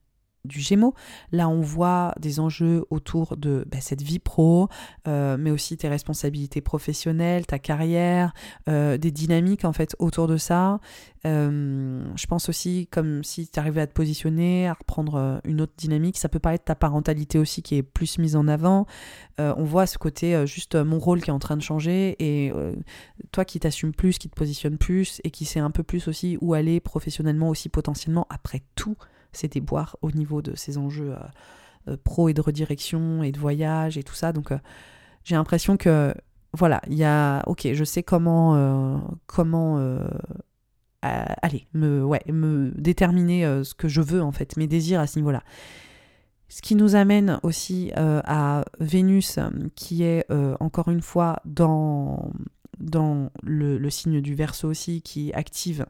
du 0.48 0.60
Gémeaux. 0.60 0.94
Là, 1.32 1.50
on 1.50 1.62
voit 1.62 2.14
des 2.20 2.40
enjeux 2.40 2.86
autour 2.90 3.38
de 3.38 3.66
bah, 3.70 3.78
cette 3.82 4.02
vie 4.02 4.20
pro, 4.20 4.70
euh, 5.08 5.38
mais 5.40 5.52
aussi 5.52 5.78
tes 5.78 5.88
responsabilités 5.88 6.62
professionnelles, 6.62 7.46
ta 7.46 7.60
carrière, 7.60 8.34
euh, 8.68 8.98
des 8.98 9.12
dynamiques 9.12 9.66
en 9.66 9.74
fait 9.74 9.96
autour 10.00 10.28
de 10.28 10.38
ça. 10.38 10.80
Euh, 11.26 12.04
je 12.16 12.26
pense 12.28 12.48
aussi 12.48 12.88
comme 12.90 13.24
si 13.24 13.48
tu 13.48 13.60
arrivais 13.60 13.82
à 13.82 13.88
te 13.88 13.94
positionner, 13.94 14.68
à 14.68 14.74
reprendre 14.74 15.42
une 15.44 15.62
autre 15.62 15.74
dynamique. 15.78 16.18
Ça 16.18 16.30
peut 16.30 16.40
pas 16.40 16.54
être 16.54 16.66
ta 16.66 16.76
parentalité 16.76 17.38
aussi 17.38 17.62
qui 17.62 17.76
est 17.76 17.84
plus 17.84 18.18
mise 18.18 18.36
en 18.36 18.48
avant. 18.48 18.86
on 19.40 19.64
voit 19.64 19.86
ce 19.86 19.98
côté 19.98 20.46
juste 20.48 20.76
mon 20.76 21.00
rôle 21.00 21.22
qui 21.22 21.30
est 21.30 21.34
en 21.34 21.40
train 21.40 21.58
de 21.58 21.62
changer 21.62 22.16
et 22.20 22.52
toi 23.32 23.46
qui 23.46 23.60
t'assumes 23.60 23.94
plus, 23.94 24.18
qui 24.18 24.30
te 24.30 24.36
positionne 24.36 24.78
plus 24.78 25.22
et 25.24 25.32
qui 25.32 25.46
sait 25.46 25.60
un 25.60 25.72
peu 25.72 25.84
plus 25.84 26.08
aussi 26.08 26.38
où 26.42 26.54
aller 26.54 26.80
professionnellement 26.80 27.50
aussi 27.50 27.70
potentiellement 27.70 28.28
après 28.30 28.62
tout 28.76 28.96
c'est 29.32 29.54
déboires 29.54 29.98
au 30.02 30.12
niveau 30.12 30.42
de 30.42 30.56
ces 30.56 30.78
enjeux 30.78 31.14
euh, 31.14 31.92
euh, 31.92 31.98
pro 32.04 32.30
et 32.30 32.34
de 32.34 32.42
redirection 32.42 33.24
et 33.24 33.32
de 33.32 33.40
voyage 33.40 33.98
et 33.98 34.04
tout 34.04 34.16
ça. 34.16 34.34
Donc 34.34 34.52
euh, 34.52 34.58
j'ai 35.24 35.36
l'impression 35.36 35.78
que 35.78 36.14
voilà, 36.54 36.82
il 36.88 36.96
y 36.96 37.04
a 37.04 37.44
ok, 37.48 37.70
je 37.74 37.84
sais 37.84 38.04
comment 38.04 39.02
comment 39.28 40.00
aller 41.02 41.68
me 41.74 42.08
me 42.32 42.72
déterminer 42.72 43.44
ce 43.64 43.76
que 43.76 43.88
je 43.88 44.02
veux 44.02 44.24
en 44.24 44.32
fait, 44.32 44.56
mes 44.58 44.66
désirs 44.66 45.02
à 45.02 45.08
ce 45.08 45.20
niveau-là. 45.20 45.44
Ce 46.50 46.62
qui 46.62 46.76
nous 46.76 46.96
amène 46.96 47.40
aussi 47.44 47.92
à 47.96 48.64
Vénus, 48.80 49.38
qui 49.76 50.04
est 50.04 50.26
encore 50.62 50.88
une 50.88 51.02
fois 51.02 51.42
dans 51.46 52.32
dans 52.80 53.32
le, 53.44 53.90
signe 53.90 54.22
du 54.22 54.36
verso 54.36 54.68
aussi 54.68 55.02
qui 55.02 55.34
active 55.34 55.86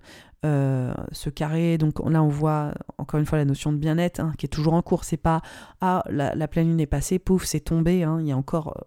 euh, 0.45 0.93
ce 1.11 1.29
carré. 1.29 1.77
Donc 1.77 1.99
là, 2.09 2.23
on 2.23 2.29
voit 2.29 2.73
encore 2.97 3.19
une 3.19 3.25
fois 3.25 3.37
la 3.37 3.45
notion 3.45 3.71
de 3.71 3.77
bien-être 3.77 4.19
hein, 4.19 4.33
qui 4.37 4.45
est 4.45 4.49
toujours 4.49 4.73
en 4.73 4.81
cours. 4.81 5.03
C'est 5.03 5.17
pas 5.17 5.41
ah 5.81 6.03
la, 6.09 6.47
pleine 6.47 6.67
lune 6.67 6.79
est 6.79 6.85
passée, 6.85 7.19
pouf, 7.19 7.45
c'est 7.45 7.59
tombé. 7.59 8.03
Hein. 8.03 8.19
Il 8.21 8.27
y 8.27 8.31
a 8.31 8.37
encore, 8.37 8.77
euh, 8.77 8.81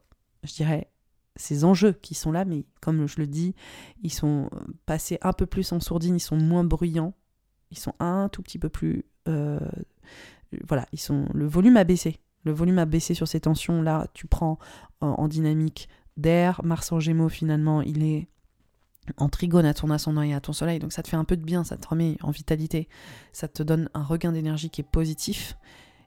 je 0.45 0.55
dirais, 0.55 0.91
ces 1.37 1.65
enjeux 1.65 1.93
qui 1.93 2.15
sont 2.15 2.33
là, 2.33 2.45
mais 2.45 2.65
comme 2.81 3.07
je 3.07 3.19
le 3.19 3.27
dis, 3.27 3.55
ils 4.03 4.13
sont 4.13 4.51
passés 4.87 5.19
un 5.23 5.33
peu 5.33 5.47
plus 5.47 5.73
en 5.73 5.81
sourdine, 5.81 6.17
ils 6.17 6.21
sont 6.21 6.37
moins 6.37 6.65
bruyants, 6.65 7.15
ils 7.71 7.79
sont 7.79 7.95
un 7.99 8.29
tout 8.29 8.43
petit 8.43 8.59
peu 8.59 8.69
plus, 8.69 9.05
euh, 9.29 9.61
voilà, 10.67 10.87
ils 10.93 11.01
sont 11.01 11.27
le 11.33 11.47
volume 11.47 11.77
a 11.77 11.85
baissé. 11.85 12.21
Le 12.45 12.53
volume 12.53 12.79
a 12.79 12.87
baissé 12.87 13.13
sur 13.13 13.29
ces 13.29 13.41
tensions. 13.41 13.83
Là, 13.83 14.07
tu 14.15 14.27
prends 14.27 14.59
en 15.03 15.29
dynamique 15.29 15.91
d'air. 16.21 16.61
Mars 16.65 16.93
en 16.93 17.01
Gémeaux, 17.01 17.29
finalement, 17.29 17.83
il 17.83 18.03
est 18.03 18.29
en 19.17 19.29
trigone 19.29 19.67
à 19.67 19.75
ton 19.75 19.91
ascendant 19.91 20.23
et 20.23 20.35
à 20.35 20.41
ton 20.41 20.53
soleil. 20.53 20.79
Donc 20.79 20.93
ça 20.93 21.03
te 21.03 21.09
fait 21.09 21.17
un 21.17 21.25
peu 21.25 21.37
de 21.37 21.45
bien, 21.45 21.65
ça 21.65 21.77
te 21.77 21.89
remet 21.89 22.17
en 22.23 22.31
vitalité. 22.31 22.89
Ça 23.33 23.49
te 23.49 23.63
donne 23.63 23.89
un 23.95 24.03
regain 24.03 24.33
d'énergie 24.33 24.71
qui 24.71 24.81
est 24.81 24.91
positif. 24.91 25.57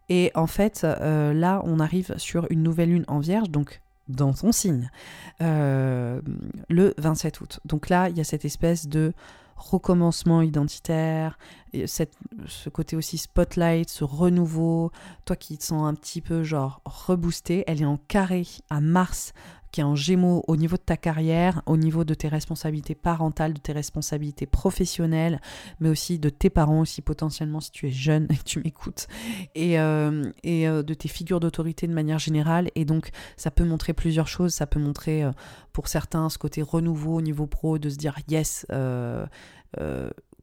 Et 0.10 0.32
en 0.36 0.48
fait, 0.48 0.84
euh, 0.84 1.34
là, 1.34 1.62
on 1.66 1.80
arrive 1.80 2.18
sur 2.18 2.48
une 2.50 2.64
nouvelle 2.64 2.90
lune 2.90 3.06
en 3.08 3.20
vierge, 3.20 3.50
donc 3.50 3.82
dans 4.10 4.34
ton 4.34 4.52
signe, 4.52 4.90
euh, 5.42 6.22
le 6.70 6.94
27 6.98 7.42
août. 7.42 7.60
Donc 7.66 7.90
là, 7.90 8.10
il 8.10 8.18
y 8.18 8.22
a 8.22 8.26
cette 8.26 8.44
espèce 8.44 8.88
de 8.88 9.14
recommencement 9.56 10.42
identitaire, 10.42 11.38
ce 11.74 12.70
côté 12.70 12.98
aussi 12.98 13.18
spotlight, 13.18 13.90
ce 13.90 14.04
renouveau, 14.04 14.92
toi 15.26 15.36
qui 15.38 15.58
te 15.58 15.64
sens 15.64 15.86
un 15.86 15.94
petit 15.94 16.20
peu 16.20 16.44
genre 16.44 16.82
reboosté, 16.84 17.64
elle 17.68 17.82
est 17.82 17.86
en 17.86 17.98
carré 17.98 18.46
à 18.70 18.82
Mars 18.82 19.34
qui 19.74 19.82
est 19.82 19.84
en 19.84 19.96
gémeaux 19.96 20.46
au 20.48 20.56
niveau 20.56 20.78
de 20.78 20.84
ta 20.84 20.98
carrière, 20.98 21.64
au 21.66 21.78
niveau 21.78 22.04
de 22.04 22.14
tes 22.14 22.28
responsabilités 22.28 22.94
parentales, 22.94 23.54
de 23.54 23.60
tes 23.60 23.74
responsabilités 23.74 24.46
professionnelles, 24.46 25.42
mais 25.80 25.90
aussi 25.90 26.20
de 26.20 26.30
tes 26.30 26.52
parents 26.52 26.80
aussi 26.80 27.02
potentiellement 27.02 27.60
si 27.60 27.72
tu 27.72 27.88
es 27.88 27.92
jeune 27.92 28.28
et 28.30 28.38
que 28.38 28.44
tu 28.44 28.60
m'écoutes, 28.60 29.08
et, 29.56 29.80
euh, 29.80 30.32
euh, 30.46 30.84
de 30.84 30.94
tes 30.94 31.08
figures 31.08 31.40
d'autorité 31.40 31.88
de 31.88 31.94
manière 31.94 32.20
générale. 32.20 32.70
Et 32.76 32.86
donc 32.86 33.10
ça 33.36 33.50
peut 33.50 33.66
montrer 33.66 33.94
plusieurs 33.94 34.28
choses, 34.28 34.54
ça 34.54 34.68
peut 34.68 34.80
montrer 34.80 35.24
euh, 35.24 35.32
pour 35.74 35.88
certains 35.88 36.30
ce 36.30 36.38
côté 36.38 36.62
renouveau 36.62 37.16
au 37.16 37.22
niveau 37.22 37.48
pro, 37.48 37.80
de 37.80 37.90
se 37.90 37.98
dire 37.98 38.16
yes 38.30 38.68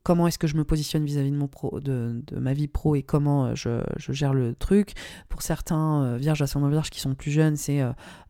comment 0.03 0.27
est-ce 0.27 0.39
que 0.39 0.47
je 0.47 0.57
me 0.57 0.65
positionne 0.65 1.05
vis-à-vis 1.05 1.31
de, 1.31 1.37
mon 1.37 1.49
pro, 1.49 1.81
de, 1.81 2.23
ma 2.33 2.53
vie 2.53 2.69
pro 2.69 2.95
et 2.95 3.03
comment 3.03 3.55
je, 3.55 3.83
gère 4.09 4.35
le 4.35 4.55
truc. 4.55 4.95
Pour 5.29 5.43
certains 5.43 6.17
vierges 6.17 6.43
ascendant 6.43 6.69
vierge 6.69 6.91
qui 6.91 7.01
sont 7.01 7.15
plus 7.15 7.31
jeunes, 7.31 7.57
c'est 7.57 7.83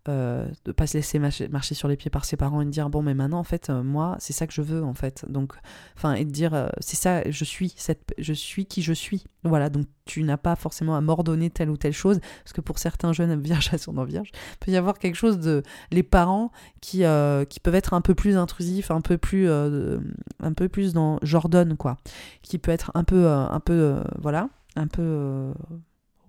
euh, 0.09 0.47
de 0.65 0.73
pas 0.73 0.87
se 0.87 0.97
laisser 0.97 1.19
marcher, 1.19 1.75
sur 1.75 1.87
les 1.87 1.97
pieds 1.97 2.11
par 2.11 2.25
ses 2.25 2.39
parents 2.39 2.63
et 2.63 2.65
de 2.65 2.71
dire 2.71 2.89
bon 2.89 3.03
mais 3.03 3.13
maintenant 3.13 3.39
en 3.39 3.45
fait 3.45 3.69
euh, 3.69 3.83
moi 3.83 4.17
c'est 4.19 4.33
ça 4.33 4.47
que 4.47 4.53
je 4.55 4.63
veux 4.63 4.83
en 4.83 4.95
fait 4.95 5.27
donc 5.29 5.53
enfin 5.95 6.15
et 6.15 6.25
de 6.25 6.31
dire 6.31 6.55
euh, 6.55 6.69
c'est 6.81 6.97
ça 6.97 7.23
je 7.31 7.45
suis 7.45 7.75
cette 7.77 8.15
je 8.17 8.33
suis 8.33 8.65
qui 8.65 8.81
je 8.81 8.95
suis 8.95 9.25
voilà 9.45 9.69
donc 9.69 9.85
tu 10.11 10.23
n'as 10.23 10.37
pas 10.37 10.57
forcément 10.57 10.97
à 10.97 11.01
m'ordonner 11.01 11.51
telle 11.51 11.71
ou 11.71 11.77
telle 11.77 11.93
chose 11.93 12.21
parce 12.45 12.53
que 12.53 12.61
pour 12.61 12.79
certains 12.79 13.13
jeunes 13.13 13.41
vierges 13.41 13.71
ascendant 13.73 14.05
vierge 14.05 14.31
il 14.53 14.59
peut 14.59 14.73
y 14.73 14.77
avoir 14.77 14.99
quelque 14.99 15.15
chose 15.15 15.39
de 15.39 15.63
les 15.91 16.03
parents 16.03 16.51
qui 16.81 17.05
qui 17.49 17.61
peuvent 17.61 17.75
être 17.75 17.95
un 17.95 18.01
peu 18.01 18.15
plus 18.15 18.37
intrusifs 18.37 18.91
un 18.91 19.01
peu 19.01 19.19
plus 19.19 19.49
un 19.49 20.53
peu 20.55 20.69
plus 20.69 20.93
dans 20.93 21.19
j'ordonne 21.23 21.77
quoi. 21.77 21.97
Qui 22.43 22.59
peut 22.59 22.73
être 22.73 22.91
un 22.95 23.05
peu 23.05 23.29
un 23.29 23.61
peu 23.61 23.97
voilà 24.19 24.49
un 24.77 24.87
peu 24.87 25.53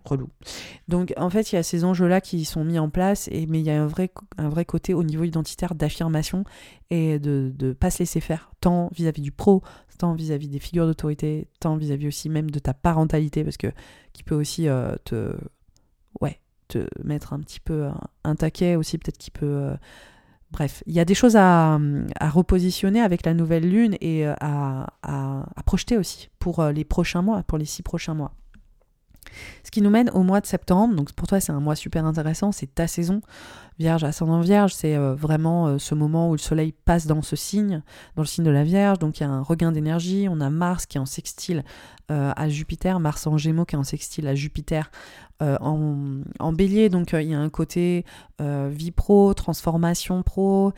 relou. 0.04 0.30
Donc 0.88 1.14
en 1.18 1.30
fait, 1.30 1.52
il 1.52 1.56
y 1.56 1.58
a 1.58 1.64
ces 1.64 1.84
enjeux-là 1.84 2.22
qui 2.22 2.46
sont 2.46 2.64
mis 2.64 2.80
en 2.80 2.90
place, 2.90 3.28
et, 3.32 3.46
mais 3.48 3.60
il 3.60 3.66
y 3.66 3.70
a 3.70 3.82
un 3.82 3.88
vrai, 3.88 4.12
un 4.38 4.50
vrai 4.50 4.66
côté 4.66 4.94
au 4.94 5.04
niveau 5.04 5.24
identitaire 5.24 5.76
d'affirmation 5.76 6.44
et 6.90 7.20
de 7.20 7.54
ne 7.60 7.74
pas 7.74 7.90
se 7.90 8.00
laisser 8.00 8.20
faire, 8.20 8.52
tant 8.60 8.90
vis-à-vis 8.94 9.22
du 9.22 9.32
pro, 9.32 9.64
tant 10.02 10.14
vis-à-vis 10.14 10.48
des 10.48 10.58
figures 10.58 10.88
d'autorité, 10.88 11.48
tant 11.60 11.78
vis-à-vis 11.78 12.08
aussi 12.08 12.28
même 12.28 12.50
de 12.50 12.58
ta 12.58 12.74
parentalité, 12.74 13.44
parce 13.44 13.58
que 13.58 13.68
qui 14.14 14.24
peut 14.24 14.36
aussi 14.36 14.68
euh, 14.68 14.96
te, 15.06 15.36
ouais, 16.20 16.40
te 16.68 16.88
mettre 17.04 17.34
un 17.34 17.40
petit 17.40 17.60
peu 17.60 17.90
un, 18.24 18.36
taquet 18.36 18.76
aussi, 18.76 18.98
peut-être 18.98 19.20
qui 19.20 19.30
peut... 19.30 19.46
Euh, 19.46 19.76
bref, 20.50 20.84
il 20.88 20.94
y 20.94 21.00
a 21.00 21.06
des 21.06 21.14
choses 21.14 21.36
à, 21.36 21.80
à, 22.20 22.30
repositionner 22.32 23.00
avec 23.00 23.26
la 23.26 23.36
nouvelle 23.36 23.70
lune 23.70 23.96
et 24.02 24.26
euh, 24.26 24.34
à, 24.42 24.88
à, 25.04 25.46
à 25.56 25.64
projeter 25.64 25.98
aussi 25.98 26.30
pour 26.40 26.64
les 26.66 26.84
prochains 26.84 27.22
mois, 27.22 27.44
pour 27.44 27.60
les 27.60 27.66
six 27.66 27.84
prochains 27.84 28.16
mois. 28.16 28.34
Ce 29.64 29.72
qui 29.72 29.82
nous 29.82 29.90
mène 29.90 30.10
au 30.12 30.24
mois 30.24 30.42
de 30.42 30.46
septembre. 30.46 30.96
Donc 30.96 31.12
pour 31.14 31.28
toi, 31.28 31.40
c'est 31.40 31.52
un 31.52 31.60
mois 31.60 31.76
super 31.76 32.06
intéressant, 32.06 32.52
c'est 32.52 32.74
ta 32.74 32.88
saison. 32.88 33.22
Vierge, 33.80 34.04
ascendant 34.04 34.42
Vierge, 34.42 34.74
c'est 34.74 34.96
euh, 34.96 35.16
vraiment 35.16 35.68
euh, 35.68 35.78
ce 35.80 35.96
moment 35.96 36.30
où 36.30 36.34
le 36.34 36.38
soleil 36.38 36.72
passe 36.72 37.08
dans 37.08 37.24
ce 37.24 37.36
signe, 37.36 37.82
dans 38.16 38.22
le 38.22 38.28
signe 38.28 38.44
de 38.44 38.52
la 38.52 38.64
Vierge. 38.64 39.00
Donc 39.00 39.20
il 39.20 39.24
y 39.24 39.26
a 39.26 39.30
un 39.30 39.42
regain 39.42 39.72
d'énergie. 39.72 40.28
On 40.30 40.40
a 40.40 40.50
Mars 40.50 40.86
qui 40.86 40.98
est 40.98 41.02
en 41.02 41.08
sextile 41.08 41.64
euh, 42.12 42.32
à 42.36 42.48
Jupiter, 42.48 43.00
Mars 43.00 43.26
en 43.26 43.38
Gémeaux 43.38 43.66
qui 43.66 43.76
est 43.76 43.80
en 43.80 43.84
sextile 43.84 44.28
à 44.28 44.36
Jupiter 44.36 44.92
euh, 45.42 45.58
en, 45.60 46.54
bélier, 46.54 46.90
donc 46.90 47.14
euh, 47.14 47.22
il 47.22 47.30
y 47.30 47.34
a 47.34 47.40
un 47.40 47.50
côté 47.50 48.06
euh, 48.42 48.70
vie 48.72 48.92
pro, 48.92 49.34
transformation 49.34 50.22
pro, 50.22 50.74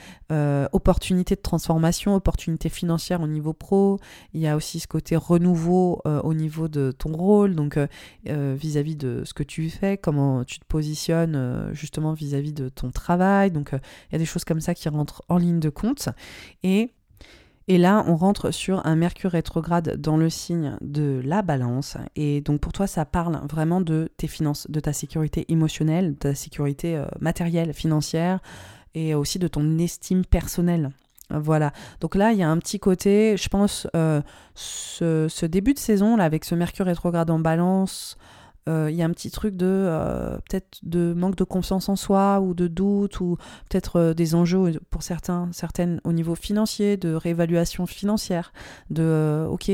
opportunité 0.72 1.36
de 1.36 1.42
transformation, 1.42 2.16
opportunité 2.16 2.70
financière 2.70 3.22
au 3.22 3.28
niveau 3.28 3.54
pro. 3.54 4.00
Il 4.34 4.42
y 4.42 4.48
a 4.48 4.56
aussi 4.56 4.80
ce 4.80 4.88
côté 4.88 5.16
renouveau 5.16 6.02
au 6.06 6.34
niveau 6.34 6.68
de 6.68 6.92
ton 6.92 7.12
rôle, 7.12 7.56
donc 7.56 7.78
vis-à-vis 8.26 8.96
de 8.96 9.22
ce 9.26 9.34
que 9.34 9.44
tu 9.44 9.70
fais, 9.70 9.98
comment 9.98 10.44
tu 10.44 10.60
te 10.60 10.66
positionnes 10.66 11.70
justement 11.74 12.14
vis-à-vis 12.14 12.54
de 12.54 12.70
ton 12.70 12.90
travail. 12.90 13.52
Donc 13.52 13.70
il 13.74 14.14
y 14.14 14.16
a 14.16 14.20
des 14.20 14.26
choses 14.26 14.44
comme 14.44 14.62
ça 14.62 14.74
qui 14.74 14.90
rentrent 14.90 15.24
en 15.30 15.38
ligne 15.38 15.60
de 15.60 15.70
compte. 15.70 16.10
Et 17.68 17.78
là, 17.78 18.04
on 18.08 18.16
rentre 18.16 18.52
sur 18.52 18.86
un 18.86 18.96
Mercure 18.96 19.32
rétrograde 19.32 19.96
dans 19.98 20.18
le 20.18 20.30
signe 20.30 20.76
de 20.82 21.22
la 21.24 21.42
balance. 21.42 21.98
Et 22.16 22.42
donc 22.42 22.60
pour 22.60 22.74
toi, 22.74 22.88
ça 22.88 23.06
parle 23.06 23.40
vraiment 23.50 23.80
de 23.80 24.10
tes 24.18 24.28
finances, 24.28 24.70
de 24.70 24.80
ta 24.80 24.92
sécurité 24.92 25.46
émotionnelle, 25.50 26.14
de 26.14 26.18
ta 26.18 26.36
sécurité 26.36 26.98
euh, 26.98 27.06
matérielle, 27.20 27.74
financière, 27.74 28.40
et 28.96 29.16
aussi 29.16 29.40
de 29.40 29.48
ton 29.48 29.78
estime 29.80 30.26
personnelle. 30.26 30.92
Voilà. 31.30 31.72
Donc 32.02 32.16
là, 32.16 32.32
il 32.32 32.38
y 32.38 32.44
a 32.44 32.50
un 32.50 32.58
petit 32.58 32.80
côté, 32.80 33.38
je 33.38 33.48
pense, 33.48 33.88
euh, 33.96 34.22
ce, 34.56 35.46
début 35.46 35.74
de 35.74 35.80
saison, 35.80 36.18
là, 36.18 36.26
avec 36.26 36.46
ce 36.46 36.54
Mercure 36.54 36.86
rétrograde 36.86 37.32
en 37.32 37.40
balance, 37.40 38.18
il 38.68 38.96
y 38.96 39.02
a 39.02 39.06
un 39.06 39.12
petit 39.12 39.32
truc 39.32 39.56
de 39.56 39.90
peut-être 40.50 40.80
de 40.84 41.14
manque 41.14 41.36
de 41.36 41.44
confiance 41.44 41.90
en 41.90 41.96
soi 41.96 42.40
ou 42.40 42.54
de 42.54 42.68
doute 42.68 43.20
ou 43.20 43.38
peut-être 43.70 44.14
des 44.14 44.36
enjeux 44.36 44.80
pour 44.90 45.04
certains, 45.04 45.50
certaines 45.52 46.00
au 46.04 46.14
niveau 46.14 46.36
financier, 46.36 46.98
de 46.98 47.14
réévaluation 47.14 47.86
financière, 47.86 48.54
de 48.90 49.46
ok 49.50 49.72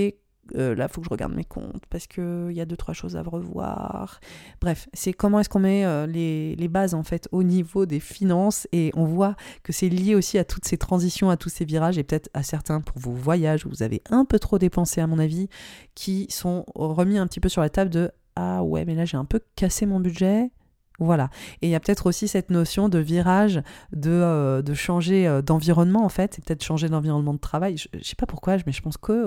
euh, 0.55 0.75
là, 0.75 0.87
il 0.89 0.93
faut 0.93 1.01
que 1.01 1.05
je 1.05 1.11
regarde 1.11 1.33
mes 1.33 1.43
comptes 1.43 1.83
parce 1.89 2.07
qu'il 2.07 2.51
y 2.51 2.61
a 2.61 2.65
deux, 2.65 2.77
trois 2.77 2.93
choses 2.93 3.15
à 3.15 3.21
revoir. 3.21 4.19
Bref, 4.61 4.87
c'est 4.93 5.13
comment 5.13 5.39
est-ce 5.39 5.49
qu'on 5.49 5.59
met 5.59 5.85
euh, 5.85 6.07
les, 6.07 6.55
les, 6.55 6.67
bases 6.67 6.93
en 6.93 7.03
fait 7.03 7.27
au 7.31 7.43
niveau 7.43 7.85
des 7.85 7.99
finances 7.99 8.67
et 8.71 8.91
on 8.95 9.05
voit 9.05 9.35
que 9.63 9.73
c'est 9.73 9.89
lié 9.89 10.15
aussi 10.15 10.37
à 10.37 10.43
toutes 10.43 10.65
ces 10.65 10.77
transitions, 10.77 11.29
à 11.29 11.37
tous 11.37 11.49
ces 11.49 11.65
virages 11.65 11.97
et 11.97 12.03
peut-être 12.03 12.29
à 12.33 12.43
certains 12.43 12.81
pour 12.81 12.99
vos 12.99 13.11
voyages 13.11 13.65
où 13.65 13.69
vous 13.69 13.83
avez 13.83 14.01
un 14.09 14.25
peu 14.25 14.39
trop 14.39 14.59
dépensé 14.59 15.01
à 15.01 15.07
mon 15.07 15.19
avis, 15.19 15.49
qui 15.95 16.27
sont 16.29 16.65
remis 16.75 17.17
un 17.17 17.27
petit 17.27 17.39
peu 17.39 17.49
sur 17.49 17.61
la 17.61 17.69
table 17.69 17.89
de 17.89 18.11
ah 18.39 18.63
ouais, 18.63 18.85
mais 18.85 18.95
là 18.95 19.05
j'ai 19.05 19.17
un 19.17 19.25
peu 19.25 19.41
cassé 19.55 19.85
mon 19.85 19.99
budget. 19.99 20.51
Voilà. 20.99 21.29
Et 21.61 21.67
il 21.67 21.69
y 21.69 21.75
a 21.75 21.79
peut-être 21.79 22.07
aussi 22.07 22.27
cette 22.27 22.49
notion 22.49 22.89
de 22.89 22.99
virage, 22.99 23.61
de, 23.93 24.09
euh, 24.09 24.61
de 24.61 24.73
changer 24.73 25.27
euh, 25.27 25.41
d'environnement 25.41 26.03
en 26.03 26.09
fait, 26.09 26.37
et 26.37 26.41
peut-être 26.41 26.63
changer 26.63 26.89
d'environnement 26.89 27.33
de 27.33 27.39
travail. 27.39 27.77
Je, 27.77 27.87
ne 27.93 28.03
sais 28.03 28.15
pas 28.15 28.25
pourquoi, 28.25 28.57
mais 28.65 28.73
je 28.73 28.81
pense 28.81 28.97
que 28.97 29.25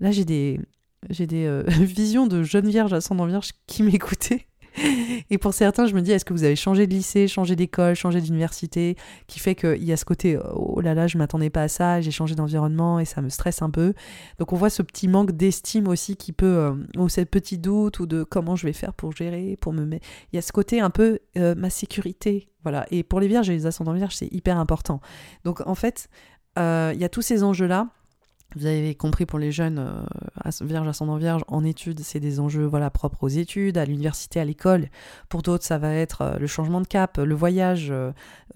là 0.00 0.10
j'ai 0.10 0.24
des, 0.26 0.60
j'ai 1.10 1.26
des 1.26 1.46
euh, 1.46 1.64
visions 1.68 2.26
de 2.26 2.42
jeunes 2.42 2.68
vierges 2.68 2.92
ascendant 2.92 3.26
vierge 3.26 3.52
qui 3.66 3.82
m'écoutaient 3.82 4.46
et 5.30 5.38
pour 5.38 5.54
certains, 5.54 5.86
je 5.86 5.94
me 5.94 6.00
dis, 6.00 6.12
est-ce 6.12 6.24
que 6.24 6.32
vous 6.32 6.44
avez 6.44 6.56
changé 6.56 6.86
de 6.86 6.94
lycée, 6.94 7.28
changé 7.28 7.56
d'école, 7.56 7.94
changé 7.94 8.20
d'université, 8.20 8.96
qui 9.26 9.38
fait 9.38 9.54
qu'il 9.54 9.84
y 9.84 9.92
a 9.92 9.96
ce 9.96 10.04
côté, 10.04 10.38
oh 10.54 10.80
là 10.80 10.94
là, 10.94 11.06
je 11.06 11.18
m'attendais 11.18 11.50
pas 11.50 11.62
à 11.62 11.68
ça, 11.68 12.00
j'ai 12.00 12.10
changé 12.10 12.34
d'environnement 12.34 12.98
et 12.98 13.04
ça 13.04 13.22
me 13.22 13.28
stresse 13.28 13.62
un 13.62 13.70
peu. 13.70 13.94
Donc 14.38 14.52
on 14.52 14.56
voit 14.56 14.70
ce 14.70 14.82
petit 14.82 15.08
manque 15.08 15.32
d'estime 15.32 15.88
aussi 15.88 16.16
qui 16.16 16.32
peut, 16.32 16.46
euh, 16.46 16.74
ou 16.96 17.08
cette 17.08 17.30
petit 17.30 17.58
doute, 17.58 18.00
ou 18.00 18.06
de 18.06 18.24
comment 18.24 18.56
je 18.56 18.66
vais 18.66 18.72
faire 18.72 18.94
pour 18.94 19.12
gérer, 19.12 19.56
pour 19.60 19.72
me 19.72 19.84
mettre. 19.84 20.06
Il 20.32 20.36
y 20.36 20.38
a 20.38 20.42
ce 20.42 20.52
côté 20.52 20.80
un 20.80 20.90
peu, 20.90 21.18
euh, 21.36 21.54
ma 21.54 21.70
sécurité. 21.70 22.48
Voilà. 22.62 22.86
Et 22.90 23.02
pour 23.02 23.20
les 23.20 23.28
vierges 23.28 23.50
et 23.50 23.52
les 23.52 23.66
ascendants 23.66 23.92
vierges, 23.92 24.16
c'est 24.16 24.32
hyper 24.32 24.58
important. 24.58 25.00
Donc 25.44 25.66
en 25.66 25.74
fait, 25.74 26.08
euh, 26.58 26.92
il 26.94 27.00
y 27.00 27.04
a 27.04 27.08
tous 27.08 27.22
ces 27.22 27.42
enjeux-là 27.42 27.88
vous 28.56 28.66
avez 28.66 28.94
compris 28.94 29.26
pour 29.26 29.38
les 29.38 29.52
jeunes 29.52 29.78
euh, 29.78 30.50
vierges, 30.62 30.88
ascendant 30.88 31.16
vierge, 31.16 31.42
en 31.48 31.64
études, 31.64 32.00
c'est 32.00 32.20
des 32.20 32.40
enjeux 32.40 32.64
voilà, 32.64 32.90
propres 32.90 33.24
aux 33.24 33.28
études, 33.28 33.78
à 33.78 33.84
l'université, 33.84 34.40
à 34.40 34.44
l'école. 34.44 34.88
Pour 35.28 35.42
d'autres, 35.42 35.64
ça 35.64 35.78
va 35.78 35.92
être 35.92 36.22
euh, 36.22 36.38
le 36.38 36.46
changement 36.46 36.80
de 36.80 36.86
cap, 36.86 37.18
le 37.18 37.34
voyage, 37.34 37.92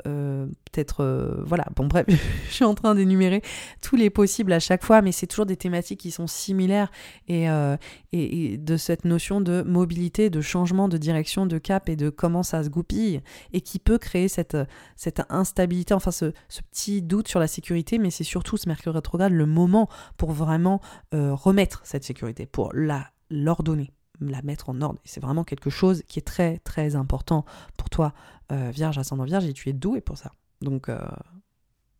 euh, 0.06 0.46
peut-être. 0.70 1.42
voilà, 1.44 1.66
bon, 1.76 1.86
bref, 1.86 2.06
je 2.48 2.52
suis 2.52 2.64
en 2.64 2.74
train 2.74 2.94
d'énumérer 2.94 3.42
tous 3.82 3.96
les 3.96 4.10
possibles 4.10 4.52
à 4.52 4.60
chaque 4.60 4.84
fois, 4.84 5.02
mais 5.02 5.12
c'est 5.12 5.26
toujours 5.26 5.46
des 5.46 5.56
thématiques 5.56 6.00
qui 6.00 6.10
sont 6.10 6.26
similaires 6.26 6.90
et, 7.28 7.46
et, 8.12 8.58
de 8.58 8.76
cette 8.76 9.04
notion 9.04 9.40
de 9.40 9.62
mobilité, 9.62 10.30
de 10.30 10.40
changement 10.40 10.88
de 10.88 10.98
direction, 10.98 11.46
de 11.46 11.58
cap 11.58 11.88
et 11.88 11.96
de 11.96 12.10
comment 12.10 12.42
ça 12.42 12.62
se 12.64 12.68
goupille 12.68 13.20
et 13.52 13.60
qui 13.60 13.78
peut 13.78 13.98
créer 13.98 14.28
cette, 14.28 14.56
cette 14.96 15.22
instabilité, 15.28 15.94
enfin 15.94 16.10
ce, 16.10 16.32
petit 16.70 17.02
doute 17.02 17.28
sur 17.28 17.40
la 17.40 17.46
sécurité, 17.46 17.98
mais 17.98 18.10
c'est 18.10 18.24
surtout 18.24 18.56
ce 18.56 18.68
Mercure 18.68 18.94
rétrograde, 18.94 19.32
le 19.32 19.46
moment 19.46 19.88
pour 20.16 20.32
vraiment 20.32 20.80
euh, 21.14 21.34
remettre 21.34 21.80
cette 21.84 22.04
sécurité, 22.04 22.46
pour 22.46 22.72
la 22.74 23.10
l'ordonner, 23.30 23.92
la 24.20 24.42
mettre 24.42 24.68
en 24.70 24.80
ordre. 24.80 25.00
C'est 25.04 25.20
vraiment 25.20 25.44
quelque 25.44 25.70
chose 25.70 26.02
qui 26.08 26.18
est 26.18 26.22
très 26.22 26.58
très 26.58 26.96
important 26.96 27.44
pour 27.76 27.90
toi, 27.90 28.14
euh, 28.52 28.70
Vierge, 28.72 28.98
ascendant 28.98 29.24
Vierge, 29.24 29.44
et 29.46 29.52
tu 29.52 29.68
es 29.68 29.72
doué 29.72 30.00
pour 30.00 30.16
ça. 30.16 30.32
Donc 30.60 30.88
euh, 30.88 30.98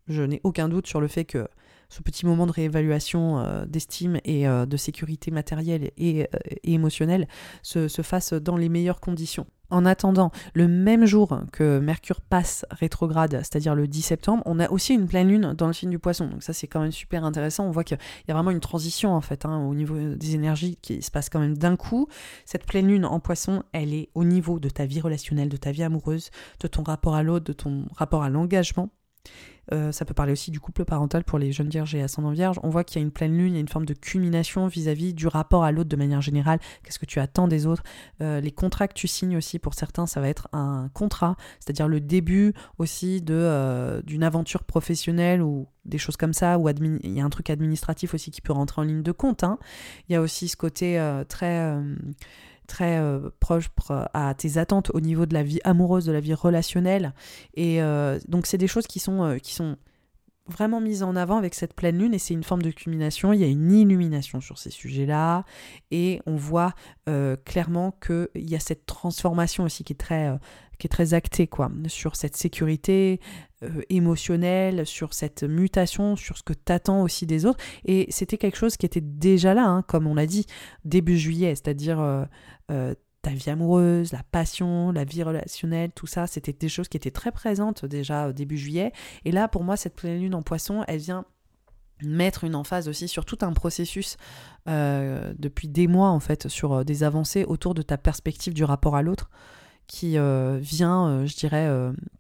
je 0.07 0.23
n'ai 0.23 0.41
aucun 0.45 0.69
doute 0.69 0.87
sur 0.87 1.01
le 1.01 1.09
fait 1.09 1.25
que 1.25 1.49
ce 1.89 2.03
petit 2.03 2.27
moment 2.27 2.47
de 2.47 2.53
réévaluation 2.53 3.65
d'estime 3.67 4.21
et 4.25 4.45
de 4.47 4.77
sécurité 4.77 5.31
matérielle 5.31 5.91
et, 5.97 6.29
émotionnelle 6.63 7.27
se 7.63 8.03
fasse 8.03 8.35
dans 8.35 8.59
les 8.59 8.69
meilleures 8.69 9.01
conditions. 9.01 9.47
En 9.71 9.85
attendant, 9.85 10.31
le 10.55 10.67
même 10.67 11.05
jour 11.05 11.41
que 11.53 11.79
Mercure 11.79 12.23
passe 12.23 12.65
rétrograde, 12.71 13.33
c'est-à-dire 13.43 13.75
le 13.75 13.87
10 13.87 14.01
septembre, 14.01 14.43
on 14.47 14.61
a 14.61 14.71
aussi 14.71 14.95
une 14.95 15.07
pleine 15.07 15.29
lune 15.29 15.55
dans 15.57 15.67
le 15.67 15.75
signe 15.75 15.91
du 15.91 15.99
poisson. 15.99 16.27
Donc 16.27 16.43
ça 16.43 16.55
c'est 16.55 16.67
quand 16.67 16.81
même 16.81 16.93
super 16.93 17.23
intéressant. 17.25 17.67
On 17.67 17.71
voit 17.71 17.85
qu'il 17.85 17.99
y 18.29 18.31
a 18.31 18.35
vraiment 18.35 18.51
une 18.51 18.61
transition 18.61 19.13
en 19.13 19.21
fait 19.21 19.45
hein, 19.45 19.59
au 19.67 19.75
niveau 19.75 19.97
des 20.15 20.35
énergies 20.35 20.79
qui 20.81 21.03
se 21.03 21.11
passe 21.11 21.29
quand 21.29 21.41
même 21.41 21.59
d'un 21.59 21.77
coup. 21.77 22.09
Cette 22.47 22.65
pleine 22.65 22.89
lune 22.89 23.05
en 23.05 23.21
poisson, 23.21 23.63
elle 23.73 23.93
est 23.93 24.09
au 24.15 24.25
niveau 24.25 24.59
de 24.59 24.71
ta 24.71 24.87
vie 24.87 25.01
relationnelle, 25.01 25.51
de 25.51 25.59
ta 25.59 25.71
vie 25.71 25.83
amoureuse, 25.83 26.31
de 26.61 26.69
ton 26.69 26.83
rapport 26.83 27.15
à 27.15 27.23
l'autre, 27.23 27.45
de 27.45 27.53
ton 27.53 27.85
rapport 27.95 28.23
à 28.23 28.31
l'engagement. 28.31 28.89
Euh, 29.73 29.93
ça 29.93 30.05
peut 30.05 30.15
parler 30.15 30.33
aussi 30.33 30.51
du 30.51 30.61
couple 30.61 30.85
parental 30.85 31.25
pour 31.25 31.39
les 31.39 31.53
jeunes 31.53 31.69
vierges 31.69 31.95
et 31.95 32.03
ascendants 32.03 32.31
vierges. 32.31 32.59
On 32.63 32.71
voit 32.71 32.85
qu'il 32.85 33.01
y 33.01 33.03
a 33.03 33.05
une 33.05 33.11
pleine 33.11 33.37
lune, 33.37 33.53
il 33.53 33.55
y 33.55 33.57
a 33.59 33.61
une 33.61 33.69
forme 33.69 33.87
de 33.87 33.95
culmination 33.95 34.67
vis-à-vis 34.67 35.15
du 35.15 35.27
rapport 35.27 35.65
à 35.65 35.73
l'autre 35.73 35.89
de 35.89 35.97
manière 35.97 36.21
générale. 36.21 36.59
Qu'est-ce 36.83 36.99
que 36.99 37.07
tu 37.07 37.21
attends 37.21 37.49
des 37.49 37.67
autres? 37.67 37.83
Euh, 38.23 38.41
Les 38.41 38.53
contrats 38.53 38.89
que 38.89 38.95
tu 38.95 39.09
signes 39.09 39.37
aussi, 39.37 39.59
pour 39.59 39.75
certains, 39.75 40.07
ça 40.07 40.21
va 40.21 40.29
être 40.29 40.49
un 40.53 40.91
contrat, 40.95 41.37
c'est-à-dire 41.61 41.89
le 41.89 42.01
début 42.01 42.55
aussi 42.79 43.21
de 43.21 43.35
euh, 43.35 44.03
d'une 44.03 44.23
aventure 44.23 44.65
professionnelle 44.65 45.43
ou 45.43 45.67
des 45.85 45.99
choses 45.99 46.17
comme 46.17 46.33
ça, 46.33 46.59
ou 46.59 46.69
il 46.69 47.13
y 47.13 47.21
a 47.21 47.25
un 47.25 47.31
truc 47.31 47.51
administratif 47.51 48.15
aussi 48.15 48.31
qui 48.31 48.41
peut 48.41 48.53
rentrer 48.53 48.83
en 48.83 48.85
ligne 48.85 49.03
de 49.03 49.13
compte. 49.13 49.43
Hein. 49.43 49.59
Il 50.09 50.13
y 50.13 50.17
a 50.17 50.21
aussi 50.21 50.49
ce 50.49 50.57
côté 50.57 51.01
très 51.29 51.79
très 52.69 52.99
euh, 52.99 53.31
proche 53.41 53.69
à 53.89 54.35
tes 54.35 54.59
attentes 54.59 54.93
au 54.95 55.01
niveau 55.01 55.27
de 55.27 55.35
la 55.35 55.43
vie 55.43 55.59
amoureuse, 55.65 56.05
de 56.05 56.13
la 56.13 56.21
vie 56.21 56.35
relationnelle. 56.35 57.13
Et 57.55 57.83
euh, 57.83 58.21
donc 58.29 58.47
c'est 58.47 58.59
des 58.59 58.69
choses 58.69 58.87
qui 58.87 59.01
sont, 59.01 59.25
euh, 59.25 59.39
qui 59.39 59.53
sont 59.53 59.77
vraiment 60.47 60.81
mises 60.81 61.03
en 61.03 61.17
avant 61.17 61.37
avec 61.37 61.55
cette 61.55 61.75
pleine 61.75 61.99
lune. 61.99 62.15
Et 62.15 62.19
c'est 62.19 62.35
une 62.35 62.45
forme 62.45 62.63
de 62.63 62.71
culmination, 62.71 63.33
il 63.33 63.41
y 63.41 63.45
a 63.45 63.49
une 63.49 63.73
illumination 63.73 64.41
sur 64.41 64.59
ces 64.59 64.71
sujets-là. 64.71 65.45
Et 65.91 66.21
on 66.27 66.37
voit 66.37 66.75
clairement 67.45 67.91
qu'il 67.91 68.29
y 68.35 68.55
a 68.55 68.61
cette 68.61 68.87
transformation 68.87 69.65
aussi 69.65 69.83
qui 69.83 69.95
est 69.95 69.97
très, 69.97 70.39
qui 70.79 70.87
est 70.87 70.91
très 70.91 71.15
actée 71.15 71.47
quoi, 71.47 71.71
sur 71.87 72.17
cette 72.17 72.37
sécurité, 72.37 73.21
émotionnelle, 73.89 74.87
sur 74.87 75.15
cette 75.15 75.43
mutation, 75.43 76.15
sur 76.15 76.39
ce 76.39 76.43
que 76.43 76.53
t'attends 76.53 77.03
aussi 77.03 77.27
des 77.27 77.45
autres. 77.45 77.59
Et 77.85 78.07
c'était 78.11 78.39
quelque 78.39 78.57
chose 78.57 78.77
qui 78.77 78.87
était 78.87 79.01
déjà 79.01 79.55
là, 79.55 79.67
hein, 79.67 79.83
comme 79.83 80.07
on 80.07 80.15
l'a 80.15 80.27
dit, 80.27 80.47
début 80.85 81.19
juillet, 81.19 81.55
c'est-à-dire 81.57 82.01
euh, 82.71 82.95
ta 83.23 83.31
vie 83.31 83.51
amoureuse, 83.51 84.13
la 84.13 84.23
passion, 84.23 84.93
la 84.93 85.05
vie 85.05 85.23
relationnelle, 85.23 85.91
tout 85.93 86.07
ça, 86.07 86.27
c'était 86.27 86.53
des 86.53 86.69
choses 86.69 86.89
qui 86.89 86.97
étaient 86.97 87.11
très 87.11 87.33
présentes 87.33 87.85
déjà 87.85 88.29
au 88.29 88.33
début 88.33 88.57
juillet. 88.57 88.93
Et 89.25 89.33
là, 89.33 89.49
pour 89.49 89.65
moi, 89.65 89.77
cette 89.77 89.97
pleine 89.97 90.21
lune 90.21 90.35
en 90.35 90.43
poisson, 90.43 90.85
elle 90.87 91.01
vient 91.01 91.25
mettre 92.05 92.45
une 92.45 92.55
emphase 92.55 92.89
aussi 92.89 93.09
sur 93.09 93.25
tout 93.25 93.39
un 93.41 93.53
processus 93.53 94.17
euh, 94.69 95.35
depuis 95.37 95.67
des 95.67 95.89
mois, 95.89 96.11
en 96.11 96.21
fait, 96.21 96.47
sur 96.47 96.73
euh, 96.73 96.85
des 96.85 97.03
avancées 97.03 97.45
autour 97.45 97.75
de 97.75 97.83
ta 97.83 97.99
perspective 97.99 98.55
du 98.55 98.63
rapport 98.63 98.95
à 98.95 99.03
l'autre 99.03 99.31
qui 99.89 100.13
vient, 100.13 101.27
je 101.27 101.37
dirais, 101.37 101.69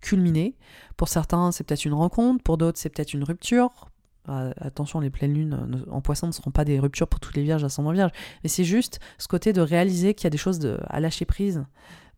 culminer. 0.01 0.57
Pour 0.97 1.09
certains, 1.09 1.53
c'est 1.53 1.62
peut-être 1.62 1.85
une 1.85 1.95
rencontre, 1.95 2.43
pour 2.43 2.59
d'autres, 2.59 2.79
c'est 2.79 2.89
peut-être 2.89 3.14
une 3.14 3.23
rupture, 3.23 3.89
ah, 4.29 4.51
attention, 4.61 5.01
les 5.01 5.09
pleines 5.09 5.33
lunes 5.33 5.55
euh, 5.55 5.91
en 5.91 6.03
poisson 6.03 6.27
ne 6.27 6.33
seront 6.33 6.51
pas 6.51 6.66
des 6.66 6.79
ruptures 6.79 7.09
pour 7.09 7.19
toutes 7.19 7.35
les 7.35 7.43
vierges 7.43 7.64
ascendant 7.64 7.93
vierge, 7.93 8.12
mais 8.43 8.51
c'est 8.51 8.64
juste 8.64 9.01
ce 9.16 9.27
côté 9.27 9.55
de 9.55 9.62
réaliser 9.62 10.12
qu'il 10.12 10.25
y 10.25 10.27
a 10.27 10.31
des 10.31 10.37
choses 10.37 10.61
à 10.87 11.01
lâcher 11.01 11.25
prise, 11.25 11.64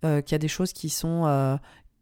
euh, 0.04 0.20
qu'il 0.20 0.32
y 0.32 0.34
a 0.34 0.38
des 0.38 0.48
choses 0.48 0.72
qui 0.72 0.88
sont, 0.88 1.26
euh, 1.26 1.56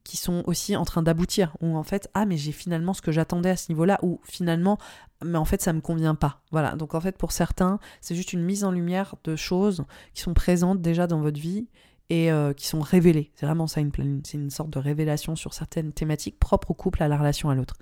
qui 0.05 0.16
sont 0.16 0.42
aussi 0.46 0.76
en 0.76 0.86
train 0.86 1.03
d'aboutir, 1.03 1.55
ou 1.61 1.76
en 1.76 1.82
fait, 1.82 2.09
ah 2.14 2.24
mais 2.24 2.38
j'ai 2.38 2.53
finalement 2.53 2.94
ce 2.94 3.03
que 3.03 3.12
j'attendais 3.12 3.51
à 3.51 3.57
ce 3.57 3.70
niveau-là, 3.70 3.99
ou 4.03 4.18
finalement, 4.24 4.78
mais 5.22 5.36
en 5.36 5.44
fait 5.44 5.61
ça 5.61 5.74
me 5.74 5.82
convient 5.82 6.14
pas. 6.14 6.40
Voilà, 6.53 6.74
donc 6.74 6.94
en 6.94 7.01
fait 7.03 7.18
pour 7.18 7.32
certains, 7.32 7.78
c'est 8.01 8.14
juste 8.14 8.32
une 8.32 8.42
mise 8.42 8.64
en 8.64 8.70
lumière 8.70 9.14
de 9.24 9.36
choses 9.36 9.84
qui 10.14 10.22
sont 10.22 10.32
présentes 10.32 10.80
déjà 10.80 11.07
dans 11.07 11.20
votre 11.20 11.38
vie 11.38 11.68
et 12.11 12.32
euh, 12.32 12.52
qui 12.52 12.66
sont 12.66 12.80
révélées. 12.80 13.30
C'est 13.34 13.46
vraiment 13.46 13.66
ça 13.66 13.80
une 13.80 13.92
c'est 14.24 14.38
une 14.38 14.50
sorte 14.50 14.70
de 14.70 14.78
révélation 14.78 15.36
sur 15.36 15.52
certaines 15.52 15.92
thématiques 15.92 16.38
propres 16.38 16.70
au 16.70 16.74
couple, 16.74 17.02
à 17.02 17.09
la 17.09 17.16
relation 17.16 17.50
à 17.50 17.54
l'autre. 17.54 17.76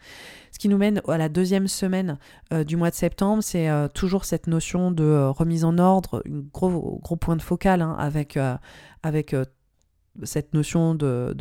Ce 0.52 0.58
qui 0.58 0.68
nous 0.68 0.78
mène 0.78 1.00
à 1.06 1.18
la 1.18 1.28
deuxième 1.28 1.68
semaine 1.68 2.18
euh, 2.52 2.64
du 2.64 2.76
mois 2.76 2.90
de 2.90 2.94
septembre, 2.94 3.42
c'est 3.42 3.68
euh, 3.68 3.88
toujours 3.88 4.24
cette 4.24 4.46
notion 4.46 4.90
de 4.90 5.26
remise 5.28 5.64
en 5.64 5.78
ordre, 5.78 6.22
un 6.26 6.42
gros, 6.52 7.00
gros 7.02 7.16
point 7.16 7.36
de 7.36 7.42
focal 7.42 7.82
hein, 7.82 7.94
avec, 7.98 8.38
avec 9.02 9.34
cette 10.22 10.54
notion 10.54 10.94
de, 10.94 11.34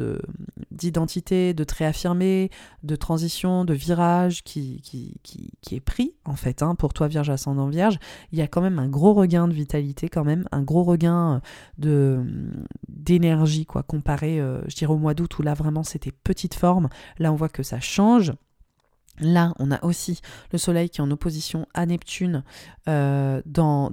d'identité, 0.71 1.53
de, 1.53 1.63
trait 1.63 1.86
affirmé, 1.86 2.49
de 2.84 2.95
transition, 2.95 3.65
de 3.65 3.73
virage 3.73 4.43
qui, 4.43 4.82
qui, 4.82 5.19
qui, 5.23 5.76
est 5.76 5.80
pris 5.80 6.13
en 6.26 6.36
fait 6.36 6.61
hein, 6.61 6.76
pour 6.76 6.93
toi 6.93 7.07
Vierge 7.07 7.30
ascendant 7.30 7.67
Vierge, 7.67 7.97
il 8.32 8.39
y 8.39 8.41
a 8.41 8.47
quand 8.47 8.61
même 8.61 8.80
un 8.80 8.88
gros 8.88 9.13
regain 9.13 9.47
de 9.47 9.53
vitalité 9.53 10.09
quand 10.09 10.23
même, 10.23 10.47
un 10.51 10.61
gros 10.61 10.84
regain 10.84 11.41
de 11.78 12.23
d'énergie 12.88 13.65
quoi 13.65 13.84
comparé, 13.84 14.39
euh, 14.39 14.61
je 14.67 14.76
dirais 14.76 14.93
au 14.93 14.97
mois 14.97 15.13
d'août 15.13 15.38
où 15.39 15.41
là 15.41 15.53
vraiment 15.53 15.84
c'était 15.84 16.11
petite 16.11 16.53
forme, 16.53 16.89
là 17.19 17.32
on 17.32 17.36
voit 17.36 17.49
que 17.49 17.63
ça 17.63 17.80
change 17.80 18.34
Là, 19.20 19.53
on 19.59 19.72
a 19.72 19.84
aussi 19.84 20.22
le 20.51 20.57
Soleil 20.57 20.89
qui 20.89 20.99
est 20.99 21.03
en 21.03 21.11
opposition 21.11 21.68
à 21.74 21.86
Neptune 21.86 22.43
euh, 22.89 23.41
dans, 23.45 23.89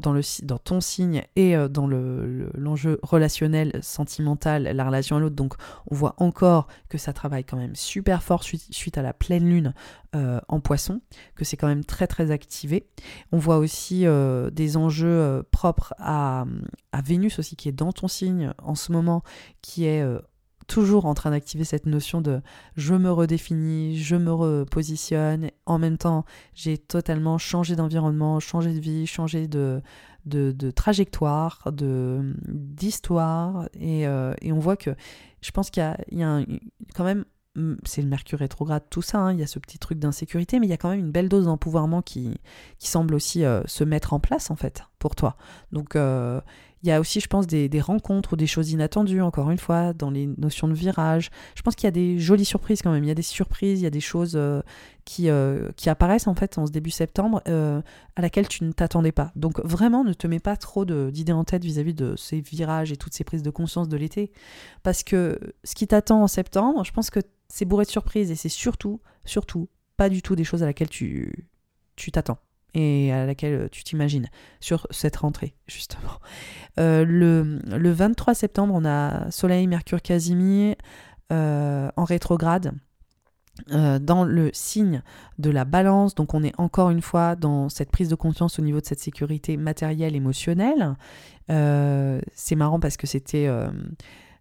ton 0.65 0.81
signe 0.81 1.23
et 1.37 1.57
euh, 1.57 1.69
dans 1.69 1.87
l'enjeu 1.87 2.91
le, 2.91 3.01
relationnel, 3.03 3.79
sentimental, 3.83 4.65
la 4.65 4.85
relation 4.85 5.17
à 5.17 5.21
l'autre. 5.21 5.37
Donc, 5.37 5.55
on 5.91 5.95
voit 5.95 6.15
encore 6.19 6.67
que 6.89 6.99
ça 6.99 7.13
travaille 7.13 7.45
quand 7.45 7.57
même 7.57 7.77
super 7.77 8.23
fort 8.23 8.43
suite, 8.43 8.99
à 8.99 9.03
la 9.03 9.13
pleine 9.13 9.49
lune 9.49 9.75
euh, 10.17 10.41
en 10.49 10.61
poisson, 10.61 11.01
que 11.37 11.45
c'est 11.45 11.57
quand 11.57 11.69
même 11.69 11.85
très 11.85 12.09
très 12.09 12.33
activé. 12.33 12.89
On 13.31 13.39
voit 13.39 13.59
aussi 13.59 14.05
des 14.53 14.77
enjeux 14.77 15.45
propres 15.53 15.95
à, 15.99 16.45
à 16.91 17.01
Vénus 17.01 17.39
aussi, 17.39 17.55
qui 17.55 17.69
est 17.69 17.73
dans 17.73 17.93
ton 17.93 18.09
signe 18.09 18.53
en 18.63 18.75
ce 18.75 18.91
moment, 18.91 19.23
qui 19.63 19.85
est 19.85 20.05
toujours 20.67 21.07
en 21.07 21.15
train 21.15 21.31
d'activer 21.31 21.65
cette 21.65 21.87
notion 21.87 22.21
de 22.21 22.41
je 22.77 22.95
me 22.95 23.11
redéfinis, 23.11 23.99
je 23.99 24.17
me 24.17 24.33
repositionne. 24.33 25.51
En 25.67 25.79
même 25.79 25.99
temps, 25.99 26.25
j'ai 26.55 26.79
totalement 26.79 27.39
changé 27.39 27.77
d'environnement, 27.77 28.41
changé 28.41 28.73
de 28.73 28.81
vie, 28.81 29.07
changé 29.07 29.49
de, 29.49 29.83
de, 30.27 30.71
trajectoire, 30.71 31.71
de, 31.73 32.35
d'histoire. 32.49 33.69
Et, 33.75 34.07
euh, 34.07 34.35
et, 34.41 34.53
on 34.53 34.59
voit 34.59 34.77
que 34.77 34.91
je 35.41 35.51
pense 35.51 35.71
qu'il 35.71 35.83
y 36.13 36.23
a, 36.23 36.45
quand 36.95 37.05
même 37.05 37.25
c'est 37.85 38.01
le 38.01 38.09
mercure 38.09 38.39
rétrograde, 38.39 38.85
tout 38.89 39.03
ça, 39.03 39.19
hein, 39.19 39.33
il 39.33 39.41
y 39.41 39.43
a 39.43 39.47
ce 39.47 39.59
petit 39.59 39.79
truc 39.79 39.99
d'insécurité, 39.99 40.59
mais 40.59 40.67
il 40.67 40.71
y 40.71 40.73
a 40.73 40.79
quand 40.79 40.89
même 40.89 41.01
une 41.01 41.13
belle 41.13 41.29
dose 41.29 41.45
d'empouvoirment 41.45 42.03
qui, 42.03 42.41
qui 42.79 42.89
semble 42.89 43.15
aussi 43.15 43.45
euh, 43.45 43.63
se 43.67 43.85
mettre 43.85 44.15
en 44.15 44.21
place, 44.21 44.51
en 44.51 44.57
fait, 44.57 44.85
pour 44.99 45.15
toi. 45.15 45.37
Donc, 45.71 45.95
euh, 45.95 46.41
il 46.83 46.89
y 46.89 46.93
a 46.93 46.99
aussi, 46.99 47.21
je 47.21 47.29
pense, 47.29 47.47
des, 47.47 47.81
rencontres 47.81 48.33
ou 48.33 48.37
des 48.37 48.49
choses 48.49 48.73
inattendues, 48.73 49.23
encore 49.23 49.51
une 49.51 49.59
fois, 49.59 49.93
dans 49.93 50.11
les 50.11 50.27
notions 50.27 50.67
de 50.67 50.75
virage. 50.75 51.31
Je 51.55 51.63
pense 51.63 51.77
qu'il 51.77 51.87
y 51.87 51.89
a 51.89 51.93
des 51.93 52.19
jolies 52.19 52.45
surprises 52.45 52.83
quand 52.83 52.91
même. 52.91 53.05
Il 53.05 53.09
y 53.09 53.13
a 53.13 53.15
des 53.15 53.23
surprises, 53.23 53.81
il 53.81 53.85
y 53.85 53.87
a 53.87 53.91
des 53.91 54.01
choses 54.01 54.33
euh, 54.35 54.63
qui, 55.05 55.31
euh, 55.31 55.71
qui 55.77 55.89
apparaissent 55.91 56.27
en 56.27 56.35
fait 56.35 56.59
en 56.59 56.67
ce 56.67 56.73
début 56.73 56.91
septembre 56.91 57.41
euh, 57.47 57.81
à 58.17 58.23
laquelle 58.23 58.49
tu 58.49 58.65
ne 58.65 58.73
t'attendais 58.73 59.13
pas. 59.13 59.31
Donc 59.37 59.61
vraiment, 59.65 60.03
ne 60.03 60.13
te 60.13 60.27
mets 60.27 60.41
pas 60.41 60.57
trop 60.57 60.85
d'idées 60.85 61.33
en 61.33 61.45
tête 61.45 61.65
vis-à-vis 61.65 61.95
de 61.95 62.17
ces 62.17 62.41
virages 62.41 62.91
et 62.91 62.97
toutes 62.97 63.15
ces 63.15 63.23
prises 63.23 63.43
de 63.43 63.51
conscience 63.51 63.89
de 63.89 63.97
l'été. 63.97 64.33
Parce 64.83 65.05
que 65.05 65.39
ce 65.63 65.77
qui 65.77 65.87
t'attend 65.87 66.23
en 66.23 66.29
septembre, 66.29 66.85
je 66.85 66.93
pense 66.93 67.11
que 67.11 67.21
c'est 67.49 67.65
bourré 67.65 67.85
de 67.85 67.91
surprises 67.91 68.33
et 68.33 68.35
c'est 68.35 68.49
surtout, 68.49 69.01
surtout, 69.25 69.69
pas 69.97 70.09
du 70.09 70.21
tout 70.21 70.35
des 70.35 70.45
choses 70.45 70.65
à 70.65 70.67
laquelle 70.67 70.89
tu 70.89 71.47
t'attends 72.13 72.39
et 72.75 73.13
à 73.13 73.27
laquelle 73.27 73.69
tu 73.71 73.85
t'imagines 73.85 74.29
sur 74.61 74.87
cette 74.91 75.17
rentrée, 75.17 75.55
justement. 75.67 76.19
Euh, 76.79 77.05
le, 77.05 77.61
le, 77.67 77.93
23 77.93 78.35
septembre, 78.35 78.75
on 78.75 78.85
a 78.85 79.31
Soleil, 79.31 79.67
Mercure, 79.67 80.01
Casimir 80.01 80.77
euh, 81.33 81.91
en 81.97 82.05
rétrograde. 82.05 82.73
Euh, 83.71 83.99
dans 83.99 84.25
le 84.25 84.49
signe 84.55 85.03
de 85.39 85.51
la 85.51 85.67
balance, 85.67 86.15
donc 86.15 86.33
on 86.33 86.43
est 86.43 86.59
encore 86.59 86.89
une 86.89 87.03
fois 87.03 87.37
dans 87.37 87.69
cette 87.69 87.91
prise 87.91 88.09
de 88.09 88.15
conscience 88.15 88.59
au 88.59 88.63
niveau 88.63 88.81
de 88.81 88.87
cette 88.87 88.99
sécurité 88.99 89.59
matérielle, 89.59 90.17
émotionnelle. 90.17 90.97
c'est 91.49 92.57
marrant 92.57 92.81
parce 92.81 92.97
que 92.97 93.07
c'était 93.07 93.51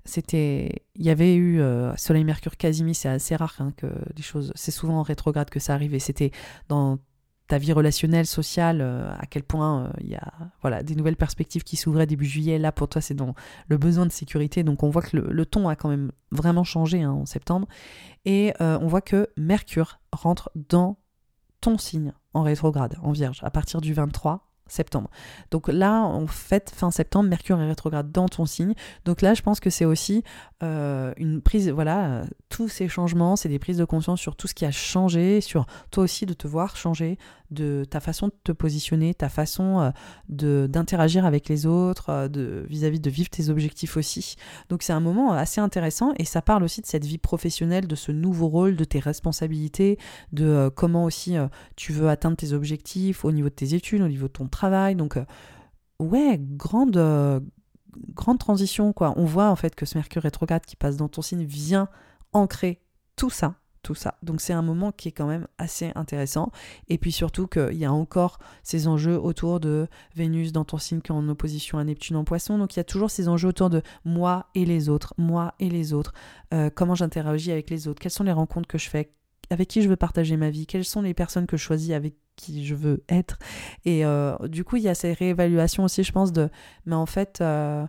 c'était 0.06 0.84
il 0.96 1.06
y 1.06 1.10
avait 1.10 1.36
eu 1.36 1.62
Soleil 1.98 2.24
Mercure 2.24 2.56
Casimir 2.56 2.96
c'est 2.96 3.10
assez 3.10 3.36
rare 3.36 3.56
hein, 3.60 3.74
que 3.76 3.88
des 4.16 4.24
choses 4.24 4.54
c'est 4.56 4.72
souvent 4.72 5.00
en 5.00 5.04
rétrograde 5.04 5.50
que 5.50 5.60
ça 5.60 5.74
arrive 5.74 5.94
et 5.94 6.00
c'était 6.00 6.32
dans 6.70 6.98
ta 7.52 7.58
vie 7.58 7.74
relationnelle, 7.74 8.28
sociale, 8.28 8.80
euh, 8.80 9.12
à 9.20 9.26
quel 9.26 9.44
point 9.44 9.84
euh, 9.84 9.90
il 10.00 10.08
y 10.08 10.16
a 10.16 10.32
voilà, 10.62 10.84
des 10.84 10.96
nouvelles 10.96 11.18
perspectives 11.18 11.66
qui 11.66 11.76
s'ouvraient 11.76 12.06
début 12.06 12.26
juillet. 12.26 12.58
Là, 12.58 12.72
pour 12.72 12.88
toi, 12.88 13.02
c'est 13.02 13.14
dans 13.14 13.36
le 13.68 13.78
besoin 13.78 14.06
de 14.06 14.12
sécurité. 14.12 14.64
Donc, 14.64 14.84
on 14.84 14.90
voit 14.90 15.02
que 15.02 15.18
le, 15.18 15.46
ton 15.46 15.68
a 15.68 15.76
quand 15.76 15.90
même 15.90 16.14
vraiment 16.32 16.64
changé 16.64 17.02
hein, 17.02 17.12
en 17.12 17.26
septembre. 17.26 17.68
Et 18.24 18.54
euh, 18.62 18.80
on 18.80 18.88
voit 18.88 19.02
que 19.02 19.28
Mercure 19.36 20.00
rentre 20.14 20.50
dans 20.56 20.98
ton 21.60 21.78
signe 21.78 22.14
en 22.34 22.44
rétrograde, 22.44 22.96
en 23.04 23.12
vierge, 23.12 23.42
à 23.44 23.52
partir 23.52 23.82
du 23.82 23.92
23 23.92 24.48
septembre. 24.68 25.10
Donc 25.52 25.68
là, 25.68 26.04
en 26.04 26.28
fait, 26.28 26.72
fin 26.74 26.90
septembre, 26.90 27.28
Mercure 27.28 27.60
est 27.60 27.68
rétrograde 27.68 28.14
dans 28.14 28.30
ton 28.30 28.46
signe. 28.46 28.76
Donc 29.04 29.22
là, 29.22 29.34
je 29.34 29.42
pense 29.42 29.60
que 29.60 29.70
c'est 29.70 29.84
aussi 29.84 30.24
une 30.62 31.42
prise, 31.44 31.70
voilà, 31.70 32.22
tous 32.48 32.70
ces 32.70 32.88
changements, 32.88 33.36
c'est 33.36 33.50
des 33.50 33.60
prises 33.60 33.78
de 33.78 33.84
conscience 33.84 34.22
sur 34.22 34.38
tout 34.38 34.48
ce 34.48 34.54
qui 34.54 34.64
a 34.64 34.72
changé, 34.72 35.42
sur 35.42 35.66
toi 35.90 36.04
aussi 36.04 36.26
de 36.26 36.34
te 36.34 36.48
voir 36.48 36.78
changer, 36.78 37.18
de 37.52 37.86
ta 37.90 38.00
façon 38.00 38.28
de 38.28 38.34
te 38.44 38.52
positionner, 38.52 39.14
ta 39.14 39.30
façon 39.30 39.80
euh, 39.80 39.92
de 40.30 40.68
d'interagir 40.70 41.26
avec 41.26 41.50
les 41.50 41.66
autres, 41.66 42.28
de 42.28 42.66
vis-à-vis 42.70 43.00
de 43.00 43.10
vivre 43.10 43.30
tes 43.30 43.50
objectifs 43.50 43.98
aussi. 43.98 44.36
Donc 44.70 44.84
c'est 44.84 44.94
un 44.94 45.00
moment 45.00 45.34
assez 45.34 45.62
intéressant 45.62 46.14
et 46.18 46.26
ça 46.26 46.42
parle 46.42 46.64
aussi 46.64 46.82
de 46.82 46.88
cette 46.88 47.06
vie 47.06 47.18
professionnelle, 47.18 47.88
de 47.88 47.96
ce 47.96 48.12
nouveau 48.12 48.48
rôle, 48.48 48.76
de 48.76 48.84
tes 48.84 49.00
responsabilités, 49.00 49.98
de 50.32 50.72
comment 50.76 51.06
aussi 51.06 51.36
tu 51.76 51.94
veux 51.94 52.10
atteindre 52.10 52.38
tes 52.38 52.54
objectifs 52.54 53.26
au 53.26 53.32
niveau 53.32 53.50
de 53.50 53.56
tes 53.56 53.74
études, 53.74 54.02
au 54.02 54.08
niveau 54.08 54.28
de 54.28 54.34
ton 54.34 54.48
travail. 54.48 54.96
Donc 54.96 55.20
ouais, 56.00 56.40
grande 56.40 56.98
grande 58.16 58.40
transition, 58.40 58.94
quoi. 58.94 59.14
On 59.18 59.26
voit 59.26 59.50
en 59.50 59.56
fait 59.56 59.76
que 59.76 59.86
ce 59.86 59.98
Mercure 59.98 60.24
rétrograde 60.24 60.66
qui 60.66 60.76
passe 60.76 60.98
dans 60.98 61.10
ton 61.10 61.22
signe 61.22 61.44
vient 61.44 61.90
ancrer 62.34 62.82
tout 63.16 63.30
ça, 63.30 63.56
tout 63.82 63.96
ça. 63.96 64.16
Donc 64.24 64.42
c'est 64.42 64.54
un 64.54 64.62
moment 64.62 64.92
qui 64.92 65.10
est 65.10 65.12
quand 65.12 65.28
même 65.28 65.48
assez 65.58 65.92
intéressant. 65.96 66.52
Et 66.88 66.98
puis 66.98 67.12
surtout 67.12 67.48
qu'il 67.48 67.78
y 67.78 67.86
a 67.86 67.92
encore 67.92 68.40
ces 68.64 68.88
enjeux 68.88 69.20
autour 69.20 69.60
de 69.60 69.88
Vénus 70.16 70.52
dans 70.52 70.66
ton 70.66 70.78
signe 70.78 71.02
qui 71.02 71.12
est 71.12 71.16
en 71.16 71.28
opposition 71.30 71.78
à 71.78 71.84
Neptune 71.84 72.16
en 72.16 72.24
poisson. 72.24 72.58
Donc 72.58 72.76
il 72.76 72.80
y 72.80 72.82
a 72.82 72.86
toujours 72.86 73.12
ces 73.12 73.28
enjeux 73.28 73.50
autour 73.50 73.70
de 73.70 73.82
moi 74.06 74.48
et 74.56 74.66
les 74.66 74.90
autres, 74.90 75.14
moi 75.18 75.54
et 75.60 75.70
les 75.70 75.94
autres, 75.94 76.14
euh, 76.54 76.70
comment 76.74 76.96
j'interagis 76.96 77.52
avec 77.52 77.70
les 77.70 77.88
autres, 77.88 78.02
quelles 78.02 78.12
sont 78.12 78.24
les 78.24 78.32
rencontres 78.32 78.68
que 78.68 78.78
je 78.78 78.90
fais, 78.90 79.14
avec 79.50 79.68
qui 79.68 79.82
je 79.82 79.90
veux 79.90 79.96
partager 79.96 80.38
ma 80.38 80.50
vie, 80.50 80.66
quelles 80.66 80.86
sont 80.86 81.02
les 81.02 81.14
personnes 81.14 81.48
que 81.48 81.58
je 81.58 81.64
choisis 81.64 81.92
avec 81.92 82.16
qui 82.36 82.66
je 82.66 82.76
veux 82.76 83.04
être? 83.10 83.38
Et 83.86 84.06
euh, 84.06 84.38
du 84.48 84.64
coup, 84.64 84.78
il 84.78 84.84
y 84.84 84.90
a 84.90 84.96
ces 84.96 85.14
réévaluations 85.14 85.84
aussi, 85.84 86.04
je 86.04 86.12
pense, 86.12 86.32
de, 86.32 86.50
mais 86.86 86.96
en 86.96 87.06
fait, 87.06 87.40
euh, 87.42 87.86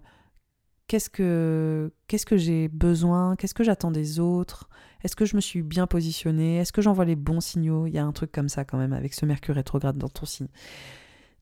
qu'est-ce 0.87 1.11
que, 1.11 1.91
j'ai 2.37 2.69
besoin, 2.69 3.37
qu'est-ce 3.37 3.55
que 3.55 3.65
j'attends 3.65 3.91
des 3.91 4.21
autres, 4.21 4.69
est-ce 5.03 5.17
que 5.17 5.25
je 5.25 5.37
me 5.37 5.41
suis 5.41 5.63
bien 5.63 5.87
positionnée, 5.87 6.59
est-ce 6.59 6.73
que 6.73 6.83
j'envoie 6.83 7.05
les 7.05 7.17
bons 7.17 7.41
signaux, 7.41 7.87
il 7.87 7.95
y 7.95 7.99
a 7.99 8.05
un 8.05 8.13
truc 8.13 8.33
comme 8.33 8.49
ça 8.49 8.65
quand 8.65 8.79
même 8.79 8.93
avec 8.93 9.15
ce 9.15 9.27
Mercure 9.27 9.55
rétrograde 9.55 9.99
dans 9.99 10.09
ton 10.09 10.27
signe. 10.27 10.49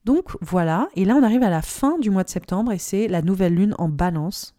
Donc 0.04 0.36
voilà, 0.40 0.88
et 0.94 1.04
là 1.04 1.14
on 1.16 1.22
arrive 1.22 1.42
à 1.42 1.50
la 1.50 1.62
fin 1.62 1.98
du 1.98 2.10
mois 2.10 2.24
de 2.24 2.30
septembre 2.30 2.72
et 2.72 2.78
c'est 2.78 3.08
la 3.08 3.22
nouvelle 3.22 3.54
lune 3.54 3.74
en 3.78 3.88
balance. 3.88 4.54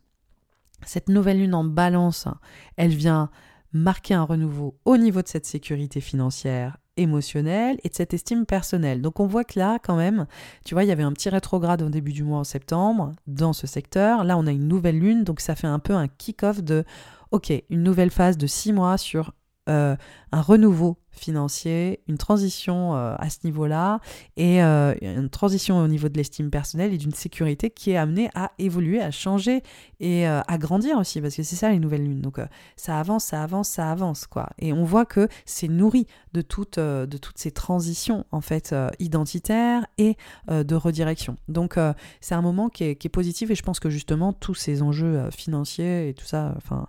Cette 0.85 1.09
nouvelle 1.09 1.39
lune 1.39 1.53
en 1.53 1.63
balance, 1.63 2.27
elle 2.75 2.93
vient 2.93 3.29
marquer 3.73 4.13
un 4.13 4.23
renouveau 4.23 4.77
au 4.85 4.97
niveau 4.97 5.21
de 5.21 5.27
cette 5.27 5.45
sécurité 5.45 6.01
financière, 6.01 6.77
émotionnelle 7.01 7.77
et 7.83 7.89
de 7.89 7.93
cette 7.93 8.13
estime 8.13 8.45
personnelle. 8.45 9.01
Donc 9.01 9.19
on 9.19 9.27
voit 9.27 9.43
que 9.43 9.59
là, 9.59 9.79
quand 9.83 9.95
même, 9.95 10.25
tu 10.63 10.73
vois, 10.73 10.83
il 10.83 10.87
y 10.87 10.91
avait 10.91 11.03
un 11.03 11.11
petit 11.11 11.29
rétrograde 11.29 11.81
au 11.81 11.89
début 11.89 12.13
du 12.13 12.23
mois 12.23 12.39
en 12.39 12.43
septembre 12.43 13.13
dans 13.27 13.53
ce 13.53 13.67
secteur. 13.67 14.23
Là, 14.23 14.37
on 14.37 14.47
a 14.47 14.51
une 14.51 14.67
nouvelle 14.67 14.99
lune, 14.99 15.23
donc 15.23 15.39
ça 15.39 15.55
fait 15.55 15.67
un 15.67 15.79
peu 15.79 15.93
un 15.93 16.07
kick-off 16.07 16.63
de, 16.63 16.83
ok, 17.31 17.51
une 17.69 17.83
nouvelle 17.83 18.11
phase 18.11 18.37
de 18.37 18.47
six 18.47 18.73
mois 18.73 18.97
sur 18.97 19.33
euh, 19.69 19.95
un 20.31 20.41
renouveau 20.41 20.97
financier, 21.11 22.01
une 22.07 22.17
transition 22.17 22.95
euh, 22.95 23.15
à 23.17 23.29
ce 23.29 23.39
niveau-là 23.43 23.99
et 24.37 24.63
euh, 24.63 24.93
une 25.01 25.29
transition 25.29 25.79
au 25.79 25.87
niveau 25.87 26.09
de 26.09 26.17
l'estime 26.17 26.49
personnelle 26.49 26.93
et 26.93 26.97
d'une 26.97 27.13
sécurité 27.13 27.69
qui 27.69 27.91
est 27.91 27.97
amenée 27.97 28.29
à 28.33 28.51
évoluer, 28.59 29.01
à 29.01 29.11
changer 29.11 29.61
et 29.99 30.25
à 30.25 30.57
grandir 30.57 30.97
aussi 30.97 31.21
parce 31.21 31.35
que 31.35 31.43
c'est 31.43 31.55
ça 31.55 31.69
les 31.69 31.77
nouvelles 31.77 32.03
lunes. 32.03 32.21
Donc 32.21 32.39
ça 32.75 32.99
avance, 32.99 33.25
ça 33.25 33.43
avance, 33.43 33.69
ça 33.69 33.91
avance 33.91 34.25
quoi. 34.25 34.49
Et 34.57 34.73
on 34.73 34.83
voit 34.83 35.05
que 35.05 35.27
c'est 35.45 35.67
nourri 35.67 36.07
de 36.33 36.41
toutes, 36.41 36.79
de 36.79 37.17
toutes 37.17 37.37
ces 37.37 37.51
transitions 37.51 38.25
en 38.31 38.41
fait 38.41 38.73
identitaires 38.97 39.85
et 39.99 40.17
de 40.49 40.75
redirection. 40.75 41.37
Donc 41.49 41.77
c'est 42.19 42.33
un 42.33 42.41
moment 42.41 42.69
qui 42.69 42.85
est, 42.85 42.95
qui 42.95 43.07
est, 43.07 43.09
positif 43.09 43.51
et 43.51 43.55
je 43.55 43.61
pense 43.61 43.79
que 43.79 43.91
justement 43.91 44.33
tous 44.33 44.55
ces 44.55 44.81
enjeux 44.81 45.29
financiers 45.29 46.09
et 46.09 46.13
tout 46.15 46.25
ça, 46.25 46.55
enfin 46.57 46.87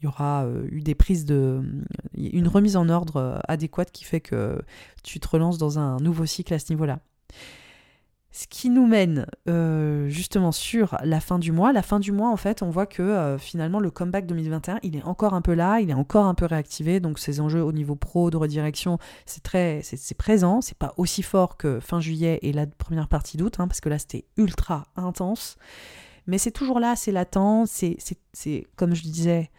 il 0.00 0.04
y 0.04 0.08
aura 0.08 0.44
euh, 0.44 0.66
eu 0.70 0.80
des 0.80 0.94
prises 0.94 1.24
de. 1.24 1.62
une 2.16 2.48
remise 2.48 2.76
en 2.76 2.88
ordre 2.88 3.16
euh, 3.16 3.38
adéquate 3.48 3.90
qui 3.90 4.04
fait 4.04 4.20
que 4.20 4.60
tu 5.02 5.18
te 5.18 5.28
relances 5.28 5.58
dans 5.58 5.78
un 5.78 5.96
nouveau 5.98 6.26
cycle 6.26 6.54
à 6.54 6.58
ce 6.58 6.72
niveau-là. 6.72 7.00
Ce 8.30 8.46
qui 8.46 8.68
nous 8.68 8.86
mène 8.86 9.26
euh, 9.48 10.08
justement 10.08 10.52
sur 10.52 10.96
la 11.02 11.18
fin 11.18 11.38
du 11.40 11.50
mois. 11.50 11.72
La 11.72 11.82
fin 11.82 11.98
du 11.98 12.12
mois, 12.12 12.30
en 12.30 12.36
fait, 12.36 12.62
on 12.62 12.70
voit 12.70 12.86
que 12.86 13.36
finalement 13.40 13.80
le 13.80 13.90
comeback 13.90 14.26
2021, 14.26 14.78
il 14.82 14.96
est 14.96 15.02
encore 15.02 15.34
un 15.34 15.40
peu 15.40 15.54
là, 15.54 15.80
il 15.80 15.90
est 15.90 15.94
encore 15.94 16.26
un 16.26 16.34
peu 16.34 16.44
réactivé. 16.44 17.00
Donc 17.00 17.18
ces 17.18 17.40
enjeux 17.40 17.64
au 17.64 17.72
niveau 17.72 17.96
pro 17.96 18.30
de 18.30 18.36
redirection, 18.36 18.98
c'est 19.26 19.42
très, 19.42 19.80
c'est 19.82 20.16
présent. 20.16 20.60
C'est 20.60 20.78
pas 20.78 20.92
aussi 20.98 21.22
fort 21.22 21.56
que 21.56 21.80
fin 21.80 22.00
juillet 22.00 22.38
et 22.42 22.52
la 22.52 22.66
première 22.66 23.08
partie 23.08 23.38
d'août, 23.38 23.56
hein, 23.58 23.66
parce 23.66 23.80
que 23.80 23.88
là 23.88 23.98
c'était 23.98 24.26
ultra 24.36 24.86
intense. 24.94 25.56
Mais 26.28 26.36
c'est 26.36 26.52
toujours 26.52 26.78
là, 26.78 26.94
c'est 26.94 27.10
latent. 27.10 27.64
C'est, 27.66 27.96
comme 28.76 28.94
je 28.94 29.02
disais, 29.02 29.50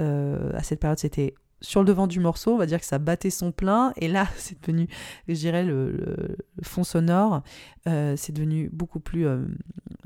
euh, 0.00 0.50
à 0.54 0.62
cette 0.62 0.80
période, 0.80 0.98
c'était 0.98 1.34
sur 1.60 1.80
le 1.80 1.86
devant 1.86 2.06
du 2.06 2.20
morceau, 2.20 2.54
on 2.54 2.58
va 2.58 2.66
dire 2.66 2.80
que 2.80 2.86
ça 2.86 2.98
battait 2.98 3.30
son 3.30 3.52
plein, 3.52 3.92
et 3.96 4.08
là, 4.08 4.28
c'est 4.36 4.60
devenu, 4.60 4.88
je 5.28 5.34
dirais, 5.34 5.64
le, 5.64 6.36
fond 6.62 6.84
sonore, 6.84 7.42
euh, 7.88 8.14
c'est 8.16 8.32
devenu 8.32 8.68
beaucoup 8.72 9.00
plus, 9.00 9.26
euh, 9.26 9.44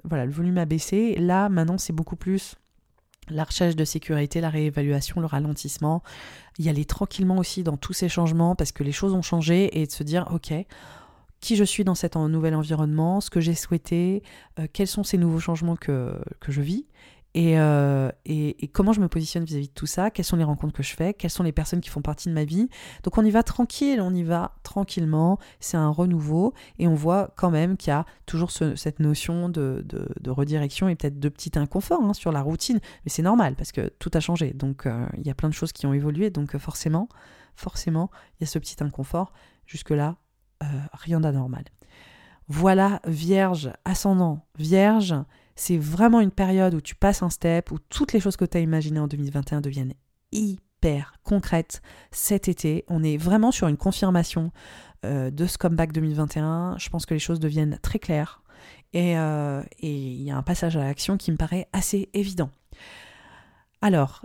voilà, 0.05 0.27
le 0.27 0.33
volume 0.33 0.59
a 0.59 0.67
baissé. 0.67 1.15
Là, 1.17 1.49
maintenant, 1.49 1.79
c'est 1.79 1.93
beaucoup 1.93 2.17
plus 2.17 2.57
la 3.31 3.45
recherche 3.45 3.77
de 3.77 3.85
sécurité, 3.85 4.41
la 4.41 4.49
réévaluation, 4.49 5.21
le 5.21 5.27
ralentissement, 5.27 6.03
y 6.59 6.71
aller 6.71 6.87
tranquillement 6.87 7.37
aussi 7.37 7.63
dans 7.63 7.77
tous 7.77 7.93
ces 7.93 8.09
changements 8.09 8.55
parce 8.55 8.73
que 8.73 8.83
les 8.83 8.93
choses 8.93 9.13
ont 9.13 9.21
changé 9.21 9.79
et 9.79 9.87
de 9.87 9.93
se 9.93 10.03
dire 10.03 10.27
ok, 10.33 10.55
qui 11.41 11.57
je 11.57 11.65
suis 11.65 11.85
dans 11.85 11.95
cet 11.95 12.17
nouvel 12.17 12.55
environnement, 12.55 13.21
ce 13.21 13.29
que 13.29 13.41
j'ai 13.41 13.55
souhaité, 13.55 14.23
quels 14.73 14.87
sont 14.87 15.05
ces 15.05 15.19
nouveaux 15.19 15.41
changements 15.41 15.77
que, 15.77 16.19
que 16.41 16.53
je 16.53 16.63
vis 16.63 16.87
euh, 17.37 18.11
et, 18.25 18.65
et, 18.65 18.69
comment 18.69 18.93
je 18.93 19.01
me 19.01 19.09
positionne 19.09 19.45
vis-à-vis 19.45 19.69
de 19.69 19.73
tout 19.73 19.87
ça, 19.87 20.11
quelles 20.11 20.25
sont 20.25 20.37
les 20.37 20.45
rencontres 20.45 20.73
que 20.73 20.83
je 20.83 20.95
fais, 20.95 21.15
quelles 21.15 21.31
sont 21.31 21.43
les 21.43 21.53
personnes 21.53 21.81
qui 21.81 21.91
font 21.91 22.01
partie 22.01 22.29
de 22.29 22.35
ma 22.35 22.45
vie? 22.45 22.69
Donc 23.03 23.19
on 23.19 23.25
y 23.25 23.31
va 23.31 23.43
tranquille, 23.43 24.01
on 24.01 24.15
y 24.15 24.23
va 24.23 24.57
tranquillement, 24.63 25.39
c'est 25.61 25.77
un 25.77 25.91
renouveau, 25.91 26.55
et 26.79 26.89
on 26.89 26.95
voit 26.95 27.33
quand 27.37 27.51
même 27.51 27.77
qu'il 27.77 27.91
y 27.91 27.93
a 27.93 28.07
toujours 28.27 28.51
cette 28.51 28.99
notion 28.99 29.49
de, 29.49 29.85
redirection 30.27 30.89
et 30.89 30.97
peut-être 30.97 31.21
de 31.21 31.29
petit 31.29 31.59
inconfort 31.59 32.03
hein, 32.03 32.15
sur 32.15 32.33
la 32.33 32.43
routine, 32.43 32.81
mais 33.05 33.11
c'est 33.11 33.23
normal 33.23 33.55
parce 33.57 33.73
que 33.73 33.93
tout 33.99 34.11
a 34.15 34.21
changé, 34.21 34.53
donc 34.53 34.87
euh, 34.87 35.07
il 35.19 35.27
y 35.27 35.31
a 35.31 35.35
plein 35.35 35.49
de 35.49 35.55
choses 35.55 35.73
qui 35.73 35.87
ont 35.87 35.93
évolué, 35.93 36.31
donc 36.31 36.55
euh, 36.55 36.59
forcément, 36.59 37.09
forcément, 37.55 38.11
il 38.35 38.45
y 38.45 38.45
a 38.45 38.47
ce 38.47 38.59
petit 38.59 38.77
inconfort. 38.83 39.33
Jusque-là, 39.67 40.17
rien 40.95 41.21
d'anormal. 41.21 41.65
Voilà, 42.49 43.03
Vierge, 43.07 43.71
ascendant, 43.85 44.47
Vierge, 44.59 45.15
c'est 45.59 45.77
vraiment 45.77 46.21
une 46.21 46.31
période 46.31 46.75
où 46.75 46.81
tu 46.81 46.95
passes 46.95 47.23
un 47.23 47.31
step, 47.31 47.73
où 47.73 47.79
toutes 47.89 48.13
les 48.13 48.21
choses 48.21 48.37
que 48.37 48.45
tu 48.45 48.57
as 48.57 48.61
imaginées 48.61 49.01
en 49.01 49.09
2021 49.09 49.61
deviennent 49.61 49.95
hyper 50.31 51.15
concrètes 51.25 51.83
cet 52.13 52.47
été. 52.47 52.85
On 52.87 53.03
est 53.03 53.17
vraiment 53.17 53.51
sur 53.51 53.67
une 53.67 53.77
confirmation 53.77 54.53
euh, 55.05 55.33
de 55.33 55.47
ce 55.47 55.59
comeback 55.59 55.93
2021. 55.93 56.77
Je 56.79 56.89
pense 56.91 57.07
que 57.07 57.15
les 57.15 57.19
choses 57.19 57.41
deviennent 57.41 57.77
très 57.83 57.99
claires. 57.99 58.41
Euh, 58.95 59.63
et 59.81 59.93
il 59.93 60.23
y 60.23 60.31
a 60.31 60.37
un 60.37 60.43
passage 60.43 60.77
à 60.77 60.85
l'action 60.85 61.17
qui 61.17 61.33
me 61.33 61.37
paraît 61.37 61.67
assez 61.73 62.09
évident. 62.15 62.51
Alors, 63.83 64.25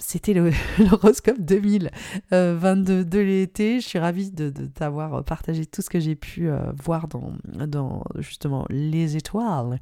c'était 0.00 0.32
l'horoscope 0.78 1.40
2022 1.40 3.04
de 3.04 3.18
l'été. 3.18 3.80
Je 3.80 3.86
suis 3.86 3.98
ravie 3.98 4.30
de, 4.30 4.50
t'avoir 4.50 5.24
partagé 5.24 5.66
tout 5.66 5.82
ce 5.82 5.90
que 5.90 5.98
j'ai 5.98 6.14
pu 6.14 6.48
euh, 6.48 6.72
voir 6.82 7.08
dans, 7.08 8.04
justement 8.18 8.64
les 8.70 9.16
étoiles. 9.16 9.80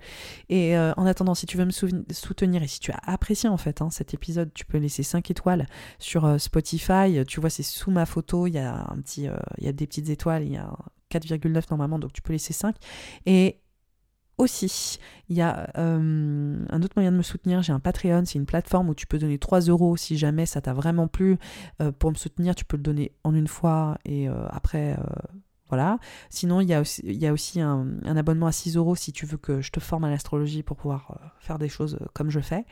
Et 0.49 0.77
euh, 0.77 0.93
en 0.97 1.07
attendant, 1.07 1.35
si 1.35 1.47
tu 1.47 1.59
veux 1.59 1.67
me 1.67 1.71
soutenir 1.71 2.63
et 2.63 2.67
si 2.67 2.81
tu 2.81 2.93
as 2.93 3.01
apprécié 3.05 3.49
en 3.49 3.59
fait 3.59 3.83
hein, 3.83 3.91
cet 3.91 4.15
épisode, 4.15 4.53
tu 4.55 4.65
peux 4.65 4.79
laisser 4.79 5.03
5 5.03 5.31
étoiles 5.31 5.67
sur 5.99 6.25
euh, 6.25 6.39
Spotify. 6.39 7.25
Tu 7.27 7.41
vois, 7.41 7.51
c'est 7.51 7.63
sous 7.63 7.91
ma 7.91 8.07
photo. 8.07 8.47
Il 8.47 8.55
y 8.55 8.59
a 8.59 8.87
un 8.91 8.97
petit, 9.03 9.29
il 9.59 9.65
y 9.65 9.69
a 9.69 9.73
des 9.73 9.87
petites 9.87 10.09
étoiles. 10.09 10.45
Il 10.45 10.53
y 10.53 10.57
a 10.57 10.71
4,9 11.11 11.65
normalement, 11.71 11.99
donc 11.99 12.13
tu 12.13 12.23
peux 12.23 12.33
laisser 12.33 12.53
5. 12.53 12.75
Et 13.27 13.61
aussi, 14.39 14.99
il 15.29 15.37
y 15.37 15.43
a 15.43 15.71
euh, 15.79 16.65
un 16.69 16.83
autre 16.83 16.95
moyen 16.97 17.13
de 17.13 17.17
me 17.17 17.23
soutenir, 17.23 17.63
j'ai 17.63 17.73
un 17.73 17.81
Patreon, 17.81 18.25
c'est 18.27 18.39
une 18.39 18.47
plateforme 18.47 18.91
où 18.91 18.95
tu 18.95 19.07
peux 19.07 19.19
donner 19.19 19.39
3 19.39 19.61
euros 19.61 19.97
si 19.97 20.19
jamais 20.19 20.47
ça 20.47 20.61
t'a 20.61 20.73
vraiment 20.73 21.09
plu. 21.09 21.39
Euh, 21.81 21.93
pour 21.93 22.11
me 22.11 22.17
soutenir, 22.17 22.55
tu 22.55 22.65
peux 22.65 22.77
le 22.77 22.83
donner 22.83 23.13
en 23.25 23.35
une 23.35 23.49
fois 23.49 23.99
et 24.05 24.29
euh, 24.29 24.47
après, 24.51 24.97
voilà. 25.69 25.99
Sinon, 26.31 26.61
il 26.61 26.69
y 26.69 26.75
a 26.75 26.81
aussi, 27.33 27.61
un, 27.61 28.17
abonnement 28.17 28.47
à 28.47 28.53
6 28.53 28.77
euros 28.77 28.95
si 28.95 29.13
tu 29.13 29.27
veux 29.27 29.39
que 29.39 29.61
je 29.61 29.71
te 29.73 29.81
forme 29.81 30.05
à 30.05 30.11
l'astrologie 30.11 30.63
pour 30.63 30.77
pouvoir 30.77 31.19
faire 31.41 31.59
des 31.59 31.69
choses 31.69 31.99
comme 32.13 32.31
je 32.31 32.41
fais. 32.41 32.65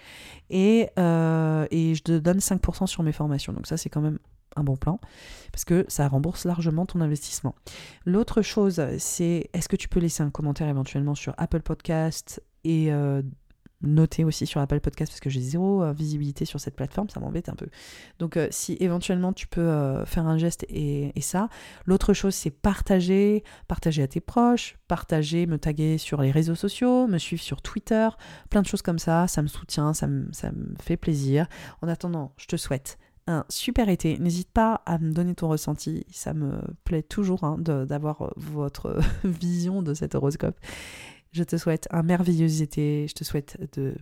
Et, 0.51 0.91
et 0.97 1.95
je 1.95 2.03
te 2.03 2.19
donne 2.19 2.39
5% 2.39 2.87
sur 2.87 3.03
mes 3.03 3.13
formations. 3.13 3.53
Donc 3.53 3.67
ça, 3.67 3.77
c'est 3.77 3.89
quand 3.89 4.03
même 4.03 4.19
un 4.57 4.65
bon 4.65 4.77
plan, 4.77 5.01
parce 5.53 5.65
que 5.65 5.85
ça 5.89 6.09
rembourse 6.09 6.45
largement 6.45 6.87
ton 6.87 7.01
investissement. 7.01 7.55
L'autre 8.05 8.43
chose, 8.43 8.83
c'est 8.99 9.51
est-ce 9.53 9.69
que 9.69 9.77
tu 9.77 9.89
peux 9.89 10.01
laisser 10.01 10.23
un 10.23 10.31
commentaire 10.31 10.69
éventuellement 10.69 11.15
sur 11.15 11.35
Apple 11.39 11.63
Podcast 11.63 12.43
et 12.65 12.93
euh, 12.93 13.23
noter 13.83 14.25
aussi 14.25 14.47
sur 14.47 14.61
Apple 14.61 14.81
Podcast 14.81 15.13
parce 15.13 15.21
que 15.21 15.29
j'ai 15.29 15.41
zéro 15.41 15.83
euh, 15.83 15.93
visibilité 15.93 16.47
sur 16.47 16.59
cette 16.59 16.75
plateforme, 16.75 17.11
ça 17.11 17.21
m'embête 17.21 17.51
un 17.51 17.55
peu. 17.55 17.67
Donc 18.19 18.37
euh, 18.37 18.49
si 18.51 18.77
éventuellement 18.81 19.33
tu 19.33 19.47
peux 19.47 20.03
faire 20.07 20.27
un 20.27 20.39
geste 20.39 20.65
et, 20.71 21.13
ça. 21.21 21.49
L'autre 21.87 22.13
chose 22.15 22.35
c'est 22.35 22.51
partager, 22.51 23.45
partager 23.69 24.03
à 24.03 24.09
tes 24.09 24.21
proches, 24.21 24.79
partager, 24.89 25.47
me 25.47 25.59
taguer 25.59 25.99
sur 25.99 26.23
les 26.23 26.31
réseaux 26.31 26.55
sociaux, 26.55 27.07
me 27.07 27.19
suivre 27.19 27.43
sur 27.43 27.63
Twitter, 27.63 28.09
plein 28.51 28.63
de 28.63 28.67
choses 28.67 28.83
comme 28.83 28.99
ça, 28.99 29.29
ça 29.29 29.43
me 29.43 29.49
soutient, 29.49 29.93
ça 29.93 30.09
ça 30.33 30.53
me 30.53 30.75
fait 30.83 30.97
plaisir. 30.97 31.47
En 31.83 31.89
attendant, 31.89 32.33
je 32.37 32.47
te 32.47 32.57
souhaite 32.57 32.99
un 33.27 33.45
super 33.49 33.89
été. 33.89 34.19
N'hésite 34.19 34.51
pas 34.51 34.83
à 34.87 34.99
me 34.99 35.13
donner 35.13 35.35
ton 35.35 35.49
ressenti. 35.49 36.05
Ça 36.11 36.35
me 36.35 36.61
plaît 36.85 37.03
toujours 37.03 37.45
hein, 37.45 37.57
d'avoir 37.59 38.23
euh, 38.23 38.31
votre 38.37 38.99
vision 39.25 39.83
de 39.83 39.95
cet 39.95 40.15
horoscope. 40.15 40.59
Je 41.33 41.43
te 41.43 41.57
souhaite 41.57 41.89
un 41.91 42.03
merveilleux 42.03 42.63
été. 42.63 43.07
Je 43.09 43.15
te 43.15 43.25
souhaite 43.25 43.59
de 43.77 43.95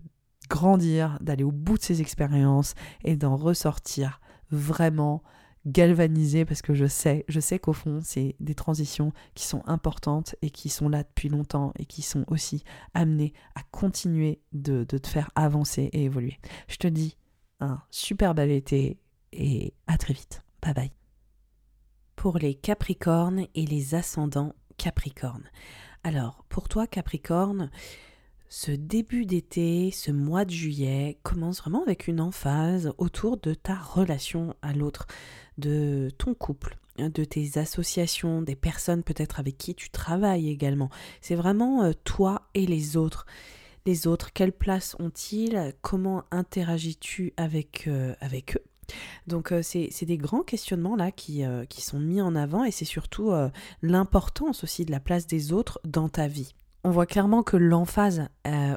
grandir, 0.48 1.18
d'aller 1.20 1.44
au 1.44 1.52
bout 1.52 1.78
de 1.78 1.82
ces 1.82 2.00
expériences 2.00 2.74
et 3.04 3.16
d'en 3.16 3.36
ressortir 3.36 4.20
vraiment 4.50 5.22
galvanisé 5.64 6.44
parce 6.44 6.60
que 6.60 6.74
je 6.74 6.86
sais, 6.86 7.24
je 7.28 7.40
sais 7.40 7.58
qu'au 7.58 7.72
fond, 7.72 8.00
c'est 8.02 8.34
des 8.40 8.54
transitions 8.54 9.12
qui 9.34 9.46
sont 9.46 9.62
importantes 9.66 10.34
et 10.42 10.50
qui 10.50 10.68
sont 10.68 10.88
là 10.88 11.04
depuis 11.04 11.28
longtemps 11.28 11.72
et 11.78 11.86
qui 11.86 12.02
sont 12.02 12.24
aussi 12.26 12.64
amenées 12.94 13.32
à 13.54 13.62
continuer 13.70 14.40
de, 14.52 14.84
de 14.84 14.98
te 14.98 15.06
faire 15.06 15.30
avancer 15.36 15.88
et 15.92 16.04
évoluer. 16.04 16.38
Je 16.68 16.76
te 16.76 16.88
dis 16.88 17.16
un 17.60 17.80
super 17.90 18.34
bel 18.34 18.50
été 18.50 18.98
et 19.32 19.74
à 19.86 19.98
très 19.98 20.14
vite. 20.14 20.42
Bye 20.62 20.74
bye. 20.74 20.92
Pour 22.16 22.38
les 22.38 22.54
Capricornes 22.54 23.46
et 23.54 23.66
les 23.66 23.94
ascendants 23.94 24.54
Capricornes. 24.76 25.50
Alors, 26.04 26.44
pour 26.48 26.68
toi 26.68 26.86
Capricorne, 26.86 27.70
ce 28.48 28.70
début 28.70 29.24
d'été, 29.24 29.90
ce 29.90 30.10
mois 30.10 30.44
de 30.44 30.50
juillet 30.50 31.18
commence 31.22 31.60
vraiment 31.62 31.82
avec 31.82 32.06
une 32.06 32.20
emphase 32.20 32.92
autour 32.98 33.38
de 33.38 33.54
ta 33.54 33.74
relation 33.74 34.54
à 34.60 34.74
l'autre, 34.74 35.06
de 35.56 36.10
ton 36.18 36.34
couple, 36.34 36.76
de 36.98 37.24
tes 37.24 37.58
associations, 37.58 38.42
des 38.42 38.56
personnes 38.56 39.02
peut-être 39.02 39.40
avec 39.40 39.56
qui 39.56 39.74
tu 39.74 39.88
travailles 39.88 40.50
également. 40.50 40.90
C'est 41.22 41.34
vraiment 41.34 41.82
euh, 41.82 41.92
toi 42.04 42.42
et 42.52 42.66
les 42.66 42.96
autres. 42.98 43.24
Les 43.86 44.06
autres, 44.06 44.32
quelle 44.32 44.52
place 44.52 44.96
ont-ils? 44.98 45.74
Comment 45.80 46.24
interagis-tu 46.30 47.32
avec, 47.36 47.84
euh, 47.88 48.14
avec 48.20 48.56
eux? 48.56 48.71
Donc 49.26 49.52
euh, 49.52 49.62
c'est 49.62 50.04
des 50.04 50.18
grands 50.18 50.42
questionnements 50.42 50.96
là 50.96 51.10
qui, 51.10 51.44
euh, 51.44 51.64
qui, 51.64 51.82
sont 51.82 52.00
mis 52.00 52.20
en 52.20 52.34
avant 52.34 52.64
et 52.64 52.70
c'est 52.70 52.84
surtout 52.84 53.30
euh, 53.30 53.48
l'importance 53.82 54.64
aussi 54.64 54.84
de 54.84 54.90
la 54.90 55.00
place 55.00 55.26
des 55.26 55.52
autres 55.52 55.80
dans 55.84 56.08
ta 56.08 56.28
vie. 56.28 56.54
On 56.84 56.90
voit 56.90 57.06
clairement 57.06 57.44
que 57.44 57.56
l'emphase 57.56 58.26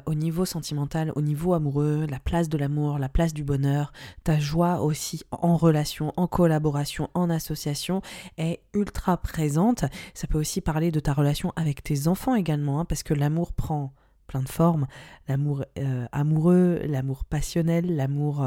au 0.06 0.14
niveau 0.14 0.44
sentimental, 0.44 1.10
au 1.16 1.22
niveau 1.22 1.54
amoureux, 1.54 2.06
la 2.08 2.20
place 2.20 2.48
de 2.48 2.56
l'amour, 2.56 3.00
la 3.00 3.08
place 3.08 3.34
du 3.34 3.42
bonheur, 3.42 3.92
ta 4.22 4.38
joie 4.38 4.80
aussi 4.80 5.24
en 5.32 5.56
relation, 5.56 6.12
en 6.16 6.28
collaboration, 6.28 7.10
en 7.14 7.30
association 7.30 8.02
est 8.38 8.60
ultra 8.74 9.16
présente. 9.16 9.86
Ça 10.14 10.28
peut 10.28 10.38
aussi 10.38 10.60
parler 10.60 10.92
de 10.92 11.00
ta 11.00 11.14
relation 11.14 11.52
avec 11.56 11.82
tes 11.82 12.06
enfants 12.06 12.36
également, 12.36 12.78
hein, 12.78 12.84
parce 12.84 13.02
que 13.02 13.12
l'amour 13.12 13.52
prend 13.52 13.92
plein 14.28 14.42
de 14.42 14.48
formes, 14.48 14.86
l'amour 15.26 15.64
amoureux, 16.12 16.80
l'amour 16.84 17.24
passionnel, 17.24 17.96
l'amour 17.96 18.46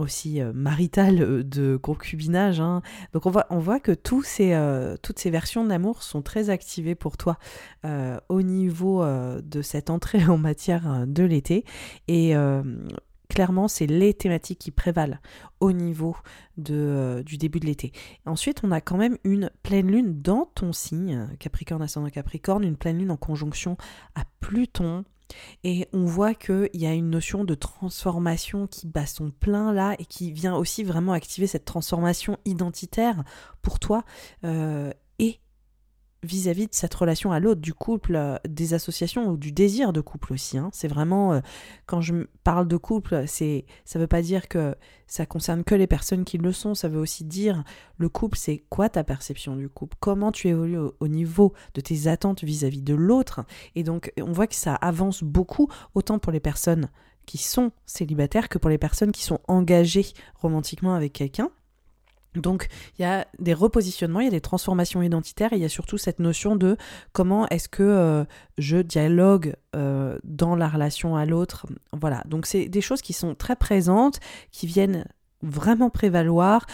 aussi 0.00 0.40
euh, 0.40 0.52
marital 0.52 1.22
euh, 1.22 1.44
de 1.44 1.76
concubinage. 1.76 2.60
Hein. 2.60 2.82
Donc 3.12 3.26
on 3.26 3.58
voit, 3.58 3.80
que 3.80 3.92
tous 3.92 4.22
ces, 4.22 4.52
euh, 4.52 4.96
toutes 5.02 5.18
ces 5.18 5.30
versions 5.30 5.64
d'amour 5.64 6.02
sont 6.02 6.22
très 6.22 6.50
activées 6.50 6.94
pour 6.94 7.16
toi 7.16 7.38
au 8.28 8.42
niveau 8.42 9.04
de 9.04 9.62
cette 9.62 9.90
entrée 9.90 10.24
en 10.26 10.38
matière 10.38 11.06
de 11.06 11.24
l'été. 11.24 11.64
Et 12.08 12.34
clairement, 13.28 13.68
c'est 13.68 13.86
les 13.86 14.12
thématiques 14.12 14.58
qui 14.58 14.70
prévalent 14.70 15.18
au 15.60 15.72
niveau 15.72 16.16
du 16.56 17.38
début 17.38 17.60
de 17.60 17.66
l'été. 17.66 17.92
Ensuite, 18.26 18.60
on 18.64 18.70
a 18.70 18.80
quand 18.80 18.96
même 18.96 19.16
une 19.24 19.50
pleine 19.62 19.90
lune 19.90 20.20
dans 20.20 20.46
ton 20.54 20.72
signe, 20.72 21.28
Capricorne 21.38 21.82
ascendant 21.82 22.10
Capricorne, 22.10 22.64
une 22.64 22.76
pleine 22.76 22.98
lune 22.98 23.10
en 23.10 23.16
conjonction 23.16 23.76
à 24.14 24.24
Pluton 24.40 25.04
et 25.64 25.88
on 25.92 26.04
voit 26.04 26.34
qu'il 26.34 26.68
y 26.74 26.86
a 26.86 26.92
une 26.92 27.10
notion 27.10 27.44
de 27.44 27.54
transformation 27.54 28.66
qui 28.66 28.86
bat 28.86 29.06
son 29.06 29.30
plein 29.30 29.72
là 29.72 29.94
et 29.98 30.04
qui 30.04 30.32
vient 30.32 30.54
aussi 30.56 30.84
vraiment 30.84 31.12
activer 31.12 31.46
cette 31.46 31.64
transformation 31.64 32.38
identitaire 32.44 33.22
pour 33.62 33.78
toi. 33.78 34.04
Euh, 34.44 34.92
vis-à-vis 36.22 36.66
de 36.66 36.74
cette 36.74 36.94
relation 36.94 37.32
à 37.32 37.40
l'autre, 37.40 37.60
du 37.60 37.72
couple, 37.72 38.14
euh, 38.16 38.36
des 38.48 38.74
associations 38.74 39.28
ou 39.28 39.36
du 39.36 39.52
désir 39.52 39.92
de 39.92 40.00
couple 40.00 40.32
aussi. 40.32 40.58
Hein. 40.58 40.70
C'est 40.72 40.88
vraiment, 40.88 41.32
euh, 41.32 41.40
quand 41.86 42.00
je 42.00 42.14
parle 42.44 42.68
de 42.68 42.76
couple, 42.76 43.24
c'est, 43.26 43.64
ça 43.84 43.98
veut 43.98 44.06
pas 44.06 44.22
dire 44.22 44.48
que 44.48 44.74
ça 45.06 45.26
concerne 45.26 45.64
que 45.64 45.74
les 45.74 45.86
personnes 45.86 46.24
qui 46.24 46.38
le 46.38 46.52
sont, 46.52 46.74
ça 46.74 46.88
veut 46.88 47.00
aussi 47.00 47.24
dire 47.24 47.64
le 47.96 48.08
couple, 48.08 48.36
c'est 48.36 48.62
quoi 48.68 48.88
ta 48.88 49.02
perception 49.02 49.56
du 49.56 49.68
couple, 49.68 49.96
comment 50.00 50.32
tu 50.32 50.48
évolues 50.48 50.78
au, 51.00 51.08
niveau 51.08 51.52
de 51.74 51.80
tes 51.80 52.06
attentes 52.06 52.44
vis-à-vis 52.44 52.82
de 52.82 52.94
l'autre? 52.94 53.40
Et 53.74 53.82
donc, 53.82 54.12
on 54.20 54.32
voit 54.32 54.46
que 54.46 54.54
ça 54.54 54.74
avance 54.74 55.22
beaucoup, 55.22 55.68
autant 55.94 56.18
pour 56.18 56.32
les 56.32 56.40
personnes 56.40 56.88
qui 57.26 57.38
sont 57.38 57.72
célibataires 57.86 58.48
que 58.48 58.58
pour 58.58 58.70
les 58.70 58.78
personnes 58.78 59.12
qui 59.12 59.22
sont 59.22 59.40
engagées 59.48 60.06
romantiquement 60.34 60.94
avec 60.94 61.12
quelqu'un. 61.12 61.50
Donc 62.34 62.68
il 62.98 63.02
y 63.02 63.04
a 63.04 63.26
des 63.38 63.54
repositionnements, 63.54 64.20
il 64.20 64.24
y 64.24 64.28
a 64.28 64.32
des 64.32 64.40
transformations 64.40 65.02
identitaires 65.02 65.52
et 65.52 65.56
il 65.56 65.62
y 65.62 65.64
a 65.64 65.70
surtout 65.70 65.98
cette 65.98 66.20
notion 66.20 66.56
de 66.56 66.76
comment 67.12 67.48
est-ce 67.48 67.68
que 67.68 67.82
euh, 67.82 68.24
je 68.58 68.78
dialogue 68.78 69.54
euh, 69.74 70.18
dans 70.22 70.54
la 70.54 70.68
relation 70.68 71.16
à 71.16 71.26
l'autre. 71.26 71.66
Voilà, 71.92 72.22
donc 72.26 72.46
c'est 72.46 72.68
des 72.68 72.80
choses 72.80 73.02
qui 73.02 73.12
sont 73.12 73.34
très 73.34 73.56
présentes, 73.56 74.20
qui 74.52 74.66
viennent 74.66 75.06
vraiment 75.42 75.90
prévaloir. 75.90 76.66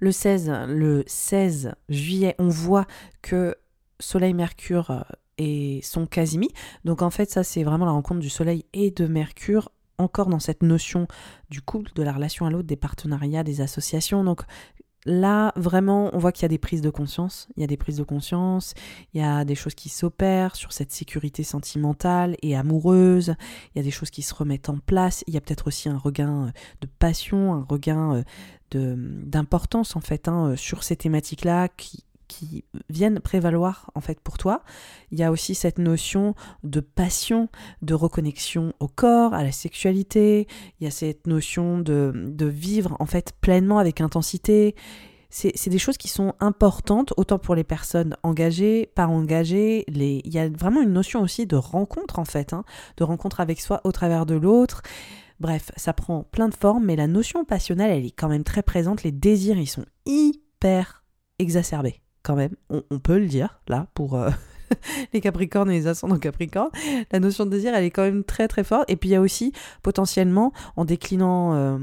Le 0.00 0.12
16, 0.12 0.50
le 0.68 1.04
16 1.06 1.72
juillet, 1.88 2.34
on 2.38 2.48
voit 2.48 2.86
que 3.20 3.56
Soleil-Mercure 3.98 4.90
euh, 4.90 5.00
et 5.38 5.80
son 5.82 6.06
Casimi. 6.06 6.48
Donc 6.84 7.02
en 7.02 7.10
fait, 7.10 7.30
ça 7.30 7.42
c'est 7.42 7.64
vraiment 7.64 7.84
la 7.84 7.92
rencontre 7.92 8.20
du 8.20 8.30
Soleil 8.30 8.64
et 8.72 8.90
de 8.90 9.06
Mercure 9.06 9.70
encore 9.98 10.28
dans 10.28 10.40
cette 10.40 10.62
notion 10.62 11.06
du 11.50 11.60
couple, 11.60 11.92
de 11.94 12.02
la 12.02 12.12
relation 12.12 12.46
à 12.46 12.50
l'autre, 12.50 12.66
des 12.66 12.76
partenariats, 12.76 13.44
des 13.44 13.60
associations. 13.60 14.24
Donc 14.24 14.42
là, 15.06 15.52
vraiment, 15.56 16.10
on 16.12 16.18
voit 16.18 16.32
qu'il 16.32 16.42
y 16.42 16.46
a 16.46 16.48
des 16.48 16.58
prises 16.58 16.82
de 16.82 16.90
conscience. 16.90 17.48
Il 17.56 17.60
y 17.60 17.64
a 17.64 17.66
des 17.66 17.76
prises 17.76 17.96
de 17.96 18.02
conscience, 18.02 18.74
il 19.14 19.20
y 19.20 19.24
a 19.24 19.44
des 19.44 19.54
choses 19.54 19.74
qui 19.74 19.88
s'opèrent 19.88 20.56
sur 20.56 20.72
cette 20.72 20.92
sécurité 20.92 21.42
sentimentale 21.42 22.36
et 22.42 22.56
amoureuse. 22.56 23.34
Il 23.74 23.78
y 23.78 23.80
a 23.80 23.84
des 23.84 23.90
choses 23.90 24.10
qui 24.10 24.22
se 24.22 24.34
remettent 24.34 24.68
en 24.68 24.78
place. 24.78 25.24
Il 25.26 25.34
y 25.34 25.36
a 25.36 25.40
peut-être 25.40 25.66
aussi 25.68 25.88
un 25.88 25.98
regain 25.98 26.46
euh, 26.46 26.50
de 26.82 26.88
passion, 26.98 27.54
un 27.54 27.66
regain 27.68 28.16
euh, 28.16 28.22
d'importance 28.74 29.96
en 29.96 30.00
fait 30.00 30.28
hein, 30.28 30.50
euh, 30.50 30.56
sur 30.56 30.84
ces 30.84 30.96
thématiques-là 30.96 31.68
qui, 31.68 32.04
qui 32.30 32.64
viennent 32.88 33.18
prévaloir 33.18 33.90
en 33.94 34.00
fait 34.00 34.20
pour 34.20 34.38
toi. 34.38 34.62
Il 35.10 35.18
y 35.18 35.24
a 35.24 35.32
aussi 35.32 35.54
cette 35.56 35.78
notion 35.78 36.34
de 36.62 36.78
passion, 36.80 37.48
de 37.82 37.92
reconnexion 37.92 38.72
au 38.78 38.86
corps, 38.86 39.34
à 39.34 39.42
la 39.42 39.52
sexualité. 39.52 40.46
Il 40.78 40.84
y 40.84 40.86
a 40.86 40.92
cette 40.92 41.26
notion 41.26 41.80
de, 41.80 42.12
vivre 42.46 42.96
en 43.00 43.06
fait 43.06 43.32
pleinement 43.40 43.78
avec 43.78 44.00
intensité. 44.00 44.76
C'est 45.28 45.70
des 45.70 45.78
choses 45.78 45.96
qui 45.96 46.08
sont 46.08 46.34
importantes, 46.40 47.12
autant 47.16 47.38
pour 47.38 47.54
les 47.54 47.62
personnes 47.62 48.16
engagées, 48.24 48.90
pas 48.94 49.06
engagées. 49.06 49.84
Il 49.88 50.32
y 50.32 50.38
a 50.38 50.48
vraiment 50.48 50.82
une 50.82 50.92
notion 50.92 51.22
aussi 51.22 51.46
de 51.46 51.56
rencontre 51.56 52.18
en 52.18 52.24
fait, 52.24 52.52
hein, 52.52 52.64
de 52.96 53.04
rencontre 53.04 53.40
avec 53.40 53.60
soi 53.60 53.80
au 53.84 53.92
travers 53.92 54.26
de 54.26 54.34
l'autre. 54.34 54.82
Bref, 55.38 55.70
ça 55.76 55.92
prend 55.92 56.24
plein 56.24 56.48
de 56.48 56.54
formes, 56.54 56.84
mais 56.84 56.96
la 56.96 57.06
notion 57.06 57.44
passionnelle, 57.44 57.90
elle 57.90 58.04
est 58.04 58.10
quand 58.10 58.28
même 58.28 58.44
très 58.44 58.62
présente. 58.62 59.02
Les 59.04 59.12
désirs, 59.12 59.56
ils 59.56 59.66
sont 59.66 59.86
hyper 60.04 61.04
exacerbés 61.38 62.00
quand 62.22 62.36
même, 62.36 62.54
on, 62.68 62.98
peut 62.98 63.18
le 63.18 63.26
dire, 63.26 63.60
là, 63.66 63.86
pour 63.94 64.14
euh, 64.14 64.30
les 65.12 65.20
Capricornes 65.20 65.70
et 65.70 65.74
les 65.74 65.86
ascendants 65.86 66.18
Capricornes. 66.18 66.70
La 67.12 67.18
notion 67.18 67.46
de 67.46 67.50
désir, 67.50 67.74
elle 67.74 67.84
est 67.84 67.90
quand 67.90 68.02
même 68.02 68.24
très 68.24 68.46
très 68.46 68.62
forte. 68.62 68.90
Et 68.90 68.96
puis 68.96 69.08
il 69.08 69.12
y 69.12 69.16
a 69.16 69.20
aussi, 69.20 69.52
potentiellement, 69.82 70.52
en 70.76 70.84
déclinant 70.84 71.54
euh, 71.54 71.78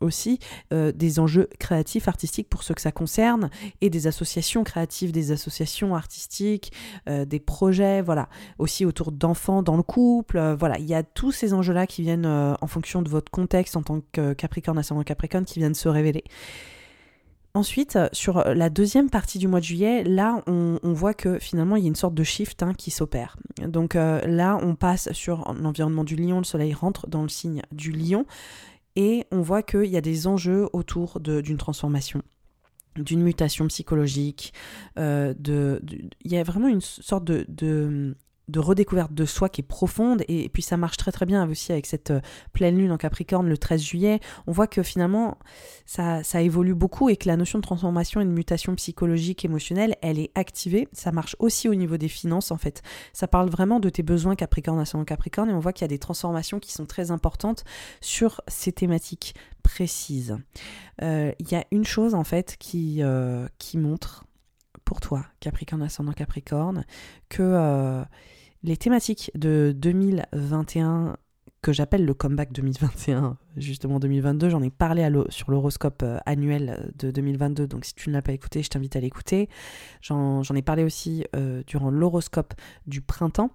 aussi, 0.00 0.38
euh, 0.72 0.92
des 0.92 1.20
enjeux 1.20 1.48
créatifs, 1.58 2.08
artistiques 2.08 2.48
pour 2.48 2.62
ceux 2.62 2.74
que 2.74 2.80
ça 2.80 2.92
concerne, 2.92 3.50
et 3.80 3.90
des 3.90 4.06
associations 4.06 4.64
créatives, 4.64 5.12
des 5.12 5.30
associations 5.30 5.94
artistiques, 5.94 6.72
des 7.06 7.40
projets, 7.40 8.00
voilà. 8.00 8.28
Aussi 8.58 8.86
autour 8.86 9.12
d'enfants 9.12 9.62
dans 9.62 9.76
le 9.76 9.82
couple, 9.82 10.40
voilà. 10.58 10.78
Il 10.78 10.86
y 10.86 10.94
a 10.94 11.02
tous 11.02 11.32
ces 11.32 11.52
enjeux-là 11.52 11.86
qui 11.86 12.02
viennent, 12.02 12.26
en 12.26 12.66
fonction 12.66 13.02
de 13.02 13.08
votre 13.08 13.30
contexte 13.30 13.76
en 13.76 13.82
tant 13.82 14.00
que 14.12 14.32
Capricorne, 14.32 14.78
ascendant 14.78 15.02
Capricorne, 15.02 15.44
qui 15.44 15.58
viennent 15.58 15.74
se 15.74 15.88
révéler. 15.88 16.24
Ensuite, 17.54 17.98
sur 18.12 18.42
la 18.44 18.70
deuxième 18.70 19.10
partie 19.10 19.38
du 19.38 19.46
mois 19.46 19.60
de 19.60 19.64
juillet, 19.66 20.04
là, 20.04 20.42
on, 20.46 20.78
voit 20.94 21.12
que 21.12 21.38
finalement, 21.38 21.76
il 21.76 21.82
y 21.82 21.86
a 21.86 21.88
une 21.88 21.94
sorte 21.94 22.14
de 22.14 22.24
shift 22.24 22.62
hein, 22.62 22.72
qui 22.72 22.90
s'opère. 22.90 23.36
Donc 23.60 23.94
euh, 23.94 24.20
là, 24.26 24.58
on 24.62 24.74
passe 24.74 25.12
sur 25.12 25.52
l'environnement 25.52 26.04
du 26.04 26.16
lion, 26.16 26.38
le 26.38 26.44
soleil 26.44 26.72
rentre 26.72 27.08
dans 27.08 27.22
le 27.22 27.28
signe 27.28 27.60
du 27.70 27.92
lion, 27.92 28.24
et 28.96 29.26
on 29.32 29.42
voit 29.42 29.62
qu'il 29.62 29.84
y 29.84 29.98
a 29.98 30.00
des 30.00 30.26
enjeux 30.26 30.68
autour 30.72 31.20
d'une 31.20 31.58
transformation 31.58 32.22
d'une 32.96 33.22
mutation 33.22 33.66
psychologique, 33.68 34.52
euh, 34.98 35.32
il 36.20 36.30
y 36.30 36.36
a 36.36 36.42
vraiment 36.42 36.68
une 36.68 36.82
sorte 36.82 37.24
de 37.24 38.16
redécouverte 38.60 39.12
de 39.12 39.24
soi 39.24 39.48
qui 39.48 39.60
est 39.60 39.64
profonde. 39.64 40.22
Et, 40.28 40.48
puis 40.48 40.62
ça 40.62 40.76
marche 40.76 40.96
très 40.96 41.12
très 41.12 41.26
bien 41.26 41.48
aussi 41.48 41.72
avec 41.72 41.86
cette 41.86 42.10
euh, 42.10 42.20
pleine 42.52 42.76
lune 42.76 42.92
en 42.92 42.96
Capricorne 42.96 43.48
le 43.48 43.58
13 43.58 43.82
juillet. 43.82 44.20
On 44.46 44.52
voit 44.52 44.66
que 44.66 44.82
finalement 44.82 45.38
ça, 45.86 46.22
ça 46.22 46.40
évolue 46.40 46.74
beaucoup 46.74 47.08
et 47.08 47.16
que 47.16 47.28
la 47.28 47.36
notion 47.36 47.58
de 47.58 47.64
transformation 47.64 48.20
et 48.20 48.24
de 48.24 48.30
mutation 48.30 48.74
psychologique 48.74 49.44
émotionnelle 49.44 49.96
elle 50.02 50.18
est 50.18 50.30
activée. 50.34 50.88
Ça 50.92 51.12
marche 51.12 51.36
aussi 51.38 51.68
au 51.68 51.74
niveau 51.74 51.96
des 51.96 52.08
finances 52.08 52.50
en 52.50 52.58
fait. 52.58 52.82
Ça 53.12 53.28
parle 53.28 53.50
vraiment 53.50 53.80
de 53.80 53.88
tes 53.88 54.02
besoins 54.02 54.36
Capricorne 54.36 54.78
ascendant 54.78 55.04
Capricorne 55.04 55.50
et 55.50 55.54
on 55.54 55.60
voit 55.60 55.72
qu'il 55.72 55.82
y 55.82 55.86
a 55.86 55.88
des 55.88 55.98
transformations 55.98 56.58
qui 56.58 56.72
sont 56.72 56.86
très 56.86 57.10
importantes 57.10 57.64
sur 58.00 58.40
ces 58.48 58.72
thématiques 58.72 59.34
précises. 59.62 60.36
Euh, 61.02 61.32
il 61.38 61.50
y 61.50 61.54
a 61.54 61.64
une 61.70 61.84
chose 61.84 62.14
en 62.14 62.24
fait 62.24 62.56
qui, 62.58 63.02
euh, 63.02 63.46
qui 63.58 63.78
montre 63.78 64.24
pour 64.84 65.00
toi, 65.00 65.24
Capricorne 65.40 65.82
ascendant 65.82 66.12
Capricorne, 66.12 66.84
que 67.28 68.04
les 68.62 68.76
thématiques 68.76 69.30
de 69.34 69.74
2021 69.76 71.16
que 71.62 71.72
j'appelle 71.72 72.04
le 72.04 72.12
comeback 72.12 72.52
2021, 72.52 73.38
justement 73.56 74.00
2022, 74.00 74.48
j'en 74.50 74.62
ai 74.62 74.70
parlé 74.70 75.08
sur 75.28 75.52
l'horoscope 75.52 76.02
euh, 76.02 76.18
annuel 76.26 76.92
de 76.98 77.12
2022, 77.12 77.68
donc 77.68 77.84
si 77.84 77.94
tu 77.94 78.08
ne 78.08 78.14
l'as 78.14 78.22
pas 78.22 78.32
écouté, 78.32 78.64
je 78.64 78.68
t'invite 78.68 78.96
à 78.96 79.00
l'écouter. 79.00 79.48
J'en 80.00 80.42
ai 80.42 80.62
parlé 80.62 80.82
aussi 80.82 81.24
euh, 81.36 81.62
durant 81.68 81.90
l'horoscope 81.90 82.52
du 82.88 83.00
printemps. 83.00 83.52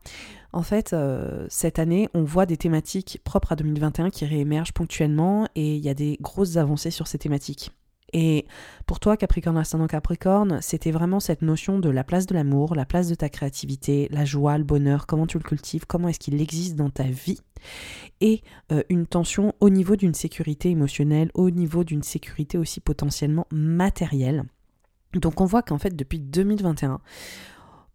En 0.53 0.63
fait, 0.63 0.93
euh, 0.93 1.45
cette 1.49 1.79
année, 1.79 2.07
on 2.13 2.23
voit 2.23 2.45
des 2.45 2.55
thématiques 2.55 3.19
propres 3.25 3.51
à 3.51 3.55
2021 3.57 4.09
qui 4.09 4.25
réémergent 4.25 4.71
ponctuellement 4.71 5.49
et 5.55 5.75
il 5.75 5.84
y 5.84 5.89
a 5.89 5.93
des 5.93 6.17
grosses 6.21 6.55
avancées 6.55 6.91
sur 6.91 7.07
ces 7.07 7.17
thématiques. 7.17 7.71
Et 8.13 8.45
pour 8.85 8.99
toi, 8.99 9.17
Capricorne 9.17 9.57
ascendant 9.57 9.88
Capricorne, 9.88 10.59
c'était 10.61 10.91
vraiment 10.91 11.19
cette 11.19 11.41
notion 11.41 11.79
de 11.79 11.89
la 11.89 12.03
place 12.03 12.25
de 12.25 12.34
l'amour, 12.34 12.73
la 12.73 12.85
place 12.85 13.09
de 13.09 13.15
ta 13.15 13.27
créativité, 13.27 14.07
la 14.11 14.23
joie, 14.23 14.57
le 14.57 14.63
bonheur, 14.63 15.07
comment 15.07 15.27
tu 15.27 15.38
le 15.38 15.43
cultives, 15.43 15.85
comment 15.85 16.07
est-ce 16.07 16.19
qu'il 16.19 16.41
existe 16.41 16.75
dans 16.75 16.89
ta 16.89 17.03
vie, 17.03 17.39
et 18.21 18.43
euh, 18.71 18.84
une 18.89 19.07
tension 19.07 19.53
au 19.59 19.69
niveau 19.69 19.97
d'une 19.97 20.13
sécurité 20.13 20.69
émotionnelle, 20.69 21.31
au 21.34 21.49
niveau 21.49 21.84
d'une 21.84 22.03
sécurité 22.03 22.57
aussi 22.57 22.79
potentiellement 22.79 23.45
matérielle. 23.51 24.43
Donc 25.13 25.41
on 25.41 25.45
voit 25.45 25.61
qu'en 25.61 25.77
fait 25.77 25.95
depuis 25.95 26.19
2021, 26.19 27.01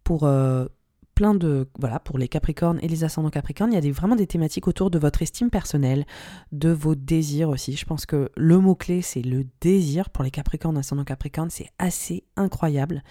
pour 0.03 0.25
euh, 0.25 0.67
plein 1.15 1.35
de 1.35 1.67
voilà 1.79 1.99
pour 1.99 2.17
les 2.17 2.27
Capricornes 2.27 2.79
et 2.81 2.87
les 2.87 3.03
ascendants 3.03 3.29
Capricornes, 3.29 3.71
il 3.73 3.83
y 3.83 3.89
a 3.89 3.91
vraiment 3.93 4.15
des 4.15 4.27
thématiques 4.27 4.67
autour 4.67 4.89
de 4.89 4.99
votre 4.99 5.21
estime 5.21 5.49
personnelle, 5.49 6.05
de 6.51 6.69
vos 6.69 6.95
désirs 6.95 7.49
aussi. 7.49 7.75
Je 7.75 7.85
pense 7.85 8.05
que 8.05 8.29
le 8.35 8.59
mot 8.59 8.75
clé 8.75 9.01
c'est 9.01 9.21
le 9.21 9.45
désir 9.61 10.09
pour 10.09 10.23
les 10.23 10.31
Capricornes, 10.31 10.77
ascendants 10.77 11.03
Capricornes, 11.03 11.49
c'est 11.49 11.69
assez 11.79 12.23
incroyable. 12.35 13.03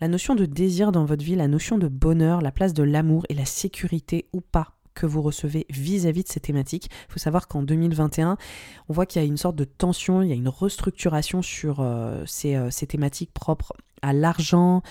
La 0.00 0.08
notion 0.08 0.34
de 0.34 0.44
désir 0.44 0.92
dans 0.92 1.06
votre 1.06 1.24
vie, 1.24 1.36
la 1.36 1.48
notion 1.48 1.78
de 1.78 1.88
bonheur, 1.88 2.42
la 2.42 2.52
place 2.52 2.74
de 2.74 2.82
l'amour 2.82 3.24
et 3.30 3.34
la 3.34 3.46
sécurité 3.46 4.28
ou 4.34 4.42
pas 4.42 4.75
que 4.96 5.06
vous 5.06 5.22
recevez 5.22 5.66
vis-à-vis 5.70 6.24
de 6.24 6.28
ces 6.28 6.40
thématiques. 6.40 6.88
Il 7.08 7.12
faut 7.12 7.18
savoir 7.20 7.46
qu'en 7.46 7.62
2021, 7.62 8.36
on 8.88 8.92
voit 8.92 9.06
qu'il 9.06 9.22
y 9.22 9.24
a 9.24 9.28
une 9.28 9.36
sorte 9.36 9.54
de 9.54 9.64
tension, 9.64 10.22
il 10.22 10.28
y 10.28 10.32
a 10.32 10.34
une 10.34 10.48
restructuration 10.48 11.42
sur 11.42 11.80
euh, 11.80 12.24
euh, 12.44 12.70
ces, 12.70 12.86
thématiques 12.86 13.32
propres 13.32 13.74
à 14.02 14.12
l'argent, 14.12 14.82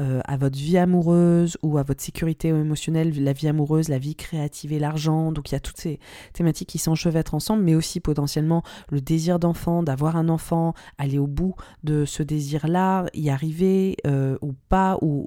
euh, 0.00 0.20
à 0.24 0.36
votre 0.36 0.58
vie 0.58 0.76
amoureuse 0.76 1.56
ou 1.62 1.78
à 1.78 1.82
votre 1.82 2.02
sécurité 2.02 2.48
émotionnelle, 2.48 3.12
la 3.22 3.32
vie 3.32 3.48
amoureuse, 3.48 3.88
la 3.88 3.98
vie 3.98 4.16
créative 4.16 4.72
et 4.72 4.78
l'argent. 4.78 5.32
Donc 5.32 5.50
il 5.50 5.54
y 5.54 5.56
a 5.56 5.60
toutes 5.60 5.78
ces 5.78 5.98
thématiques 6.34 6.68
qui 6.68 6.78
s'enchevêtrent 6.78 7.34
ensemble, 7.34 7.62
mais 7.62 7.74
aussi 7.74 8.00
potentiellement 8.00 8.62
le 8.90 9.00
désir 9.00 9.38
d'enfant, 9.38 9.82
d'avoir 9.82 10.16
un 10.16 10.28
enfant, 10.28 10.74
aller 10.98 11.18
au 11.18 11.26
bout 11.26 11.54
de 11.84 12.04
ce 12.04 12.22
désir-là, 12.22 13.06
y 13.14 13.30
arriver 13.30 13.96
ou 14.42 14.52
pas, 14.68 14.98
ou 15.00 15.26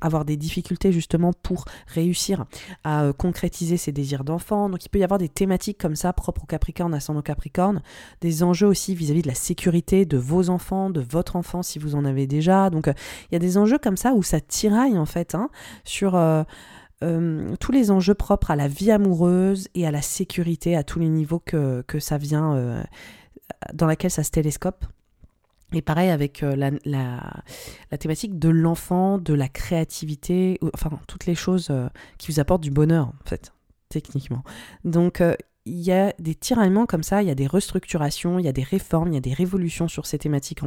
avoir 0.00 0.24
des 0.24 0.36
difficultés 0.36 0.92
justement 0.92 1.32
pour 1.32 1.64
réussir 1.86 2.44
à 2.84 3.04
euh, 3.04 3.12
concrétiser 3.12 3.76
ses 3.76 3.92
désirs 3.92 4.24
d'enfant. 4.24 4.68
Donc 4.68 4.84
il 4.84 4.88
peut 4.88 4.98
y 4.98 5.04
avoir 5.04 5.18
des 5.18 5.28
thématiques 5.28 5.78
comme 5.78 5.96
ça 5.96 6.12
propres 6.12 6.44
au 6.44 6.46
Capricorne, 6.46 6.94
ascendant 6.94 7.22
Capricorne, 7.22 7.82
des 8.20 8.42
enjeux 8.42 8.66
aussi 8.66 8.94
vis-à-vis 8.94 9.22
de 9.22 9.28
la 9.28 9.34
sécurité 9.34 10.04
de 10.04 10.18
vos 10.18 10.50
enfants, 10.50 10.90
de 10.90 11.00
votre 11.00 11.36
enfant 11.36 11.62
si 11.62 11.78
vous 11.78 11.94
en 11.94 12.04
avez 12.04 12.26
déjà. 12.26 12.70
Donc 12.70 12.88
euh, 12.88 12.92
il 13.30 13.34
y 13.34 13.36
a 13.36 13.40
des 13.40 13.58
enjeux 13.58 13.78
comme 13.78 13.96
ça 13.96 14.12
où 14.14 14.22
ça 14.22 14.40
tiraille 14.40 14.98
en 14.98 15.06
fait 15.06 15.34
hein, 15.34 15.50
sur 15.84 16.14
euh, 16.14 16.44
tous 17.60 17.72
les 17.72 17.90
enjeux 17.90 18.14
propres 18.14 18.50
à 18.50 18.56
la 18.56 18.68
vie 18.68 18.90
amoureuse 18.90 19.68
et 19.74 19.86
à 19.86 19.90
la 19.90 20.02
sécurité 20.02 20.76
à 20.76 20.82
tous 20.82 20.98
les 20.98 21.08
niveaux 21.08 21.38
que, 21.38 21.82
que 21.86 22.00
ça 22.00 22.18
vient, 22.18 22.82
dans 23.72 23.86
laquelle 23.86 24.10
ça 24.10 24.24
se 24.24 24.32
télescope. 24.32 24.84
Et 25.72 25.82
pareil 25.82 26.08
avec 26.08 26.42
euh, 26.42 26.56
la, 26.56 26.70
la, 26.84 27.98
thématique 27.98 28.38
de 28.38 28.48
l'enfant, 28.48 29.18
de 29.18 29.34
la 29.34 29.48
créativité, 29.48 30.58
enfin 30.74 30.90
toutes 31.06 31.26
les 31.26 31.34
choses 31.34 31.68
euh, 31.70 31.88
qui 32.16 32.32
vous 32.32 32.40
apportent 32.40 32.62
du 32.62 32.70
bonheur 32.70 33.08
en 33.08 33.28
fait, 33.28 33.52
techniquement. 33.90 34.42
Donc 34.84 35.20
euh, 35.20 35.34
il 35.66 35.80
y 35.80 35.92
a 35.92 36.14
des 36.18 36.34
tiraillements 36.34 36.86
comme 36.86 37.02
ça, 37.02 37.22
il 37.22 37.28
y 37.28 37.30
a 37.30 37.34
des 37.34 37.46
restructurations, 37.46 38.38
il 38.38 38.46
y 38.46 38.48
a 38.48 38.52
des 38.52 38.62
réformes, 38.62 39.08
il 39.08 39.14
y 39.14 39.18
a 39.18 39.20
des 39.20 39.34
révolutions 39.34 39.86
sur 39.86 40.06
ces 40.06 40.18
thématiques 40.18 40.60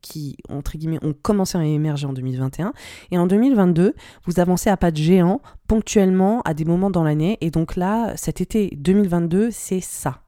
qui, 0.00 0.36
entre 0.48 0.78
guillemets, 0.78 1.04
ont 1.04 1.12
commencé 1.12 1.58
à 1.58 1.64
émerger 1.64 2.06
en 2.06 2.12
2021. 2.12 2.72
Et 3.10 3.18
en 3.18 3.26
2022, 3.26 3.94
vous 4.24 4.38
avancez 4.38 4.70
à 4.70 4.76
pas 4.76 4.92
de 4.92 4.96
géant, 4.96 5.40
ponctuellement, 5.66 6.40
à 6.42 6.54
des 6.54 6.64
moments 6.64 6.90
dans 6.90 7.02
l'année. 7.02 7.36
Et 7.40 7.50
donc 7.50 7.74
là, 7.74 8.16
cet 8.16 8.40
été 8.40 8.70
2022, 8.76 9.50
c'est 9.50 9.80
ça. 9.80 10.23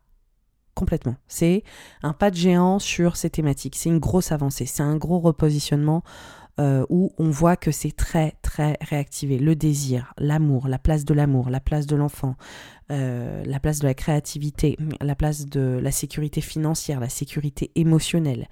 Complètement. 0.76 1.16
C'est 1.26 1.64
un 2.04 2.12
pas 2.12 2.30
de 2.30 2.36
géant 2.36 2.78
sur 2.78 3.16
ces 3.16 3.30
thématiques. 3.30 3.74
C'est 3.74 3.88
une 3.88 3.98
grosse 3.98 4.30
avancée. 4.30 4.66
C'est 4.66 4.84
un 4.84 4.96
gros 4.96 5.18
repositionnement 5.18 6.04
euh, 6.60 6.86
où 6.88 7.12
on 7.18 7.30
voit 7.30 7.56
que 7.56 7.70
c'est 7.70 7.90
très 7.90 8.34
très 8.42 8.78
réactivé. 8.80 9.38
Le 9.38 9.56
désir, 9.56 10.14
l'amour, 10.18 10.68
la 10.68 10.78
place 10.78 11.04
de 11.04 11.12
l'amour, 11.12 11.50
la 11.50 11.60
place 11.60 11.86
de 11.86 11.96
l'enfant, 11.96 12.36
euh, 12.92 13.42
la 13.44 13.58
place 13.58 13.80
de 13.80 13.86
la 13.86 13.94
créativité, 13.94 14.78
la 15.00 15.14
place 15.14 15.46
de 15.46 15.80
la 15.82 15.90
sécurité 15.90 16.40
financière, 16.40 17.00
la 17.00 17.08
sécurité 17.08 17.72
émotionnelle. 17.74 18.46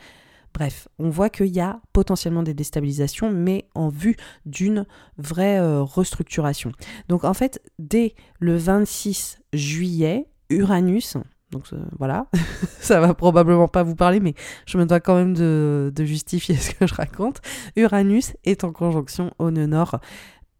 Bref, 0.53 0.87
on 0.99 1.11
voit 1.11 1.31
qu'il 1.31 1.49
y 1.49 1.61
a 1.61 1.81
potentiellement 1.93 2.43
des 2.43 2.55
déstabilisations, 2.55 3.31
mais 3.31 3.67
en 3.75 3.89
vue 3.89 4.17
d'une 4.47 4.87
vraie 5.19 5.59
euh, 5.59 5.83
restructuration. 5.83 6.73
Donc 7.09 7.25
en 7.25 7.35
fait, 7.35 7.61
dès 7.79 8.15
le 8.39 8.57
26 8.57 9.41
juillet, 9.53 10.29
Uranus, 10.51 11.17
donc 11.55 11.67
euh, 11.73 11.79
voilà, 11.99 12.27
ça 12.81 13.01
va 13.01 13.15
probablement 13.15 13.69
pas 13.69 13.85
vous 13.85 13.95
parler, 13.95 14.19
mais 14.19 14.35
je 14.67 14.77
me 14.77 14.85
dois 14.85 15.01
quand 15.01 15.15
même 15.15 15.35
de, 15.35 15.93
justifier 16.05 16.57
ce 16.57 16.75
que 16.75 16.87
je 16.87 16.95
raconte. 16.95 17.41
Uranus 17.77 18.35
est 18.45 18.65
en 18.65 18.73
conjonction 18.73 19.33
au 19.39 19.51
nœud 19.51 19.67
nord 19.67 20.01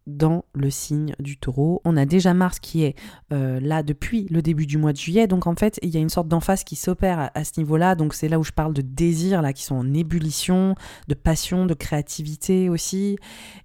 dans 0.07 0.45
le 0.53 0.69
signe 0.69 1.15
du 1.19 1.37
taureau. 1.37 1.81
On 1.83 1.97
a 1.97 2.05
déjà 2.05 2.33
Mars 2.33 2.59
qui 2.59 2.83
est 2.83 2.95
euh, 3.33 3.59
là 3.59 3.83
depuis 3.83 4.27
le 4.29 4.41
début 4.41 4.65
du 4.67 4.77
mois 4.77 4.93
de 4.93 4.97
juillet, 4.97 5.27
donc 5.27 5.47
en 5.47 5.55
fait 5.55 5.79
il 5.81 5.89
y 5.89 5.97
a 5.97 5.99
une 5.99 6.09
sorte 6.09 6.27
d'emphase 6.27 6.63
qui 6.63 6.75
s'opère 6.75 7.31
à, 7.33 7.43
ce 7.43 7.59
niveau-là, 7.59 7.95
donc 7.95 8.13
c'est 8.13 8.29
là 8.29 8.39
où 8.39 8.43
je 8.43 8.51
parle 8.51 8.73
de 8.73 8.81
désirs 8.81 9.41
là 9.41 9.51
qui 9.51 9.63
sont 9.63 9.75
en 9.75 9.93
ébullition, 9.93 10.75
de 11.07 11.15
passion, 11.15 11.65
de 11.65 11.73
créativité 11.73 12.69
aussi, 12.69 13.17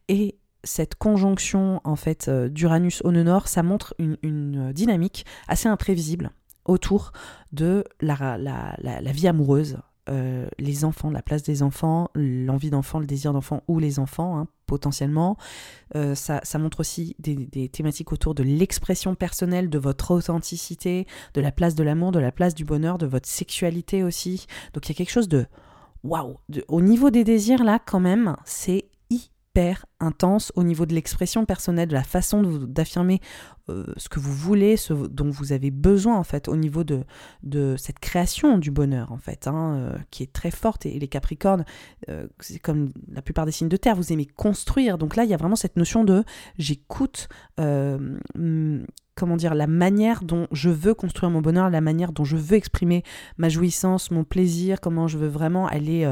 et 0.09 0.36
cette 0.65 0.94
conjonction 0.97 1.81
en 1.85 1.97
fait 1.97 2.28
euh, 2.28 2.48
d'Uranus 2.48 3.02
au 3.05 3.12
nœud 3.12 3.23
nord, 3.23 3.47
ça 3.47 3.62
montre 3.62 3.94
une 3.98 4.73
dynamique 4.73 5.27
assez 5.47 5.69
imprévisible 5.69 6.32
autour 6.70 7.12
de 7.52 7.84
la, 8.01 8.38
la, 8.38 9.12
vie 9.12 9.26
amoureuse, 9.28 9.78
euh, 10.09 10.48
les 10.59 10.84
enfants, 10.84 11.10
la 11.10 11.20
place 11.20 11.42
des 11.42 11.62
enfants, 11.62 12.10
l'envie 12.14 12.70
d'enfant, 12.70 13.01
le 13.01 13.06
désir 13.06 13.32
d'enfant 13.32 13.62
ou 13.66 13.78
les 13.80 13.98
enfants, 13.98 14.38
hein, 14.38 14.47
potentiellement. 14.66 15.36
Euh, 15.97 16.14
ça, 16.14 16.40
montre 16.59 16.80
aussi 16.80 17.16
des, 17.18 17.68
thématiques 17.68 18.12
autour 18.12 18.34
de 18.34 18.44
l'expression 18.44 19.14
personnelle, 19.16 19.68
de 19.68 19.78
votre 19.78 20.12
authenticité, 20.12 21.06
de 21.34 21.40
la 21.40 21.51
place 21.51 21.74
de 21.74 21.82
l'amour, 21.82 22.12
de 22.12 22.20
la 22.20 22.32
place 22.32 22.55
du 22.55 22.64
bonheur, 22.64 22.98
de 22.98 23.06
votre 23.06 23.28
sexualité 23.28 24.05
aussi. 24.05 24.47
Donc 24.72 24.88
il 24.88 24.92
y 24.92 24.94
a 24.94 24.97
quelque 24.97 25.12
chose 25.12 25.28
de 25.28 25.47
waouh. 26.05 26.38
Au 26.68 26.80
niveau 26.80 27.10
des 27.10 27.24
désirs, 27.24 27.64
là, 27.64 27.80
quand 27.84 28.01
même, 28.01 28.36
c'est 28.44 28.86
hyper 29.10 29.86
intense 30.01 30.52
au 30.56 30.62
niveau 30.62 30.86
de 30.86 30.94
l'expression 30.94 31.44
personnelle, 31.44 31.89
de 31.89 31.94
la 31.94 32.02
façon 32.02 32.43
d'affirmer 32.43 33.20
euh, 33.70 33.85
ce 33.97 34.09
que 34.09 34.20
vous 34.20 34.32
voulez, 34.32 34.77
ce 34.77 34.93
dont 34.93 35.31
vous 35.31 35.52
avez 35.52 35.70
besoin 35.70 36.16
en 36.16 36.24
fait 36.24 36.48
au 36.48 36.56
niveau 36.56 36.85
de, 36.85 37.05
de 37.43 37.77
cette 37.78 37.98
création 37.98 38.59
du 38.59 38.70
bonheur 38.70 39.12
en 39.12 39.18
fait, 39.18 39.47
hein, 39.47 39.77
euh, 39.77 39.98
qui 40.10 40.22
est 40.22 40.32
très 40.32 40.51
forte. 40.51 40.86
Et, 40.86 40.98
les 40.98 41.09
Capricornes, 41.09 41.64
euh, 42.09 42.27
c'est 42.40 42.59
comme 42.59 42.90
la 43.10 43.22
plupart 43.22 43.47
des 43.47 43.52
signes 43.52 43.68
de 43.68 43.77
terre, 43.77 43.97
vous 43.97 44.12
aimez 44.12 44.27
construire. 44.27 44.98
Donc 44.98 45.16
là, 45.16 45.24
il 45.24 45.31
y 45.31 45.35
a 45.35 45.36
vraiment 45.36 45.56
cette 45.56 45.77
notion 45.77 46.05
de 46.05 46.24
j'écoute 46.59 47.28
comment 49.16 49.36
dire, 49.36 49.55
la 49.55 49.66
manière 49.66 50.22
dont 50.22 50.47
je 50.51 50.70
veux 50.70 50.94
construire 50.94 51.31
mon 51.31 51.43
bonheur, 51.43 51.68
la 51.68 51.82
manière 51.82 52.12
dont 52.12 52.24
je 52.24 52.39
veux 52.39 52.56
exprimer 52.56 53.02
ma 53.36 53.51
jouissance, 53.51 54.10
mon 54.10 54.24
plaisir, 54.24 54.81
comment 54.81 55.09
je 55.09 55.18
veux 55.18 55.28
vraiment 55.28 55.66
aller 55.66 56.10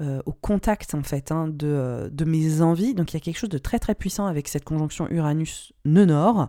au 0.00 0.32
contact 0.32 0.96
en 0.96 1.04
fait 1.04 1.30
hein, 1.30 1.46
de, 1.46 2.10
de, 2.12 2.24
mes 2.24 2.60
envies. 2.60 2.94
Donc 2.94 3.12
il 3.12 3.16
y 3.16 3.18
a 3.18 3.20
quelque 3.32 3.40
chose 3.40 3.50
de 3.50 3.58
très 3.58 3.78
très 3.78 3.94
puissant 3.94 4.26
avec 4.26 4.48
cette 4.48 4.64
conjonction 4.64 5.08
Uranus-Nœud. 5.10 6.48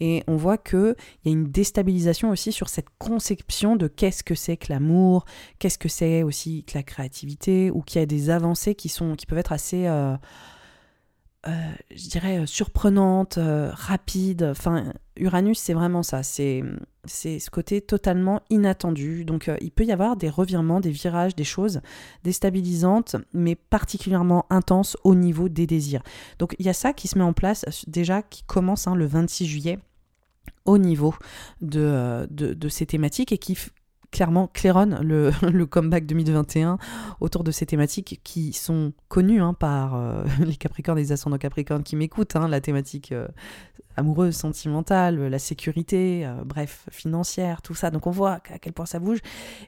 Et 0.00 0.22
on 0.26 0.36
voit 0.36 0.58
qu'il 0.58 0.94
y 1.24 1.28
a 1.28 1.32
une 1.32 1.50
déstabilisation 1.50 2.30
aussi 2.30 2.52
sur 2.52 2.68
cette 2.68 2.88
conception 2.98 3.76
de 3.76 3.88
qu'est-ce 3.88 4.22
que 4.22 4.34
c'est 4.34 4.56
que 4.56 4.72
l'amour, 4.72 5.24
qu'est-ce 5.58 5.78
que 5.78 5.88
c'est 5.88 6.22
aussi 6.22 6.64
que 6.64 6.76
la 6.76 6.82
créativité, 6.82 7.70
ou 7.70 7.82
qu'il 7.82 8.00
y 8.00 8.02
a 8.02 8.06
des 8.06 8.30
avancées 8.30 8.74
qui, 8.74 8.88
sont, 8.88 9.16
qui 9.16 9.26
peuvent 9.26 9.38
être 9.38 9.52
assez... 9.52 9.86
Euh, 9.86 10.16
je 11.46 12.08
dirais, 12.08 12.38
euh, 12.38 12.46
surprenante, 12.46 13.38
euh, 13.38 13.70
rapide. 13.72 14.48
Enfin, 14.50 14.92
Uranus, 15.16 15.58
c'est 15.58 15.72
vraiment 15.72 16.02
ça. 16.02 16.22
C'est, 16.22 16.62
ce 17.06 17.50
côté 17.50 17.80
totalement 17.80 18.42
inattendu. 18.50 19.24
Donc, 19.24 19.50
il 19.60 19.70
peut 19.70 19.84
y 19.84 19.92
avoir 19.92 20.16
des 20.16 20.28
revirements, 20.28 20.80
des 20.80 20.90
virages, 20.90 21.34
des 21.34 21.44
choses 21.44 21.80
déstabilisantes, 22.24 23.16
mais 23.32 23.54
particulièrement 23.54 24.44
intenses 24.50 24.96
au 25.02 25.14
niveau 25.14 25.48
des 25.48 25.66
désirs. 25.66 26.02
Donc, 26.38 26.54
il 26.58 26.66
y 26.66 26.68
a 26.68 26.74
ça 26.74 26.92
qui 26.92 27.08
se 27.08 27.16
met 27.16 27.24
en 27.24 27.32
place 27.32 27.64
déjà, 27.86 28.22
qui 28.22 28.42
commence 28.42 28.86
hein, 28.86 28.94
le 28.94 29.06
26 29.06 29.46
juillet 29.46 29.78
au 30.66 30.78
niveau 30.78 31.14
de, 31.62 32.28
ces 32.68 32.86
thématiques 32.86 33.32
et 33.32 33.38
qui, 33.38 33.56
clairement 34.10 34.48
claironne 34.48 35.00
le, 35.02 35.30
le, 35.50 35.66
comeback 35.66 36.06
2021 36.06 36.78
autour 37.20 37.44
de 37.44 37.50
ces 37.50 37.66
thématiques 37.66 38.20
qui 38.24 38.52
sont 38.52 38.92
connues 39.08 39.40
hein, 39.40 39.54
par 39.54 39.94
euh, 39.94 40.24
les 40.44 40.56
Capricornes 40.56 40.98
les 40.98 41.12
ascendants 41.12 41.38
Capricornes 41.38 41.82
qui 41.82 41.96
m'écoutent, 41.96 42.36
hein, 42.36 42.48
la 42.48 42.60
thématique 42.60 43.12
euh, 43.12 43.28
amoureuse, 43.96 44.34
sentimentale, 44.34 45.18
la 45.28 45.38
sécurité, 45.38 46.26
euh, 46.26 46.42
bref, 46.44 46.86
financière, 46.90 47.62
tout 47.62 47.74
ça. 47.74 47.90
Donc 47.90 48.06
on 48.06 48.10
voit 48.10 48.40
à 48.52 48.58
quel 48.58 48.72
point 48.72 48.86
ça 48.86 48.98
bouge. 48.98 49.18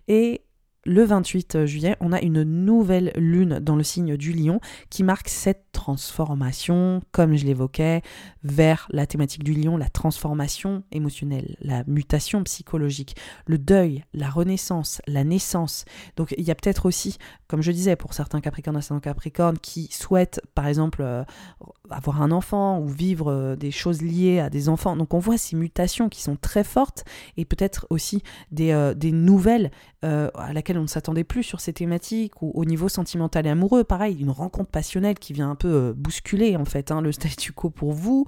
Et 0.09 0.43
le 0.84 1.04
28 1.04 1.64
juillet, 1.66 1.96
on 2.00 2.12
a 2.12 2.20
une 2.20 2.42
nouvelle 2.42 3.12
lune 3.16 3.59
dans 3.60 3.76
le 3.76 3.82
signe 3.84 4.16
du 4.16 4.32
lion 4.32 4.60
qui 4.90 5.04
marque 5.04 5.28
cette 5.28 5.66
transformation, 5.72 7.02
comme 7.12 7.36
je 7.36 7.46
l'évoquais, 7.46 8.02
vers 8.44 8.88
la 8.90 9.06
thématique 9.06 9.44
du 9.44 9.54
lion, 9.54 9.76
la 9.76 9.88
transformation 9.88 10.82
émotionnelle, 10.92 11.56
la 11.60 11.84
mutation 11.86 12.42
psychologique, 12.44 13.16
le 13.46 13.59
deuil, 13.59 14.04
la 14.12 14.28
renaissance, 14.28 15.00
la 15.06 15.24
naissance. 15.24 15.84
Donc 16.16 16.34
il 16.36 16.44
y 16.44 16.50
a 16.50 16.54
peut-être 16.54 16.86
aussi, 16.86 17.18
comme 17.46 17.62
je 17.62 17.72
disais, 17.72 17.96
pour 17.96 18.14
certains 18.14 18.40
capricornes, 18.40 18.76
ascendants 18.76 19.00
capricornes, 19.00 19.59
qui 19.59 19.88
souhaitent 19.92 20.40
par 20.54 20.66
exemple 20.66 21.02
euh, 21.02 21.24
avoir 21.90 22.22
un 22.22 22.30
enfant 22.30 22.80
ou 22.80 22.88
vivre 22.88 23.30
euh, 23.30 23.56
des 23.56 23.70
choses 23.70 24.02
liées 24.02 24.40
à 24.40 24.50
des 24.50 24.68
enfants. 24.68 24.96
Donc 24.96 25.14
on 25.14 25.18
voit 25.18 25.38
ces 25.38 25.56
mutations 25.56 26.09
qui 26.09 26.22
sont 26.22 26.36
très 26.36 26.64
fortes 26.64 27.04
et 27.36 27.44
peut-être 27.44 27.86
aussi 27.90 28.22
des, 28.50 28.72
euh, 28.72 28.94
des 28.94 29.12
nouvelles 29.12 29.70
à 30.04 30.52
laquelle 30.52 30.72
on 30.78 30.82
ne 30.82 30.86
s'attendait 30.86 31.24
plus 31.24 31.43
sur 31.43 31.61
ces 31.61 31.73
thématiques 31.73 32.43
ou 32.43 32.51
au 32.55 32.65
niveau 32.65 32.89
sentimental 32.89 33.47
et 33.47 33.51
amoureux. 33.51 33.85
Pareil, 33.85 34.20
une 34.20 34.31
rencontre 34.31 34.70
passionnelle 34.70 35.19
qui 35.19 35.32
vient 35.32 35.51
un 35.51 35.55
peu 35.55 35.69
euh, 35.69 35.93
bousculer 35.94 36.57
en 36.57 36.65
fait 36.65 36.90
hein, 36.90 37.01
le 37.01 37.12
statu 37.12 37.53
quo 37.53 37.70
pour 37.70 37.93
vous. 37.93 38.27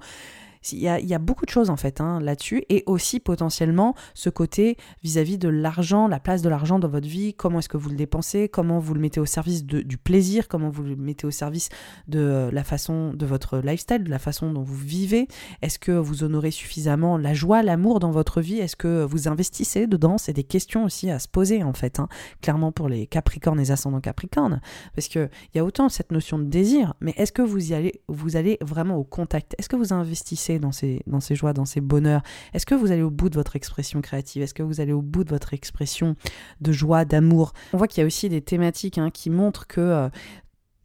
Il 0.71 0.79
y, 0.79 0.87
a, 0.89 1.19
beaucoup 1.19 1.45
de 1.45 1.49
choses 1.49 1.69
en 1.69 1.75
fait 1.75 2.01
hein, 2.01 2.19
là-dessus. 2.19 2.63
Et 2.69 2.83
aussi 2.85 3.19
potentiellement 3.19 3.95
ce 4.13 4.29
côté 4.29 4.77
vis-à-vis 5.03 5.37
de 5.37 5.49
l'argent, 5.49 6.07
la 6.07 6.19
place 6.19 6.41
de 6.41 6.49
l'argent 6.49 6.79
dans 6.79 6.87
votre 6.87 7.07
vie, 7.07 7.33
comment 7.33 7.59
est-ce 7.59 7.69
que 7.69 7.77
vous 7.77 7.89
le 7.89 7.95
dépensez, 7.95 8.49
comment 8.49 8.79
vous 8.79 8.93
le 8.93 8.99
mettez 8.99 9.19
au 9.19 9.25
service 9.25 9.65
du 9.65 9.97
plaisir, 9.97 10.47
comment 10.47 10.69
vous 10.69 10.83
le 10.83 10.95
mettez 10.95 11.27
au 11.27 11.31
service 11.31 11.69
de 12.07 12.19
euh, 12.19 12.51
la 12.51 12.63
façon 12.63 13.13
de 13.13 13.25
votre 13.25 13.59
lifestyle, 13.59 14.03
de 14.03 14.09
la 14.09 14.19
façon 14.19 14.51
dont 14.51 14.63
vous 14.63 14.75
vivez? 14.75 15.27
Est-ce 15.61 15.79
que 15.79 15.91
vous 15.91 16.23
honorez 16.23 16.51
suffisamment 16.51 17.17
la 17.17 17.33
joie, 17.33 17.63
l'amour 17.63 17.99
dans 17.99 18.11
votre 18.11 18.41
vie? 18.41 18.59
Est-ce 18.59 18.75
que 18.75 19.03
vous 19.03 19.27
investissez 19.27 19.87
dedans? 19.87 20.17
C'est 20.17 20.33
des 20.33 20.43
questions 20.43 20.85
aussi 20.85 21.09
à 21.09 21.19
se 21.19 21.27
poser 21.27 21.63
en 21.63 21.73
fait, 21.73 21.99
hein, 21.99 22.07
clairement 22.41 22.71
pour 22.71 22.89
les 22.89 23.07
Capricornes 23.07 23.59
et 23.59 23.71
ascendants 23.71 24.01
Capricornes, 24.01 24.61
parce 24.95 25.07
qu'il 25.07 25.29
y 25.53 25.59
a 25.59 25.65
autant 25.65 25.89
cette 25.89 26.11
notion 26.11 26.39
de 26.39 26.45
désir, 26.45 26.93
mais 27.01 27.13
est-ce 27.17 27.31
que 27.31 27.41
vous 27.41 27.71
y 27.71 27.73
allez, 27.73 28.01
vous 28.07 28.35
allez 28.35 28.57
vraiment 28.61 28.95
au 28.97 29.03
contact? 29.03 29.55
Est-ce 29.57 29.69
que 29.69 29.75
vous 29.75 29.93
investissez 29.93 30.54
dans 30.59 30.71
ces, 30.71 31.03
joies, 31.31 31.53
dans 31.53 31.65
ces 31.65 31.81
bonheurs. 31.81 32.21
Est-ce 32.53 32.65
que 32.65 32.75
vous 32.75 32.91
allez 32.91 33.01
au 33.01 33.09
bout 33.09 33.29
de 33.29 33.35
votre 33.35 33.55
expression 33.55 34.01
créative? 34.01 34.41
Est-ce 34.41 34.53
que 34.53 34.63
vous 34.63 34.81
allez 34.81 34.93
au 34.93 35.01
bout 35.01 35.23
de 35.23 35.29
votre 35.29 35.53
expression 35.53 36.15
de 36.61 36.71
joie, 36.71 37.05
d'amour? 37.05 37.53
On 37.73 37.77
voit 37.77 37.87
qu'il 37.87 38.01
y 38.01 38.03
a 38.03 38.07
aussi 38.07 38.29
des 38.29 38.41
thématiques 38.41 38.97
hein, 38.97 39.09
qui 39.09 39.29
montrent 39.29 39.67
que 39.67 39.81
euh, 39.81 40.09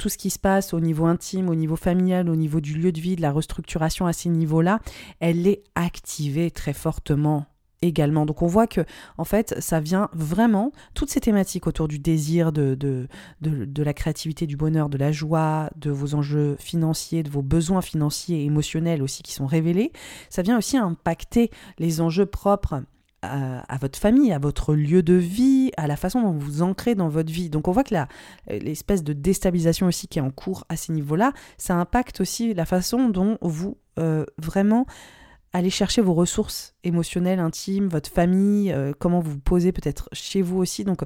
tout 0.01 0.09
ce 0.09 0.17
qui 0.17 0.31
se 0.31 0.39
passe 0.39 0.73
au 0.73 0.81
niveau 0.81 1.05
intime, 1.05 1.49
au 1.49 1.55
niveau 1.55 1.77
familial, 1.77 2.31
au 2.31 2.37
niveau 2.37 2.61
du 2.61 2.75
lieu 2.75 2.91
de 2.91 3.01
vie, 3.01 3.17
de 3.17 3.23
la 3.23 3.33
restructuration 3.33 4.07
à 4.07 4.13
ces 4.13 4.31
niveaux-là, 4.31 4.81
elle 5.21 5.47
est 5.47 5.63
activée 5.75 6.51
très 6.51 6.73
fortement 6.73 7.47
également. 7.83 8.27
Donc 8.27 8.43
on 8.43 8.47
voit 8.47 8.67
que 8.67 8.83
en 9.19 9.25
fait 9.25 9.55
ça 9.61 9.81
vient 9.81 10.09
vraiment, 10.13 10.73
toutes 10.95 11.11
ces 11.11 11.21
thématiques 11.21 11.67
autour 11.67 11.89
du 11.89 11.99
désir, 11.99 12.53
de, 12.53 12.75
de, 12.75 13.09
de, 13.41 13.83
la 13.83 13.95
créativité, 13.95 14.47
du 14.47 14.57
bonheur, 14.57 14.89
de 14.89 14.99
la 14.99 15.13
joie, 15.13 15.71
de 15.77 15.91
vos 15.91 16.15
enjeux 16.15 16.57
financiers, 16.59 17.23
de 17.23 17.31
vos 17.31 17.43
besoins 17.43 17.83
financiers 17.83 18.43
et 18.43 18.45
émotionnels 18.45 19.03
aussi 19.03 19.23
qui 19.23 19.33
sont 19.33 19.47
révélés, 19.47 19.93
ça 20.29 20.43
vient 20.43 20.59
aussi 20.59 20.77
impacter 20.77 21.51
les 21.79 22.01
enjeux 22.01 22.27
propres 22.27 22.83
à, 23.23 23.77
votre 23.79 23.99
famille, 23.99 24.33
à 24.33 24.39
votre 24.39 24.75
lieu 24.75 25.03
de 25.03 25.15
vie, 25.15 25.71
à 25.77 25.87
la 25.87 25.97
façon 25.97 26.23
dont 26.23 26.33
vous 26.33 26.41
vous 26.41 26.63
ancrez 26.63 26.95
dans 26.95 27.09
votre 27.09 27.31
vie. 27.31 27.51
Donc 27.51 27.69
on 27.69 27.73
voit 27.73 27.85
que 27.85 27.95
l'espèce 28.49 29.05
de 29.05 29.13
déstabilisation 29.13 29.87
aussi 29.87 30.09
qui 30.09 30.19
est 30.19 30.23
en 30.23 30.31
cours 30.31 30.65
à 30.69 30.77
ces 30.77 30.93
niveaux-là, 30.93 31.33
ça 31.59 31.75
impacte 31.75 32.21
aussi 32.21 32.55
la 32.55 32.65
façon 32.65 33.09
dont 33.09 33.39
vous 33.43 33.77
euh, 33.99 34.25
vraiment 34.39 34.87
allez 35.53 35.71
chercher 35.71 36.01
vos 36.03 36.15
ressources 36.15 36.75
émotionnelles, 36.85 37.41
intimes, 37.41 37.89
votre 37.89 38.11
famille, 38.11 38.73
euh, 38.73 38.93
comment 38.99 39.21
vous 39.21 39.33
vous 39.33 39.39
posez 39.39 39.73
peut-être 39.73 40.09
chez 40.13 40.43
vous 40.43 40.59
aussi. 40.59 40.85
Donc, 40.85 41.01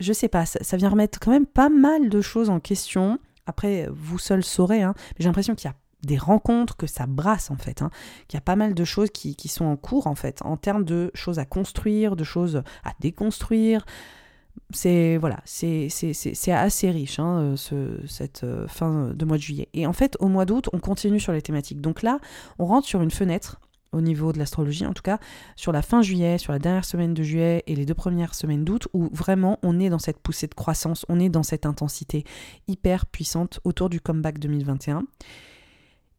je 0.00 0.12
sais 0.12 0.28
pas, 0.28 0.46
ça, 0.46 0.76
vient 0.76 0.88
remettre 0.88 1.18
quand 1.18 1.30
même 1.30 1.46
pas 1.46 1.68
mal 1.68 2.08
de 2.08 2.20
choses 2.20 2.50
en 2.50 2.60
question. 2.60 3.18
Après, 3.46 3.88
vous 3.90 4.18
seul 4.18 4.44
saurez, 4.44 4.82
hein, 4.82 4.94
mais 4.96 5.16
j'ai 5.20 5.28
l'impression 5.28 5.54
qu'il 5.54 5.68
y 5.68 5.72
a 5.72 5.76
des 6.02 6.18
rencontres, 6.18 6.76
que 6.76 6.86
ça 6.86 7.06
brasse 7.06 7.50
en 7.50 7.56
fait, 7.56 7.82
hein, 7.82 7.90
qu'il 8.28 8.36
y 8.36 8.38
a 8.38 8.42
pas 8.42 8.56
mal 8.56 8.74
de 8.74 8.84
choses 8.84 9.10
qui, 9.10 9.34
qui, 9.34 9.48
sont 9.48 9.64
en 9.64 9.76
cours 9.76 10.06
en 10.06 10.14
fait, 10.14 10.40
en 10.42 10.56
termes 10.56 10.84
de 10.84 11.10
choses 11.14 11.40
à 11.40 11.44
construire, 11.44 12.14
de 12.14 12.24
choses 12.24 12.62
à 12.84 12.92
déconstruire. 13.00 13.84
C'est 14.70 15.16
voilà, 15.16 15.40
c'est 15.44 15.88
assez 16.52 16.90
riche 16.90 17.18
hein, 17.18 17.38
euh, 17.38 17.56
ce, 17.56 18.00
cette 18.06 18.44
euh, 18.44 18.66
fin 18.68 19.10
de 19.14 19.24
mois 19.24 19.36
de 19.36 19.42
juillet. 19.42 19.68
Et 19.72 19.86
en 19.86 19.92
fait, 19.92 20.16
au 20.20 20.28
mois 20.28 20.44
d'août, 20.44 20.68
on 20.72 20.78
continue 20.78 21.20
sur 21.20 21.32
les 21.32 21.42
thématiques. 21.42 21.80
Donc 21.80 22.02
là, 22.02 22.18
on 22.58 22.66
rentre 22.66 22.86
sur 22.86 23.00
une 23.00 23.10
fenêtre 23.10 23.60
au 23.92 24.00
niveau 24.00 24.32
de 24.32 24.38
l'astrologie, 24.38 24.86
en 24.86 24.92
tout 24.92 25.02
cas 25.02 25.18
sur 25.56 25.72
la 25.72 25.82
fin 25.82 26.02
juillet, 26.02 26.38
sur 26.38 26.52
la 26.52 26.58
dernière 26.58 26.84
semaine 26.84 27.14
de 27.14 27.22
juillet 27.22 27.62
et 27.66 27.74
les 27.74 27.86
deux 27.86 27.94
premières 27.94 28.34
semaines 28.34 28.64
d'août, 28.64 28.88
où 28.92 29.08
vraiment 29.12 29.58
on 29.62 29.78
est 29.80 29.90
dans 29.90 29.98
cette 29.98 30.18
poussée 30.18 30.46
de 30.46 30.54
croissance, 30.54 31.04
on 31.08 31.20
est 31.20 31.28
dans 31.28 31.42
cette 31.42 31.66
intensité 31.66 32.24
hyper 32.66 33.06
puissante 33.06 33.60
autour 33.64 33.88
du 33.88 34.00
comeback 34.00 34.38
2021. 34.38 35.04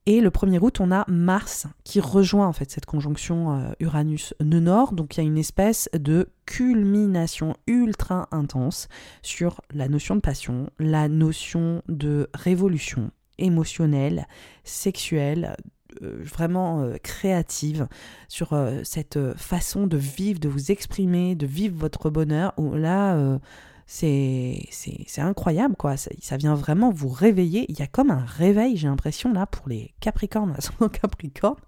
Et 0.06 0.22
le 0.22 0.32
1er 0.32 0.60
août, 0.60 0.80
on 0.80 0.92
a 0.92 1.06
Mars 1.08 1.68
qui 1.84 2.00
rejoint 2.00 2.48
en 2.48 2.54
fait 2.54 2.72
cette 2.72 2.88
conjonction 2.88 3.54
euh, 3.54 3.72
Uranus-Nœud 3.80 4.60
Nord. 4.60 4.94
Donc 4.94 5.16
il 5.16 5.20
y 5.20 5.24
a 5.24 5.28
une 5.28 5.38
espèce 5.38 5.88
de 5.94 6.30
culmination 6.48 7.56
ultra 7.68 8.28
intense 8.32 8.88
sur 9.22 9.62
la 9.72 9.88
notion 9.88 10.16
de 10.16 10.22
passion, 10.22 10.72
la 10.80 11.10
notion 11.10 11.84
de 11.90 12.28
révolution 12.34 13.12
émotionnelle, 13.38 14.28
sexuelle, 14.64 15.56
vraiment 16.02 16.82
euh, 16.82 16.96
créative 17.02 17.88
sur 18.28 18.56
cette 18.84 19.20
façon 19.36 19.88
de 19.88 19.98
vivre, 19.98 20.40
de 20.40 20.50
vous 20.50 20.72
exprimer, 20.72 21.36
de 21.36 21.46
vivre 21.46 21.78
votre 21.78 22.10
bonheur. 22.10 22.54
Où 22.58 22.74
là, 22.76 23.40
c'est 23.86 24.70
incroyable, 25.18 25.76
quoi. 25.76 25.96
Ça, 25.98 26.38
vient 26.38 26.56
vraiment 26.56 26.92
vous 26.92 27.10
réveiller. 27.10 27.66
Il 27.70 27.80
y 27.80 27.82
a 27.82 27.88
comme 27.88 28.12
un 28.12 28.24
réveil, 28.24 28.78
j'ai 28.78 28.88
l'impression, 28.88 29.34
là, 29.34 29.46
pour 29.46 29.68
les 29.68 29.94
Capricornes, 30.00 30.56
Capricorne. 31.02 31.60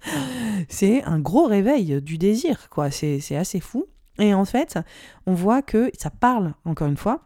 C'est 0.70 1.04
un 1.04 1.20
gros 1.20 1.46
réveil 1.46 2.02
du 2.02 2.18
désir, 2.18 2.70
quoi. 2.70 2.92
C'est 2.92 3.36
assez 3.36 3.60
fou. 3.60 3.88
Et 4.20 4.34
en 4.34 4.46
fait, 4.46 4.78
on 5.26 5.34
voit 5.34 5.62
que 5.62 5.92
ça 5.98 6.10
parle, 6.10 6.54
encore 6.66 6.88
une 6.88 6.98
fois, 6.98 7.22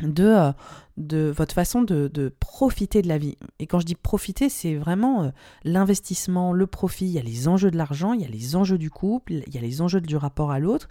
de, 0.00 0.24
euh, 0.24 0.52
de 0.96 1.32
votre 1.34 1.54
façon 1.54 1.82
de, 1.82 2.08
de, 2.08 2.28
profiter 2.28 3.02
de 3.02 3.08
la 3.08 3.18
vie. 3.18 3.36
Et 3.58 3.66
quand 3.66 3.80
je 3.80 3.86
dis 3.86 3.94
profiter, 3.94 4.48
c'est 4.48 4.76
vraiment 4.76 5.24
euh, 5.24 5.30
l'investissement, 5.64 6.52
le 6.52 6.66
profit. 6.66 7.06
Il 7.06 7.12
y 7.12 7.18
a 7.18 7.22
les 7.22 7.48
enjeux 7.48 7.70
de 7.70 7.76
l'argent, 7.76 8.12
il 8.12 8.20
y 8.20 8.24
a 8.24 8.28
les 8.28 8.54
enjeux 8.54 8.78
du 8.78 8.90
couple, 8.90 9.42
il 9.46 9.54
y 9.54 9.58
a 9.58 9.60
les 9.60 9.80
enjeux 9.80 10.00
du 10.00 10.16
rapport 10.16 10.50
à 10.50 10.58
l'autre. 10.58 10.88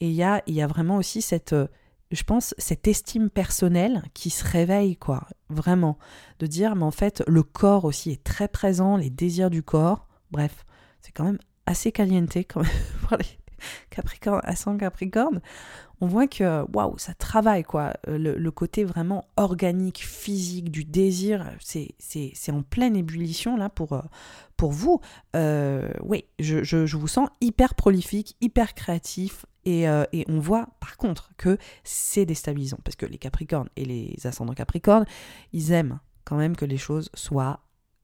Et 0.00 0.08
il 0.08 0.14
y 0.14 0.22
a, 0.22 0.42
il 0.46 0.54
y 0.54 0.62
a 0.62 0.66
vraiment 0.66 0.96
aussi 0.96 1.20
cette 1.20 1.52
euh, 1.52 1.66
je 2.10 2.24
pense, 2.24 2.54
cette 2.58 2.88
estime 2.88 3.30
personnelle 3.30 4.02
qui 4.14 4.30
se 4.30 4.44
réveille, 4.44 4.96
quoi, 4.96 5.28
vraiment. 5.48 5.96
De 6.40 6.46
dire, 6.46 6.74
mais 6.74 6.84
en 6.84 6.90
fait, 6.90 7.22
le 7.28 7.42
corps 7.42 7.84
aussi 7.84 8.10
est 8.10 8.24
très 8.24 8.48
présent, 8.48 8.96
les 8.96 9.10
désirs 9.10 9.50
du 9.50 9.62
corps. 9.62 10.08
Bref, 10.32 10.64
c'est 11.00 11.12
quand 11.12 11.24
même 11.24 11.38
assez 11.66 11.92
caliente 11.92 12.36
quand 12.48 12.62
même 12.62 12.70
Capricornes 13.90 14.40
à 14.44 14.56
100 14.56 14.78
Capricorne. 14.78 15.40
On 16.02 16.06
voit 16.06 16.26
que, 16.26 16.64
waouh, 16.72 16.96
ça 16.96 17.12
travaille, 17.12 17.62
quoi. 17.62 17.92
Le, 18.06 18.48
côté 18.50 18.84
vraiment 18.84 19.26
organique, 19.36 19.98
physique, 19.98 20.70
du 20.70 20.84
désir, 20.84 21.50
c'est 21.58 22.52
en 22.52 22.62
pleine 22.62 22.96
ébullition, 22.96 23.56
là, 23.56 23.68
pour, 23.68 23.92
euh, 23.92 24.00
pour 24.56 24.72
vous. 24.72 25.00
Euh, 25.36 25.90
oui, 26.02 26.24
je, 26.38 26.64
je 26.64 26.96
vous 26.96 27.08
sens 27.08 27.28
hyper 27.42 27.74
prolifique, 27.74 28.34
hyper 28.40 28.72
créatif, 28.72 29.44
euh, 29.66 30.06
et, 30.12 30.24
on 30.28 30.40
voit 30.40 30.68
par 30.80 30.96
contre 30.96 31.30
que 31.36 31.58
c'est 31.84 32.24
déstabilisant 32.24 32.78
parce 32.82 32.96
que 32.96 33.06
les 33.06 33.18
Capricornes 33.18 33.68
et 33.76 33.84
les 33.84 34.16
ascendants 34.24 34.54
Capricornes, 34.54 35.04
ils 35.52 35.72
aiment 35.72 36.00
quand 36.24 36.36
même 36.36 36.56
que 36.56 36.64
les 36.64 36.78
choses 36.78 37.10
soient 37.14 37.60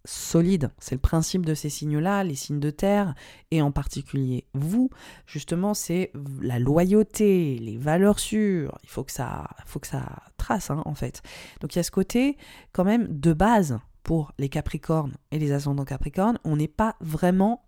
solides. 0.07 0.70
C'est 0.78 0.95
le 0.95 1.01
principe 1.01 1.45
de 1.45 1.55
ces 1.55 1.69
signes-là, 1.69 2.24
les 2.24 2.35
signes 2.35 2.61
de 2.61 2.70
terre, 2.70 3.15
et 3.51 3.61
en 3.61 3.73
particulier 3.73 4.47
vous, 4.55 4.91
justement, 5.27 5.74
c'est 5.74 6.12
la 6.41 6.59
loyauté, 6.59 7.59
les 7.59 7.77
valeurs 7.77 8.19
sûres. 8.19 8.78
Il 8.83 8.89
faut 8.89 9.05
que 9.05 9.12
ça, 9.12 9.49
faut 9.66 9.81
que 9.81 9.87
ça 9.87 10.23
trace, 10.37 10.70
hein, 10.70 10.83
en 10.87 10.95
fait. 10.95 11.23
Donc 11.61 11.74
il 11.74 11.78
y 11.78 11.81
a 11.81 11.85
ce 11.85 11.91
côté 11.91 12.37
quand 12.73 12.85
même 12.85 13.09
de 13.09 13.33
base 13.33 13.78
pour 14.03 14.33
les 14.39 14.49
Capricornes 14.49 15.16
et 15.33 15.39
les 15.39 15.53
ascendants 15.53 15.85
Capricornes. 15.85 16.39
On 16.45 16.57
n'est 16.57 16.69
pas 16.69 16.97
vraiment, 17.01 17.65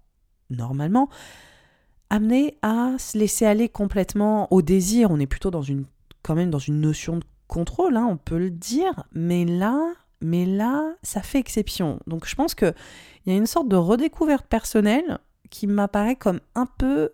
normalement, 0.50 1.08
amené 2.10 2.58
à 2.62 2.94
se 2.98 3.18
laisser 3.18 3.44
aller 3.44 3.68
complètement 3.68 4.52
au 4.52 4.62
désir. 4.62 5.10
On 5.10 5.18
est 5.18 5.26
plutôt 5.26 5.50
dans 5.50 5.62
une, 5.62 5.84
quand 6.22 6.34
même 6.34 6.50
dans 6.50 6.58
une 6.58 6.80
notion 6.80 7.16
de 7.16 7.24
contrôle, 7.48 7.96
hein, 7.96 8.06
on 8.08 8.16
peut 8.16 8.38
le 8.38 8.50
dire, 8.50 9.04
mais 9.12 9.44
là, 9.44 9.92
mais 10.20 10.46
là, 10.46 10.94
ça 11.02 11.22
fait 11.22 11.38
exception. 11.38 12.00
Donc 12.06 12.26
je 12.26 12.34
pense 12.34 12.54
qu'il 12.54 12.74
y 13.26 13.30
a 13.30 13.36
une 13.36 13.46
sorte 13.46 13.68
de 13.68 13.76
redécouverte 13.76 14.46
personnelle 14.46 15.18
qui 15.50 15.66
m'apparaît 15.66 16.16
comme 16.16 16.40
un 16.54 16.66
peu 16.66 17.10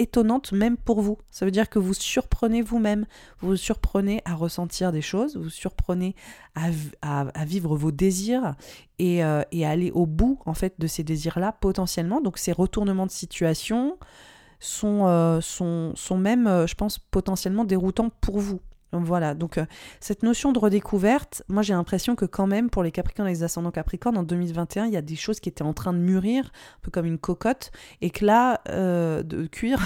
étonnante 0.00 0.52
même 0.52 0.76
pour 0.76 1.00
vous. 1.00 1.18
Ça 1.30 1.44
veut 1.44 1.50
dire 1.50 1.68
que 1.68 1.80
vous 1.80 1.94
surprenez 1.94 2.62
vous-même, 2.62 3.06
vous, 3.40 3.56
surprenez 3.56 4.22
à 4.24 4.34
ressentir 4.34 4.92
des 4.92 5.02
choses, 5.02 5.36
vous, 5.36 5.44
vous 5.44 5.50
surprenez 5.50 6.14
à, 6.54 7.44
vivre 7.44 7.76
vos 7.76 7.90
désirs 7.90 8.54
et, 9.00 9.24
euh, 9.24 9.42
et, 9.50 9.66
à 9.66 9.70
aller 9.70 9.90
au 9.90 10.06
bout 10.06 10.38
en 10.46 10.54
fait 10.54 10.74
de 10.78 10.86
ces 10.86 11.02
désirs-là 11.02 11.52
potentiellement. 11.52 12.20
Donc 12.20 12.38
ces 12.38 12.52
retournements 12.52 13.06
de 13.06 13.10
situation, 13.10 13.98
sont, 14.60 15.06
euh, 15.06 15.40
même, 16.16 16.46
euh, 16.46 16.66
je 16.66 16.74
pense, 16.74 16.98
potentiellement 16.98 17.64
déroutants 17.64 18.10
pour 18.20 18.38
vous. 18.38 18.60
Voilà, 18.92 19.34
donc 19.34 19.58
euh, 19.58 19.66
cette 20.00 20.22
notion 20.22 20.50
de 20.50 20.58
redécouverte, 20.58 21.42
moi 21.48 21.62
j'ai 21.62 21.74
l'impression 21.74 22.16
que 22.16 22.24
quand 22.24 22.46
même 22.46 22.70
pour 22.70 22.82
les 22.82 22.90
Capricornes 22.90 23.28
et 23.28 23.32
les 23.32 23.42
ascendants 23.42 23.70
Capricornes, 23.70 24.16
en 24.16 24.22
2021, 24.22 24.86
il 24.86 24.92
y 24.92 24.96
a 24.96 25.02
des 25.02 25.16
choses 25.16 25.40
qui 25.40 25.50
étaient 25.50 25.62
en 25.62 25.74
train 25.74 25.92
de 25.92 25.98
mûrir, 25.98 26.44
un 26.46 26.80
peu 26.82 26.90
comme 26.90 27.04
une 27.04 27.18
cocotte, 27.18 27.70
et 28.00 28.08
que 28.08 28.24
là, 28.24 28.62
de 28.66 29.46
cuire, 29.46 29.82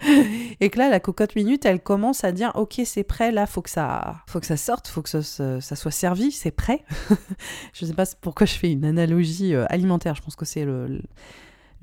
et 0.60 0.70
que 0.70 0.78
là, 0.78 0.88
la 0.88 1.00
cocotte 1.00 1.34
minute, 1.34 1.66
elle 1.66 1.80
commence 1.80 2.22
à 2.22 2.30
dire, 2.30 2.52
ok, 2.54 2.80
c'est 2.84 3.04
prêt, 3.04 3.32
là, 3.32 3.46
faut 3.46 3.62
que 3.62 3.70
ça, 3.70 4.18
faut 4.28 4.38
que 4.38 4.46
ça 4.46 4.56
sorte, 4.56 4.86
faut 4.86 5.02
que 5.02 5.08
ça, 5.08 5.22
soit 5.60 5.90
servi, 5.90 6.30
c'est 6.30 6.52
prêt. 6.52 6.84
je 7.72 7.84
sais 7.84 7.94
pas 7.94 8.06
pourquoi 8.20 8.46
je 8.46 8.54
fais 8.54 8.70
une 8.70 8.84
analogie 8.84 9.54
alimentaire, 9.54 10.14
je 10.14 10.22
pense 10.22 10.36
que 10.36 10.44
c'est 10.44 10.64
le 10.64 11.00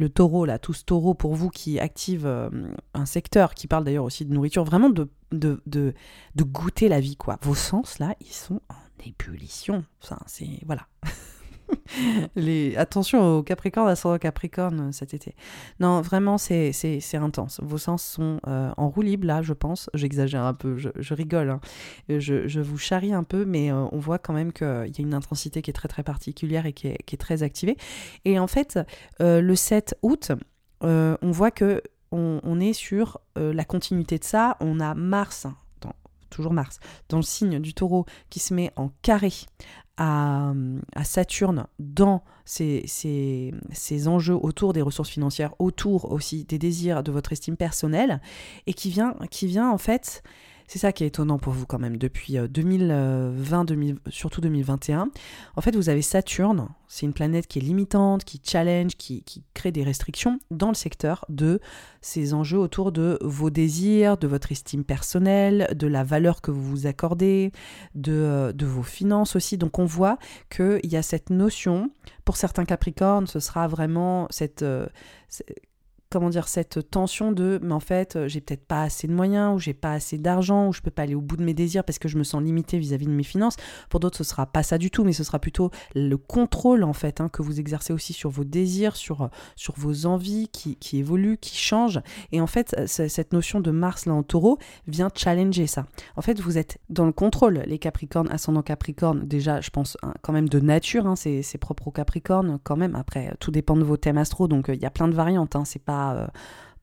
taureau, 0.09 0.45
là, 0.45 0.59
tout 0.59 0.73
ce 0.73 0.83
taureau 0.83 1.13
pour 1.13 1.35
vous 1.35 1.49
qui 1.49 1.79
active 1.79 2.25
euh, 2.25 2.49
un 2.93 3.05
secteur, 3.05 3.53
qui 3.53 3.67
parle 3.67 3.83
d'ailleurs 3.83 4.05
aussi 4.05 4.25
de 4.25 4.33
nourriture, 4.33 4.63
vraiment 4.63 4.89
de, 4.89 5.09
de, 5.31 5.61
de, 5.65 5.93
de, 6.35 6.43
goûter 6.43 6.89
la 6.89 6.99
vie, 6.99 7.15
quoi. 7.15 7.37
Vos 7.41 7.55
sens, 7.55 7.99
là, 7.99 8.15
ils 8.19 8.33
sont 8.33 8.61
en 8.69 9.05
ébullition. 9.05 9.83
Enfin, 10.01 10.19
c'est. 10.25 10.59
Voilà. 10.65 10.87
Attention 12.77 13.37
aux 13.37 13.43
Capricornes, 13.43 13.89
ascendant 13.89 14.17
Capricorne 14.17 14.89
euh, 14.89 14.91
cet 14.91 15.13
été. 15.13 15.35
Non, 15.79 16.01
vraiment, 16.01 16.37
c'est 16.37 16.71
intense. 17.13 17.59
Vos 17.61 17.77
sens 17.77 18.03
sont 18.03 18.39
euh, 18.47 18.71
en 18.77 18.89
roue 18.89 19.01
libre, 19.01 19.27
là, 19.27 19.41
je 19.41 19.53
pense. 19.53 19.89
J'exagère 19.93 20.43
un 20.43 20.53
peu, 20.53 20.77
je, 20.77 21.13
rigole. 21.13 21.49
Hein. 21.49 21.59
Je, 22.09 22.47
je, 22.47 22.59
vous 22.61 22.77
charrie 22.77 23.13
un 23.13 23.23
peu, 23.23 23.45
mais 23.45 23.71
euh, 23.71 23.85
on 23.91 23.99
voit 23.99 24.19
quand 24.19 24.33
même 24.33 24.51
qu'il 24.51 24.67
y 24.67 25.01
a 25.01 25.01
une 25.01 25.13
intensité 25.13 25.61
qui 25.61 25.69
est 25.69 25.73
très 25.73 25.87
très 25.87 26.03
particulière 26.03 26.65
et 26.65 26.73
qui 26.73 26.87
est, 26.87 27.03
qui 27.05 27.15
est 27.15 27.19
très 27.19 27.43
activée. 27.43 27.77
Et 28.25 28.39
en 28.39 28.47
fait, 28.47 28.79
le 29.19 29.55
7 29.55 29.95
août, 30.01 30.31
on 30.81 31.31
voit 31.31 31.51
que 31.51 31.81
on, 32.11 32.39
on 32.43 32.59
est 32.59 32.73
sur 32.73 33.19
la 33.35 33.65
continuité 33.65 34.17
de 34.17 34.23
ça. 34.23 34.57
On 34.59 34.79
a 34.79 34.93
Mars 34.93 35.47
toujours 36.33 36.53
Mars, 36.53 36.79
dans 37.09 37.17
le 37.17 37.23
signe 37.23 37.59
du 37.59 37.73
taureau 37.73 38.05
qui 38.29 38.39
se 38.39 38.53
met 38.53 38.71
en 38.75 38.89
carré 39.01 39.31
à, 39.97 40.53
Saturne 41.03 41.67
dans 41.79 42.23
ces, 42.45 42.83
enjeux 44.07 44.35
autour 44.35 44.73
des 44.73 44.81
ressources 44.81 45.09
financières, 45.09 45.53
autour 45.59 46.11
aussi 46.11 46.45
des 46.45 46.57
désirs 46.57 47.03
de 47.03 47.11
votre 47.11 47.31
estime 47.31 47.57
personnelle, 47.57 48.21
et 48.67 48.73
qui 48.73 48.89
vient, 48.89 49.15
qui 49.29 49.47
vient 49.47 49.69
en 49.69 49.77
fait 49.77 50.23
c'est 50.67 50.79
ça 50.79 50.91
qui 50.91 51.03
est 51.03 51.07
étonnant 51.07 51.37
pour 51.37 51.53
vous 51.53 51.65
quand 51.65 51.79
même. 51.79 51.97
Depuis 51.97 52.37
2020, 52.37 53.71
euh, 53.71 53.93
surtout 54.09 54.41
2021, 54.41 55.09
en 55.55 55.61
fait, 55.61 55.75
vous 55.75 55.89
avez 55.89 56.01
Saturne. 56.01 56.69
C'est 56.87 57.05
une 57.05 57.13
planète 57.13 57.47
qui 57.47 57.59
est 57.59 57.61
limitante, 57.61 58.23
qui 58.23 58.41
challenge, 58.43 58.95
qui, 58.97 59.23
crée 59.53 59.71
des 59.71 59.83
restrictions 59.83 60.39
dans 60.51 60.67
le 60.67 60.75
secteur 60.75 61.25
de 61.29 61.59
ces 62.01 62.33
enjeux 62.33 62.59
autour 62.59 62.91
de 62.91 63.17
vos 63.21 63.49
désirs, 63.49 64.17
de 64.17 64.27
votre 64.27 64.51
estime 64.51 64.83
personnelle, 64.83 65.67
de 65.75 65.87
la 65.87 66.03
valeur 66.03 66.41
que 66.41 66.51
vous 66.51 66.63
vous 66.63 66.87
accordez, 66.87 67.51
de, 67.95 68.13
euh, 68.13 68.53
vos 68.61 68.83
finances 68.83 69.35
aussi. 69.35 69.57
Donc 69.57 69.79
on 69.79 69.85
voit 69.85 70.17
qu'il 70.49 70.91
y 70.91 70.95
a 70.95 71.01
cette 71.01 71.29
notion, 71.29 71.91
pour 72.25 72.37
certains 72.37 72.65
Capricornes, 72.65 73.27
ce 73.27 73.39
sera 73.39 73.67
vraiment 73.67 74.27
cette, 74.29 74.61
euh, 74.61 74.87
comment 76.13 76.29
dire, 76.29 76.47
cette 76.47 76.91
tension 76.91 77.31
de, 77.31 77.59
mais 77.63 77.73
en 77.73 77.79
fait, 77.79 78.27
j'ai 78.27 78.39
peut-être 78.39 78.65
pas 78.65 78.83
assez 78.83 79.07
de 79.07 79.13
moyens, 79.13 79.55
ou 79.55 79.59
j'ai 79.59 79.73
pas 79.73 79.93
assez 79.93 80.19
d'argent, 80.19 80.67
ou 80.67 80.73
je 80.73 80.81
peux 80.81 80.91
pas 80.91 81.01
aller 81.01 81.15
au 81.15 81.21
bout 81.21 81.37
de 81.37 81.43
mes 81.43 81.55
désirs 81.55 81.83
parce 81.83 81.97
que 81.97 82.07
je 82.07 82.19
me 82.19 82.23
sens 82.23 82.41
limité 82.43 82.77
vis-à-vis 82.77 83.07
de 83.07 83.11
mes 83.11 83.23
finances. 83.23 83.55
Pour 83.89 83.99
d'autres, 83.99 84.17
ce 84.17 84.23
sera 84.23 84.45
pas 84.45 84.61
ça 84.61 84.77
du 84.77 84.91
tout, 84.91 85.03
mais 85.03 85.13
ce 85.13 85.23
sera 85.23 85.39
plutôt 85.39 85.71
le 85.95 86.17
contrôle, 86.17 86.83
en 86.83 86.93
fait, 86.93 87.19
hein, 87.19 87.29
que 87.29 87.41
vous 87.41 87.59
exercez 87.59 87.93
aussi 87.93 88.13
sur 88.13 88.29
vos 88.29 88.43
désirs, 88.43 88.95
sur, 88.95 89.29
sur 89.55 89.73
vos 89.77 90.05
envies 90.05 90.49
qui, 90.49 90.75
qui 90.75 90.99
évoluent, 90.99 91.37
qui 91.37 91.57
changent. 91.57 92.01
Et 92.31 92.39
en 92.39 92.47
fait, 92.47 92.75
cette 92.85 93.33
notion 93.33 93.59
de 93.59 93.71
Mars, 93.71 94.05
là, 94.05 94.13
en 94.13 94.21
taureau, 94.21 94.59
vient 94.87 95.09
challenger 95.15 95.65
ça. 95.65 95.85
En 96.15 96.21
fait, 96.21 96.39
vous 96.39 96.59
êtes 96.59 96.77
dans 96.89 97.05
le 97.05 97.11
contrôle. 97.11 97.63
Les 97.65 97.79
Capricornes, 97.79 98.29
ascendant 98.31 98.61
Capricorne, 98.61 99.25
déjà, 99.25 99.61
je 99.61 99.71
pense, 99.71 99.97
hein, 100.03 100.13
quand 100.21 100.33
même 100.33 100.47
de 100.47 100.59
nature, 100.59 101.07
hein, 101.07 101.15
c'est 101.15 101.57
propre 101.57 101.87
aux 101.87 101.91
Capricornes, 101.91 102.59
quand 102.63 102.77
même. 102.77 102.95
Après, 102.95 103.33
tout 103.39 103.49
dépend 103.49 103.75
de 103.75 103.83
vos 103.83 103.97
thèmes 103.97 104.17
astro, 104.17 104.47
donc 104.47 104.69
euh, 104.69 104.75
il 104.75 104.81
y 104.81 104.85
a 104.85 104.91
plein 104.91 105.07
de 105.07 105.15
variantes. 105.15 105.55
Hein, 105.55 105.65
c'est 105.65 105.83
pas 105.83 106.02
euh, 106.11 106.27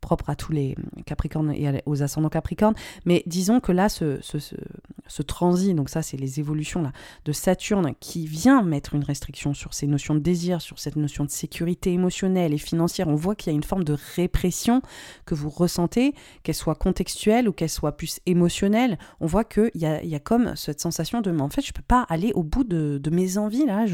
propre 0.00 0.30
à 0.30 0.34
tous 0.34 0.52
les 0.52 0.74
Capricornes 1.06 1.52
et 1.52 1.82
aux 1.86 2.02
ascendants 2.02 2.28
Capricornes. 2.28 2.74
Mais 3.04 3.22
disons 3.26 3.60
que 3.60 3.72
là, 3.72 3.88
ce, 3.88 4.18
ce, 4.22 5.22
transit, 5.22 5.74
donc 5.74 5.90
ça, 5.90 6.02
c'est 6.02 6.16
les 6.16 6.40
évolutions 6.40 6.90
de 7.24 7.32
Saturne 7.32 7.92
qui 8.00 8.26
vient 8.26 8.62
mettre 8.62 8.94
une 8.94 9.04
restriction 9.04 9.54
sur 9.54 9.74
ces 9.74 9.86
notions 9.86 10.14
de 10.14 10.20
désir, 10.20 10.60
sur 10.62 10.78
cette 10.78 10.96
notion 10.96 11.24
de 11.24 11.30
sécurité 11.30 11.92
émotionnelle 11.92 12.54
et 12.54 12.58
financière. 12.58 13.08
On 13.08 13.14
voit 13.14 13.34
qu'il 13.34 13.52
y 13.52 13.54
a 13.54 13.56
une 13.56 13.62
forme 13.62 13.84
de 13.84 13.96
répression 14.16 14.82
que 15.26 15.34
vous 15.34 15.50
ressentez, 15.50 16.14
qu'elle 16.42 16.54
soit 16.54 16.74
contextuelle 16.74 17.48
ou 17.48 17.52
qu'elle 17.52 17.68
soit 17.68 17.96
plus 17.96 18.20
émotionnelle. 18.26 18.98
On 19.20 19.26
voit 19.26 19.44
qu'il 19.44 19.70
y 19.74 19.84
a, 19.84 20.20
comme 20.20 20.56
cette 20.56 20.80
sensation 20.80 21.20
de, 21.20 21.30
mais 21.30 21.42
en 21.42 21.50
fait, 21.50 21.62
je 21.62 21.72
peux 21.72 21.82
pas 21.82 22.06
aller 22.08 22.32
au 22.34 22.42
bout 22.42 22.64
de, 22.64 22.98
de 22.98 23.10
mes 23.10 23.38
envies 23.38 23.66
là. 23.66 23.84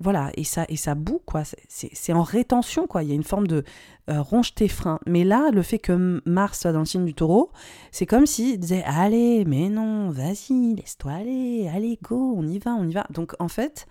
Voilà, 0.00 0.30
et 0.34 0.44
ça, 0.44 0.64
et 0.68 0.76
ça 0.76 0.94
boue, 0.94 1.20
quoi. 1.24 1.42
C'est 1.68 2.12
en 2.12 2.22
rétention, 2.22 2.86
quoi. 2.86 3.02
Il 3.02 3.08
y 3.08 3.12
a 3.12 3.14
une 3.14 3.22
forme 3.22 3.46
de 3.46 3.64
euh, 4.10 4.20
ronge 4.20 4.54
tes 4.54 4.68
freins. 4.68 4.98
Mais 5.06 5.24
là, 5.24 5.50
le 5.52 5.62
fait 5.62 5.78
que 5.78 6.20
Mars 6.26 6.60
soit 6.60 6.72
dans 6.72 6.80
le 6.80 6.84
signe 6.84 7.04
du 7.04 7.14
taureau, 7.14 7.50
c'est 7.92 8.06
comme 8.06 8.26
s'il 8.26 8.58
disait 8.58 8.82
Allez, 8.86 9.44
mais 9.44 9.68
non, 9.68 10.10
vas-y, 10.10 10.74
laisse-toi 10.74 11.12
aller, 11.12 11.70
allez, 11.72 11.98
go, 12.02 12.34
on 12.36 12.46
y 12.46 12.58
va, 12.58 12.72
on 12.72 12.88
y 12.88 12.92
va. 12.92 13.06
Donc, 13.10 13.34
en 13.38 13.48
fait, 13.48 13.86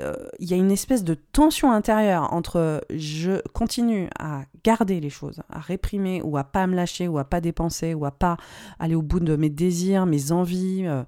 euh, 0.00 0.14
il 0.40 0.50
y 0.50 0.54
a 0.54 0.56
une 0.56 0.72
espèce 0.72 1.04
de 1.04 1.14
tension 1.14 1.70
intérieure 1.70 2.32
entre 2.32 2.84
je 2.90 3.40
continue 3.52 4.08
à 4.18 4.42
garder 4.64 4.98
les 4.98 5.10
choses, 5.10 5.42
à 5.50 5.60
réprimer 5.60 6.20
ou 6.22 6.36
à 6.36 6.44
pas 6.44 6.66
me 6.66 6.74
lâcher 6.74 7.06
ou 7.06 7.18
à 7.18 7.24
pas 7.24 7.40
dépenser 7.40 7.94
ou 7.94 8.04
à 8.04 8.10
pas 8.10 8.36
aller 8.80 8.96
au 8.96 9.02
bout 9.02 9.20
de 9.20 9.36
mes 9.36 9.50
désirs, 9.50 10.06
mes 10.06 10.32
envies, 10.32 10.86
euh, 10.86 11.04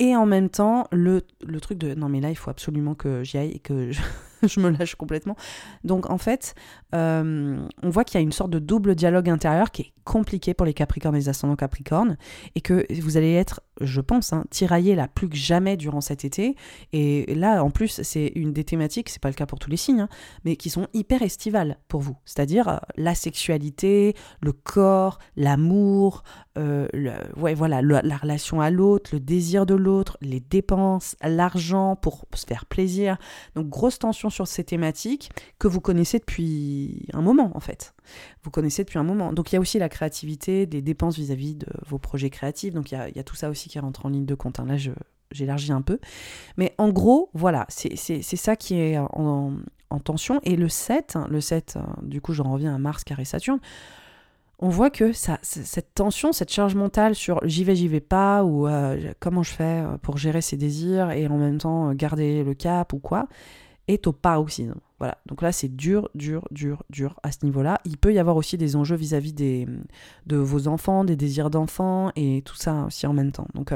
et 0.00 0.16
en 0.16 0.26
même 0.26 0.48
temps, 0.48 0.86
le, 0.90 1.22
truc 1.60 1.78
de 1.78 1.94
non, 1.94 2.08
mais 2.08 2.20
là, 2.20 2.30
il 2.30 2.34
faut 2.34 2.50
absolument 2.50 2.94
que 2.94 3.22
j'y 3.22 3.38
aille 3.38 3.52
et 3.52 3.60
que 3.60 3.92
je, 3.92 4.00
je, 4.42 4.58
me 4.58 4.70
lâche 4.70 4.96
complètement. 4.96 5.36
Donc, 5.84 6.10
en 6.10 6.18
fait, 6.18 6.54
euh, 6.94 7.64
on 7.82 7.90
voit 7.90 8.02
qu'il 8.02 8.18
y 8.18 8.22
a 8.22 8.22
une 8.22 8.32
sorte 8.32 8.50
de 8.50 8.58
double 8.58 8.96
dialogue 8.96 9.28
intérieur 9.28 9.70
qui 9.70 9.82
est 9.82 9.92
compliqué 10.02 10.52
pour 10.52 10.66
les 10.66 10.74
Capricornes 10.74 11.14
et 11.14 11.20
les 11.20 11.28
ascendants 11.28 11.54
Capricornes 11.54 12.16
et 12.56 12.60
que 12.60 12.86
vous 13.00 13.16
allez 13.16 13.34
être, 13.34 13.60
je 13.80 14.00
pense, 14.00 14.32
hein, 14.32 14.44
tiraillé 14.50 14.94
là 14.94 15.08
plus 15.08 15.28
que 15.28 15.36
jamais 15.36 15.76
durant 15.76 16.00
cet 16.00 16.24
été. 16.24 16.56
Et 16.92 17.34
là, 17.34 17.62
en 17.64 17.70
plus, 17.70 18.00
c'est 18.02 18.32
une 18.34 18.52
des 18.52 18.64
thématiques, 18.64 19.08
c'est 19.08 19.20
pas 19.20 19.28
le 19.28 19.34
cas 19.34 19.46
pour 19.46 19.58
tous 19.58 19.70
les 19.70 19.76
signes, 19.76 20.00
hein, 20.00 20.08
mais 20.44 20.56
qui 20.56 20.70
sont 20.70 20.86
hyper 20.92 21.22
estivales 21.22 21.78
pour 21.88 22.00
vous. 22.00 22.16
C'est-à-dire 22.24 22.68
euh, 22.68 22.76
la 22.96 23.14
sexualité, 23.14 24.14
le 24.40 24.52
corps, 24.52 25.18
l'amour, 25.36 26.22
euh, 26.56 26.86
ouais, 27.36 27.54
voilà, 27.54 27.82
la 27.82 28.16
relation 28.16 28.60
à 28.60 28.70
l'autre, 28.70 29.10
le 29.12 29.20
désir 29.20 29.66
de 29.66 29.74
l'autre, 29.74 30.16
les 30.20 30.40
dépenses, 30.40 31.16
l'argent 31.22 31.96
pour 31.96 32.26
se 32.34 32.46
faire 32.46 32.66
plaisir. 32.66 33.18
Donc 33.54 33.68
grosse 33.68 33.98
tension 33.98 34.30
sur 34.30 34.46
ces 34.46 34.64
thématiques 34.64 35.30
que 35.58 35.68
vous 35.68 35.80
connaissez 35.80 36.18
depuis 36.18 37.06
un 37.12 37.22
moment 37.22 37.50
en 37.54 37.60
fait. 37.60 37.93
Vous 38.42 38.50
connaissez 38.50 38.84
depuis 38.84 38.98
un 38.98 39.04
moment. 39.04 39.32
Donc 39.32 39.52
il 39.52 39.56
y 39.56 39.58
a 39.58 39.60
aussi 39.60 39.78
la 39.78 39.88
créativité, 39.88 40.66
des 40.66 40.82
dépenses 40.82 41.16
vis-à-vis 41.16 41.54
de 41.54 41.66
vos 41.86 41.98
projets 41.98 42.30
créatifs. 42.30 42.74
Donc 42.74 42.92
il 42.92 42.94
y 43.14 43.18
a, 43.18 43.24
tout 43.24 43.36
ça 43.36 43.50
aussi 43.50 43.68
qui 43.68 43.78
rentre 43.78 44.06
en 44.06 44.08
ligne 44.08 44.26
de 44.26 44.34
compte. 44.34 44.60
Hein. 44.60 44.66
Là, 44.66 44.76
j'élargis 45.30 45.72
un 45.72 45.82
peu. 45.82 45.98
Mais 46.56 46.74
en 46.78 46.90
gros, 46.90 47.30
voilà, 47.34 47.66
c'est 47.68 47.96
ça 47.96 48.56
qui 48.56 48.78
est 48.80 48.98
en, 48.98 49.56
tension. 50.02 50.40
Et 50.42 50.56
le 50.56 50.68
7, 50.68 51.18
le 51.28 51.40
7, 51.40 51.78
du 52.02 52.20
coup, 52.20 52.32
je 52.32 52.42
reviens 52.42 52.74
à 52.74 52.78
Mars, 52.78 53.04
carré 53.04 53.24
Saturne 53.24 53.60
on 54.58 54.68
voit 54.68 54.90
que 54.90 55.12
cette 55.12 55.94
tension, 55.94 56.32
cette 56.32 56.50
charge 56.50 56.74
mentale 56.74 57.14
sur 57.14 57.40
j'y 57.44 57.64
vais, 57.64 57.74
j'y 57.74 57.88
vais 57.88 58.00
pas, 58.00 58.44
ou 58.44 58.66
euh, 58.66 59.12
comment 59.18 59.42
je 59.42 59.50
fais 59.50 59.82
euh, 59.82 59.98
pour 59.98 60.16
gérer 60.16 60.40
ses 60.40 60.56
désirs 60.56 61.10
et 61.10 61.26
en 61.26 61.36
même 61.36 61.58
temps 61.58 61.90
euh, 61.90 61.94
garder 61.94 62.44
le 62.44 62.54
cap 62.54 62.92
ou 62.92 62.98
quoi, 62.98 63.26
est 63.88 64.06
au 64.06 64.12
paroxysme. 64.12 64.74
Voilà, 65.04 65.18
donc 65.26 65.42
là 65.42 65.52
c'est 65.52 65.68
dur, 65.68 66.08
dur, 66.14 66.48
dur, 66.50 66.82
dur 66.88 67.20
à 67.22 67.30
ce 67.30 67.44
niveau-là. 67.44 67.78
Il 67.84 67.98
peut 67.98 68.14
y 68.14 68.18
avoir 68.18 68.36
aussi 68.36 68.56
des 68.56 68.74
enjeux 68.74 68.96
vis-à-vis 68.96 69.34
de 69.34 69.66
vos 70.34 70.66
enfants, 70.66 71.04
des 71.04 71.14
désirs 71.14 71.50
d'enfants 71.50 72.10
et 72.16 72.40
tout 72.46 72.56
ça 72.56 72.84
aussi 72.86 73.06
en 73.06 73.12
même 73.12 73.30
temps. 73.30 73.46
Donc 73.52 73.74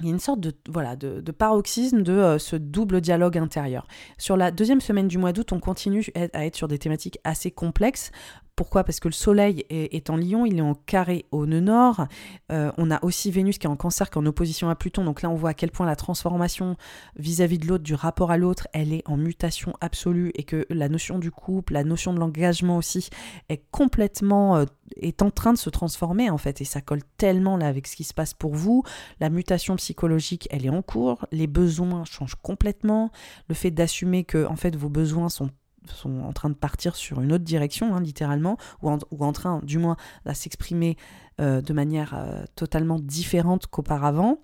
il 0.00 0.04
y 0.06 0.08
a 0.08 0.12
une 0.12 0.20
sorte 0.20 0.40
de, 0.40 0.52
voilà, 0.68 0.96
de, 0.96 1.20
paroxysme 1.32 2.02
de 2.02 2.36
ce 2.38 2.56
double 2.56 3.00
dialogue 3.00 3.36
intérieur. 3.36 3.86
Sur 4.16 4.36
la 4.36 4.50
deuxième 4.50 4.80
semaine 4.80 5.08
du 5.08 5.18
mois 5.18 5.32
d'août, 5.32 5.52
on 5.52 5.60
continue 5.60 6.06
à 6.14 6.46
être 6.46 6.56
sur 6.56 6.68
des 6.68 6.78
thématiques 6.78 7.18
assez 7.24 7.50
complexes 7.50 8.12
pourquoi? 8.58 8.82
Parce 8.82 8.98
que 8.98 9.06
le 9.06 9.12
Soleil 9.12 9.64
est, 9.70 10.10
en 10.10 10.16
Lion, 10.16 10.44
il 10.44 10.58
est 10.58 10.62
en 10.62 10.74
carré 10.74 11.26
au 11.30 11.46
nœud 11.46 11.60
nord. 11.60 12.08
Euh, 12.50 12.72
on 12.76 12.90
a 12.90 12.98
aussi 13.04 13.30
Vénus 13.30 13.56
qui 13.56 13.68
est 13.68 13.70
en 13.70 13.76
cancer, 13.76 14.10
qui 14.10 14.18
est 14.18 14.20
en 14.20 14.26
opposition 14.26 14.68
à 14.68 14.74
Pluton. 14.74 15.04
Donc 15.04 15.22
là, 15.22 15.30
on 15.30 15.36
voit 15.36 15.50
à 15.50 15.54
quel 15.54 15.70
point 15.70 15.86
la 15.86 15.94
transformation 15.94 16.76
vis-à-vis 17.14 17.58
de 17.58 17.68
l'autre, 17.68 17.84
du 17.84 17.94
rapport 17.94 18.32
à 18.32 18.36
l'autre, 18.36 18.66
elle 18.72 18.92
est 18.92 19.04
en 19.06 19.16
mutation 19.16 19.74
absolue 19.80 20.32
et 20.34 20.42
que 20.42 20.66
la 20.70 20.88
notion 20.88 21.20
du 21.20 21.30
couple, 21.30 21.74
la 21.74 21.84
notion 21.84 22.12
de 22.12 22.18
l'engagement 22.18 22.76
aussi, 22.78 23.10
est 23.48 23.62
complètement, 23.70 24.56
euh, 24.56 24.64
est 24.96 25.22
en 25.22 25.30
train 25.30 25.52
de 25.52 25.58
se 25.58 25.70
transformer 25.70 26.30
en 26.30 26.38
fait. 26.38 26.60
Et 26.60 26.64
ça 26.64 26.80
colle 26.80 27.02
tellement 27.16 27.56
là 27.56 27.66
avec 27.66 27.86
ce 27.86 27.96
qui 27.96 28.04
se 28.04 28.14
passe 28.14 28.34
pour 28.34 28.54
vous. 28.54 28.82
La 29.20 29.30
mutation 29.30 29.76
psychologique, 29.76 30.48
elle 30.50 30.66
est 30.66 30.70
en 30.70 30.82
cours. 30.82 31.26
Les 31.32 31.46
besoins 31.46 32.04
changent 32.04 32.36
complètement. 32.42 33.10
Le 33.48 33.54
fait 33.54 33.70
d'assumer 33.70 34.24
que 34.24 34.46
en 34.46 34.56
fait 34.56 34.76
vos 34.76 34.88
besoins 34.88 35.28
sont 35.28 35.50
sont 35.86 36.20
en 36.20 36.32
train 36.32 36.50
de 36.50 36.54
partir 36.54 36.96
sur 36.96 37.20
une 37.20 37.32
autre 37.32 37.44
direction, 37.44 37.94
hein, 37.94 38.00
littéralement, 38.00 38.58
ou 38.82 38.90
en, 38.90 39.32
train, 39.32 39.60
du 39.62 39.78
moins, 39.78 39.96
à 40.26 40.34
s'exprimer 40.34 40.96
euh, 41.40 41.60
de 41.60 41.72
manière 41.72 42.14
euh, 42.14 42.44
totalement 42.56 42.98
différente 42.98 43.66
qu'auparavant. 43.66 44.38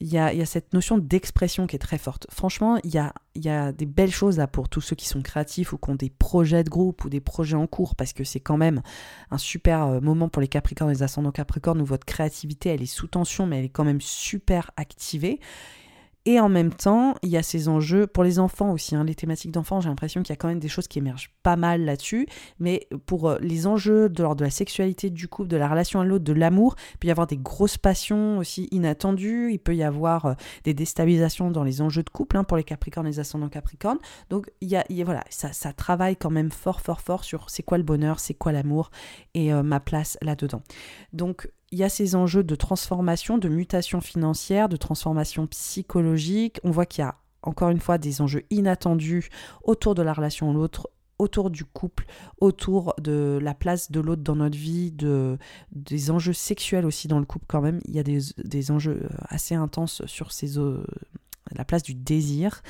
Il 0.00 0.08
y, 0.08 0.18
a, 0.18 0.44
cette 0.44 0.74
notion 0.74 0.98
d'expression 0.98 1.66
qui 1.66 1.76
est 1.76 1.78
très 1.78 1.98
forte. 1.98 2.26
Franchement, 2.28 2.78
il 2.84 2.92
y 2.92 2.98
a, 2.98 3.14
il 3.34 3.44
y 3.44 3.48
a 3.48 3.72
des 3.72 3.86
belles 3.86 4.10
choses 4.10 4.36
là 4.38 4.46
pour 4.46 4.68
tous 4.68 4.80
ceux 4.80 4.96
qui 4.96 5.06
sont 5.06 5.22
créatifs 5.22 5.72
ou 5.72 5.78
qui 5.78 5.90
ont 5.90 5.94
des 5.94 6.10
projets 6.10 6.64
de 6.64 6.68
groupe 6.68 7.04
ou 7.04 7.08
des 7.08 7.20
projets 7.20 7.56
en 7.56 7.66
cours, 7.66 7.94
parce 7.94 8.12
que 8.12 8.24
c'est 8.24 8.40
quand 8.40 8.56
même 8.56 8.82
un 9.30 9.38
super 9.38 9.84
euh, 9.84 10.00
moment 10.00 10.28
pour 10.28 10.42
les 10.42 10.48
Capricornes, 10.48 10.90
les 10.90 11.02
ascendants 11.02 11.32
Capricornes, 11.32 11.80
où 11.80 11.84
votre 11.84 12.04
créativité, 12.04 12.70
elle 12.70 12.82
est 12.82 12.86
sous 12.86 13.06
tension, 13.06 13.46
mais 13.46 13.60
elle 13.60 13.64
est 13.66 13.70
quand 13.70 13.84
même 13.84 14.00
super 14.00 14.72
activée. 14.76 15.40
Et 16.26 16.40
en 16.40 16.48
même 16.48 16.72
temps, 16.72 17.14
il 17.22 17.28
y 17.28 17.36
a 17.36 17.42
ces 17.42 17.68
enjeux 17.68 18.06
pour 18.06 18.24
les 18.24 18.38
enfants 18.38 18.72
aussi. 18.72 18.96
Hein, 18.96 19.04
les 19.04 19.14
thématiques 19.14 19.50
d'enfants, 19.50 19.80
j'ai 19.80 19.90
l'impression 19.90 20.22
qu'il 20.22 20.32
y 20.32 20.32
a 20.32 20.36
quand 20.36 20.48
même 20.48 20.58
des 20.58 20.68
choses 20.68 20.88
qui 20.88 20.98
émergent 20.98 21.30
pas 21.42 21.56
mal 21.56 21.84
là-dessus. 21.84 22.26
Mais 22.58 22.88
pour 23.04 23.28
euh, 23.28 23.38
les 23.40 23.66
enjeux 23.66 24.08
de 24.08 24.22
l'ordre 24.22 24.40
de 24.40 24.44
la 24.44 24.50
sexualité, 24.50 25.10
du 25.10 25.28
couple, 25.28 25.48
de 25.48 25.56
la 25.56 25.68
relation 25.68 26.00
à 26.00 26.04
l'autre, 26.04 26.24
de 26.24 26.32
l'amour, 26.32 26.76
il 26.94 26.98
peut 26.98 27.08
y 27.08 27.10
avoir 27.10 27.26
des 27.26 27.36
grosses 27.36 27.76
passions 27.76 28.38
aussi 28.38 28.68
inattendues. 28.70 29.52
Il 29.52 29.58
peut 29.58 29.76
y 29.76 29.82
avoir 29.82 30.26
euh, 30.26 30.34
des 30.64 30.72
déstabilisations 30.72 31.50
dans 31.50 31.62
les 31.62 31.82
enjeux 31.82 32.02
de 32.02 32.10
couple 32.10 32.38
hein, 32.38 32.44
pour 32.44 32.56
les 32.56 32.64
Capricornes, 32.64 33.06
les 33.06 33.20
ascendants 33.20 33.48
Capricornes. 33.48 33.98
Donc 34.30 34.50
y 34.62 34.76
a, 34.76 34.84
voilà, 35.04 35.24
ça, 35.28 35.52
ça, 35.52 35.74
travaille 35.74 36.16
quand 36.16 36.30
même 36.30 36.50
fort, 36.50 36.80
fort, 36.80 37.02
fort 37.02 37.24
sur 37.24 37.50
c'est 37.50 37.62
quoi 37.62 37.76
le 37.76 37.84
bonheur, 37.84 38.18
c'est 38.18 38.34
quoi 38.34 38.52
l'amour 38.52 38.90
et 39.34 39.52
euh, 39.52 39.62
ma 39.62 39.80
place 39.80 40.16
là-dedans. 40.22 40.62
Donc 41.12 41.48
il 41.74 41.78
y 41.78 41.82
a 41.82 41.88
ces 41.88 42.14
enjeux 42.14 42.44
de 42.44 42.54
transformation, 42.54 43.36
de 43.36 43.48
mutation 43.48 44.00
financière, 44.00 44.68
de 44.68 44.76
transformation 44.76 45.48
psychologique. 45.48 46.60
On 46.62 46.70
voit 46.70 46.86
qu'il 46.86 47.02
y 47.02 47.04
a 47.04 47.16
encore 47.42 47.70
une 47.70 47.80
fois 47.80 47.98
des 47.98 48.20
enjeux 48.20 48.44
inattendus 48.50 49.28
autour 49.64 49.96
de 49.96 50.02
la 50.02 50.12
relation 50.12 50.48
à 50.48 50.52
l'autre, 50.52 50.88
autour 51.18 51.50
du 51.50 51.64
couple, 51.64 52.06
autour 52.40 52.94
de 53.02 53.40
la 53.42 53.54
place 53.54 53.90
de 53.90 53.98
l'autre 53.98 54.22
dans 54.22 54.36
notre 54.36 54.56
vie, 54.56 54.92
de, 54.92 55.36
des 55.72 56.12
enjeux 56.12 56.32
sexuels 56.32 56.86
aussi 56.86 57.08
dans 57.08 57.18
le 57.18 57.26
couple 57.26 57.46
quand 57.48 57.60
même. 57.60 57.80
Il 57.86 57.94
y 57.96 57.98
a 57.98 58.04
des, 58.04 58.70
enjeux 58.70 59.00
euh, 59.02 59.08
assez 59.24 59.56
intenses 59.56 60.06
sur 60.06 60.30
ces, 60.30 60.58
euh, 60.60 60.86
la 61.56 61.64
place 61.64 61.82
du 61.82 61.94
désir. 61.94 62.62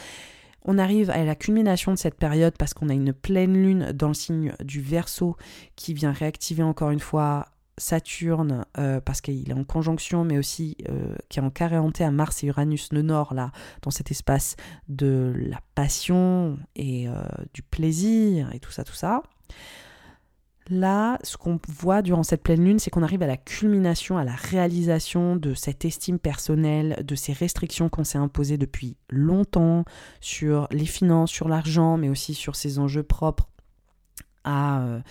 On 0.62 0.78
arrive 0.78 1.10
à 1.10 1.22
la 1.24 1.34
culmination 1.34 1.92
de 1.92 1.98
cette 1.98 2.16
période 2.16 2.54
parce 2.58 2.72
qu'on 2.72 2.88
a 2.88 2.94
une 2.94 3.12
pleine 3.12 3.52
lune 3.52 3.92
dans 3.92 4.08
le 4.08 4.14
signe 4.14 4.54
du 4.64 4.80
Verseau 4.80 5.36
qui 5.76 5.92
vient 5.92 6.12
réactiver 6.12 6.62
encore 6.62 6.90
une 6.90 7.00
fois 7.00 7.48
Saturne, 7.78 8.64
euh, 8.78 9.00
parce 9.00 9.20
qu'il 9.20 9.50
est 9.50 9.54
en 9.54 9.64
conjonction, 9.64 10.24
mais 10.24 10.38
aussi 10.38 10.76
euh, 10.88 11.14
qui 11.28 11.38
est 11.38 11.42
en 11.42 11.50
carré 11.50 11.76
hanté 11.76 12.04
à 12.04 12.10
Mars 12.10 12.44
et 12.44 12.46
Uranus, 12.46 12.92
le 12.92 13.02
nord, 13.02 13.34
là, 13.34 13.50
dans 13.82 13.90
cet 13.90 14.10
espace 14.10 14.56
de 14.88 15.32
la 15.36 15.60
passion 15.74 16.58
et 16.76 17.08
euh, 17.08 17.14
du 17.52 17.62
plaisir 17.62 18.52
et 18.52 18.60
tout 18.60 18.70
ça, 18.70 18.84
tout 18.84 18.94
ça. 18.94 19.22
Là, 20.70 21.18
ce 21.22 21.36
qu'on 21.36 21.60
voit 21.68 22.00
durant 22.00 22.22
cette 22.22 22.42
pleine 22.42 22.64
lune, 22.64 22.78
c'est 22.78 22.90
qu'on 22.90 23.02
arrive 23.02 23.22
à 23.22 23.26
la 23.26 23.36
culmination, 23.36 24.16
à 24.16 24.24
la 24.24 24.34
réalisation 24.34 25.36
de 25.36 25.52
cette 25.52 25.84
estime 25.84 26.18
personnelle, 26.18 27.04
de 27.04 27.14
ces 27.14 27.34
restrictions 27.34 27.90
qu'on 27.90 28.04
s'est 28.04 28.18
imposées 28.18 28.56
depuis 28.56 28.96
longtemps 29.10 29.84
sur 30.22 30.66
les 30.70 30.86
finances, 30.86 31.30
sur 31.30 31.48
l'argent, 31.48 31.98
mais 31.98 32.08
aussi 32.08 32.32
sur 32.32 32.56
ses 32.56 32.78
enjeux 32.78 33.02
propres 33.02 33.48
à 34.44 35.02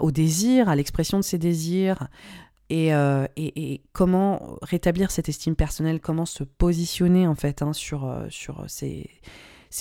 au 0.00 0.10
désir, 0.10 0.68
à 0.68 0.76
l'expression 0.76 1.18
de 1.18 1.22
ses 1.22 1.38
désirs, 1.38 2.08
euh, 2.72 3.26
et, 3.36 3.72
et, 3.74 3.80
comment 3.92 4.58
rétablir 4.62 5.12
cette 5.12 5.28
estime 5.28 5.54
personnelle, 5.54 6.00
comment 6.00 6.26
se 6.26 6.42
positionner 6.42 7.28
en 7.28 7.36
fait 7.36 7.62
hein, 7.62 7.72
sur, 7.72 8.04
euh, 8.04 8.26
sur 8.28 8.64
ses, 8.66 9.08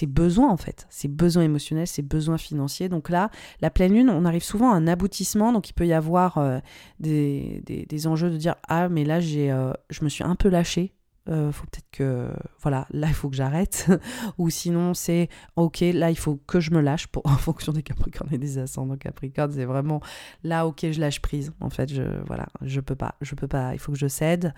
besoins 0.04 0.52
en 0.52 0.58
fait, 0.58 0.86
ses 0.92 1.08
besoins 1.08 1.44
émotionnels, 1.44 1.88
ses 1.88 2.04
besoins 2.04 2.38
financiers. 2.38 2.88
Donc 2.88 3.10
là, 3.10 3.32
la 3.62 3.72
pleine 3.72 3.94
lune, 3.94 4.12
on 4.12 4.24
arrive 4.24 4.44
souvent 4.44 4.72
à 4.72 4.76
un 4.76 4.86
aboutissement, 4.86 5.52
donc 5.52 5.70
il 5.70 5.74
peut 5.74 5.88
y 5.88 5.94
avoir 5.94 6.38
euh, 6.38 6.60
des, 7.00 7.64
des, 7.66 7.88
des, 7.88 8.08
enjeux 8.08 8.30
de 8.30 8.38
dire 8.38 8.56
ah 8.68 8.88
mais 8.88 9.04
là 9.04 9.20
j'ai, 9.20 9.48
je 9.90 10.04
me 10.04 10.10
suis 10.10 10.24
un 10.24 10.36
peu 10.36 10.50
lâché 10.50 10.94
euh, 11.28 11.52
faut 11.52 11.66
peut-être 11.66 11.90
que 11.92 12.30
voilà 12.62 12.86
là 12.92 13.08
il 13.08 13.14
faut 13.14 13.30
que 13.30 13.36
j'arrête. 13.36 13.88
Ou 14.38 14.50
sinon 14.50 14.94
c'est 14.94 15.30
ok 15.56 15.80
là 15.82 16.12
il 16.12 16.18
faut 16.18 16.40
que 16.48 16.60
je 16.60 16.72
me 16.72 16.82
lâche 16.82 17.08
pour 17.08 17.26
en 17.26 17.38
fonction 17.38 17.74
des 17.74 17.84
capricornes 17.84 18.34
et 18.34 18.38
des 18.38 18.58
ascendants. 18.58 18.98
Capricornes 18.98 19.52
c'est 19.52 19.66
vraiment 19.66 20.02
là 20.44 20.68
ok 20.68 20.92
je 20.92 21.00
lâche 21.00 21.22
prise. 21.22 21.52
En 21.60 21.70
fait 21.70 21.92
je 21.92 22.04
voilà 22.28 22.48
je 22.62 22.80
peux 22.80 22.96
pas 22.96 23.16
je 23.22 23.36
peux 23.36 23.48
pas 23.48 23.74
il 23.74 23.80
faut 23.80 23.92
que 23.92 23.98
je 23.98 24.08
cède. 24.08 24.54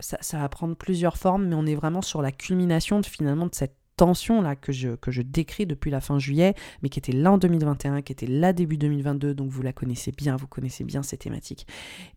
Ça, 0.00 0.18
ça 0.20 0.38
va 0.38 0.48
prendre 0.48 0.74
plusieurs 0.74 1.16
formes 1.16 1.46
mais 1.46 1.54
on 1.54 1.64
est 1.64 1.76
vraiment 1.76 2.02
sur 2.02 2.22
la 2.22 2.32
culmination 2.32 3.02
finalement 3.02 3.46
de 3.46 3.54
cette 3.54 3.76
tension 3.96 4.40
là 4.40 4.56
que 4.56 4.72
je, 4.72 4.90
que 4.96 5.10
je 5.10 5.22
décris 5.22 5.66
depuis 5.66 5.90
la 5.90 6.00
fin 6.00 6.18
juillet, 6.18 6.54
mais 6.82 6.88
qui 6.88 6.98
était 6.98 7.12
là 7.12 7.32
en 7.32 7.38
2021, 7.38 8.02
qui 8.02 8.12
était 8.12 8.26
là 8.26 8.52
début 8.52 8.78
2022, 8.78 9.34
donc 9.34 9.50
vous 9.50 9.62
la 9.62 9.72
connaissez 9.72 10.12
bien, 10.12 10.36
vous 10.36 10.46
connaissez 10.46 10.84
bien 10.84 11.02
ces 11.02 11.16
thématiques. 11.16 11.66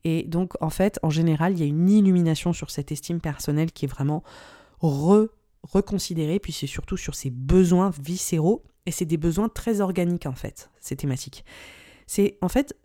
Et 0.04 0.24
donc 0.24 0.54
en 0.62 0.70
fait, 0.70 1.00
en 1.04 1.10
général, 1.10 1.54
il 1.54 1.60
y 1.60 1.64
a 1.64 1.66
une 1.66 1.90
illumination 1.90 2.54
sur 2.54 2.72
cette 2.72 2.92
estime 2.92 3.20
personnelle 3.20 3.72
qui 3.72 3.86
est 3.86 3.90
vraiment 3.90 4.24
re 4.82 5.28
reconsidérée, 5.64 6.40
puis 6.40 6.54
c'est 6.54 6.68
surtout 6.68 6.98
sur 6.98 7.16
ses 7.16 7.32
besoins 7.32 7.92
viscéraux, 8.00 8.64
et 8.86 8.92
c'est 8.92 9.06
des 9.06 9.18
besoins 9.18 9.50
très 9.50 9.82
organiques 9.82 10.28
en 10.28 10.36
fait, 10.36 10.70
ces 10.80 10.96
thématiques. 10.96 11.44
C'est 12.06 12.38
en 12.42 12.50
fait, 12.50 12.78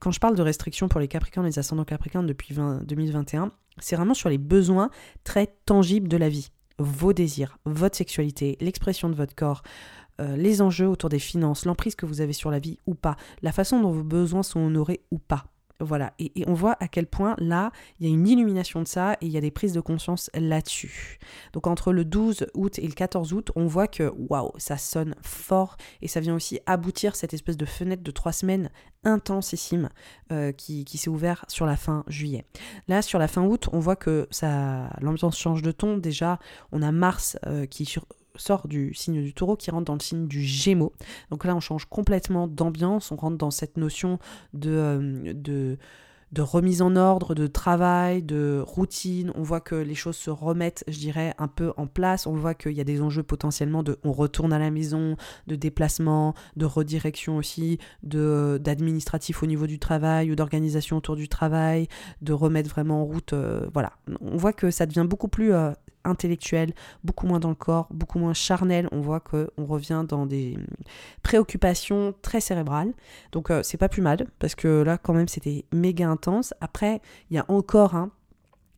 quand 0.00 0.10
je 0.10 0.20
parle 0.20 0.34
de 0.34 0.42
restrictions 0.42 0.88
pour 0.88 0.98
les 0.98 1.08
Capricornes, 1.08 1.46
les 1.46 1.58
ascendants 1.58 1.84
Capricornes 1.84 2.26
depuis 2.26 2.54
2021, 2.54 3.52
c'est 3.78 3.96
vraiment 3.96 4.14
sur 4.14 4.30
les 4.30 4.38
besoins 4.38 4.90
très 5.24 5.54
tangibles 5.66 6.08
de 6.08 6.16
la 6.16 6.30
vie 6.30 6.50
vos 6.78 7.12
désirs, 7.12 7.58
votre 7.64 7.96
sexualité, 7.96 8.56
l'expression 8.60 9.08
de 9.08 9.14
votre 9.14 9.34
corps, 9.34 9.62
euh, 10.20 10.36
les 10.36 10.62
enjeux 10.62 10.88
autour 10.88 11.10
des 11.10 11.18
finances, 11.18 11.64
l'emprise 11.64 11.94
que 11.94 12.06
vous 12.06 12.20
avez 12.20 12.32
sur 12.32 12.50
la 12.50 12.58
vie 12.58 12.78
ou 12.86 12.94
pas, 12.94 13.16
la 13.42 13.52
façon 13.52 13.80
dont 13.80 13.90
vos 13.90 14.02
besoins 14.02 14.42
sont 14.42 14.60
honorés 14.60 15.00
ou 15.10 15.18
pas. 15.18 15.46
Voilà, 15.80 16.14
et, 16.18 16.32
on 16.46 16.54
voit 16.54 16.76
à 16.80 16.88
quel 16.88 17.06
point 17.06 17.34
là, 17.38 17.70
il 18.00 18.06
y 18.06 18.10
a 18.10 18.12
une 18.12 18.26
illumination 18.26 18.80
de 18.80 18.88
ça 18.88 19.14
et 19.20 19.26
il 19.26 19.32
y 19.32 19.36
a 19.36 19.40
des 19.40 19.50
prises 19.50 19.72
de 19.72 19.80
conscience 19.80 20.30
là-dessus. 20.34 21.18
Donc 21.52 21.66
entre 21.66 21.92
le 21.92 22.04
12 22.04 22.46
août 22.54 22.78
et 22.78 22.86
le 22.86 22.94
14 22.94 23.32
août, 23.32 23.50
on 23.56 23.66
voit 23.66 23.88
que 23.88 24.12
waouh, 24.28 24.52
ça 24.56 24.78
sonne 24.78 25.14
fort 25.22 25.76
et 26.02 26.08
ça 26.08 26.20
vient 26.20 26.34
aussi 26.34 26.60
aboutir 26.66 27.14
cette 27.16 27.34
espèce 27.34 27.56
de 27.56 27.66
fenêtre 27.66 28.02
de 28.02 28.10
trois 28.10 28.32
semaines 28.32 28.70
intensissime 29.04 29.88
euh, 30.32 30.52
qui, 30.52 30.84
s'est 30.96 31.08
ouvert 31.10 31.44
sur 31.48 31.66
la 31.66 31.76
fin 31.76 32.04
juillet. 32.08 32.44
Là, 32.88 33.02
sur 33.02 33.18
la 33.18 33.28
fin 33.28 33.44
août, 33.44 33.68
on 33.72 33.78
voit 33.78 33.96
que 33.96 34.26
ça, 34.30 34.90
l'ambiance 35.00 35.38
change 35.38 35.62
de 35.62 35.72
ton. 35.72 35.96
Déjà, 35.98 36.38
on 36.72 36.82
a 36.82 36.90
Mars 36.90 37.38
euh, 37.46 37.66
qui 37.66 37.84
sur, 37.84 38.04
sort 38.38 38.68
du 38.68 38.94
signe 38.94 39.22
du 39.22 39.34
taureau 39.34 39.56
qui 39.56 39.70
rentre 39.70 39.84
dans 39.84 39.94
le 39.94 40.00
signe 40.00 40.26
du 40.26 40.42
gémeaux. 40.42 40.92
Donc 41.30 41.44
là, 41.44 41.54
on 41.54 41.60
change 41.60 41.86
complètement 41.86 42.46
d'ambiance, 42.46 43.10
on 43.12 43.16
rentre 43.16 43.38
dans 43.38 43.50
cette 43.50 43.76
notion 43.76 44.18
de, 44.52 44.70
euh, 44.70 45.32
de 45.34 45.78
de 46.32 46.42
remise 46.42 46.82
en 46.82 46.96
ordre, 46.96 47.34
de 47.34 47.46
travail, 47.46 48.22
de 48.22 48.62
routine. 48.66 49.32
On 49.36 49.42
voit 49.42 49.60
que 49.60 49.74
les 49.74 49.94
choses 49.94 50.16
se 50.16 50.30
remettent, 50.30 50.84
je 50.88 50.98
dirais, 50.98 51.34
un 51.38 51.48
peu 51.48 51.72
en 51.76 51.86
place. 51.86 52.26
On 52.26 52.34
voit 52.34 52.54
qu'il 52.54 52.72
y 52.72 52.80
a 52.80 52.84
des 52.84 53.00
enjeux 53.00 53.22
potentiellement 53.22 53.82
de 53.82 53.98
on 54.04 54.12
retourne 54.12 54.52
à 54.52 54.58
la 54.58 54.70
maison, 54.70 55.16
de 55.46 55.56
déplacement, 55.56 56.34
de 56.56 56.66
redirection 56.66 57.36
aussi, 57.36 57.78
de 58.02 58.60
d'administratif 58.62 59.42
au 59.42 59.46
niveau 59.46 59.66
du 59.66 59.78
travail 59.78 60.30
ou 60.30 60.34
d'organisation 60.34 60.96
autour 60.96 61.16
du 61.16 61.28
travail, 61.28 61.88
de 62.22 62.32
remettre 62.32 62.70
vraiment 62.70 63.02
en 63.02 63.04
route. 63.04 63.32
Euh, 63.32 63.68
voilà, 63.72 63.92
on 64.20 64.36
voit 64.36 64.52
que 64.52 64.70
ça 64.70 64.86
devient 64.86 65.06
beaucoup 65.08 65.28
plus 65.28 65.52
euh, 65.52 65.70
intellectuel, 66.06 66.72
beaucoup 67.04 67.26
moins 67.26 67.40
dans 67.40 67.48
le 67.50 67.54
corps, 67.54 67.88
beaucoup 67.90 68.18
moins 68.18 68.34
charnel. 68.34 68.88
On 68.92 69.00
voit 69.00 69.20
qu'on 69.20 69.48
revient 69.58 70.04
dans 70.08 70.26
des 70.26 70.56
préoccupations 71.22 72.14
très 72.22 72.40
cérébrales. 72.40 72.92
Donc 73.32 73.50
euh, 73.50 73.62
c'est 73.62 73.76
pas 73.76 73.88
plus 73.88 74.02
mal, 74.02 74.26
parce 74.38 74.54
que 74.54 74.82
là 74.82 74.98
quand 74.98 75.14
même 75.14 75.28
c'était 75.28 75.64
méga 75.72 76.08
intense. 76.08 76.54
Après, 76.60 77.00
il 77.30 77.36
y 77.36 77.38
a 77.38 77.44
encore 77.48 77.94
un... 77.94 78.10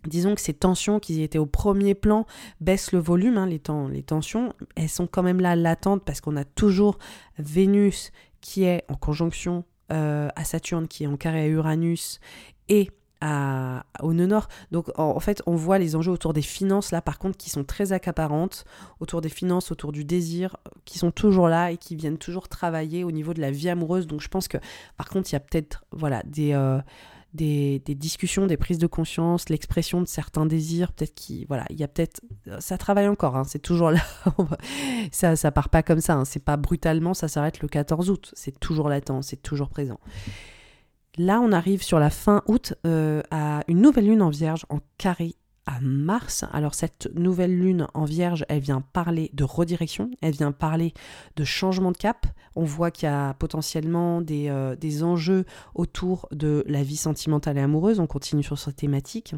Disons 0.07 0.35
que 0.37 0.41
ces 0.41 0.55
tensions 0.55 1.01
qui 1.01 1.23
étaient 1.23 1.39
au 1.39 1.47
premier 1.47 1.95
plan 1.95 2.25
baissent 2.61 2.93
le 2.93 3.01
volume, 3.01 3.37
hein, 3.37 3.47
les, 3.47 3.61
les 3.91 4.03
tensions, 4.03 4.53
elles 4.77 4.89
sont 4.89 5.09
quand 5.09 5.25
même 5.25 5.41
là 5.41 5.57
latentes 5.57 6.05
parce 6.05 6.21
qu'on 6.21 6.37
a 6.37 6.45
toujours 6.45 6.99
Vénus 7.39 8.13
qui 8.41 8.63
est 8.63 8.85
en 8.89 8.95
conjonction 8.95 9.65
euh, 9.91 10.29
à 10.37 10.45
Saturne, 10.45 10.87
qui 10.87 11.05
est 11.05 11.09
en 11.09 11.17
carré 11.17 11.41
à 11.41 11.47
Uranus, 11.49 12.21
et 12.69 12.91
au 13.23 14.13
nord. 14.13 14.49
Donc 14.71 14.91
en, 14.97 15.21
fait, 15.21 15.43
on 15.47 15.57
voit 15.57 15.79
les 15.79 15.97
enjeux 15.97 16.13
autour 16.13 16.33
des 16.33 16.43
finances 16.43 16.93
là, 16.93 17.01
par 17.01 17.19
contre, 17.19 17.37
qui 17.37 17.51
sont 17.51 17.65
très 17.65 17.93
accaparantes, 17.93 18.65
autour 19.01 19.21
des 19.21 19.29
finances, 19.29 19.71
autour 19.73 19.93
du 19.93 20.05
désir, 20.05 20.57
qui 20.85 20.99
sont 20.99 21.11
toujours 21.11 21.49
là 21.49 21.71
et 21.73 21.77
qui 21.77 21.97
viennent 21.97 22.19
toujours 22.19 22.49
travailler 22.49 23.05
au 23.05 23.11
niveau 23.11 23.35
de 23.35 23.41
la 23.41 23.51
vie 23.51 23.69
amoureuse. 23.69 24.07
Donc 24.07 24.21
je 24.21 24.29
pense 24.29 24.49
que, 24.49 24.59
par 24.97 25.09
contre, 25.09 25.31
il 25.31 25.35
y 25.35 25.37
a 25.37 25.41
peut-être 25.41 25.85
voilà 25.93 26.23
des 26.25 26.53
euh, 26.53 26.81
discussions, 27.35 28.47
des 28.47 28.57
prises 28.57 28.79
de 28.79 28.87
conscience, 28.87 29.49
l'expression 29.49 30.01
de 30.01 30.07
certains 30.07 30.47
désirs, 30.47 30.93
peut-être 30.93 31.15
qui, 31.15 31.45
voilà, 31.47 31.65
il 31.71 31.77
y 31.79 31.85
a 31.85 31.89
peut-être, 31.89 32.21
ça 32.61 32.79
travaille 32.79 33.09
encore, 33.09 33.37
hein, 33.37 33.45
c'est 33.45 33.59
toujours 33.59 33.91
là, 33.91 34.01
ça, 35.13 35.37
ça 35.37 35.51
part 35.51 35.69
pas 35.69 35.83
comme 35.83 36.01
ça, 36.01 36.15
hein, 36.15 36.25
c'est 36.25 36.43
pas 36.43 36.57
brutalement, 36.57 37.15
ça 37.15 37.29
s'arrête 37.29 37.61
le 37.61 37.69
14 37.69 38.11
août, 38.11 38.31
c'est 38.35 38.59
toujours 38.59 38.89
latent, 38.89 39.23
c'est 39.23 39.43
toujours 39.43 39.69
présent. 39.69 40.01
Là, 41.19 41.41
on 41.41 41.51
arrive 41.51 41.83
sur 41.83 41.99
la 41.99 42.11
fin 42.11 42.43
août 42.47 42.75
euh, 42.87 43.23
à 43.33 43.65
une 43.67 43.81
nouvelle 43.81 44.07
lune 44.07 44.23
en 44.23 44.31
vierge 44.31 44.65
en 44.69 44.79
carré 44.99 45.35
à 45.67 45.81
Mars. 45.81 46.45
Alors 46.53 46.75
cette 46.75 47.11
nouvelle 47.15 47.59
lune 47.59 47.89
en 47.93 48.05
vierge, 48.05 48.45
elle 48.49 48.61
vient 48.61 48.81
parler 48.81 49.29
de 49.35 49.43
redirection, 49.43 50.13
elle 50.23 50.35
vient 50.35 50.53
parler 50.53 50.95
de 51.35 51.43
changement 51.43 51.91
de 51.91 51.97
cap. 51.97 52.27
On 52.55 52.65
voit 52.65 52.93
qu'il 52.93 53.09
y 53.09 53.13
a 53.13 53.35
potentiellement 53.35 54.21
des, 54.21 54.49
euh, 54.49 54.77
des 54.77 55.03
enjeux 55.03 55.45
autour 55.75 56.29
de 56.31 56.65
la 56.69 56.85
vie 56.85 56.97
sentimentale 56.97 57.59
et 57.59 57.63
amoureuse. 57.63 57.99
On 57.99 58.07
continue 58.07 58.45
sur 58.45 58.57
cette 58.57 58.77
thématique. 58.77 59.35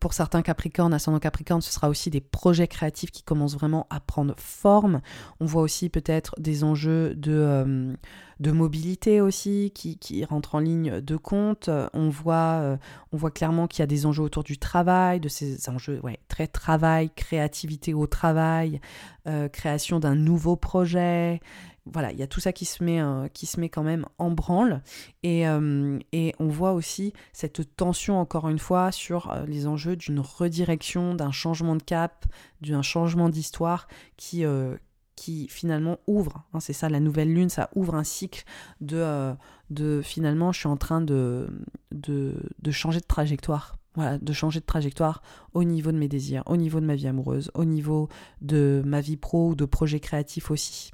Pour 0.00 0.12
certains 0.12 0.42
Capricornes, 0.42 0.94
ascendant 0.94 1.18
Capricorne, 1.18 1.60
ce 1.60 1.72
sera 1.72 1.88
aussi 1.88 2.10
des 2.10 2.20
projets 2.20 2.68
créatifs 2.68 3.10
qui 3.10 3.22
commencent 3.22 3.54
vraiment 3.54 3.86
à 3.90 4.00
prendre 4.00 4.34
forme. 4.38 5.00
On 5.40 5.46
voit 5.46 5.62
aussi 5.62 5.88
peut-être 5.88 6.34
des 6.38 6.64
enjeux 6.64 7.14
de, 7.14 7.32
euh, 7.32 7.94
de 8.40 8.50
mobilité 8.50 9.20
aussi 9.20 9.72
qui, 9.74 9.98
qui, 9.98 10.24
rentrent 10.24 10.54
en 10.54 10.60
ligne 10.60 11.00
de 11.00 11.16
compte. 11.16 11.70
On 11.92 12.08
voit, 12.08 12.60
euh, 12.60 12.76
on 13.12 13.16
voit 13.16 13.30
clairement 13.30 13.66
qu'il 13.66 13.80
y 13.80 13.82
a 13.82 13.86
des 13.86 14.06
enjeux 14.06 14.22
autour 14.22 14.42
du 14.42 14.58
travail, 14.58 15.20
de 15.20 15.28
ces 15.28 15.68
enjeux 15.68 16.00
très 16.28 16.46
travail, 16.46 17.10
créativité 17.14 17.94
au 17.94 18.06
travail, 18.06 18.80
euh, 19.26 19.48
création 19.48 20.00
d'un 20.00 20.14
nouveau 20.14 20.56
projet 20.56 21.40
voilà, 21.86 22.12
il 22.12 22.18
y 22.18 22.22
a 22.22 22.26
tout 22.26 22.40
ça 22.40 22.52
qui 22.52 22.64
se 22.64 22.82
met, 22.82 23.00
euh, 23.00 23.28
quand 23.70 23.82
même 23.82 24.06
en 24.18 24.30
branle. 24.30 24.82
Et, 25.22 25.46
euh, 25.46 25.98
et, 26.12 26.34
on 26.38 26.48
voit 26.48 26.72
aussi 26.72 27.12
cette 27.32 27.76
tension, 27.76 28.18
encore 28.18 28.48
une 28.48 28.58
fois, 28.58 28.90
sur 28.90 29.30
euh, 29.30 29.44
les 29.46 29.66
enjeux 29.66 29.96
d'une 29.96 30.20
redirection, 30.20 31.14
d'un 31.14 31.30
changement 31.30 31.76
de 31.76 31.82
cap, 31.82 32.24
d'un 32.62 32.82
changement 32.82 33.28
d'histoire 33.28 33.86
qui, 34.16 34.44
finalement 35.48 35.98
ouvre. 36.06 36.44
Hein, 36.52 36.60
c'est 36.60 36.72
ça, 36.72 36.88
la 36.88 37.00
nouvelle 37.00 37.32
lune, 37.32 37.50
ça 37.50 37.70
ouvre 37.74 37.94
un 37.94 38.04
cycle 38.04 38.44
de, 38.80 39.36
finalement, 40.02 40.52
je 40.52 40.60
suis 40.60 40.68
en 40.68 40.76
train 40.76 41.00
de 41.02 41.48
changer 42.70 43.00
de 43.00 43.06
trajectoire. 43.06 43.76
Voilà, 43.96 44.18
de 44.18 44.32
changer 44.32 44.58
de 44.58 44.64
trajectoire 44.64 45.22
au 45.52 45.62
niveau 45.62 45.92
de 45.92 45.96
mes 45.96 46.08
désirs, 46.08 46.42
au 46.46 46.56
niveau 46.56 46.80
de 46.80 46.84
ma 46.84 46.96
vie 46.96 47.06
amoureuse, 47.06 47.52
au 47.54 47.64
niveau 47.64 48.08
de 48.40 48.82
ma 48.84 49.00
vie 49.00 49.16
pro 49.16 49.50
ou 49.50 49.54
de 49.54 49.64
projets 49.66 50.00
créatifs 50.00 50.50
aussi. 50.50 50.90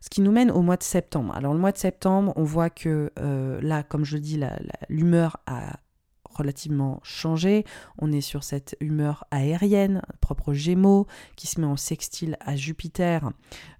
Ce 0.00 0.08
qui 0.10 0.20
nous 0.20 0.32
mène 0.32 0.50
au 0.50 0.62
mois 0.62 0.76
de 0.76 0.82
septembre. 0.82 1.34
Alors 1.34 1.54
le 1.54 1.60
mois 1.60 1.72
de 1.72 1.78
septembre, 1.78 2.32
on 2.36 2.44
voit 2.44 2.70
que 2.70 3.10
euh, 3.18 3.60
là, 3.62 3.82
comme 3.82 4.04
je 4.04 4.16
dis, 4.18 4.40
l'humeur 4.88 5.38
a 5.46 5.76
relativement 6.32 7.00
changé. 7.02 7.64
On 7.98 8.12
est 8.12 8.20
sur 8.20 8.44
cette 8.44 8.76
humeur 8.80 9.24
aérienne, 9.30 10.02
propre 10.20 10.52
Gémeaux, 10.52 11.06
qui 11.36 11.46
se 11.46 11.60
met 11.60 11.66
en 11.66 11.76
sextile 11.76 12.36
à 12.40 12.56
Jupiter 12.56 13.30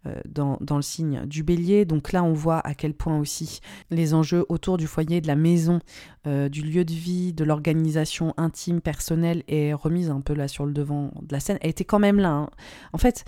euh, 0.06 0.20
dans, 0.28 0.58
le 0.60 0.82
signe 0.82 1.26
du 1.26 1.42
bélier. 1.42 1.84
Donc 1.84 2.12
là, 2.12 2.22
on 2.22 2.32
voit 2.32 2.60
à 2.60 2.74
quel 2.74 2.94
point 2.94 3.18
aussi 3.18 3.60
les 3.90 4.14
enjeux 4.14 4.44
autour 4.48 4.76
du 4.76 4.86
foyer, 4.86 5.20
de 5.20 5.26
la 5.26 5.36
maison, 5.36 5.80
euh, 6.26 6.48
du 6.48 6.62
lieu 6.62 6.84
de 6.84 6.92
vie, 6.92 7.32
de 7.32 7.44
l'organisation 7.44 8.34
intime, 8.36 8.80
personnelle, 8.80 9.42
est 9.48 9.72
remise 9.72 10.10
un 10.10 10.20
peu 10.20 10.34
là 10.34 10.48
sur 10.48 10.66
le 10.66 10.72
devant 10.72 11.10
de 11.22 11.32
la 11.32 11.40
scène. 11.40 11.58
Elle 11.60 11.70
était 11.70 11.84
quand 11.84 11.98
même 11.98 12.18
là. 12.18 12.30
Hein. 12.30 12.50
En 12.92 12.98
fait, 12.98 13.24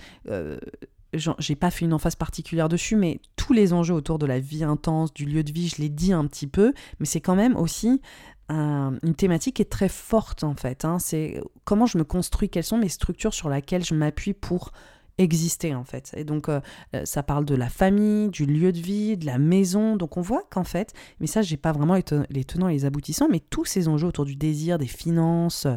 j'ai 1.15 1.55
pas 1.55 1.71
fait 1.71 1.85
une 1.85 1.93
emphase 1.93 2.15
particulière 2.15 2.69
dessus, 2.69 2.95
mais 2.95 3.19
tous 3.35 3.53
les 3.53 3.73
enjeux 3.73 3.93
autour 3.93 4.19
de 4.19 4.25
la 4.25 4.39
vie 4.39 4.63
intense, 4.63 5.13
du 5.13 5.25
lieu 5.25 5.43
de 5.43 5.51
vie, 5.51 5.67
je 5.67 5.81
l'ai 5.81 5.89
dit 5.89 6.13
un 6.13 6.25
petit 6.25 6.47
peu, 6.47 6.73
mais 6.99 7.05
c'est 7.05 7.21
quand 7.21 7.35
même 7.35 7.55
aussi 7.55 8.01
une 8.49 9.15
thématique 9.15 9.55
qui 9.55 9.63
est 9.63 9.71
très 9.71 9.89
forte 9.89 10.43
en 10.43 10.53
fait. 10.53 10.85
Hein. 10.85 10.99
C'est 10.99 11.41
comment 11.63 11.87
je 11.87 11.97
me 11.97 12.03
construis, 12.03 12.49
quelles 12.49 12.63
sont 12.63 12.77
mes 12.77 12.89
structures 12.89 13.33
sur 13.33 13.49
lesquelles 13.49 13.83
je 13.83 13.95
m'appuie 13.95 14.33
pour 14.33 14.71
exister 15.17 15.73
en 15.73 15.83
fait. 15.83 16.13
Et 16.17 16.23
donc 16.23 16.49
euh, 16.49 16.59
euh, 16.93 17.05
ça 17.05 17.23
parle 17.23 17.45
de 17.45 17.55
la 17.55 17.69
famille, 17.69 18.29
du 18.29 18.45
lieu 18.45 18.71
de 18.71 18.79
vie, 18.79 19.17
de 19.17 19.25
la 19.25 19.37
maison. 19.37 19.95
Donc 19.95 20.17
on 20.17 20.21
voit 20.21 20.43
qu'en 20.49 20.63
fait, 20.63 20.93
mais 21.19 21.27
ça 21.27 21.41
j'ai 21.41 21.57
pas 21.57 21.71
vraiment 21.71 21.95
les, 21.95 22.43
tenants 22.43 22.67
et 22.67 22.73
les 22.73 22.85
aboutissants, 22.85 23.27
mais 23.29 23.39
tous 23.39 23.65
ces 23.65 23.87
enjeux 23.87 24.07
autour 24.07 24.25
du 24.25 24.35
désir, 24.35 24.77
des 24.77 24.87
finances, 24.87 25.67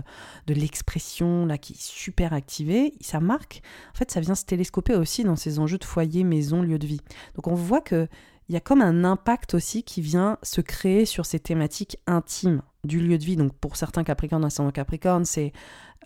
de 0.47 0.55
l'expression 0.55 1.47
là 1.47 1.59
qui 1.59 1.75
est 1.75 1.81
super 1.81 2.33
activée, 2.33 2.95
ça 3.01 3.21
marque. 3.21 3.63
En 3.95 3.99
fait, 3.99 4.11
ça 4.11 4.21
vient 4.21 4.35
se 4.35 4.45
télescoper 4.45 4.95
aussi 4.95 5.25
dans 5.25 5.37
ces 5.37 5.59
enjeux 5.59 5.79
de 5.79 5.85
foyer, 5.85 6.25
maison, 6.25 6.63
lieu 6.63 6.79
de 6.79 6.87
vie. 6.87 7.01
Donc 7.37 7.47
on 7.47 7.55
voit 7.55 7.81
que 7.81 8.09
il 8.49 8.55
y 8.55 8.57
a 8.57 8.61
comme 8.61 8.81
un 8.81 9.05
impact 9.05 9.55
aussi 9.55 9.83
qui 9.83 10.01
vient 10.01 10.39
se 10.43 10.61
créer 10.61 11.05
sur 11.05 11.27
ces 11.27 11.39
thématiques 11.39 11.99
intimes 12.07 12.63
du 12.85 13.01
lieu 13.01 13.19
de 13.19 13.25
vie. 13.25 13.37
Donc 13.37 13.53
pour 13.55 13.77
certains 13.77 14.05
Capricornes, 14.05 14.45
ascendant 14.45 14.71
Capricorne, 14.71 15.25
c'est 15.25 15.53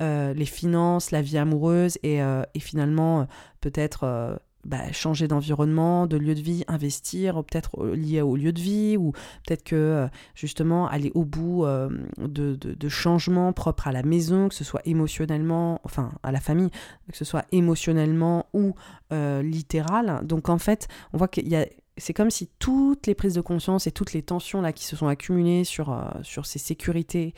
euh, 0.00 0.34
les 0.34 0.46
finances, 0.46 1.10
la 1.10 1.22
vie 1.22 1.38
amoureuse 1.38 1.98
et, 2.02 2.22
euh, 2.22 2.42
finalement 2.58 3.20
euh, 3.20 3.24
peut-être 3.60 4.40
bah, 4.64 4.90
changer 4.90 5.28
d'environnement, 5.28 6.06
de 6.08 6.16
lieu 6.16 6.34
de 6.34 6.40
vie, 6.40 6.64
investir, 6.66 7.44
peut-être 7.44 7.86
lié 7.94 8.22
au 8.22 8.34
lieu 8.34 8.52
de 8.52 8.60
vie, 8.60 8.96
ou 8.96 9.12
peut-être 9.46 9.62
que 9.62 10.08
justement 10.34 10.88
aller 10.88 11.12
au 11.14 11.24
bout 11.24 11.64
de, 12.18 12.54
de, 12.54 12.88
changements 12.88 13.52
propres 13.52 13.88
à 13.88 13.92
la 13.92 14.02
maison, 14.02 14.48
que 14.48 14.54
ce 14.54 14.64
soit 14.64 14.82
émotionnellement, 14.84 15.80
enfin 15.84 16.12
à 16.22 16.32
la 16.32 16.40
famille, 16.40 16.70
que 17.10 17.16
ce 17.16 17.24
soit 17.24 17.44
émotionnellement 17.52 18.46
ou 18.52 18.74
littéral. 19.10 20.20
Donc 20.24 20.48
en 20.48 20.58
fait, 20.58 20.88
on 21.12 21.18
voit 21.18 21.28
qu'il 21.28 21.48
y 21.48 21.56
a 21.56 21.66
c'est 21.96 22.14
comme 22.14 22.30
si 22.30 22.48
toutes 22.58 23.06
les 23.06 23.14
prises 23.14 23.34
de 23.34 23.40
conscience 23.40 23.86
et 23.86 23.92
toutes 23.92 24.12
les 24.12 24.22
tensions 24.22 24.60
là 24.60 24.72
qui 24.72 24.84
se 24.84 24.96
sont 24.96 25.08
accumulées 25.08 25.64
sur, 25.64 25.92
euh, 25.92 26.04
sur 26.22 26.46
ces 26.46 26.58
sécurités 26.58 27.34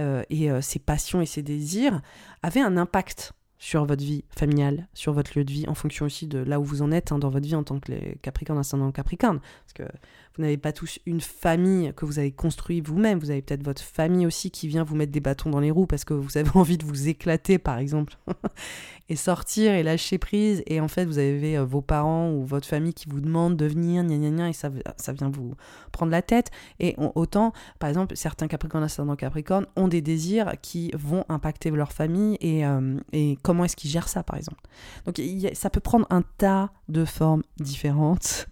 euh, 0.00 0.22
et 0.30 0.50
euh, 0.50 0.60
ces 0.60 0.78
passions 0.78 1.20
et 1.20 1.26
ces 1.26 1.42
désirs 1.42 2.00
avaient 2.42 2.60
un 2.60 2.76
impact 2.76 3.32
sur 3.58 3.84
votre 3.84 4.04
vie 4.04 4.24
familiale, 4.30 4.86
sur 4.94 5.12
votre 5.12 5.36
lieu 5.36 5.44
de 5.44 5.50
vie, 5.50 5.66
en 5.66 5.74
fonction 5.74 6.06
aussi 6.06 6.28
de 6.28 6.38
là 6.38 6.60
où 6.60 6.64
vous 6.64 6.80
en 6.80 6.92
êtes 6.92 7.10
hein, 7.10 7.18
dans 7.18 7.28
votre 7.28 7.44
vie 7.44 7.56
en 7.56 7.64
tant 7.64 7.80
que 7.80 8.14
Capricorne, 8.18 8.58
ascendant 8.58 8.92
Capricorne. 8.92 9.40
Parce 9.40 9.72
que 9.74 9.98
vous 10.38 10.44
n'avez 10.44 10.56
pas 10.56 10.72
tous 10.72 11.00
une 11.04 11.20
famille 11.20 11.92
que 11.96 12.04
vous 12.04 12.20
avez 12.20 12.30
construite 12.30 12.86
vous-même. 12.86 13.18
Vous 13.18 13.30
avez 13.30 13.42
peut-être 13.42 13.64
votre 13.64 13.82
famille 13.82 14.24
aussi 14.24 14.52
qui 14.52 14.68
vient 14.68 14.84
vous 14.84 14.94
mettre 14.94 15.10
des 15.10 15.20
bâtons 15.20 15.50
dans 15.50 15.58
les 15.58 15.72
roues 15.72 15.86
parce 15.86 16.04
que 16.04 16.14
vous 16.14 16.38
avez 16.38 16.50
envie 16.54 16.78
de 16.78 16.84
vous 16.84 17.08
éclater, 17.08 17.58
par 17.58 17.78
exemple, 17.78 18.16
et 19.08 19.16
sortir 19.16 19.72
et 19.72 19.82
lâcher 19.82 20.18
prise. 20.18 20.62
Et 20.66 20.80
en 20.80 20.86
fait, 20.86 21.06
vous 21.06 21.18
avez 21.18 21.58
euh, 21.58 21.64
vos 21.64 21.82
parents 21.82 22.30
ou 22.30 22.44
votre 22.44 22.68
famille 22.68 22.94
qui 22.94 23.08
vous 23.08 23.20
demandent 23.20 23.56
de 23.56 23.66
venir, 23.66 24.04
gna 24.04 24.16
gna 24.16 24.30
gna, 24.30 24.48
et 24.48 24.52
ça, 24.52 24.70
vient 25.12 25.28
vous 25.28 25.54
prendre 25.90 26.12
la 26.12 26.22
tête. 26.22 26.52
Et 26.78 26.94
autant, 27.16 27.52
par 27.80 27.88
exemple, 27.88 28.16
certains 28.16 28.46
Capricornes, 28.46 28.84
ascendant 28.84 29.16
Capricorne 29.16 29.66
ont 29.74 29.88
des 29.88 30.02
désirs 30.02 30.52
qui 30.62 30.92
vont 30.94 31.24
impacter 31.28 31.70
leur 31.70 31.92
famille 31.92 32.36
et, 32.40 32.64
euh, 32.64 32.96
et 33.12 33.36
comment 33.42 33.64
est-ce 33.64 33.74
qu'ils 33.74 33.90
gèrent 33.90 34.08
ça, 34.08 34.22
par 34.22 34.36
exemple. 34.36 34.60
Donc, 35.04 35.20
ça 35.54 35.68
peut 35.68 35.80
prendre 35.80 36.06
un 36.10 36.22
tas 36.38 36.70
de 36.88 37.04
formes 37.04 37.42
différentes. 37.58 38.48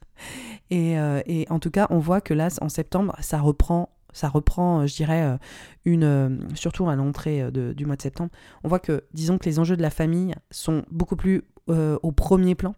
Euh, 0.73 1.23
et, 1.27 1.47
en 1.51 1.59
tout 1.59 1.71
cas, 1.71 1.87
on 1.91 1.99
voit 1.99 2.21
que 2.21 2.35
là, 2.35 2.49
en 2.61 2.69
septembre, 2.69 3.15
ça 3.21 3.41
reprend 3.41 3.91
ça 4.13 4.31
reprend, 4.31 4.81
euh, 4.81 4.87
je 4.87 4.97
dirais, 4.97 5.23
euh, 5.25 5.37
une, 5.85 6.49
surtout 6.55 6.89
à 6.89 6.97
l'entrée 6.97 7.51
du 7.53 7.85
mois 7.85 7.97
de 7.97 8.03
septembre, 8.03 8.31
on 8.65 8.69
voit 8.69 8.79
que, 8.79 9.05
disons 9.13 9.37
que 9.37 9.45
les 9.45 9.59
enjeux 9.59 9.77
de 9.77 9.83
la 9.83 9.91
famille 9.91 10.35
sont 10.51 10.85
beaucoup 10.91 11.17
plus 11.17 11.43
au 11.69 12.13
premier 12.13 12.55
plan. 12.55 12.75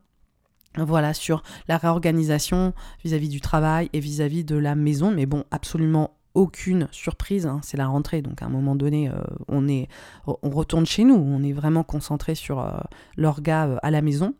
Voilà, 0.77 1.15
sur 1.15 1.44
la 1.69 1.77
réorganisation 1.77 2.73
vis-à-vis 3.05 3.28
du 3.28 3.40
travail 3.40 3.89
et 3.93 4.01
vis-à-vis 4.01 4.43
de 4.44 4.56
la 4.56 4.74
maison, 4.74 5.12
mais 5.12 5.27
bon, 5.27 5.44
absolument 5.52 6.16
aucune 6.35 6.89
surprise, 6.90 7.47
hein, 7.47 7.60
c'est 7.62 7.77
la 7.77 7.86
rentrée, 7.86 8.20
donc 8.20 8.43
à 8.43 8.47
un 8.47 8.48
moment 8.48 8.74
donné, 8.74 9.09
on, 9.47 9.69
est, 9.69 9.89
on 10.27 10.51
retourne 10.51 10.86
chez 10.86 11.05
nous, 11.05 11.15
on 11.15 11.43
est 11.44 11.52
vraiment 11.52 11.85
concentré 11.85 12.35
sur 12.35 12.66
l'orga 13.16 13.78
à 13.82 13.90
la 13.93 14.02
maison. 14.02 14.35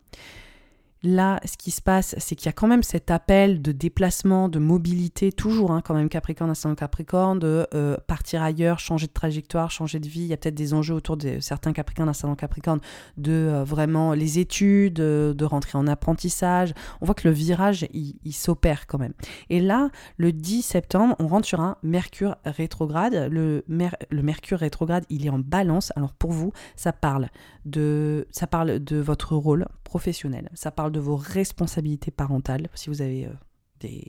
Là, 1.01 1.39
ce 1.45 1.55
qui 1.55 1.71
se 1.71 1.81
passe, 1.81 2.13
c'est 2.17 2.35
qu'il 2.35 2.47
y 2.47 2.49
a 2.49 2.53
quand 2.53 2.67
même 2.67 2.83
cet 2.83 3.09
appel 3.09 3.61
de 3.61 3.71
déplacement, 3.71 4.49
de 4.49 4.59
mobilité, 4.59 5.31
toujours 5.31 5.71
hein, 5.71 5.81
quand 5.81 5.93
même 5.93 6.09
Capricorne, 6.09 6.51
ascendant 6.51 6.75
Capricorne, 6.75 7.39
de 7.39 7.65
euh, 7.73 7.95
partir 8.05 8.43
ailleurs, 8.43 8.79
changer 8.79 9.07
de 9.07 9.13
trajectoire, 9.13 9.71
changer 9.71 9.99
de 9.99 10.09
vie. 10.09 10.21
Il 10.21 10.27
y 10.27 10.33
a 10.33 10.37
peut-être 10.37 10.55
des 10.55 10.73
enjeux 10.73 10.93
autour 10.93 11.15
de 11.15 11.39
certains 11.39 11.71
Capricornes, 11.71 12.09
ascendant 12.09 12.35
Capricorne, 12.35 12.81
de 13.15 13.31
euh, 13.31 13.63
vraiment 13.63 14.13
les 14.13 14.39
études, 14.39 14.95
de 14.95 15.45
rentrer 15.45 15.77
en 15.77 15.87
apprentissage. 15.87 16.73
On 16.99 17.05
voit 17.05 17.15
que 17.15 17.27
le 17.27 17.33
virage, 17.33 17.87
il, 17.93 18.33
s'opère 18.33 18.85
quand 18.85 18.97
même. 18.97 19.13
Et 19.49 19.59
là, 19.59 19.89
le 20.17 20.31
10 20.33 20.61
septembre, 20.61 21.15
on 21.19 21.27
rentre 21.27 21.47
sur 21.47 21.61
un 21.61 21.77
Mercure 21.81 22.35
rétrograde. 22.45 23.29
Le, 23.31 23.63
le 23.67 24.21
Mercure 24.21 24.59
rétrograde, 24.59 25.05
il 25.09 25.25
est 25.25 25.29
en 25.29 25.39
balance. 25.39 25.93
Alors 25.95 26.13
pour 26.13 26.31
vous, 26.31 26.51
ça 26.75 26.91
parle 26.91 27.29
de, 27.65 28.27
ça 28.31 28.47
parle 28.47 28.79
de 28.79 28.97
votre 28.97 29.35
rôle 29.35 29.67
professionnel. 29.83 30.49
Ça 30.53 30.71
parle 30.71 30.88
de 30.89 30.99
vos 30.99 31.15
responsabilités 31.15 32.11
parentales, 32.11 32.67
si 32.73 32.89
vous 32.89 33.01
avez 33.01 33.25
euh, 33.25 33.33
des, 33.79 34.03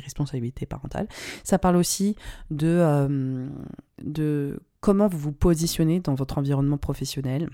responsabilités 0.00 0.66
parentales. 0.66 1.08
Ça 1.42 1.58
parle 1.58 1.76
aussi 1.76 2.14
de, 2.50 2.68
euh, 2.68 3.48
de 4.02 4.60
comment 4.80 5.08
vous 5.08 5.18
vous 5.18 5.32
positionnez 5.32 6.00
dans 6.00 6.14
votre 6.14 6.38
environnement 6.38 6.78
professionnel. 6.78 7.50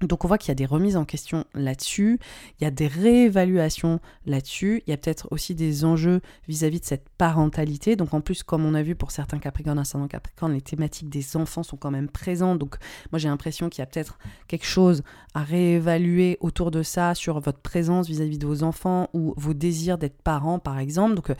Donc 0.00 0.24
on 0.24 0.28
voit 0.28 0.38
qu'il 0.38 0.48
y 0.48 0.52
a 0.52 0.54
des 0.54 0.66
remises 0.66 0.96
en 0.96 1.04
question 1.04 1.44
là-dessus, 1.54 2.18
il 2.58 2.64
y 2.64 2.66
a 2.66 2.70
des 2.70 2.86
réévaluations 2.86 4.00
là-dessus, 4.26 4.82
il 4.86 4.90
y 4.90 4.94
a 4.94 4.96
peut-être 4.96 5.28
aussi 5.30 5.54
des 5.54 5.84
enjeux 5.84 6.20
vis-à-vis 6.48 6.80
de 6.80 6.84
cette 6.84 7.08
parentalité. 7.18 7.96
Donc 7.96 8.14
en 8.14 8.20
plus, 8.20 8.42
comme 8.42 8.64
on 8.64 8.74
a 8.74 8.82
vu 8.82 8.94
pour 8.94 9.10
certains 9.10 9.38
Capricornes, 9.38 9.78
ascendant 9.78 10.08
Capricorne, 10.08 10.54
les 10.54 10.62
thématiques 10.62 11.10
des 11.10 11.36
enfants 11.36 11.62
sont 11.62 11.76
quand 11.76 11.90
même 11.90 12.08
présentes. 12.08 12.58
Donc 12.58 12.76
moi 13.12 13.18
j'ai 13.18 13.28
l'impression 13.28 13.68
qu'il 13.68 13.80
y 13.80 13.82
a 13.82 13.86
peut-être 13.86 14.18
quelque 14.48 14.66
chose 14.66 15.02
à 15.34 15.42
réévaluer 15.42 16.38
autour 16.40 16.70
de 16.70 16.82
ça, 16.82 17.14
sur 17.14 17.40
votre 17.40 17.60
présence 17.60 18.08
vis-à-vis 18.08 18.38
de 18.38 18.46
vos 18.46 18.62
enfants 18.62 19.08
ou 19.12 19.34
vos 19.36 19.54
désirs 19.54 19.98
d'être 19.98 20.22
parents 20.22 20.58
par 20.58 20.78
exemple. 20.78 21.14
Donc 21.14 21.30
euh, 21.30 21.34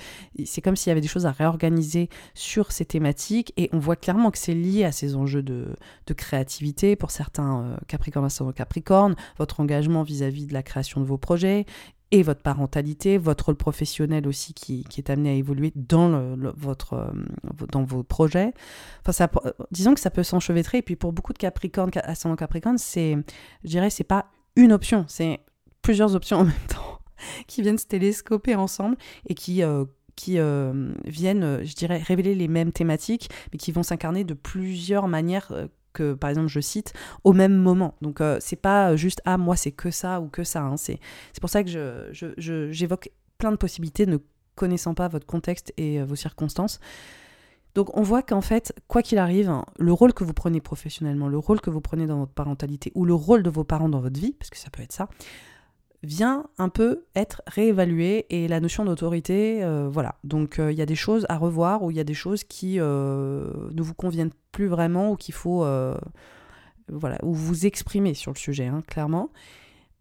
c'est 0.45 0.61
comme 0.61 0.77
s'il 0.77 0.91
y 0.91 0.93
avait 0.93 1.01
des 1.01 1.09
choses 1.09 1.27
à 1.27 1.33
réorganiser 1.33 2.09
sur 2.35 2.73
ces 2.73 2.85
thématiques 2.85 3.53
et 3.57 3.71
on 3.73 3.79
voit 3.79 3.97
clairement 3.97 4.31
que 4.31 4.39
c'est 4.39 4.55
lié 4.55 4.85
à 4.85 4.93
ces 4.93 5.17
enjeux 5.17 5.43
de, 5.43 5.77
créativité 6.17 6.97
pour 6.97 7.13
certains 7.13 7.63
euh, 7.63 7.77
Capricornes, 7.87 8.25
ascendant 8.25 8.50
Capricorne, 8.53 9.17
votre 9.39 9.61
engagement 9.61 10.03
vis-à-vis 10.03 10.47
de 10.47 10.55
la 10.55 10.63
création 10.63 11.01
de 11.01 11.07
vos 11.07 11.19
projets 11.19 11.67
et 12.13 12.23
votre 12.23 12.43
parentalité, 12.43 13.19
votre 13.19 13.47
rôle 13.47 13.57
professionnel 13.57 14.27
aussi 14.27 14.53
qui, 14.53 14.85
est 14.97 15.11
amené 15.11 15.31
à 15.31 15.35
évoluer 15.35 15.73
dans, 15.77 16.37
votre, 16.57 16.95
euh, 16.95 17.13
dans 17.71 17.85
vos 17.85 18.03
projets. 18.03 18.53
Enfin, 19.03 19.13
ça, 19.13 19.31
disons 19.71 19.95
que 19.95 20.01
ça 20.01 20.11
peut 20.11 20.25
s'enchevêtrer. 20.25 20.79
Et 20.79 20.83
puis 20.83 20.97
pour 20.97 21.13
beaucoup 21.13 21.33
de 21.33 21.39
Capricornes, 21.39 21.91
ascendant 22.03 22.37
Capricorne, 22.37 22.79
c'est, 22.79 23.17
je 23.65 23.69
dirais, 23.69 23.91
c'est 23.91 24.05
pas 24.05 24.27
une 24.57 24.73
option, 24.73 25.05
c'est 25.09 25.41
plusieurs 25.83 26.15
options 26.15 26.39
en 26.39 26.45
même 26.47 26.67
temps 26.69 26.99
qui 27.47 27.63
viennent 27.63 27.79
se 27.79 27.87
télescoper 27.87 28.55
ensemble 28.55 28.97
et 29.29 29.35
qui, 29.35 29.63
euh, 29.63 29.85
qui 30.17 30.39
euh, 30.39 30.93
viennent, 31.05 31.65
je 31.65 31.75
dirais, 31.75 31.99
révéler 31.99 32.35
les 32.35 32.49
mêmes 32.49 32.73
thématiques, 32.73 33.29
mais 33.53 33.59
qui 33.59 33.73
vont 33.73 33.83
s'incarner 33.83 34.25
de 34.25 34.35
plusieurs 34.35 35.07
manières 35.07 35.53
que 35.93 36.15
par 36.15 36.31
exemple 36.31 36.49
je 36.49 36.61
cite 36.61 36.93
au 37.25 37.33
même 37.33 37.55
moment. 37.55 37.95
Donc 38.01 38.21
euh, 38.21 38.39
c'est 38.41 38.57
pas 38.57 38.97
juste 38.97 39.21
ah 39.25 39.39
moi 39.39 39.57
c'est 39.57 39.73
que 39.73 39.91
ça 39.91 40.21
ou 40.21 40.29
que 40.29 40.45
ça. 40.45 40.63
Hein. 40.63 40.77
C'est 40.77 40.99
pour 41.41 41.51
ça 41.51 41.63
que 41.65 41.71
j'évoque 41.71 42.35
je, 42.39 42.69
je, 42.73 42.99
plein 43.39 43.53
de 43.53 43.57
possibilités 43.57 44.07
ne 44.07 44.19
connaissant 44.55 44.95
pas 44.95 45.09
votre 45.09 45.27
contexte 45.27 45.73
et 45.77 46.01
euh, 46.01 46.05
vos 46.05 46.17
circonstances. 46.17 46.81
Donc 47.75 47.97
on 47.97 48.03
voit 48.03 48.23
qu'en 48.23 48.41
fait, 48.41 48.75
quoi 48.89 49.03
qu'il 49.03 49.19
arrive, 49.19 49.49
hein, 49.49 49.65
le 49.79 49.93
rôle 49.93 50.13
que 50.13 50.25
vous 50.25 50.35
prenez 50.35 50.61
professionnellement, 50.61 51.29
le 51.29 51.39
rôle 51.39 51.61
que 51.61 51.71
vous 51.71 51.81
prenez 51.81 52.07
dans 52.07 52.19
votre 52.19 52.33
parentalité 52.33 52.91
ou 52.95 53.05
le 53.05 53.15
rôle 53.15 53.43
de 53.43 53.51
vos 53.51 53.65
parents 53.65 53.89
dans 53.89 54.01
votre 54.01 54.19
vie, 54.19 54.33
parce 54.33 54.51
que 54.51 54.59
ça 54.59 54.71
peut 54.71 54.83
être 54.83 54.93
ça, 54.93 55.09
vient 56.03 56.47
un 56.59 56.69
peu 56.69 57.05
être 57.15 57.43
réévalué 57.47 58.27
et 58.31 58.49
la 58.49 58.61
notion 58.61 58.85
d'autorité, 58.85 59.63
euh, 59.63 59.89
voilà. 59.91 60.15
Donc 60.25 60.59
il 60.59 60.77
y 60.77 60.83
a 60.83 60.87
des 60.87 60.95
choses 60.95 61.27
à 61.29 61.37
revoir 61.37 61.83
ou 61.83 61.91
il 61.91 61.97
y 61.97 62.01
a 62.01 62.05
des 62.05 62.15
choses 62.15 62.45
qui 62.45 62.77
ne 62.79 63.83
vous 63.83 63.95
conviennent 63.95 64.33
plus 64.53 64.67
vraiment 64.67 65.13
ou 65.13 65.17
qu'il 65.17 65.35
faut 65.35 65.65
euh, 65.65 65.97
voilà, 66.89 67.19
ou 67.23 67.35
vous 67.35 67.67
exprimer 67.67 68.15
sur 68.15 68.33
le 68.33 68.39
sujet, 68.39 68.67
hein, 68.67 68.83
clairement. 68.87 69.31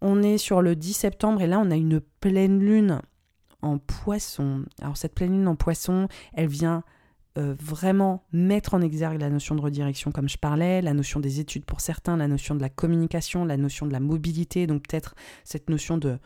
On 0.00 0.22
est 0.22 0.38
sur 0.38 0.62
le 0.62 0.76
10 0.76 0.92
septembre 0.94 1.42
et 1.42 1.46
là 1.46 1.60
on 1.60 1.70
a 1.70 1.76
une 1.76 2.00
pleine 2.00 2.60
lune 2.60 3.00
en 3.62 3.78
poisson. 3.78 4.64
Alors 4.80 4.96
cette 4.96 5.14
pleine 5.14 5.32
lune 5.32 5.48
en 5.48 5.56
poisson, 5.56 6.08
elle 6.32 6.48
vient 6.48 6.82
euh, 7.38 7.54
vraiment 7.62 8.24
mettre 8.32 8.74
en 8.74 8.80
exergue 8.80 9.20
la 9.20 9.30
notion 9.30 9.54
de 9.54 9.60
redirection 9.60 10.10
comme 10.10 10.28
je 10.28 10.36
parlais, 10.36 10.82
la 10.82 10.94
notion 10.94 11.20
des 11.20 11.38
études 11.38 11.64
pour 11.64 11.80
certains, 11.80 12.16
la 12.16 12.26
notion 12.26 12.56
de 12.56 12.60
la 12.60 12.68
communication, 12.68 13.44
la 13.44 13.56
notion 13.56 13.86
de 13.86 13.92
la 13.92 14.00
mobilité, 14.00 14.66
donc 14.66 14.88
peut-être 14.88 15.14
cette 15.44 15.70
notion 15.70 15.96
de 15.96 16.18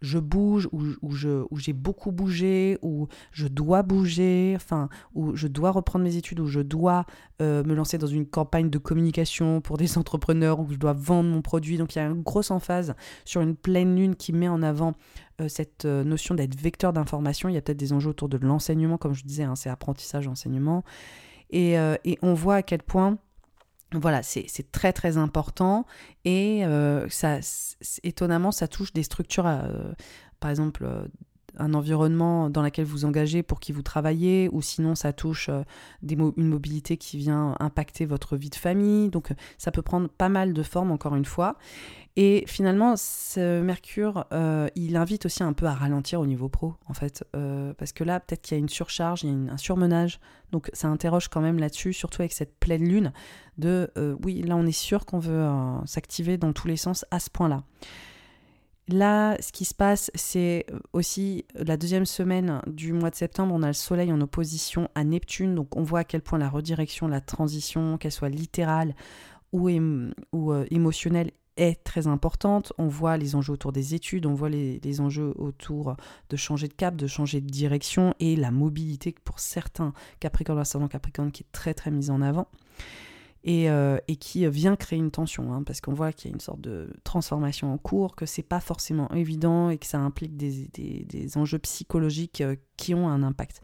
je 0.00 0.18
bouge 0.18 0.68
ou, 0.72 1.14
j'ai 1.56 1.72
beaucoup 1.72 2.12
bougé 2.12 2.78
ou 2.82 3.08
je 3.32 3.46
dois 3.46 3.82
bouger, 3.82 4.54
enfin, 4.56 4.88
ou 5.14 5.36
je 5.36 5.46
dois 5.46 5.70
reprendre 5.70 6.04
mes 6.04 6.16
études 6.16 6.40
ou 6.40 6.46
je 6.46 6.60
dois 6.60 7.04
euh, 7.42 7.62
me 7.64 7.74
lancer 7.74 7.98
dans 7.98 8.06
une 8.06 8.26
campagne 8.26 8.70
de 8.70 8.78
communication 8.78 9.60
pour 9.60 9.76
des 9.76 9.98
entrepreneurs 9.98 10.60
ou 10.60 10.68
je 10.70 10.76
dois 10.76 10.92
vendre 10.92 11.30
mon 11.30 11.42
produit. 11.42 11.76
Donc 11.76 11.94
il 11.94 11.98
y 11.98 12.02
a 12.02 12.06
une 12.06 12.22
grosse 12.22 12.50
emphase 12.50 12.94
sur 13.24 13.40
une 13.40 13.56
pleine 13.56 13.96
lune 13.96 14.16
qui 14.16 14.32
met 14.32 14.48
en 14.48 14.62
avant 14.62 14.94
euh, 15.40 15.48
cette 15.48 15.84
euh, 15.84 16.04
notion 16.04 16.34
d'être 16.34 16.54
vecteur 16.54 16.92
d'information. 16.92 17.48
Il 17.48 17.54
y 17.54 17.58
a 17.58 17.62
peut-être 17.62 17.78
des 17.78 17.92
enjeux 17.92 18.10
autour 18.10 18.28
de 18.28 18.38
l'enseignement, 18.38 18.96
comme 18.96 19.14
je 19.14 19.24
disais, 19.24 19.44
hein, 19.44 19.56
c'est 19.56 19.70
apprentissage, 19.70 20.26
enseignement. 20.26 20.84
Et 21.52 21.76
on 22.22 22.32
voit 22.32 22.54
à 22.54 22.62
quel 22.62 22.80
point 22.80 23.18
voilà, 23.92 24.22
c'est 24.22 24.70
très 24.72 24.92
très 24.92 25.16
important 25.16 25.86
et 26.24 26.64
euh, 26.64 27.08
ça, 27.08 27.38
étonnamment, 28.02 28.52
ça 28.52 28.68
touche 28.68 28.92
des 28.92 29.02
structures, 29.02 29.46
euh, 29.46 29.92
par 30.38 30.50
exemple, 30.50 30.84
euh, 30.84 31.04
un 31.60 31.74
environnement 31.74 32.50
dans 32.50 32.62
lequel 32.62 32.84
vous 32.84 33.04
engagez 33.04 33.42
pour 33.42 33.60
qui 33.60 33.72
vous 33.72 33.82
travaillez, 33.82 34.48
ou 34.52 34.62
sinon 34.62 34.94
ça 34.94 35.12
touche 35.12 35.50
des 36.02 36.14
une 36.14 36.48
mobilité 36.48 36.96
qui 36.96 37.16
vient 37.16 37.56
impacter 37.60 38.04
votre 38.06 38.36
vie 38.36 38.50
de 38.50 38.54
famille. 38.54 39.08
Donc 39.08 39.32
ça 39.58 39.70
peut 39.70 39.82
prendre 39.82 40.08
pas 40.08 40.28
mal 40.28 40.52
de 40.52 40.62
formes, 40.62 40.90
encore 40.90 41.16
une 41.16 41.24
fois. 41.24 41.56
Et 42.16 42.44
finalement, 42.46 42.96
ce 42.96 43.62
Mercure, 43.62 44.26
euh, 44.32 44.68
il 44.74 44.96
invite 44.96 45.26
aussi 45.26 45.42
un 45.42 45.52
peu 45.52 45.66
à 45.66 45.74
ralentir 45.74 46.20
au 46.20 46.26
niveau 46.26 46.48
pro, 46.48 46.74
en 46.86 46.92
fait. 46.92 47.24
Euh, 47.36 47.72
parce 47.74 47.92
que 47.92 48.02
là, 48.02 48.18
peut-être 48.18 48.42
qu'il 48.42 48.56
y 48.56 48.60
a 48.60 48.60
une 48.60 48.68
surcharge, 48.68 49.22
il 49.22 49.30
y 49.30 49.48
a 49.48 49.52
un 49.52 49.56
surmenage. 49.56 50.18
Donc 50.50 50.70
ça 50.72 50.88
interroge 50.88 51.28
quand 51.28 51.40
même 51.40 51.58
là-dessus, 51.58 51.92
surtout 51.92 52.22
avec 52.22 52.32
cette 52.32 52.58
pleine 52.58 52.86
lune, 52.86 53.12
de 53.58 53.90
euh, 53.96 54.16
oui, 54.24 54.42
là 54.42 54.56
on 54.56 54.66
est 54.66 54.72
sûr 54.72 55.06
qu'on 55.06 55.20
veut 55.20 55.48
s'activer 55.86 56.36
dans 56.36 56.52
tous 56.52 56.66
les 56.66 56.76
sens 56.76 57.06
à 57.12 57.20
ce 57.20 57.30
point-là. 57.30 57.62
Là, 58.90 59.36
ce 59.40 59.52
qui 59.52 59.64
se 59.64 59.74
passe, 59.74 60.10
c'est 60.14 60.66
aussi 60.92 61.44
la 61.54 61.76
deuxième 61.76 62.06
semaine 62.06 62.60
du 62.66 62.92
mois 62.92 63.10
de 63.10 63.14
septembre, 63.14 63.54
on 63.54 63.62
a 63.62 63.68
le 63.68 63.72
Soleil 63.72 64.12
en 64.12 64.20
opposition 64.20 64.88
à 64.94 65.04
Neptune, 65.04 65.54
donc 65.54 65.76
on 65.76 65.82
voit 65.82 66.00
à 66.00 66.04
quel 66.04 66.22
point 66.22 66.38
la 66.38 66.48
redirection, 66.48 67.06
la 67.06 67.20
transition, 67.20 67.98
qu'elle 67.98 68.12
soit 68.12 68.28
littérale 68.28 68.94
ou, 69.52 69.70
ou 70.32 70.54
émotionnelle, 70.70 71.30
est 71.56 71.84
très 71.84 72.06
importante. 72.06 72.72
On 72.78 72.88
voit 72.88 73.16
les 73.16 73.34
enjeux 73.34 73.52
autour 73.52 73.72
des 73.72 73.94
études, 73.94 74.26
on 74.26 74.34
voit 74.34 74.48
les, 74.48 75.00
enjeux 75.00 75.34
autour 75.36 75.96
de 76.28 76.36
changer 76.36 76.68
de 76.68 76.72
cap, 76.72 76.96
de 76.96 77.06
changer 77.06 77.40
de 77.40 77.48
direction 77.48 78.14
et 78.18 78.34
la 78.36 78.50
mobilité 78.50 79.14
pour 79.24 79.38
certains 79.38 79.92
Capricorne, 80.20 80.58
ascendant 80.58 80.88
Capricorne 80.88 81.30
qui 81.30 81.42
est 81.42 81.52
très 81.52 81.74
très 81.74 81.90
mise 81.90 82.10
en 82.10 82.22
avant. 82.22 82.48
Et, 83.42 83.70
euh, 83.70 83.96
qui 84.18 84.46
vient 84.48 84.76
créer 84.76 84.98
une 84.98 85.10
tension, 85.10 85.52
hein, 85.52 85.62
parce 85.62 85.80
qu'on 85.80 85.94
voit 85.94 86.12
qu'il 86.12 86.30
y 86.30 86.32
a 86.32 86.34
une 86.34 86.40
sorte 86.40 86.60
de 86.60 86.92
transformation 87.04 87.72
en 87.72 87.78
cours, 87.78 88.14
que 88.14 88.26
c'est 88.26 88.42
pas 88.42 88.60
forcément 88.60 89.08
évident 89.12 89.70
et 89.70 89.78
que 89.78 89.86
ça 89.86 89.98
implique 89.98 90.36
des, 90.36 90.68
des, 90.68 91.38
enjeux 91.38 91.58
psychologiques 91.58 92.42
euh, 92.42 92.56
qui 92.76 92.94
ont 92.94 93.08
un 93.08 93.22
impact. 93.22 93.62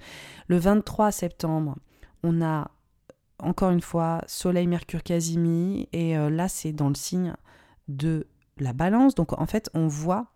Le 0.48 0.56
23 0.56 1.12
septembre, 1.12 1.76
on 2.22 2.40
a 2.40 2.70
encore 3.38 3.70
une 3.70 3.82
fois 3.82 4.22
Soleil, 4.26 4.66
Mercure, 4.66 5.02
Casimi, 5.02 5.88
et 5.92 6.16
euh, 6.16 6.30
là 6.30 6.48
c'est 6.48 6.72
dans 6.72 6.88
le 6.88 6.94
signe 6.94 7.34
de 7.88 8.26
la 8.58 8.72
balance. 8.72 9.14
Donc 9.14 9.38
en 9.38 9.46
fait, 9.46 9.68
on 9.74 9.86
voit 9.86 10.32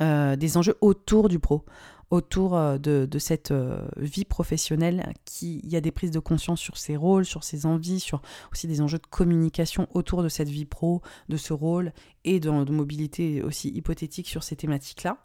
des 0.00 0.56
enjeux 0.56 0.76
autour 0.80 1.28
du 1.28 1.38
pro, 1.38 1.64
autour 2.10 2.56
euh, 2.56 2.78
de, 2.78 3.18
cette 3.18 3.50
euh, 3.50 3.86
vie 3.96 4.24
professionnelle, 4.24 5.12
qui 5.24 5.60
il 5.64 5.70
y 5.70 5.76
a 5.76 5.80
des 5.80 5.90
prises 5.90 6.10
de 6.10 6.18
conscience 6.18 6.60
sur 6.60 6.76
ses 6.76 6.96
rôles, 6.96 7.24
sur 7.24 7.44
ses 7.44 7.66
envies, 7.66 8.00
sur 8.00 8.22
aussi 8.52 8.66
des 8.66 8.80
enjeux 8.80 8.98
de 8.98 9.06
communication 9.06 9.88
autour 9.94 10.22
de 10.22 10.28
cette 10.28 10.48
vie 10.48 10.64
pro, 10.64 11.02
de 11.28 11.36
ce 11.36 11.52
rôle, 11.52 11.92
et 12.24 12.40
de, 12.40 12.50
mobilité 12.50 13.42
aussi 13.42 13.68
hypothétique 13.70 14.28
sur 14.28 14.42
ces 14.42 14.56
thématiques-là. 14.56 15.18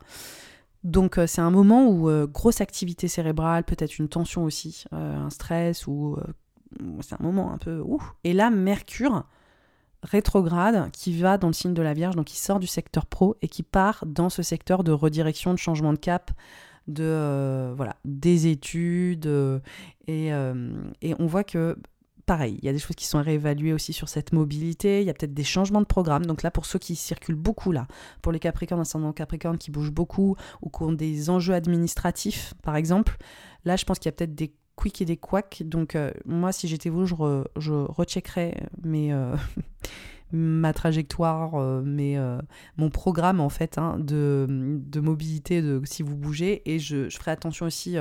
Donc 0.83 1.19
c'est 1.27 1.41
un 1.41 1.51
moment 1.51 1.87
où 1.87 2.09
grosse 2.27 2.59
activité 2.59 3.07
cérébrale, 3.07 3.63
peut-être 3.63 3.99
une 3.99 4.07
tension 4.07 4.43
aussi, 4.43 4.85
un 4.91 5.29
stress, 5.29 5.85
ou 5.85 6.17
c'est 7.01 7.13
un 7.13 7.23
moment 7.23 7.51
un 7.51 7.57
peu... 7.57 7.81
Ouf. 7.85 8.01
Et 8.23 8.33
là, 8.33 8.49
Mercure 8.49 9.25
rétrograde 10.03 10.89
qui 10.91 11.17
va 11.17 11.37
dans 11.37 11.47
le 11.47 11.53
signe 11.53 11.73
de 11.73 11.81
la 11.81 11.93
Vierge, 11.93 12.15
donc 12.15 12.25
qui 12.25 12.37
sort 12.37 12.59
du 12.59 12.67
secteur 12.67 13.05
pro 13.05 13.35
et 13.41 13.47
qui 13.47 13.63
part 13.63 14.03
dans 14.05 14.29
ce 14.29 14.41
secteur 14.41 14.83
de 14.83 14.91
redirection, 14.91 15.53
de 15.53 15.59
changement 15.59 15.93
de 15.93 15.99
cap, 15.99 16.31
de 16.87 17.03
euh, 17.03 17.73
voilà 17.75 17.95
des 18.05 18.47
études 18.47 19.27
euh, 19.27 19.59
et, 20.07 20.33
euh, 20.33 20.71
et, 21.01 21.15
on 21.19 21.25
voit 21.25 21.43
que 21.43 21.77
pareil, 22.25 22.57
il 22.61 22.65
y 22.65 22.69
a 22.69 22.73
des 22.73 22.79
choses 22.79 22.95
qui 22.95 23.05
sont 23.05 23.21
réévaluées 23.21 23.73
aussi 23.73 23.93
sur 23.93 24.09
cette 24.09 24.31
mobilité, 24.33 25.01
il 25.01 25.07
y 25.07 25.09
a 25.09 25.13
peut-être 25.13 25.33
des 25.33 25.43
changements 25.43 25.81
de 25.81 25.85
programme. 25.85 26.25
Donc 26.25 26.43
là, 26.43 26.51
pour 26.51 26.65
ceux 26.65 26.79
qui 26.79 26.95
circulent 26.95 27.35
beaucoup 27.35 27.71
là, 27.71 27.87
pour 28.21 28.31
les 28.31 28.39
Capricornes, 28.39 28.81
ascendant 28.81 29.11
Capricorne 29.11 29.57
qui 29.57 29.71
bougent 29.71 29.91
beaucoup 29.91 30.35
ou 30.61 30.69
qui 30.69 30.83
ont 30.83 30.93
des 30.93 31.29
enjeux 31.29 31.53
administratifs, 31.53 32.53
par 32.63 32.75
exemple, 32.75 33.17
là, 33.65 33.75
je 33.75 33.85
pense 33.85 33.99
qu'il 33.99 34.07
y 34.07 34.13
a 34.13 34.13
peut-être 34.13 34.35
des 34.35 34.53
quick 34.75 35.01
et 35.01 35.05
des 35.05 35.17
quacks. 35.17 35.63
Donc, 35.65 35.97
moi, 36.25 36.51
si 36.51 36.67
j'étais 36.67 36.89
vous, 36.89 37.05
je, 37.05 37.43
je 37.57 37.73
recheckerais 37.73 38.55
mes, 38.83 39.13
ma 40.31 40.73
trajectoire, 40.73 41.55
euh, 41.55 41.81
mes, 41.81 42.19
mon 42.77 42.89
programme, 42.89 43.39
en 43.39 43.49
fait, 43.49 43.77
hein, 43.77 43.97
de, 43.99 44.47
mobilité, 45.01 45.61
de, 45.61 45.81
si 45.85 46.03
vous 46.03 46.15
bougez. 46.15 46.61
Et 46.71 46.79
je, 46.79 47.09
je 47.09 47.17
ferai 47.17 47.31
attention 47.31 47.65
aussi 47.65 47.97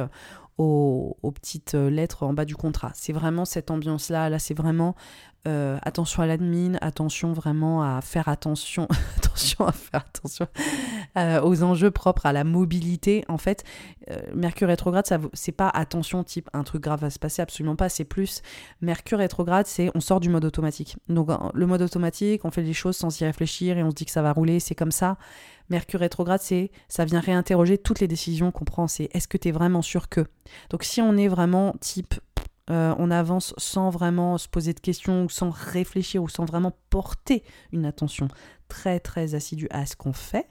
aux, 0.61 1.33
petites 1.33 1.75
lettres 1.75 2.25
en 2.25 2.33
bas 2.33 2.45
du 2.45 2.57
contrat. 2.57 2.91
C'est 2.95 3.13
vraiment 3.13 3.45
cette 3.45 3.71
ambiance-là. 3.71 4.29
Là, 4.29 4.39
c'est 4.39 4.55
vraiment 4.55 4.95
euh, 5.49 5.79
attention 5.83 6.23
à 6.23 6.27
l'admin, 6.27 6.75
attention 6.83 7.33
vraiment 7.33 7.83
à 7.83 8.03
faire 8.03 8.29
attention, 8.29 8.87
attention 9.17 9.67
à 9.67 9.73
faire 9.73 10.05
attention 10.07 10.47
euh, 11.17 11.41
aux 11.41 11.63
enjeux 11.63 11.91
propres 11.91 12.27
à 12.27 12.35
la 12.35 12.45
mobilité. 12.45 13.25
En 13.29 13.39
fait, 13.39 13.65
euh, 14.11 14.21
Mercure 14.35 14.69
rétrograde, 14.69 15.07
ça 15.07 15.19
c'est 15.33 15.53
pas 15.53 15.71
attention 15.71 16.23
type 16.25 16.51
un 16.53 16.63
truc 16.63 16.83
grave 16.83 17.01
va 17.01 17.09
se 17.09 17.19
passer, 17.19 17.41
absolument 17.41 17.77
pas. 17.77 17.89
C'est 17.89 18.05
plus 18.05 18.43
Mercure 18.83 19.19
rétrograde, 19.19 19.67
c'est 19.67 19.91
on 19.95 20.01
sort 20.01 20.21
du 20.21 20.29
mode 20.29 20.45
automatique. 20.45 20.99
Donc 21.09 21.31
le 21.55 21.67
mode 21.67 21.81
automatique, 21.81 22.45
on 22.45 22.51
fait 22.51 22.63
les 22.63 22.75
choses 22.75 22.97
sans 22.97 23.19
y 23.19 23.25
réfléchir 23.25 23.79
et 23.79 23.83
on 23.83 23.91
se 23.91 23.95
dit 23.95 24.05
que 24.05 24.13
ça 24.13 24.21
va 24.21 24.33
rouler, 24.33 24.61
c'est 24.61 24.75
comme 24.75 24.93
ça. 24.93 25.17
Mercure 25.71 26.01
rétrograde, 26.01 26.41
c'est 26.43 26.71
ça 26.89 27.05
vient 27.05 27.21
réinterroger 27.21 27.79
toutes 27.79 28.01
les 28.01 28.09
décisions 28.09 28.51
qu'on 28.51 28.65
prend. 28.65 28.89
C'est 28.89 29.09
est-ce 29.13 29.29
que 29.29 29.39
tu 29.39 29.49
es 29.49 29.53
vraiment 29.53 29.83
sûr 29.83 30.09
que? 30.09 30.27
Donc 30.71 30.85
si 30.85 31.01
on 31.01 31.17
est 31.17 31.29
vraiment 31.29 31.75
type 31.81 32.15
euh, 32.71 32.95
on 32.99 33.11
avance 33.11 33.53
sans 33.57 33.91
vraiment 33.91 34.39
se 34.39 34.49
poser 34.49 34.73
de 34.75 34.81
questions, 34.81 35.29
sans 35.29 35.51
réfléchir, 35.51 36.23
ou 36.23 36.29
sans 36.29 36.45
vraiment 36.45 36.73
porter 36.89 37.43
une 37.73 37.85
attention 37.85 38.29
très 38.69 39.01
très 39.01 39.35
assidue 39.35 39.67
à 39.71 39.87
ce 39.87 39.97
qu'on 39.97 40.13
fait, 40.13 40.47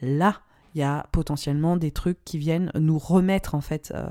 là, 0.00 0.40
il 0.74 0.80
y 0.80 0.84
a 0.84 1.06
potentiellement 1.10 1.76
des 1.76 1.90
trucs 1.90 2.24
qui 2.24 2.38
viennent 2.38 2.70
nous 2.76 2.98
remettre 2.98 3.56
en 3.56 3.60
fait 3.60 3.92
euh, 3.94 4.06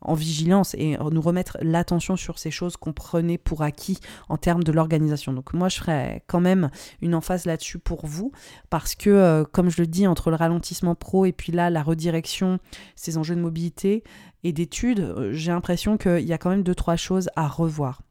en 0.00 0.14
vigilance 0.14 0.74
et 0.74 0.96
nous 1.10 1.20
remettre 1.20 1.58
l'attention 1.60 2.16
sur 2.16 2.38
ces 2.38 2.50
choses 2.50 2.76
qu'on 2.76 2.92
prenait 2.92 3.38
pour 3.38 3.62
acquis 3.62 3.98
en 4.28 4.36
termes 4.36 4.62
de 4.62 4.72
l'organisation. 4.72 5.32
Donc 5.32 5.52
moi, 5.52 5.68
je 5.68 5.78
ferais 5.78 6.22
quand 6.26 6.40
même 6.40 6.70
une 7.02 7.14
emphase 7.14 7.44
là-dessus 7.44 7.78
pour 7.78 8.06
vous, 8.06 8.32
parce 8.70 8.94
que, 8.94 9.10
euh, 9.10 9.44
comme 9.44 9.70
je 9.70 9.80
le 9.80 9.86
dis, 9.86 10.06
entre 10.06 10.30
le 10.30 10.36
ralentissement 10.36 10.94
pro 10.94 11.24
et 11.24 11.32
puis 11.32 11.52
là, 11.52 11.70
la 11.70 11.82
redirection, 11.82 12.58
ces 12.96 13.18
enjeux 13.18 13.36
de 13.36 13.40
mobilité 13.40 14.04
et 14.44 14.52
d'études, 14.52 15.00
euh, 15.00 15.32
j'ai 15.32 15.50
l'impression 15.50 15.96
qu'il 15.96 16.26
y 16.26 16.32
a 16.32 16.38
quand 16.38 16.50
même 16.50 16.62
deux, 16.62 16.74
trois 16.74 16.96
choses 16.96 17.28
à 17.36 17.48
revoir. 17.48 18.02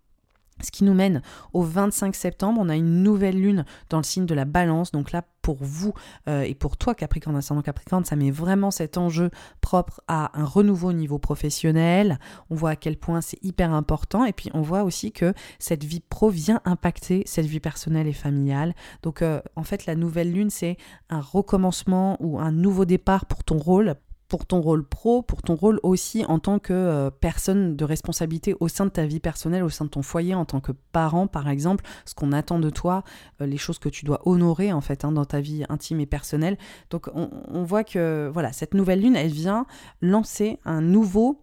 Ce 0.61 0.71
qui 0.71 0.83
nous 0.83 0.93
mène 0.93 1.21
au 1.53 1.61
25 1.61 2.15
septembre, 2.15 2.59
on 2.61 2.69
a 2.69 2.75
une 2.75 3.03
nouvelle 3.03 3.39
lune 3.39 3.65
dans 3.89 3.97
le 3.97 4.03
signe 4.03 4.25
de 4.25 4.33
la 4.33 4.45
balance. 4.45 4.91
Donc 4.91 5.11
là, 5.11 5.23
pour 5.41 5.57
vous 5.61 5.93
euh, 6.27 6.41
et 6.41 6.55
pour 6.55 6.75
toi, 6.75 6.93
Capricorne, 6.93 7.35
ascendant 7.37 7.61
Capricorne, 7.61 8.03
ça 8.03 8.17
met 8.17 8.31
vraiment 8.31 8.69
cet 8.69 8.97
enjeu 8.97 9.29
propre 9.61 10.01
à 10.07 10.37
un 10.37 10.43
renouveau 10.43 10.89
au 10.89 10.93
niveau 10.93 11.19
professionnel. 11.19 12.19
On 12.49 12.55
voit 12.55 12.71
à 12.71 12.75
quel 12.75 12.97
point 12.97 13.21
c'est 13.21 13.41
hyper 13.43 13.71
important. 13.73 14.25
Et 14.25 14.33
puis 14.33 14.49
on 14.53 14.61
voit 14.61 14.83
aussi 14.83 15.11
que 15.11 15.33
cette 15.59 15.83
vie 15.85 16.01
pro 16.01 16.29
vient 16.29 16.59
impacter 16.65 17.23
cette 17.25 17.45
vie 17.45 17.61
personnelle 17.61 18.07
et 18.07 18.13
familiale. 18.13 18.73
Donc 19.03 19.21
euh, 19.21 19.39
en 19.55 19.63
fait, 19.63 19.85
la 19.85 19.95
nouvelle 19.95 20.33
lune, 20.33 20.49
c'est 20.49 20.75
un 21.09 21.21
recommencement 21.21 22.17
ou 22.19 22.39
un 22.39 22.51
nouveau 22.51 22.83
départ 22.83 23.25
pour 23.25 23.43
ton 23.43 23.57
rôle, 23.57 23.95
pour 24.27 24.45
ton 24.45 24.59
rôle 24.61 24.83
pro, 24.83 25.21
pour 25.21 25.41
ton 25.41 25.55
rôle 25.55 25.79
aussi 25.83 26.25
en 26.25 26.39
tant 26.39 26.59
que 26.59 26.73
euh, 26.73 27.09
personne 27.09 27.75
de 27.75 27.85
responsabilité 27.85 28.55
au 28.59 28.67
sein 28.67 28.85
de 28.85 28.91
ta 28.91 29.05
vie 29.05 29.19
personnelle, 29.19 29.63
au 29.63 29.69
sein 29.69 29.85
de 29.85 29.89
ton 29.89 30.01
foyer, 30.01 30.35
en 30.35 30.45
tant 30.45 30.59
que 30.59 30.71
parent 30.91 31.27
par 31.27 31.47
exemple, 31.49 31.85
ce 32.05 32.13
qu'on 32.13 32.31
attend 32.31 32.59
de 32.59 32.69
toi, 32.69 33.03
euh, 33.41 33.45
les 33.45 33.57
choses 33.57 33.79
que 33.79 33.89
tu 33.89 34.05
dois 34.05 34.21
honorer 34.27 34.73
en 34.73 34.81
fait 34.81 35.05
hein, 35.05 35.11
dans 35.11 35.25
ta 35.25 35.39
vie 35.39 35.63
intime 35.69 35.99
et 35.99 36.05
personnelle. 36.05 36.57
Donc 36.89 37.09
on, 37.13 37.63
voit 37.63 37.83
que 37.83 38.29
voilà, 38.33 38.51
cette 38.53 38.73
nouvelle 38.73 39.01
lune, 39.01 39.15
elle 39.15 39.31
vient 39.31 39.65
lancer 40.01 40.59
un 40.65 40.81
nouveau, 40.81 41.41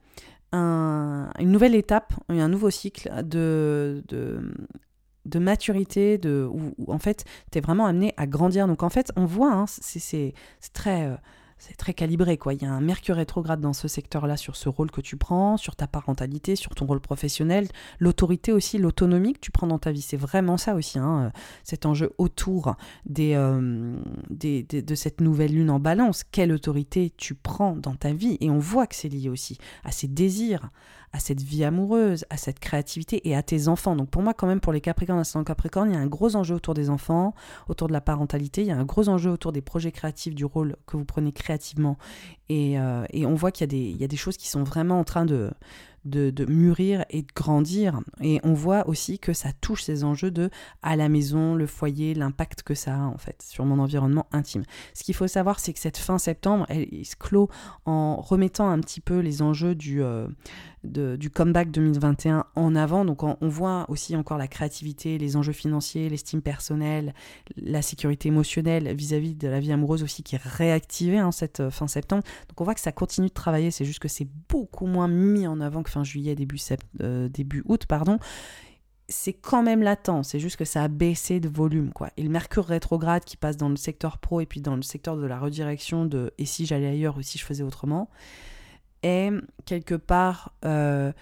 un, 0.53 1.31
une 1.39 1.51
nouvelle 1.51 1.75
étape, 1.75 2.15
un 2.29 2.49
nouveau 2.49 2.71
cycle 2.71 3.11
de, 3.25 4.03
de 5.25 5.39
maturité, 5.39 6.19
de, 6.19 6.49
où, 6.51 6.75
en 6.89 6.99
fait, 6.99 7.25
tu 7.51 7.59
es 7.59 7.61
vraiment 7.61 7.87
amené 7.87 8.15
à 8.17 8.27
grandir. 8.27 8.67
Donc 8.67 8.83
en 8.83 8.91
fait, 8.91 9.13
on 9.17 9.25
voit, 9.25 9.53
hein, 9.53 9.65
c'est 9.67 10.35
très... 10.73 11.07
Euh, 11.07 11.17
c'est 11.67 11.77
très 11.77 11.95
calibré 11.95 12.37
quoi. 12.37 12.53
Il 12.53 12.63
y 12.63 12.67
a 12.67 12.71
un 12.71 12.83
Mercure 12.83 13.17
rétrograde 13.17 13.61
dans 13.61 13.73
ce 13.73 13.89
secteur-là 13.89 14.37
sur 14.37 14.55
ce 14.55 14.69
rôle 14.69 14.91
que 14.91 15.01
tu 15.01 15.17
prends, 15.17 15.57
sur 15.57 15.77
ta 15.77 15.87
parentalité, 15.87 16.57
sur 16.57 16.75
ton 16.75 16.85
rôle 16.85 17.01
professionnel, 17.01 17.69
l'autorité 17.99 18.53
aussi, 18.53 18.77
l'autonomie 18.77 19.33
que 19.33 19.39
tu 19.39 19.51
prends 19.51 19.67
dans 19.67 19.79
ta 19.79 19.91
vie. 19.91 20.03
C'est 20.03 20.19
vraiment 20.19 20.59
ça 20.59 20.75
aussi, 20.75 20.99
hein, 20.99 21.33
euh, 21.35 21.39
cet 21.63 21.87
enjeu 21.87 22.13
autour 22.19 22.75
euh, 23.19 23.97
des, 24.29 24.63
de 24.63 24.95
cette 24.95 25.23
nouvelle 25.23 25.55
lune 25.55 25.71
en 25.71 25.81
balance. 25.81 26.23
Quelle 26.23 26.53
autorité 26.53 27.13
tu 27.17 27.35
prends 27.35 27.75
dans 27.75 27.95
ta 27.95 28.13
vie? 28.13 28.37
Et 28.41 28.51
on 28.51 28.59
voit 28.59 28.87
que 28.87 28.95
c'est 28.95 29.09
lié 29.09 29.31
aussi 29.31 29.57
à 29.85 29.91
ces 29.91 30.07
désirs, 30.07 30.69
à 31.15 31.21
cette 31.21 31.41
vie 31.41 31.63
amoureuse, 31.63 32.25
à 32.29 32.37
cette 32.37 32.59
créativité 32.59 33.29
et 33.29 33.37
à 33.37 33.43
tes 33.45 33.69
enfants. 33.69 33.95
Donc 33.95 34.11
pour 34.11 34.21
moi, 34.21 34.35
quand 34.35 34.49
même, 34.49 34.59
pour 34.59 34.73
les 34.73 34.81
Capricornes, 34.81 35.23
Capricorne, 35.47 35.91
il 35.93 35.95
y 35.95 35.97
a 35.97 36.01
un 36.01 36.09
gros 36.09 36.35
enjeu 36.35 36.57
autour 36.57 36.75
des 36.75 36.91
enfants, 36.91 37.35
autour 37.69 37.87
de 37.87 37.93
la 37.93 38.01
parentalité, 38.01 38.63
il 38.63 38.67
y 38.67 38.73
a 38.73 38.77
un 38.77 38.85
gros 38.85 39.09
enjeu 39.09 39.31
autour 39.31 39.53
des 39.53 39.63
projets 39.63 39.93
créatifs, 39.93 40.35
du 40.35 40.45
rôle 40.45 40.75
que 40.89 40.97
vous 40.97 41.05
prenez 41.05 41.31
créativement. 41.31 41.99
Et, 42.49 42.81
euh, 42.81 43.07
on 43.15 43.35
voit 43.35 43.53
qu'il 43.53 43.73
y, 43.73 43.93
y, 43.93 44.05
a 44.05 44.09
des 44.09 44.17
choses 44.17 44.37
qui 44.37 44.49
sont 44.49 44.65
vraiment 44.65 44.99
en 44.99 45.05
train 45.05 45.25
de, 45.25 45.53
de, 46.05 46.31
de, 46.31 46.45
mûrir 46.45 47.05
et 47.11 47.23
de 47.23 47.33
grandir. 47.35 48.01
Et 48.21 48.41
on 48.43 48.53
voit 48.53 48.89
aussi 48.89 49.19
que 49.19 49.33
ça 49.33 49.51
touche 49.61 49.83
ces 49.83 50.05
enjeux 50.05 50.31
de 50.31 50.51
à 50.83 50.97
la 50.97 51.09
maison, 51.09 51.55
le 51.55 51.67
foyer, 51.67 52.15
l'impact 52.15 52.63
que 52.63 52.75
ça 52.75 52.97
a 52.97 53.01
en 53.01 53.19
fait 53.19 53.41
sur 53.43 53.65
mon 53.65 53.79
environnement 53.79 54.27
intime. 54.33 54.65
Ce 54.95 55.05
qu'il 55.05 55.15
faut 55.15 55.29
savoir, 55.29 55.61
c'est 55.61 55.73
que 55.73 55.79
cette 55.79 55.97
fin 55.97 56.19
septembre, 56.19 56.67
elle, 56.69 56.89
se 57.05 57.17
clôt 57.17 57.49
en 57.87 58.17
remettant 58.17 58.69
un 58.69 58.81
petit 58.81 59.01
peu 59.01 59.21
les 59.21 59.43
enjeux 59.43 59.75
du, 59.75 60.03
euh, 60.03 60.27
du 60.85 61.31
comeback 61.31 61.71
2021 61.71 62.45
en 62.55 62.77
avant. 62.77 63.05
Donc 63.05 63.23
on, 63.23 63.37
voit 63.49 63.87
aussi 63.89 64.17
encore 64.17 64.39
la 64.39 64.49
créativité, 64.49 65.19
les 65.19 65.37
enjeux 65.37 65.53
financiers, 65.53 66.09
l'estime 66.09 66.43
personnelle, 66.43 67.15
la 67.57 67.83
sécurité 67.83 68.29
émotionnelle 68.29 68.95
vis-à-vis 68.95 69.35
de 69.35 69.49
la 69.49 69.61
vie 69.61 69.73
amoureuse 69.73 70.03
aussi 70.03 70.23
qui 70.23 70.35
est 70.35 70.43
réactivée 70.43 71.21
en 71.21 71.29
hein, 71.29 71.33
cette 71.33 71.61
euh, 71.61 71.71
fin 71.71 71.89
septembre. 71.89 72.23
Donc 72.49 72.61
on 72.61 72.65
voit 72.65 72.75
que 72.75 72.81
ça 72.81 72.93
continue 72.93 73.29
de 73.29 73.33
travailler, 73.33 73.71
c'est 73.71 73.85
juste 73.85 74.01
que 74.01 74.09
c'est 74.09 74.29
beaucoup 74.49 74.87
moins 74.87 75.09
mis 75.09 75.47
en 75.47 75.61
avant 75.61 75.83
que 75.83 75.91
fin 75.91 76.05
juillet, 76.05 76.35
début, 76.35 76.59
euh, 77.01 77.29
début 77.29 77.63
août, 77.67 77.87
pardon 77.87 78.19
c'est 79.09 79.35
quand 79.35 79.63
même 79.63 79.83
latent, 79.83 80.23
c'est 80.23 80.41
juste 80.41 80.57
que 80.57 80.65
ça 80.65 80.83
a 80.83 80.89
baissé 80.89 81.41
de 81.41 81.49
volume. 81.49 81.93
quoi. 81.93 82.11
Et 82.17 82.23
le 82.23 82.31
mercure 82.31 82.65
rétrograde 82.65 83.25
qui 83.25 83.37
passe 83.37 83.57
dans 83.57 83.69
le 83.69 83.77
secteur 83.77 84.19
pro 84.19 84.41
et 84.41 84.47
puis 84.47 84.61
dans 84.61 84.77
le 84.77 84.83
secteur 84.83 85.17
de 85.17 85.27
la 85.27 85.39
redirection 85.39 86.07
de 86.07 86.33
et 86.39 86.47
si 86.47 86.65
j'allais 86.65 86.87
ailleurs 86.87 87.19
ou 87.19 87.23
si 87.23 87.39
je 87.39 87.45
faisais 87.45 87.63
autrement, 87.63 88.09
est 89.05 89.31
quelque 89.65 89.95
part 89.95 90.53
euh, 90.65 91.13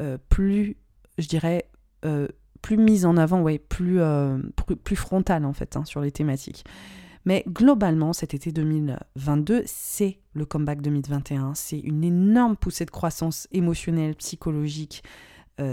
euh, 0.00 0.18
plus, 0.28 0.76
je 1.18 1.28
dirais, 1.28 1.68
euh, 2.04 2.28
plus 2.62 2.76
mise 2.76 3.06
en 3.06 3.16
avant, 3.16 3.42
ouais, 3.42 3.58
plus, 3.58 4.00
plus, 4.56 4.76
plus, 4.76 4.96
frontale 4.96 5.44
en 5.44 5.52
fait 5.52 5.76
hein, 5.76 5.84
sur 5.84 6.00
les 6.00 6.10
thématiques. 6.10 6.64
Mais 7.24 7.44
globalement, 7.48 8.12
cet 8.12 8.34
été 8.34 8.52
2022, 8.52 9.62
c'est 9.66 10.18
le 10.32 10.46
comeback 10.46 10.80
2021. 10.80 11.54
C'est 11.54 11.78
une 11.78 12.04
énorme 12.04 12.56
poussée 12.56 12.84
de 12.84 12.90
croissance 12.90 13.48
émotionnelle, 13.50 14.14
psychologique 14.14 15.02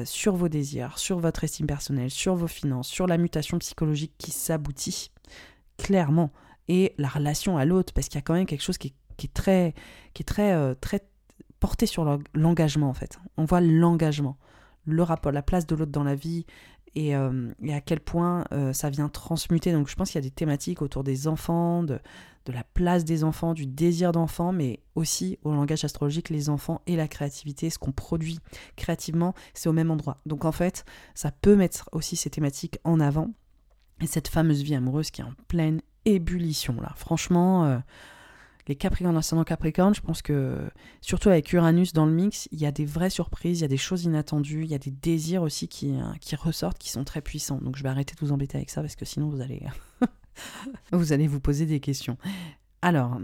sur 0.05 0.35
vos 0.35 0.49
désirs, 0.49 0.97
sur 0.97 1.19
votre 1.19 1.43
estime 1.43 1.67
personnelle, 1.67 2.09
sur 2.09 2.35
vos 2.35 2.47
finances, 2.47 2.87
sur 2.87 3.05
la 3.05 3.17
mutation 3.17 3.59
psychologique 3.59 4.13
qui 4.17 4.31
s'aboutit 4.31 5.11
clairement 5.77 6.31
et 6.67 6.93
la 6.97 7.07
relation 7.07 7.57
à 7.57 7.65
l'autre, 7.65 7.93
parce 7.93 8.07
qu'il 8.07 8.17
y 8.17 8.19
a 8.19 8.23
quand 8.23 8.33
même 8.33 8.45
quelque 8.47 8.63
chose 8.63 8.79
qui 8.79 8.95
est, 9.23 9.33
très, 9.33 9.75
qui 10.13 10.23
est 10.23 10.25
très, 10.25 10.75
très 10.75 11.01
porté 11.63 11.85
sur 11.85 12.19
l'engagement 12.33 12.89
en 12.89 12.93
fait. 12.93 13.19
On 13.37 13.45
voit 13.45 13.61
l'engagement, 13.61 14.35
le 14.85 15.01
rapport, 15.01 15.31
la 15.31 15.41
place 15.41 15.65
de 15.65 15.75
l'autre 15.75 15.93
dans 15.93 16.03
la 16.03 16.13
vie 16.13 16.45
et, 16.93 17.15
euh, 17.15 17.53
à 17.69 17.79
quel 17.79 18.01
point 18.01 18.43
euh, 18.51 18.73
ça 18.73 18.89
vient 18.89 19.07
transmuter. 19.07 19.71
Donc 19.71 19.87
je 19.87 19.95
pense 19.95 20.11
qu'il 20.11 20.21
y 20.21 20.25
a 20.25 20.27
des 20.27 20.35
thématiques 20.35 20.81
autour 20.81 21.05
des 21.05 21.25
enfants, 21.25 21.81
de, 21.83 21.99
de 22.47 22.51
la 22.51 22.65
place 22.65 23.05
des 23.05 23.23
enfants, 23.23 23.53
du 23.53 23.65
désir 23.65 24.11
d'enfant, 24.11 24.51
mais 24.51 24.81
aussi 24.95 25.39
au 25.43 25.53
langage 25.53 25.85
astrologique, 25.85 26.29
les 26.29 26.49
enfants 26.49 26.81
et 26.85 26.97
la 26.97 27.07
créativité, 27.07 27.69
ce 27.69 27.79
qu'on 27.79 27.93
produit 27.93 28.39
créativement, 28.75 29.33
c'est 29.53 29.69
au 29.69 29.73
même 29.73 29.89
endroit. 29.89 30.19
Donc 30.25 30.43
en 30.43 30.51
fait, 30.51 30.83
ça 31.15 31.31
peut 31.31 31.55
mettre 31.55 31.87
aussi 31.93 32.17
ces 32.17 32.29
thématiques 32.29 32.77
en 32.83 32.99
avant. 32.99 33.29
Et 34.01 34.07
cette 34.07 34.27
fameuse 34.27 34.63
vie 34.63 34.75
amoureuse 34.75 35.11
qui 35.11 35.21
est 35.21 35.23
en 35.23 35.33
pleine 35.47 35.79
ébullition 36.03 36.75
là. 36.81 36.91
Franchement, 36.97 37.63
euh, 37.63 37.77
les 38.67 38.75
Capricornes, 38.75 39.17
ascendant 39.17 39.43
Capricorne, 39.43 39.93
je 39.93 40.01
pense 40.01 40.21
que, 40.21 40.69
surtout 41.01 41.29
avec 41.29 41.51
Uranus 41.51 41.91
dans 41.91 42.05
le 42.05 42.13
mix, 42.13 42.47
il 42.51 42.59
y 42.59 42.65
a 42.65 42.71
des 42.71 42.85
vraies 42.85 43.09
surprises, 43.09 43.59
il 43.59 43.61
y 43.63 43.65
a 43.65 43.69
des 43.69 43.77
choses 43.77 44.05
inattendues, 44.05 44.63
il 44.63 44.69
y 44.69 44.75
a 44.75 44.79
des 44.79 44.91
désirs 44.91 45.41
aussi 45.41 45.67
qui, 45.67 45.93
euh, 45.93 46.37
ressortent, 46.37 46.77
qui 46.77 46.89
sont 46.89 47.03
très 47.03 47.21
puissants. 47.21 47.59
Donc 47.59 47.75
je 47.75 47.83
vais 47.83 47.89
arrêter 47.89 48.15
de 48.15 48.25
vous 48.25 48.31
embêter 48.31 48.57
avec 48.57 48.69
ça 48.69 48.81
parce 48.81 48.95
que 48.95 49.05
sinon 49.05 49.29
vous 49.29 49.41
allez 49.41 49.61
vous 51.27 51.39
poser 51.39 51.65
des 51.65 51.79
questions. 51.79 52.17
Alors, 52.81 53.19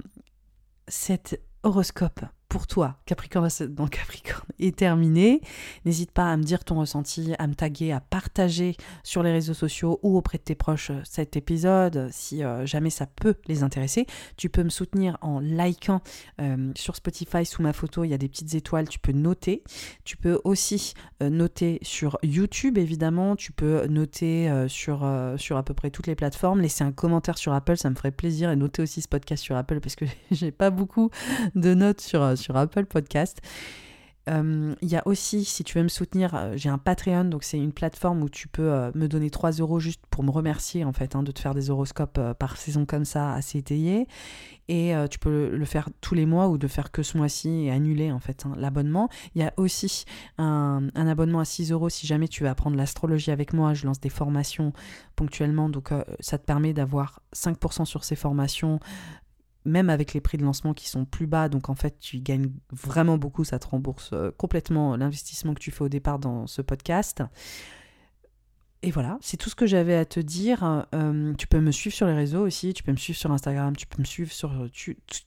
cet 0.88 1.42
horoscope 1.64 2.22
pour 2.50 2.66
toi, 2.66 2.98
Capricorne 3.06 3.48
dans 3.70 3.88
Capricorne, 3.88 4.42
est 4.60 4.76
terminé. 4.76 5.40
N'hésite 5.86 6.12
pas 6.12 6.32
à 6.32 6.36
me 6.36 6.44
dire 6.44 6.64
ton 6.64 6.80
ressenti, 6.80 7.34
à 7.38 7.46
me 7.46 7.54
taguer, 7.54 7.92
à 7.92 8.02
partager 8.02 8.76
sur 9.04 9.22
les 9.22 9.32
réseaux 9.32 9.54
sociaux 9.54 10.00
ou 10.02 10.18
auprès 10.18 10.40
de 10.40 10.44
tes 10.44 10.56
proches 10.56 10.90
euh, 10.90 11.02
cet 11.04 11.38
épisode 11.38 12.10
si 12.12 12.44
euh, 12.44 12.66
jamais 12.66 12.90
ça 12.90 13.06
peut 13.06 13.36
les 13.48 13.62
intéresser. 13.62 14.08
Tu 14.36 14.50
peux 14.50 14.64
me 14.64 14.70
soutenir 14.70 15.18
en 15.22 15.40
likant 15.40 16.02
euh, 16.42 16.72
sur 16.76 16.96
Spotify 16.96 17.46
sous 17.46 17.62
ma 17.62 17.72
photo, 17.72 18.04
il 18.04 18.10
y 18.10 18.16
a 18.16 18.18
des 18.18 18.28
petites 18.28 18.56
étoiles, 18.56 18.90
tu 18.90 18.98
peux 18.98 19.12
noter. 19.12 19.64
Tu 20.04 20.18
peux 20.18 20.42
aussi 20.44 20.94
noter 21.22 21.80
sur 21.84 22.18
YouTube 22.24 22.78
évidemment, 22.78 23.36
tu 23.36 23.52
peux 23.52 23.86
noter 23.88 24.52
sur, 24.68 25.08
sur 25.38 25.58
à 25.58 25.64
peu 25.64 25.74
près 25.74 25.92
toutes 25.92 26.08
les 26.08 26.16
plateformes, 26.16 26.62
laisser 26.62 26.84
un 26.84 26.92
commentaire 26.92 27.38
sur 27.38 27.54
Apple, 27.54 27.78
ça 27.78 27.90
me 27.90 27.96
ferait 27.96 28.12
plaisir 28.12 28.50
et 28.50 28.56
noter 28.56 28.82
aussi 28.82 29.02
ce 29.02 29.08
podcast 29.08 29.44
sur 29.44 29.56
Apple 29.56 29.82
parce 29.82 29.96
que 29.96 30.06
j'ai 30.32 30.52
pas 30.52 30.70
beaucoup 30.70 31.12
de 31.56 31.74
notes 31.74 32.02
sur 32.02 32.38
sur 32.40 32.56
Apple 32.58 32.86
Podcast. 32.86 33.42
Euh, 34.30 34.76
il 34.82 34.90
y 34.90 34.96
a 34.96 35.02
aussi, 35.08 35.44
si 35.44 35.64
tu 35.64 35.78
veux 35.78 35.84
me 35.84 35.90
soutenir, 35.90 36.36
euh, 36.36 36.54
j'ai 36.56 36.70
un 36.70 36.78
Patreon, 36.78 37.26
donc 37.26 37.44
c'est 37.44 37.58
une 37.58 37.72
plateforme 37.72 38.22
où 38.22 38.30
tu 38.30 38.48
peux 38.48 38.72
euh, 38.72 38.92
me 38.94 39.08
donner 39.08 39.30
3 39.30 39.52
euros 39.54 39.80
juste 39.80 40.02
pour 40.10 40.24
me 40.24 40.30
remercier 40.30 40.86
en 40.86 40.94
fait, 40.94 41.16
hein, 41.16 41.24
de 41.24 41.32
te 41.32 41.40
faire 41.40 41.56
des 41.56 41.70
horoscopes 41.72 42.20
par 42.38 42.58
saison 42.58 42.86
comme 42.86 43.06
ça, 43.06 43.34
assez 43.34 43.58
étayés. 43.58 44.08
Et 44.72 44.94
tu 45.10 45.18
peux 45.18 45.50
le 45.50 45.66
faire 45.66 45.90
tous 46.00 46.14
les 46.14 46.28
mois 46.28 46.48
ou 46.48 46.60
de 46.60 46.68
faire 46.68 46.92
que 46.92 47.02
ce 47.02 47.18
mois-ci 47.18 47.66
et 47.66 47.72
annuler 47.72 48.12
en 48.12 48.20
fait 48.20 48.46
hein, 48.46 48.54
l'abonnement. 48.56 49.10
Il 49.34 49.42
y 49.42 49.44
a 49.44 49.52
aussi 49.58 50.06
un, 50.38 50.84
un, 50.94 51.08
abonnement 51.08 51.40
à 51.40 51.46
6 51.46 51.72
euros 51.72 51.90
si 51.90 52.06
jamais 52.06 52.28
tu 52.28 52.44
veux 52.44 52.50
apprendre 52.50 52.78
l'astrologie 52.78 53.32
avec 53.32 53.52
moi. 53.52 53.74
Je 53.74 53.88
lance 53.88 54.00
des 54.00 54.10
formations 54.10 54.72
ponctuellement, 55.16 55.70
donc 55.70 55.90
ça 56.20 56.38
te 56.38 56.46
permet 56.46 56.74
d'avoir 56.74 57.20
5% 57.36 57.86
sur 57.86 58.04
ces 58.04 58.16
formations 58.16 58.80
même 59.66 59.90
avec 59.90 60.14
les 60.14 60.22
prix 60.22 60.38
de 60.38 60.44
lancement 60.44 60.74
qui 60.74 60.88
sont 60.88 61.06
plus 61.06 61.28
bas, 61.28 61.50
donc 61.50 61.70
en 61.70 61.76
fait 61.76 62.00
tu 62.00 62.20
gagnes 62.20 62.52
vraiment 62.72 63.18
beaucoup, 63.18 63.44
ça 63.44 63.60
te 63.60 63.68
rembourse 63.68 64.12
euh, 64.14 64.32
complètement 64.38 64.96
l'investissement 64.96 65.54
que 65.54 65.60
tu 65.60 65.72
fais 65.72 65.84
au 65.84 65.90
départ 65.90 66.20
dans 66.20 66.48
ce 66.48 66.62
podcast. 66.62 67.24
Et 68.82 68.92
voilà, 68.92 69.18
c'est 69.20 69.36
tout 69.36 69.50
ce 69.50 69.56
que 69.56 69.66
j'avais 69.66 69.96
à 69.96 70.06
te 70.06 70.22
dire. 70.22 70.86
Euh, 70.96 71.34
tu 71.34 71.48
peux 71.48 71.60
me 71.60 71.72
suivre 71.72 71.94
sur 71.94 72.08
les 72.08 72.14
réseaux 72.14 72.46
aussi, 72.46 72.74
tu 72.74 72.82
peux 72.82 72.94
me 72.94 72.98
suivre 72.98 73.20
sur 73.20 73.30
Instagram, 73.30 73.76
tu 73.76 73.86
peux 73.86 74.02
me 74.02 74.06
suivre 74.06 74.32
sur 74.32 74.54
euh, 74.54 74.70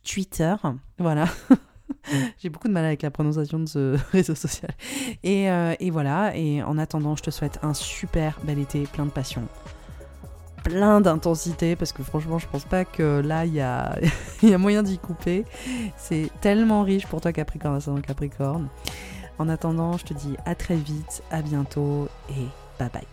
Twitter. 0.02 0.54
Voilà. 0.96 1.26
J'ai 2.38 2.48
beaucoup 2.48 2.68
de 2.68 2.72
mal 2.72 2.86
avec 2.86 3.02
la 3.02 3.10
prononciation 3.10 3.60
de 3.60 3.66
ce 3.66 3.98
réseau 4.12 4.34
social. 4.34 4.70
Et, 5.22 5.44
et 5.44 5.90
voilà, 5.90 6.34
et 6.34 6.62
en 6.62 6.78
attendant, 6.78 7.14
je 7.14 7.22
te 7.22 7.30
souhaite 7.30 7.58
un 7.62 7.74
super 7.74 8.40
bel 8.44 8.58
été 8.58 8.84
plein 8.84 9.04
de 9.04 9.10
passion 9.10 9.46
plein 10.64 11.00
d'intensité 11.00 11.76
parce 11.76 11.92
que 11.92 12.02
franchement 12.02 12.38
je 12.38 12.46
pense 12.46 12.64
pas 12.64 12.84
que 12.84 13.20
là 13.20 13.44
il 13.44 13.54
y 13.54 13.60
a, 13.60 13.98
y 14.42 14.52
a 14.52 14.58
moyen 14.58 14.82
d'y 14.82 14.98
couper. 14.98 15.44
C'est 15.96 16.30
tellement 16.40 16.82
riche 16.82 17.06
pour 17.06 17.20
toi 17.20 17.32
Capricorne, 17.32 17.76
ascendant 17.76 18.00
Capricorne. 18.00 18.68
En 19.38 19.48
attendant, 19.48 19.96
je 19.96 20.04
te 20.04 20.14
dis 20.14 20.36
à 20.44 20.54
très 20.54 20.76
vite, 20.76 21.22
à 21.30 21.42
bientôt 21.42 22.08
et 22.30 22.46
bye 22.78 22.90
bye. 22.92 23.11